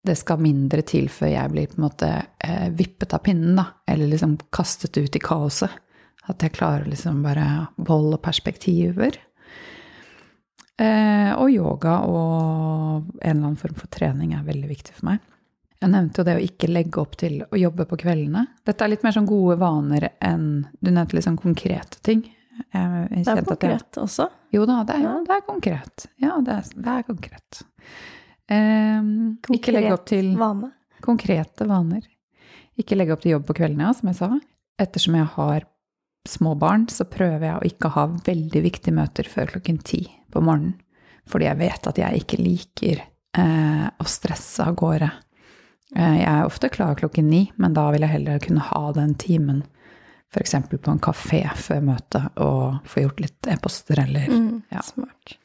det 0.05 0.17
skal 0.17 0.41
mindre 0.41 0.82
til 0.88 1.07
før 1.13 1.29
jeg 1.29 1.53
blir 1.53 1.69
på 1.69 1.77
en 1.77 1.86
måte 1.86 2.09
eh, 2.41 2.69
vippet 2.73 3.13
av 3.13 3.21
pinnen, 3.25 3.55
da. 3.59 3.67
Eller 3.89 4.09
liksom 4.09 4.38
kastet 4.53 4.97
ut 4.97 5.15
i 5.15 5.21
kaoset. 5.21 5.73
At 6.29 6.41
jeg 6.43 6.53
klarer 6.53 6.89
liksom 6.89 7.21
bare 7.25 7.67
beholde 7.77 8.17
perspektiver. 8.21 9.17
Eh, 10.82 11.32
og 11.38 11.51
yoga 11.53 11.99
og 12.09 13.11
en 13.21 13.29
eller 13.29 13.51
annen 13.51 13.59
form 13.59 13.77
for 13.77 13.91
trening 13.93 14.34
er 14.34 14.47
veldig 14.47 14.69
viktig 14.69 14.97
for 14.97 15.11
meg. 15.11 15.21
Jeg 15.82 15.89
nevnte 15.89 16.21
jo 16.21 16.25
det 16.27 16.36
å 16.38 16.43
ikke 16.45 16.69
legge 16.69 17.01
opp 17.01 17.15
til 17.17 17.39
å 17.41 17.57
jobbe 17.57 17.88
på 17.89 17.97
kveldene. 18.03 18.45
Dette 18.65 18.86
er 18.86 18.93
litt 18.93 19.05
mer 19.05 19.15
sånn 19.15 19.29
gode 19.29 19.57
vaner 19.61 20.11
enn 20.21 20.67
Du 20.77 20.91
nevnte 20.91 21.17
litt 21.17 21.25
sånn 21.25 21.41
konkrete 21.41 22.01
ting. 22.05 22.21
Det 22.52 22.80
er 22.82 23.08
konkret 23.08 23.26
jeg- 23.26 23.45
konkret 23.47 23.97
også. 24.02 24.30
jo 24.54 24.66
da, 24.66 24.84
det 24.84 24.95
er, 24.95 25.02
Ja. 25.02 25.14
det 25.26 25.36
er 25.38 25.41
konkret. 25.47 26.06
Ja, 26.22 26.41
det 26.41 26.54
er, 26.58 26.82
det 26.82 26.88
er 26.97 27.04
konkret. 27.04 27.62
Ehm, 28.52 29.38
ikke 29.54 29.72
legge 29.74 29.93
opp 29.95 30.06
til 30.06 30.34
vane. 30.38 30.72
konkrete 31.02 31.66
vaner. 31.68 32.02
Ikke 32.78 32.95
legge 32.97 33.14
opp 33.14 33.22
til 33.22 33.32
jobb 33.34 33.45
på 33.47 33.56
kveldene, 33.58 33.93
som 33.95 34.08
jeg 34.10 34.16
sa. 34.20 34.30
Ettersom 34.80 35.16
jeg 35.16 35.26
har 35.36 35.62
små 36.28 36.54
barn, 36.58 36.86
så 36.88 37.04
prøver 37.10 37.41
jeg 37.41 37.56
å 37.60 37.66
ikke 37.72 37.91
ha 37.95 38.08
veldig 38.08 38.62
viktige 38.64 38.93
møter 38.93 39.24
før 39.28 39.47
klokken 39.56 39.82
ti 39.84 40.04
på 40.32 40.41
morgenen. 40.43 40.76
Fordi 41.28 41.45
jeg 41.45 41.58
vet 41.58 41.88
at 41.88 41.95
jeg 41.97 42.22
ikke 42.24 42.39
liker 42.43 43.02
eh, 43.38 43.89
å 43.99 44.06
stresse 44.06 44.60
av 44.68 44.76
gårde. 44.76 45.12
Eh, 45.95 46.18
jeg 46.20 46.28
er 46.28 46.45
ofte 46.45 46.70
klar 46.70 46.95
klokken 46.95 47.30
ni, 47.30 47.52
men 47.58 47.74
da 47.74 47.89
vil 47.91 48.02
jeg 48.02 48.10
heller 48.10 48.39
kunne 48.39 48.60
ha 48.62 48.91
den 48.91 49.14
timen 49.16 49.64
f.eks. 50.34 50.53
på 50.71 50.91
en 50.91 50.99
kafé 51.03 51.41
før 51.59 51.82
møtet 51.84 52.38
og 52.39 52.79
få 52.88 53.03
gjort 53.05 53.19
litt 53.19 53.47
e-poster 53.51 53.99
eller 54.05 54.27
Mm, 54.32 54.61
Ja. 54.71 54.82
Smart. 54.82 55.38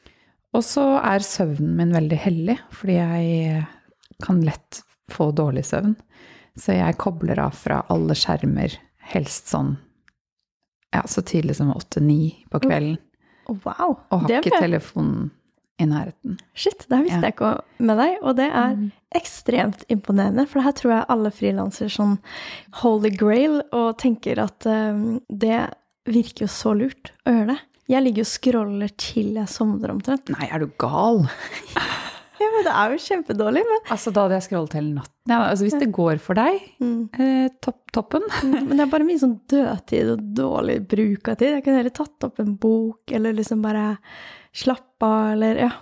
og 0.54 0.62
så 0.64 0.84
er 1.02 1.18
søvnen 1.26 1.74
min 1.76 1.92
veldig 1.92 2.18
hellig, 2.18 2.58
fordi 2.72 2.94
jeg 2.96 3.66
kan 4.22 4.40
lett 4.42 4.82
få 5.10 5.32
dårlig 5.34 5.64
søvn. 5.66 5.96
Så 6.56 6.72
jeg 6.78 6.96
kobler 6.96 7.38
av 7.38 7.52
fra 7.52 7.82
alle 7.92 8.14
skjermer, 8.14 8.78
helst 9.12 9.48
sånn 9.52 9.76
ja, 10.94 11.02
så 11.06 11.20
tidlig 11.22 11.56
som 11.58 11.72
åtte-ni 11.74 12.44
på 12.50 12.60
kvelden. 12.62 12.96
Wow. 13.48 13.98
Og 14.10 14.22
har 14.22 14.38
ikke 14.40 14.58
telefonen 14.62 15.30
i 15.78 15.84
nærheten. 15.84 16.38
Shit, 16.54 16.86
det 16.88 16.96
her 16.96 17.02
visste 17.04 17.20
Ja. 17.20 17.26
jeg 17.28 17.34
ikke 17.34 17.60
med 17.84 17.98
deg, 17.98 18.18
og 18.22 18.36
det 18.36 18.46
er 18.50 18.74
Mm. 18.76 18.92
ekstremt 19.14 19.84
imponerende. 19.90 20.46
For 20.48 20.58
det 20.60 20.64
her 20.64 20.72
tror 20.72 20.90
jeg 20.94 21.06
alle 21.08 21.30
frilansere 21.30 21.90
sånn 21.90 22.18
holy 22.82 23.10
grail 23.10 23.62
og 23.72 23.98
tenker 23.98 24.38
at 24.42 24.64
um, 24.66 25.20
det 25.28 25.70
virker 26.06 26.46
jo 26.46 26.46
så 26.48 26.72
lurt 26.78 27.12
å 27.26 27.30
gjøre 27.34 27.46
det. 27.54 27.58
Jeg 27.88 28.02
ligger 28.02 28.20
og 28.24 28.26
scroller 28.26 28.90
til 28.96 29.34
jeg 29.34 29.46
sovner 29.46 29.90
omtrent. 29.90 30.28
Nei, 30.30 30.48
er 30.50 30.58
du 30.58 30.66
gal? 30.78 31.28
Ja, 32.42 32.48
men 32.52 32.66
det 32.66 32.72
er 32.72 32.92
jo 32.92 33.00
kjempedårlig, 33.00 33.62
men 33.64 33.90
Altså, 33.94 34.12
da 34.12 34.26
hadde 34.26 34.36
jeg 34.36 34.46
scrollet 34.46 34.76
hele 34.76 34.92
natten. 34.98 35.14
Ja, 35.30 35.38
altså, 35.48 35.66
hvis 35.66 35.78
det 35.80 35.88
går 35.96 36.20
for 36.22 36.38
deg, 36.38 36.60
mm. 36.82 36.98
eh, 37.16 37.48
topp, 37.64 37.80
toppen. 37.96 38.26
Mm, 38.46 38.68
Men 38.68 38.76
det 38.76 38.84
er 38.84 38.92
bare 38.92 39.06
mye 39.08 39.20
sånn 39.20 39.38
dødtid 39.50 40.12
og 40.12 40.24
dårlig 40.36 40.76
bruk 40.90 41.30
av 41.32 41.38
tid. 41.40 41.56
Jeg 41.56 41.64
kunne 41.64 41.80
heller 41.80 41.94
tatt 41.96 42.26
opp 42.28 42.42
en 42.42 42.54
bok, 42.60 43.10
eller 43.16 43.34
liksom 43.36 43.64
bare 43.64 43.88
slappe 44.56 45.08
av, 45.08 45.32
eller 45.34 45.62
ja. 45.66 45.72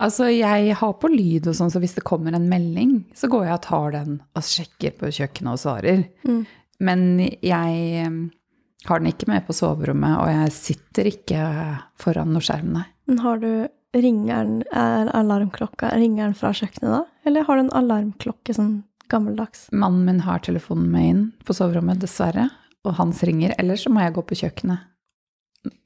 Altså, 0.00 0.30
jeg 0.32 0.74
har 0.80 0.92
på 0.96 1.10
lyd 1.12 1.48
og 1.50 1.56
sånn, 1.56 1.72
så 1.72 1.80
hvis 1.82 1.96
det 1.98 2.06
kommer 2.08 2.34
en 2.36 2.48
melding, 2.48 3.02
så 3.16 3.28
går 3.32 3.46
jeg 3.46 3.56
og 3.58 3.64
tar 3.66 3.96
den 3.98 4.14
og 4.24 4.46
sjekker 4.48 4.94
på 4.96 5.12
kjøkkenet 5.12 5.52
og 5.52 5.60
svarer. 5.60 6.04
Mm. 6.24 6.44
Men 6.88 7.02
jeg 7.44 7.82
eh, 8.00 8.20
har 8.88 9.02
den 9.02 9.10
ikke 9.12 9.28
med 9.28 9.44
på 9.46 9.56
soverommet, 9.56 10.16
og 10.22 10.30
jeg 10.32 10.56
sitter 10.56 11.10
ikke 11.10 11.42
foran 12.00 12.32
noen 12.32 12.46
skjerm, 12.46 12.72
nei. 12.78 12.86
Men 13.10 13.20
har 13.24 13.42
du 13.42 13.50
ringeren, 13.94 14.62
er 14.72 15.10
alarmklokka, 15.16 15.90
ringeren 15.98 16.34
fra 16.38 16.52
kjøkkenet 16.54 16.92
da? 16.92 17.00
Eller 17.26 17.44
har 17.48 17.56
du 17.58 17.64
en 17.66 17.72
alarmklokke 17.80 18.54
sånn 18.54 18.82
gammeldags? 19.10 19.66
Mannen 19.72 20.04
min 20.06 20.20
har 20.26 20.38
telefonen 20.46 20.90
med 20.92 21.08
inn 21.10 21.24
på 21.44 21.56
soverommet, 21.56 21.98
dessverre, 22.02 22.48
og 22.86 22.94
hans 23.00 23.22
ringer. 23.26 23.54
Eller 23.58 23.76
så 23.76 23.90
må 23.92 24.00
jeg 24.04 24.14
gå 24.16 24.22
på 24.30 24.38
kjøkkenet 24.44 24.86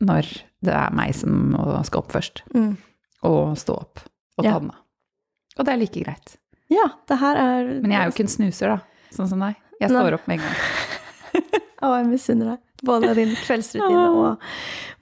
når 0.05 0.29
det 0.63 0.75
er 0.79 0.93
meg 0.95 1.15
som 1.19 1.55
skal 1.85 2.03
opp 2.05 2.13
først, 2.15 2.43
Mm. 2.55 2.77
og 3.27 3.57
stå 3.59 3.75
opp 3.81 4.01
og 4.39 4.45
Ja. 4.45 4.53
ta 4.53 4.59
den 4.61 4.71
av. 4.71 4.77
Og 5.59 5.65
det 5.65 5.73
er 5.73 5.77
like 5.79 6.05
greit. 6.05 6.37
Ja, 6.71 6.89
det 7.09 7.19
her 7.19 7.37
er 7.37 7.65
Men 7.81 7.91
jeg 7.91 8.01
er 8.01 8.05
jo 8.05 8.11
ikke 8.13 8.21
en 8.29 8.29
snuser, 8.29 8.69
da, 8.69 8.79
sånn 9.13 9.29
som 9.29 9.41
deg. 9.41 9.57
Jeg 9.81 9.91
Nei. 9.91 10.01
står 10.03 10.15
opp 10.15 10.29
med 10.29 10.41
en 10.41 10.47
gang. 10.47 10.57
Å, 11.83 11.99
jeg 11.99 12.07
misunner 12.07 12.45
deg. 12.53 12.59
Både 12.85 13.15
din 13.15 13.35
kveldsrutine 13.35 14.09
og 14.15 14.39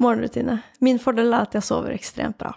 morgenrutine. 0.01 0.63
Min 0.81 0.99
fordel 0.99 1.33
er 1.35 1.43
at 1.43 1.53
jeg 1.53 1.63
sover 1.63 1.93
ekstremt 1.93 2.39
bra. 2.39 2.53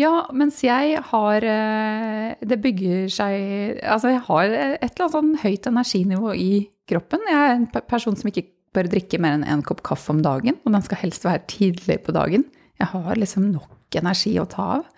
Ja, 0.00 0.12
mens 0.32 0.62
jeg 0.64 1.00
har 1.10 1.44
eh, 1.44 2.38
Det 2.40 2.56
bygger 2.62 3.10
seg 3.12 3.80
Altså, 3.84 4.14
jeg 4.14 4.22
har 4.28 4.46
et 4.46 4.86
eller 4.86 5.04
annet 5.04 5.16
sånn 5.16 5.34
høyt 5.42 5.68
energinivå 5.68 6.32
i 6.38 6.52
kroppen. 6.90 7.26
Jeg 7.28 7.40
er 7.40 7.52
en 7.58 7.68
person 7.68 8.16
som 8.18 8.30
ikke 8.30 8.48
bør 8.74 8.88
drikke 8.90 9.18
mer 9.22 9.36
enn 9.36 9.46
én 9.46 9.64
kopp 9.66 9.82
kaffe 9.86 10.12
om 10.14 10.22
dagen, 10.22 10.56
og 10.64 10.74
den 10.74 10.82
skal 10.86 11.00
helst 11.02 11.26
være 11.26 11.42
tidlig 11.50 12.00
på 12.06 12.14
dagen. 12.14 12.46
Jeg 12.80 12.90
har 12.92 13.18
liksom 13.18 13.50
nok 13.50 13.98
energi 13.98 14.36
å 14.40 14.46
ta 14.50 14.66
av. 14.78 14.88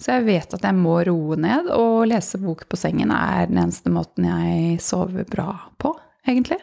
Så 0.00 0.16
jeg 0.16 0.26
vet 0.26 0.54
at 0.56 0.64
jeg 0.66 0.76
må 0.76 0.96
roe 1.06 1.36
ned, 1.38 1.68
og 1.76 2.08
lese 2.10 2.40
bok 2.42 2.64
på 2.68 2.78
sengen 2.80 3.12
er 3.14 3.46
den 3.50 3.60
eneste 3.62 3.92
måten 3.92 4.26
jeg 4.26 4.80
sover 4.82 5.28
bra 5.30 5.54
på, 5.80 5.92
egentlig. 6.26 6.58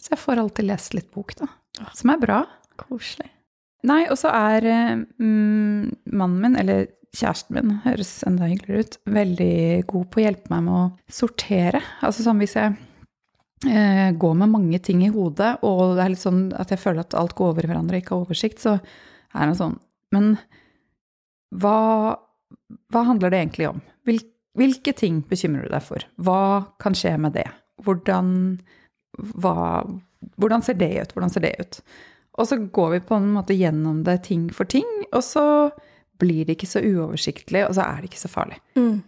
Så 0.00 0.14
jeg 0.14 0.22
får 0.22 0.40
alltid 0.40 0.70
lest 0.70 0.96
litt 0.96 1.10
bok, 1.12 1.34
da. 1.36 1.50
Som 1.96 2.14
er 2.14 2.22
bra. 2.22 2.38
Koselig. 2.80 3.28
Nei, 3.86 4.04
og 4.12 4.16
så 4.20 4.32
er 4.32 4.66
eh, 4.68 4.96
mm, 5.20 6.08
mannen 6.12 6.40
min, 6.40 6.56
eller 6.60 6.88
kjæresten 7.16 7.56
min, 7.56 7.74
høres 7.84 8.12
enda 8.28 8.46
hyggeligere 8.50 8.86
ut, 8.86 8.96
veldig 9.10 9.54
god 9.90 10.06
på 10.10 10.20
å 10.20 10.24
hjelpe 10.24 10.52
meg 10.52 10.64
med 10.66 10.76
å 10.76 11.12
sortere. 11.20 11.82
Altså 12.06 12.24
sånn 12.24 12.40
hvis 12.42 12.56
jeg 12.58 12.74
eh, 13.66 14.10
går 14.20 14.34
med 14.42 14.52
mange 14.52 14.80
ting 14.84 15.02
i 15.04 15.12
hodet, 15.12 15.56
og 15.66 15.96
det 15.96 16.04
er 16.04 16.14
litt 16.14 16.22
sånn 16.22 16.42
at 16.58 16.70
jeg 16.70 16.82
føler 16.82 17.02
at 17.02 17.16
alt 17.18 17.34
går 17.38 17.54
over 17.54 17.66
i 17.66 17.70
hverandre 17.70 17.98
og 17.98 18.04
ikke 18.04 18.14
har 18.14 18.26
oversikt, 18.26 18.62
så 18.62 18.76
er 18.78 19.46
det 19.50 19.58
sånn 19.60 19.78
Men 20.14 20.34
hva, 21.54 22.18
hva 22.90 23.02
handler 23.06 23.30
det 23.30 23.42
egentlig 23.44 23.68
om? 23.68 23.82
Hvil, 24.06 24.22
hvilke 24.58 24.94
ting 24.94 25.20
bekymrer 25.26 25.66
du 25.66 25.74
deg 25.74 25.84
for? 25.86 26.06
Hva 26.18 26.70
kan 26.82 26.96
skje 26.98 27.16
med 27.22 27.36
det? 27.38 27.46
Hvordan, 27.86 28.32
hva, 29.38 29.54
hvordan 30.38 30.66
ser 30.66 30.78
det 30.78 30.90
ut? 30.96 31.14
Hvordan 31.14 31.30
ser 31.30 31.46
det 31.46 31.52
ut? 31.60 31.78
Og 32.38 32.48
så 32.50 32.58
går 32.58 32.90
vi 32.94 33.04
på 33.06 33.18
en 33.18 33.30
måte 33.34 33.54
gjennom 33.54 34.02
det 34.06 34.20
ting 34.26 34.48
for 34.54 34.66
ting, 34.70 34.86
og 35.10 35.22
så 35.26 35.44
blir 36.20 36.44
det 36.46 36.58
ikke 36.58 36.68
så 36.70 36.82
uoversiktlig, 36.84 37.64
og 37.66 37.76
så 37.76 37.86
er 37.86 38.02
det 38.02 38.10
ikke 38.10 38.22
så 38.22 38.30
farlig. 38.32 38.60
Mm. 38.78 39.00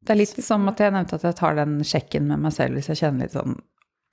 Det 0.00 0.14
er 0.14 0.20
litt 0.20 0.38
som 0.44 0.68
at 0.70 0.80
jeg 0.80 0.94
nevnte 0.94 1.18
at 1.18 1.26
jeg 1.28 1.36
tar 1.36 1.58
den 1.58 1.80
sjekken 1.84 2.30
med 2.30 2.40
meg 2.46 2.54
selv 2.56 2.78
hvis 2.78 2.88
jeg 2.92 3.02
kjenner 3.02 3.26
litt 3.26 3.36
sånn 3.36 3.58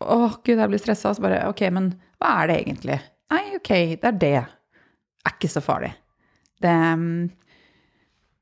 Å, 0.03 0.17
gud, 0.43 0.59
jeg 0.59 0.69
blir 0.69 0.81
stressa. 0.81 1.13
Så 1.15 1.23
bare 1.23 1.45
Ok, 1.47 1.63
men 1.73 1.93
hva 2.19 2.33
er 2.43 2.51
det 2.51 2.57
egentlig? 2.59 2.97
Nei, 3.33 3.43
ok, 3.57 3.71
det 4.01 4.09
er 4.11 4.19
det. 4.21 4.35
Er 5.25 5.33
ikke 5.33 5.49
så 5.51 5.63
farlig. 5.63 5.93
Det 6.61 6.73
mm, 6.99 7.29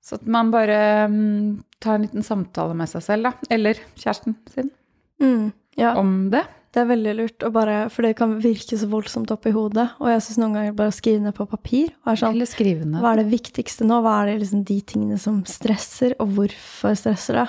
Så 0.04 0.20
at 0.20 0.28
man 0.30 0.52
bare 0.54 0.80
mm, 1.12 1.64
tar 1.82 1.98
en 1.98 2.08
liten 2.08 2.26
samtale 2.26 2.76
med 2.78 2.92
seg 2.92 3.06
selv, 3.06 3.30
da. 3.30 3.50
Eller 3.56 3.80
kjæresten 3.94 4.36
sin. 4.52 4.74
Mm. 5.22 5.54
Ja. 5.80 5.96
Om 6.00 6.30
det. 6.34 6.44
Det 6.76 6.82
er 6.82 6.88
veldig 6.90 7.12
lurt, 7.16 7.44
bare, 7.56 7.76
for 7.88 8.04
det 8.04 8.18
kan 8.20 8.34
virke 8.44 8.76
så 8.76 8.88
voldsomt 8.92 9.32
oppi 9.32 9.54
hodet. 9.56 9.86
Og 10.04 10.10
jeg 10.12 10.24
syns 10.26 10.40
noen 10.42 10.58
ganger 10.58 10.74
bare 10.76 10.92
å 10.92 10.96
skrive 10.96 11.22
ned 11.24 11.36
på 11.38 11.46
papir 11.48 11.94
er 12.04 12.20
sånn, 12.20 12.36
Eller 12.36 12.82
ned. 12.84 12.98
Hva 13.00 13.14
er 13.14 13.22
det 13.22 13.30
viktigste 13.32 13.88
nå? 13.88 14.02
Hva 14.04 14.18
er 14.22 14.34
det 14.34 14.42
liksom 14.42 14.66
de 14.68 14.82
tingene 14.84 15.20
som 15.22 15.38
stresser, 15.48 16.18
og 16.20 16.34
hvorfor 16.36 16.98
stresser 17.00 17.40
det? 17.40 17.46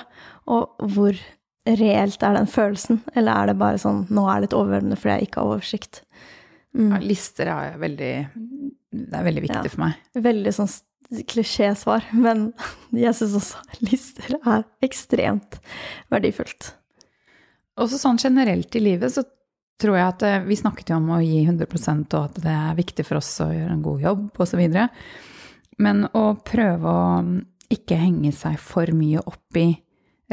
Og 0.47 0.87
hvor 0.95 1.19
reelt 1.67 2.23
er 2.23 2.39
den 2.39 2.47
følelsen? 2.47 3.01
Eller 3.19 3.35
er 3.35 3.51
det 3.51 3.57
bare 3.59 3.83
sånn 3.83 4.05
nå 4.07 4.23
er 4.31 4.39
det 4.39 4.47
litt 4.47 4.57
overveldende 4.61 4.99
fordi 5.01 5.17
jeg 5.17 5.27
ikke 5.27 5.43
har 5.43 5.51
oversikt? 5.57 6.01
Mm. 6.71 6.87
Ja, 6.93 7.01
lister 7.03 7.51
er 7.51 7.77
veldig 7.83 8.11
Det 8.31 9.19
er 9.19 9.27
veldig 9.27 9.43
viktig 9.43 9.63
Ja. 9.65 9.75
for 9.75 9.83
meg. 9.89 9.99
Veldig 10.15 10.55
sånn 10.55 10.71
klisjésvar, 11.27 12.07
men 12.25 12.53
jeg 12.95 13.11
syns 13.19 13.35
også 13.43 13.83
lister 13.91 14.39
er 14.39 14.63
ekstremt 14.87 15.59
verdifullt. 16.11 16.76
Også 17.77 17.99
sånn 18.01 18.19
generelt 18.21 18.73
i 18.75 18.81
livet 18.81 19.13
så 19.13 19.23
tror 19.81 19.97
jeg 19.99 20.09
at 20.09 20.25
eh, 20.25 20.45
vi 20.47 20.57
snakket 20.57 20.91
jo 20.91 20.97
om 20.97 21.11
å 21.13 21.21
gi 21.21 21.43
100% 21.45 22.15
og 22.17 22.31
at 22.31 22.39
det 22.41 22.53
er 22.53 22.79
viktig 22.79 23.05
for 23.05 23.19
oss 23.19 23.29
å 23.45 23.51
gjøre 23.53 23.75
en 23.75 23.85
god 23.85 24.05
jobb 24.07 24.41
osv. 24.41 24.63
Men 25.77 26.07
å 26.17 26.23
prøve 26.41 26.89
å 26.89 27.05
mm, 27.21 27.37
ikke 27.77 27.99
henge 27.99 28.33
seg 28.33 28.57
for 28.63 28.89
mye 28.95 29.21
opp 29.21 29.59
i 29.59 29.69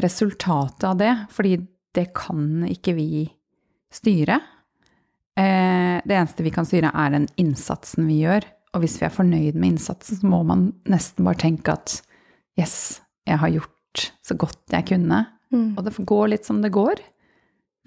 resultatet 0.00 0.86
av 0.88 0.96
det, 0.98 1.12
fordi 1.34 1.58
det 1.94 2.08
kan 2.16 2.64
ikke 2.66 2.96
vi 2.96 3.26
styre. 3.94 4.40
Eh, 5.38 6.00
Det 6.04 6.16
eneste 6.16 6.46
vi 6.46 6.52
kan 6.54 6.66
styre, 6.66 6.90
er 6.94 7.12
den 7.14 7.28
innsatsen 7.40 8.08
vi 8.08 8.22
gjør. 8.24 8.46
Og 8.74 8.82
hvis 8.82 8.96
vi 8.98 9.06
er 9.06 9.14
fornøyd 9.14 9.54
med 9.54 9.74
innsatsen, 9.74 10.18
så 10.18 10.26
må 10.26 10.42
man 10.46 10.72
nesten 10.90 11.26
bare 11.26 11.38
tenke 11.44 11.76
at 11.76 12.00
yes, 12.58 13.00
jeg 13.28 13.38
har 13.38 13.52
gjort 13.52 14.08
så 14.26 14.34
godt 14.38 14.74
jeg 14.74 14.88
kunne. 14.90 15.26
Mm. 15.54 15.76
Og 15.76 15.84
det 15.86 15.94
går 16.02 16.32
litt 16.32 16.48
som 16.48 16.58
det 16.64 16.72
går. 16.74 16.98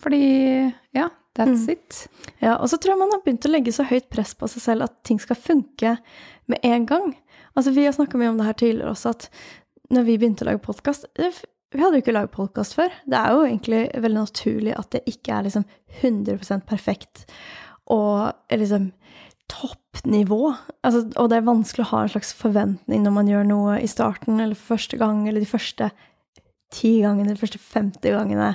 Fordi 0.02 0.74
ja, 0.94 1.10
that's 1.38 1.66
Mm. 1.68 1.70
it. 1.70 2.08
Ja, 2.42 2.56
og 2.58 2.70
så 2.70 2.78
tror 2.78 2.94
jeg 2.94 3.00
man 3.00 3.12
har 3.12 3.22
begynt 3.26 3.46
å 3.46 3.52
legge 3.52 3.72
så 3.74 3.84
høyt 3.86 4.10
press 4.10 4.34
på 4.34 4.48
seg 4.50 4.62
selv 4.62 4.84
at 4.84 5.04
ting 5.04 5.20
skal 5.20 5.36
funke 5.36 5.98
med 6.48 6.60
en 6.64 6.86
gang. 6.86 7.16
Altså, 7.56 7.74
vi 7.74 7.86
har 7.86 7.94
snakka 7.94 8.18
mye 8.18 8.30
om 8.30 8.38
det 8.38 8.46
her 8.46 8.54
tidligere 8.54 8.92
også, 8.94 9.10
at 9.10 9.30
når 9.90 10.04
vi 10.06 10.18
begynte 10.18 10.44
å 10.46 10.52
lage 10.52 10.62
podkast 10.62 11.06
Vi 11.18 11.80
hadde 11.82 11.98
jo 11.98 12.02
ikke 12.02 12.14
laget 12.14 12.32
podkast 12.32 12.76
før. 12.78 12.90
Det 13.06 13.18
er 13.20 13.32
jo 13.34 13.42
egentlig 13.44 13.92
veldig 14.02 14.22
naturlig 14.22 14.74
at 14.80 14.90
det 14.92 15.02
ikke 15.06 15.34
er 15.36 15.44
liksom 15.44 15.66
100% 16.02 16.66
perfekt 16.66 17.26
og 17.92 18.34
liksom 18.50 18.94
toppnivå. 19.52 20.56
Altså, 20.84 21.06
og 21.20 21.30
det 21.30 21.38
er 21.40 21.48
vanskelig 21.48 21.86
å 21.86 21.90
ha 21.92 22.02
en 22.06 22.12
slags 22.14 22.34
forventning 22.38 23.04
når 23.04 23.12
man 23.16 23.28
gjør 23.32 23.48
noe 23.50 23.78
i 23.84 23.88
starten 23.92 24.40
eller 24.40 24.56
for 24.56 24.76
første 24.78 24.98
gang, 25.00 25.28
eller 25.28 25.44
de 25.44 25.50
første 25.50 25.90
ti 26.72 27.02
gangene, 27.04 27.34
de 27.36 27.40
første 27.40 27.60
50 27.60 28.16
gangene. 28.16 28.54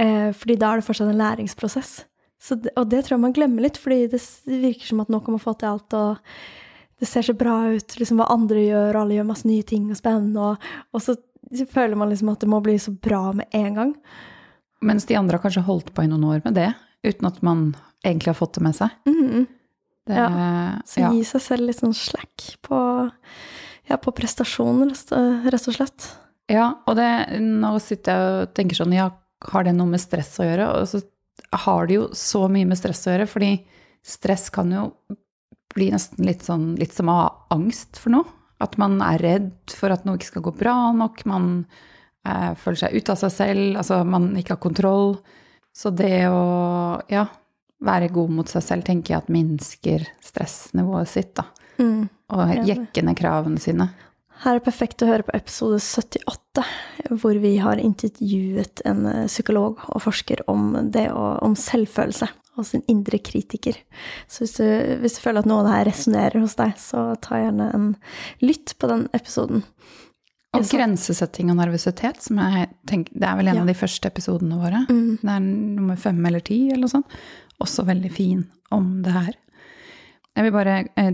Eh, 0.00 0.30
fordi 0.36 0.56
da 0.60 0.72
er 0.72 0.80
det 0.80 0.86
fortsatt 0.86 1.12
en 1.12 1.20
læringsprosess. 1.20 1.92
Så 2.40 2.56
det, 2.56 2.72
og 2.80 2.88
det 2.88 3.02
tror 3.04 3.18
jeg 3.18 3.24
man 3.26 3.36
glemmer 3.36 3.66
litt, 3.66 3.76
fordi 3.76 4.06
det 4.08 4.20
virker 4.48 4.88
som 4.88 5.02
at 5.02 5.10
nå 5.12 5.20
kan 5.20 5.36
man 5.36 5.42
få 5.42 5.52
til 5.60 5.74
alt, 5.74 5.96
og 5.96 7.00
det 7.00 7.08
ser 7.08 7.24
så 7.26 7.34
bra 7.36 7.56
ut, 7.74 7.96
liksom 8.00 8.20
hva 8.20 8.30
andre 8.32 8.62
gjør, 8.64 8.94
og 8.94 9.00
alle 9.02 9.18
gjør 9.18 9.28
masse 9.28 9.48
nye 9.48 9.66
ting 9.68 9.90
og 9.92 9.98
spennende, 10.00 10.40
og, 10.40 10.70
og 10.96 11.04
så 11.04 11.16
føler 11.68 12.00
man 12.00 12.08
liksom 12.12 12.32
at 12.32 12.40
det 12.40 12.48
må 12.48 12.62
bli 12.64 12.78
så 12.80 12.94
bra 12.96 13.26
med 13.36 13.52
en 13.56 13.76
gang. 13.76 13.94
Mens 14.80 15.04
de 15.08 15.16
andre 15.20 15.36
har 15.36 15.44
kanskje 15.44 15.66
holdt 15.66 15.92
på 15.92 16.06
i 16.06 16.08
noen 16.08 16.24
år 16.30 16.40
med 16.46 16.56
det, 16.56 16.70
uten 17.04 17.28
at 17.28 17.40
man 17.44 17.64
egentlig 18.00 18.32
har 18.32 18.40
fått 18.40 18.56
det 18.56 18.64
med 18.64 18.76
seg. 18.80 18.96
Mhm. 19.08 19.48
Det, 20.10 20.22
Så 20.88 21.02
ja. 21.04 21.10
gi 21.12 21.22
seg 21.28 21.42
selv 21.44 21.68
litt 21.68 21.78
sånn 21.78 21.94
slack 21.94 22.46
på, 22.64 22.78
ja, 23.86 23.98
på 24.00 24.12
prestasjoner, 24.16 24.96
rett 25.52 25.68
og 25.68 25.76
slett. 25.76 26.08
ja, 26.50 26.72
og 26.88 26.96
det, 26.96 27.10
nå 27.44 27.76
sitter 27.84 28.16
jeg 28.16 28.30
og 28.40 28.54
tenker 28.56 28.80
sånn, 28.80 28.96
ja, 28.96 29.10
har 29.48 29.64
det 29.64 29.74
noe 29.76 29.90
med 29.90 30.02
stress 30.02 30.34
å 30.40 30.46
gjøre? 30.46 30.68
Og 30.80 30.88
så 30.90 31.00
har 31.64 31.88
det 31.88 31.96
jo 31.96 32.08
så 32.16 32.44
mye 32.52 32.68
med 32.68 32.78
stress 32.78 33.06
å 33.06 33.14
gjøre, 33.14 33.28
fordi 33.30 33.52
stress 34.06 34.48
kan 34.52 34.72
jo 34.74 34.84
bli 35.74 35.90
nesten 35.94 36.26
litt 36.26 36.44
sånn, 36.44 36.74
litt 36.80 36.94
som 36.96 37.10
å 37.10 37.16
ha 37.20 37.28
angst 37.54 38.00
for 38.00 38.14
noe. 38.14 38.38
At 38.60 38.76
man 38.80 38.98
er 39.04 39.22
redd 39.22 39.72
for 39.72 39.92
at 39.94 40.04
noe 40.04 40.18
ikke 40.18 40.34
skal 40.34 40.44
gå 40.44 40.52
bra 40.58 40.74
nok, 40.92 41.22
man 41.30 41.52
eh, 42.28 42.52
føler 42.60 42.82
seg 42.82 42.96
ute 42.98 43.14
av 43.14 43.20
seg 43.22 43.32
selv, 43.32 43.68
altså 43.80 44.02
man 44.04 44.32
ikke 44.36 44.56
har 44.58 44.62
kontroll. 44.62 45.14
Så 45.72 45.92
det 45.94 46.26
å, 46.28 47.00
ja, 47.08 47.24
være 47.80 48.10
god 48.12 48.34
mot 48.36 48.50
seg 48.50 48.66
selv 48.66 48.84
tenker 48.88 49.14
jeg 49.14 49.22
at 49.22 49.32
minsker 49.32 50.04
stressnivået 50.24 51.08
sitt, 51.08 51.32
da. 51.38 51.46
Mm. 51.80 52.10
Og 52.36 52.52
jekke 52.68 53.04
ned 53.06 53.16
kravene 53.18 53.62
sine. 53.62 53.88
Her 54.40 54.56
er 54.56 54.64
perfekt 54.64 55.02
å 55.04 55.08
høre 55.10 55.24
på 55.26 55.34
episode 55.36 55.76
78, 55.84 56.62
hvor 57.20 57.36
vi 57.42 57.56
har 57.60 57.80
intervjuet 57.82 58.80
en 58.88 59.02
eh, 59.10 59.26
psykolog 59.28 59.82
og 59.92 60.00
forsker 60.06 60.40
om 60.48 60.70
det 60.94 61.10
å, 61.12 61.34
om 61.44 61.56
selvfølelse 61.58 62.30
og 62.58 62.66
sin 62.66 62.82
indre 62.90 63.20
kritiker. 63.24 63.76
Så 64.28 64.42
hvis 64.46 64.56
du, 64.56 64.64
hvis 65.02 65.18
du 65.18 65.20
føler 65.22 65.42
at 65.44 65.48
noe 65.48 65.60
av 65.62 65.68
det 65.68 65.74
her 65.76 65.88
resonnerer 65.90 66.40
hos 66.42 66.56
deg, 66.58 66.72
så 66.80 67.04
ta 67.22 67.38
gjerne 67.42 67.68
en 67.76 67.86
lytt 68.44 68.74
på 68.80 68.88
den 68.90 69.06
episoden. 69.16 69.62
Og 70.56 70.64
grensesetting 70.66 71.52
og 71.52 71.60
nervøsitet, 71.60 72.24
som 72.24 72.40
jeg 72.42 72.72
tenker, 72.90 73.14
det 73.22 73.28
er 73.28 73.36
vel 73.38 73.52
en 73.52 73.60
Ja. 73.60 73.62
av 73.62 73.68
de 73.70 73.76
første 73.78 74.08
episodene 74.10 74.58
våre. 74.58 74.80
Mm. 74.90 75.20
Det 75.20 75.30
er 75.36 75.44
nummer 75.46 76.00
fem 76.00 76.18
eller 76.26 76.42
ti, 76.42 76.62
eller 76.72 76.88
noe 76.88 76.94
sånt. 76.96 77.18
Også 77.62 77.84
veldig 77.86 78.10
fin 78.12 78.42
om 78.74 78.88
det 79.04 79.12
her. 79.14 79.36
Jeg 80.34 80.48
vil 80.48 80.56
bare 80.56 80.74
eh, 80.98 81.12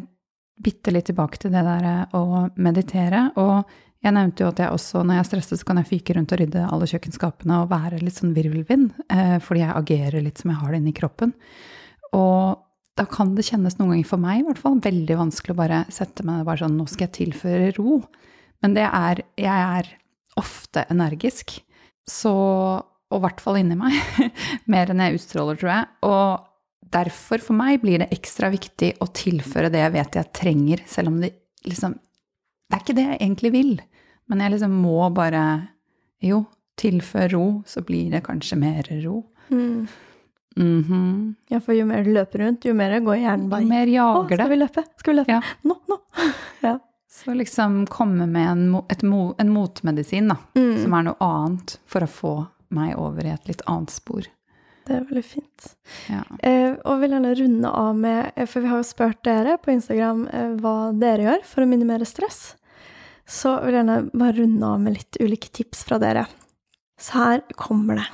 bitte 0.57 0.93
litt 0.95 1.09
tilbake 1.11 1.41
til 1.41 1.53
det 1.55 1.63
der 1.67 1.89
eh, 1.91 2.17
å 2.17 2.47
meditere. 2.63 3.29
Og 3.41 3.67
jeg 4.05 4.15
nevnte 4.15 4.45
jo 4.45 4.51
at 4.53 4.61
jeg 4.63 4.75
også, 4.75 5.03
når 5.03 5.19
jeg 5.19 5.25
er 5.25 5.31
stresset, 5.31 5.61
så 5.61 5.69
kan 5.69 5.81
jeg 5.81 5.91
fyke 5.91 6.17
rundt 6.17 6.35
og 6.35 6.41
rydde 6.41 6.67
alle 6.69 6.89
kjøkkenskapene 6.91 7.63
og 7.63 7.73
være 7.73 8.03
litt 8.03 8.19
sånn 8.19 8.37
virvelvind, 8.37 8.93
eh, 9.13 9.37
fordi 9.43 9.65
jeg 9.65 9.77
agerer 9.81 10.25
litt 10.25 10.43
som 10.43 10.53
jeg 10.53 10.61
har 10.61 10.73
det 10.73 10.81
inni 10.83 10.95
kroppen. 10.97 11.35
Og 12.17 12.63
da 12.97 13.05
kan 13.11 13.35
det 13.37 13.45
kjennes 13.49 13.77
noen 13.77 13.93
ganger 13.93 14.09
for 14.09 14.23
meg 14.23 14.41
i 14.41 14.47
hvert 14.47 14.61
fall 14.63 14.79
veldig 14.85 15.19
vanskelig 15.21 15.53
å 15.53 15.59
bare 15.59 15.83
sette 15.93 16.25
meg 16.25 16.47
bare 16.49 16.63
sånn, 16.63 16.79
nå 16.79 16.87
skal 16.89 17.09
jeg 17.09 17.17
tilføre 17.19 17.73
ro. 17.77 18.01
Men 18.65 18.77
det 18.77 18.87
er, 18.89 19.21
jeg 19.37 19.65
er 19.81 19.91
ofte 20.41 20.87
energisk, 20.93 21.59
så, 22.09 22.33
og 23.11 23.19
i 23.19 23.25
hvert 23.25 23.43
fall 23.43 23.59
inni 23.61 23.77
meg, 23.79 23.97
mer 24.73 24.93
enn 24.93 25.03
jeg 25.03 25.19
utstråler, 25.19 25.59
tror 25.61 25.73
jeg. 25.73 25.91
Og 26.09 26.47
derfor 26.97 27.45
for 27.45 27.59
meg 27.59 27.81
blir 27.85 28.01
det 28.03 28.09
ekstra 28.17 28.49
viktig 28.53 28.95
å 29.05 29.07
tilføre 29.13 29.71
det 29.73 29.85
jeg 29.85 29.95
vet 29.99 30.19
jeg 30.21 30.33
trenger, 30.41 30.83
selv 30.89 31.13
om 31.13 31.21
det 31.23 31.35
liksom 31.69 31.95
Det 32.67 32.75
er 32.77 32.83
ikke 32.83 32.97
det 32.99 33.07
jeg 33.07 33.21
egentlig 33.21 33.53
vil, 33.55 33.73
men 34.29 34.41
jeg 34.43 34.53
liksom 34.57 34.73
må 34.83 34.99
bare 35.15 35.45
Jo, 36.25 36.41
tilfør 36.81 37.31
ro, 37.37 37.45
så 37.69 37.83
blir 37.87 38.11
det 38.17 38.25
kanskje 38.27 38.57
mer 38.59 38.89
ro. 39.05 39.21
Mm. 39.53 39.87
Mhm. 40.57 41.35
Ja, 41.53 41.61
for 41.61 41.77
jo 41.77 41.85
mer 41.89 42.03
du 42.07 42.13
løper 42.15 42.41
rundt, 42.47 42.65
jo 42.65 42.73
mer 42.77 42.95
går 43.05 43.19
hjernen 43.21 43.49
bare 43.53 43.63
Jo 43.63 43.69
mer 43.69 43.87
jager 43.93 43.93
jager 43.93 44.37
skal 44.37 44.39
det. 44.39 44.49
vi 44.51 44.61
løpe? 44.63 44.85
Skal 45.03 45.13
vi 45.13 45.19
løpe? 45.21 45.35
Ja. 45.37 45.41
Nå, 45.69 45.77
nå! 45.91 45.99
ja. 46.67 46.79
Så 47.17 47.35
liksom 47.37 47.87
komme 47.93 48.27
med 48.29 48.49
en, 48.51 48.65
et 48.93 49.03
en 49.05 49.53
motmedisin, 49.53 50.29
da, 50.29 50.37
Mm. 50.57 50.83
som 50.83 50.95
er 50.95 51.03
noe 51.11 51.17
annet, 51.21 51.79
for 51.87 52.01
å 52.05 52.09
få 52.09 52.33
meg 52.71 52.97
over 52.99 53.25
i 53.25 53.31
et 53.33 53.47
litt 53.49 53.63
annet 53.69 53.91
spor. 53.91 54.27
Det 54.87 54.95
er 54.95 55.07
veldig 55.09 55.25
fint. 55.27 55.67
Ja. 56.07 56.23
Eh, 56.47 56.77
og 56.87 57.01
vil 57.03 57.17
gjerne 57.17 57.35
runde 57.41 57.71
av 57.75 57.99
med 57.99 58.31
eh, 58.37 58.47
For 58.47 58.63
vi 58.63 58.71
har 58.71 58.79
jo 58.79 58.87
spurt 58.87 59.19
dere 59.27 59.57
på 59.59 59.73
Instagram 59.75 60.27
eh, 60.31 60.55
hva 60.63 60.77
dere 60.95 61.27
gjør 61.27 61.45
for 61.49 61.65
å 61.65 61.71
minimere 61.71 62.07
stress. 62.07 62.55
Så 63.27 63.57
vil 63.65 63.75
jeg 63.75 63.83
gjerne 63.83 63.99
bare 64.15 64.37
runde 64.39 64.71
av 64.71 64.83
med 64.85 64.99
litt 65.01 65.19
ulike 65.19 65.51
tips 65.59 65.83
fra 65.89 65.99
dere. 66.03 66.27
Så 67.03 67.19
her 67.19 67.43
kommer 67.59 67.99
det. 67.99 68.07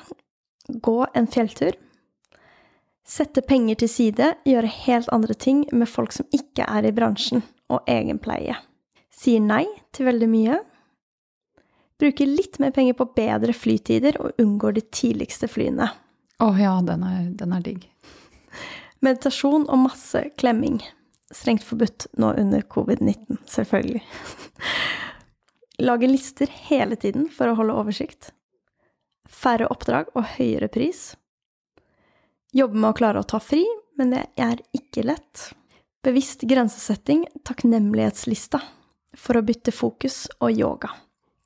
Gå 0.80 0.98
en 1.12 1.28
fjelltur. 1.28 1.76
Sette 3.04 3.42
penger 3.44 3.82
til 3.82 3.90
side, 3.90 4.28
gjøre 4.48 4.76
helt 4.86 5.10
andre 5.12 5.34
ting 5.36 5.66
med 5.74 5.90
folk 5.90 6.14
som 6.16 6.28
ikke 6.32 6.64
er 6.64 6.86
i 6.88 6.94
bransjen, 6.96 7.42
og 7.68 7.84
egenpleie. 7.90 8.56
Sier 9.12 9.42
nei 9.44 9.66
til 9.92 10.08
veldig 10.08 10.28
mye. 10.30 10.60
Bruker 12.00 12.30
litt 12.30 12.56
mer 12.62 12.72
penger 12.74 12.96
på 12.98 13.10
bedre 13.14 13.52
flytider 13.54 14.16
og 14.22 14.40
unngår 14.40 14.78
de 14.78 14.84
tidligste 14.94 15.50
flyene. 15.50 15.90
Å 16.42 16.48
oh, 16.48 16.56
ja, 16.58 16.74
den 16.82 17.04
er, 17.06 17.26
den 17.38 17.52
er 17.54 17.62
digg. 17.62 17.84
Meditasjon 18.98 19.68
og 19.70 19.84
masse 19.84 20.24
klemming. 20.40 20.80
Strengt 21.30 21.62
forbudt 21.62 22.08
nå 22.18 22.32
under 22.40 22.64
covid-19, 22.66 23.38
selvfølgelig. 23.46 24.02
Lage 25.86 26.08
lister 26.10 26.50
hele 26.66 26.98
tiden 26.98 27.28
for 27.30 27.50
å 27.50 27.54
holde 27.60 27.76
oversikt. 27.78 28.32
Færre 29.30 29.68
oppdrag 29.70 30.10
og 30.18 30.26
høyere 30.34 30.66
pris. 30.70 31.12
Jobbe 32.52 32.74
med 32.76 32.90
å 32.90 32.98
klare 32.98 33.22
å 33.22 33.28
ta 33.28 33.38
fri, 33.38 33.62
men 33.98 34.10
det 34.10 34.24
er 34.34 34.60
ikke 34.74 35.06
lett. 35.06 35.52
Bevisst 36.02 36.42
grensesetting, 36.50 37.24
takknemlighetslista. 37.46 38.58
For 39.14 39.38
å 39.38 39.44
bytte 39.46 39.70
fokus 39.70 40.24
og 40.40 40.58
yoga. 40.58 40.90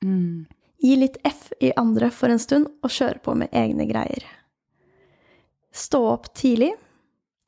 Mm. 0.01 0.47
Gi 0.81 0.97
litt 0.97 1.21
F 1.27 1.51
i 1.61 1.69
andre 1.77 2.09
for 2.09 2.33
en 2.33 2.41
stund, 2.41 2.69
og 2.81 2.93
kjøre 2.97 3.21
på 3.21 3.37
med 3.37 3.53
egne 3.53 3.85
greier. 3.89 4.25
Stå 5.77 6.01
opp 6.09 6.31
tidlig. 6.37 6.71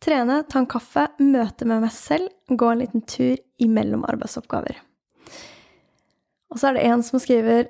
Trene, 0.04 0.44
ta 0.48 0.62
en 0.62 0.70
kaffe, 0.70 1.08
møte 1.20 1.66
med 1.68 1.82
meg 1.84 1.92
selv, 1.92 2.30
gå 2.48 2.70
en 2.72 2.84
liten 2.84 3.04
tur 3.10 3.36
imellom 3.60 4.06
arbeidsoppgaver. 4.08 4.78
Og 6.50 6.60
så 6.60 6.70
er 6.70 6.78
det 6.78 6.86
en 6.88 7.04
som 7.06 7.22
skriver 7.22 7.68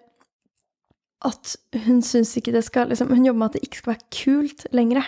at 1.26 1.56
hun 1.86 2.00
syns 2.06 2.32
ikke 2.40 2.54
det 2.56 2.64
skal 2.64 2.92
liksom, 2.92 3.10
Hun 3.12 3.26
jobber 3.26 3.40
med 3.42 3.50
at 3.50 3.58
det 3.58 3.66
ikke 3.68 3.82
skal 3.82 3.94
være 3.94 4.12
kult 4.16 4.66
lenger. 4.76 5.08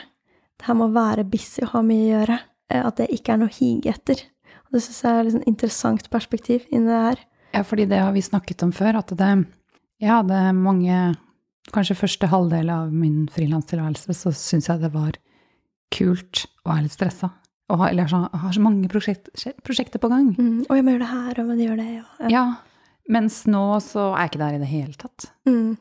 Det 0.59 0.67
her 0.67 0.75
må 0.75 0.89
være 0.91 1.23
busy 1.23 1.61
og 1.63 1.71
ha 1.75 1.83
mye 1.85 2.03
å 2.03 2.11
gjøre. 2.11 2.39
Eh, 2.71 2.83
at 2.83 2.99
det 2.99 3.11
ikke 3.15 3.33
er 3.33 3.41
noe 3.41 3.51
å 3.51 3.55
hige 3.55 3.93
etter. 3.93 4.23
Og 4.65 4.75
det 4.75 4.83
syns 4.83 5.01
jeg 5.03 5.11
er 5.11 5.21
et 5.21 5.29
liksom 5.29 5.47
interessant 5.47 6.09
perspektiv 6.11 6.67
inni 6.69 6.91
det 6.91 7.01
her. 7.05 7.25
Ja, 7.55 7.63
fordi 7.67 7.87
det 7.91 7.99
har 7.99 8.11
vi 8.15 8.23
snakket 8.23 8.63
om 8.63 8.71
før, 8.75 9.01
at 9.01 9.11
det 9.11 9.33
Jeg 10.01 10.09
hadde 10.09 10.53
mange 10.55 11.15
Kanskje 11.71 11.95
første 11.95 12.27
halvdel 12.27 12.71
av 12.73 12.89
min 12.91 13.27
frilanstilværelse 13.29 14.15
så 14.17 14.31
syns 14.33 14.65
jeg 14.67 14.81
det 14.81 14.89
var 14.91 15.13
kult 15.93 16.45
og 16.65 16.73
er 16.75 16.83
litt 16.85 16.95
stressa. 16.95 17.31
Og 17.71 17.79
har, 17.79 17.93
eller 17.93 18.09
så, 18.11 18.25
har 18.35 18.51
så 18.51 18.63
mange 18.63 18.89
prosjekt, 18.91 19.29
prosjekter 19.63 20.01
på 20.03 20.09
gang. 20.11 20.33
Mm, 20.35 20.65
og 20.67 20.75
jeg 20.75 20.83
må 20.83 20.95
gjøre 20.95 21.05
det 21.05 21.11
her, 21.11 21.29
og 21.31 21.39
jeg 21.39 21.47
må 21.47 21.55
gjøre 21.61 21.77
det. 21.79 21.91
Ja. 21.93 22.31
ja. 22.33 22.43
Mens 23.11 23.43
nå 23.49 23.63
så 23.83 24.09
er 24.11 24.25
jeg 24.25 24.31
ikke 24.31 24.41
der 24.41 24.57
i 24.57 24.61
det 24.61 24.71
hele 24.71 24.99
tatt. 24.99 25.29
Mm. 25.47 25.77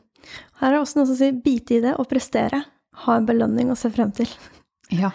Her 0.61 0.69
er 0.69 0.77
det 0.77 0.83
også 0.83 0.99
noe 0.99 1.09
som 1.09 1.19
sier 1.19 1.41
bite 1.43 1.77
i 1.77 1.81
det 1.83 1.97
og 1.99 2.07
prestere. 2.11 2.61
Ha 3.05 3.17
en 3.17 3.27
belønning 3.27 3.71
å 3.73 3.79
se 3.79 3.91
frem 3.93 4.13
til. 4.15 4.31
Ja. 4.91 5.07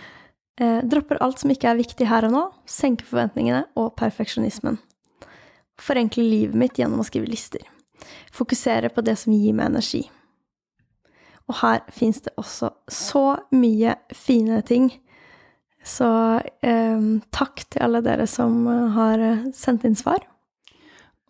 Eh, 0.56 0.78
dropper 0.89 1.18
alt 1.20 1.43
som 1.43 1.51
ikke 1.52 1.68
er 1.68 1.77
viktig 1.77 2.06
her 2.09 2.24
og 2.24 2.31
nå. 2.32 2.43
Senker 2.64 3.05
forventningene 3.05 3.66
og 3.77 3.90
perfeksjonismen. 4.01 4.78
Forenkle 5.77 6.24
livet 6.24 6.56
mitt 6.56 6.81
gjennom 6.81 7.02
å 7.02 7.05
skrive 7.05 7.28
lister. 7.28 7.60
Fokusere 8.32 8.89
på 8.89 9.05
det 9.05 9.18
som 9.20 9.35
gir 9.36 9.52
meg 9.52 9.68
energi. 9.68 10.06
Og 11.47 11.60
her 11.62 11.82
fins 11.94 12.23
det 12.24 12.35
også 12.40 12.73
så 12.90 13.27
mye 13.55 13.94
fine 14.14 14.62
ting. 14.66 14.90
Så 15.86 16.09
eh, 16.66 17.05
takk 17.31 17.66
til 17.70 17.85
alle 17.86 18.02
dere 18.02 18.27
som 18.31 18.64
har 18.97 19.23
sendt 19.55 19.86
inn 19.86 19.98
svar. 19.98 20.24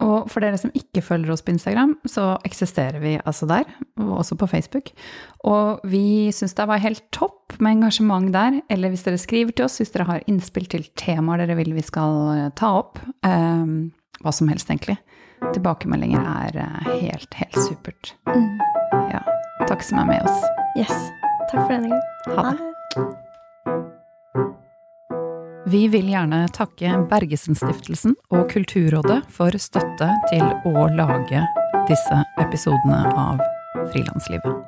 Og 0.04 0.26
for 0.28 0.44
dere 0.44 0.58
som 0.60 0.72
ikke 0.76 1.00
følger 1.00 1.32
oss 1.32 1.42
på 1.44 1.54
Instagram, 1.54 1.94
så 2.08 2.34
eksisterer 2.44 3.00
vi 3.00 3.14
altså 3.16 3.48
der, 3.48 3.64
og 3.96 4.18
også 4.20 4.36
på 4.36 4.48
Facebook. 4.50 4.90
Og 5.48 5.80
vi 5.88 6.28
syns 6.36 6.52
det 6.58 6.66
var 6.68 6.82
helt 6.84 7.04
topp 7.16 7.56
med 7.64 7.78
engasjement 7.78 8.28
der. 8.34 8.60
Eller 8.68 8.92
hvis 8.92 9.06
dere 9.06 9.20
skriver 9.20 9.56
til 9.56 9.64
oss, 9.64 9.78
hvis 9.80 9.94
dere 9.94 10.08
har 10.10 10.26
innspill 10.28 10.68
til 10.68 10.84
temaer 11.00 11.44
dere 11.44 11.56
vil 11.56 11.72
vi 11.76 11.84
skal 11.84 12.20
eh, 12.34 12.50
ta 12.60 12.74
opp. 12.82 13.00
Eh, 13.24 13.64
hva 14.20 14.36
som 14.36 14.52
helst, 14.52 14.68
egentlig. 14.68 14.98
Tilbakemeldinger 15.46 16.28
er 16.44 16.60
eh, 16.66 16.92
helt, 17.06 17.40
helt 17.40 17.60
supert. 17.64 18.12
Mm. 18.28 18.52
Ja. 19.14 19.24
Takk 19.64 19.82
som 19.82 19.98
er 20.02 20.08
med 20.12 20.22
oss. 20.22 20.44
Yes. 20.76 20.92
Takk 21.50 21.64
for 21.64 21.72
denne 21.72 21.88
gang. 21.88 22.02
Ha 22.36 22.50
det. 22.52 22.72
Vi 25.66 25.88
vil 25.90 26.12
gjerne 26.12 26.44
takke 26.54 26.92
Bergesen-stiftelsen 27.10 28.14
og 28.30 28.46
Kulturrådet 28.52 29.24
for 29.34 29.56
støtte 29.58 30.12
til 30.30 30.44
å 30.68 30.86
lage 30.94 31.42
disse 31.88 32.22
episodene 32.44 33.02
av 33.16 33.42
Frilanslivet. 33.90 34.65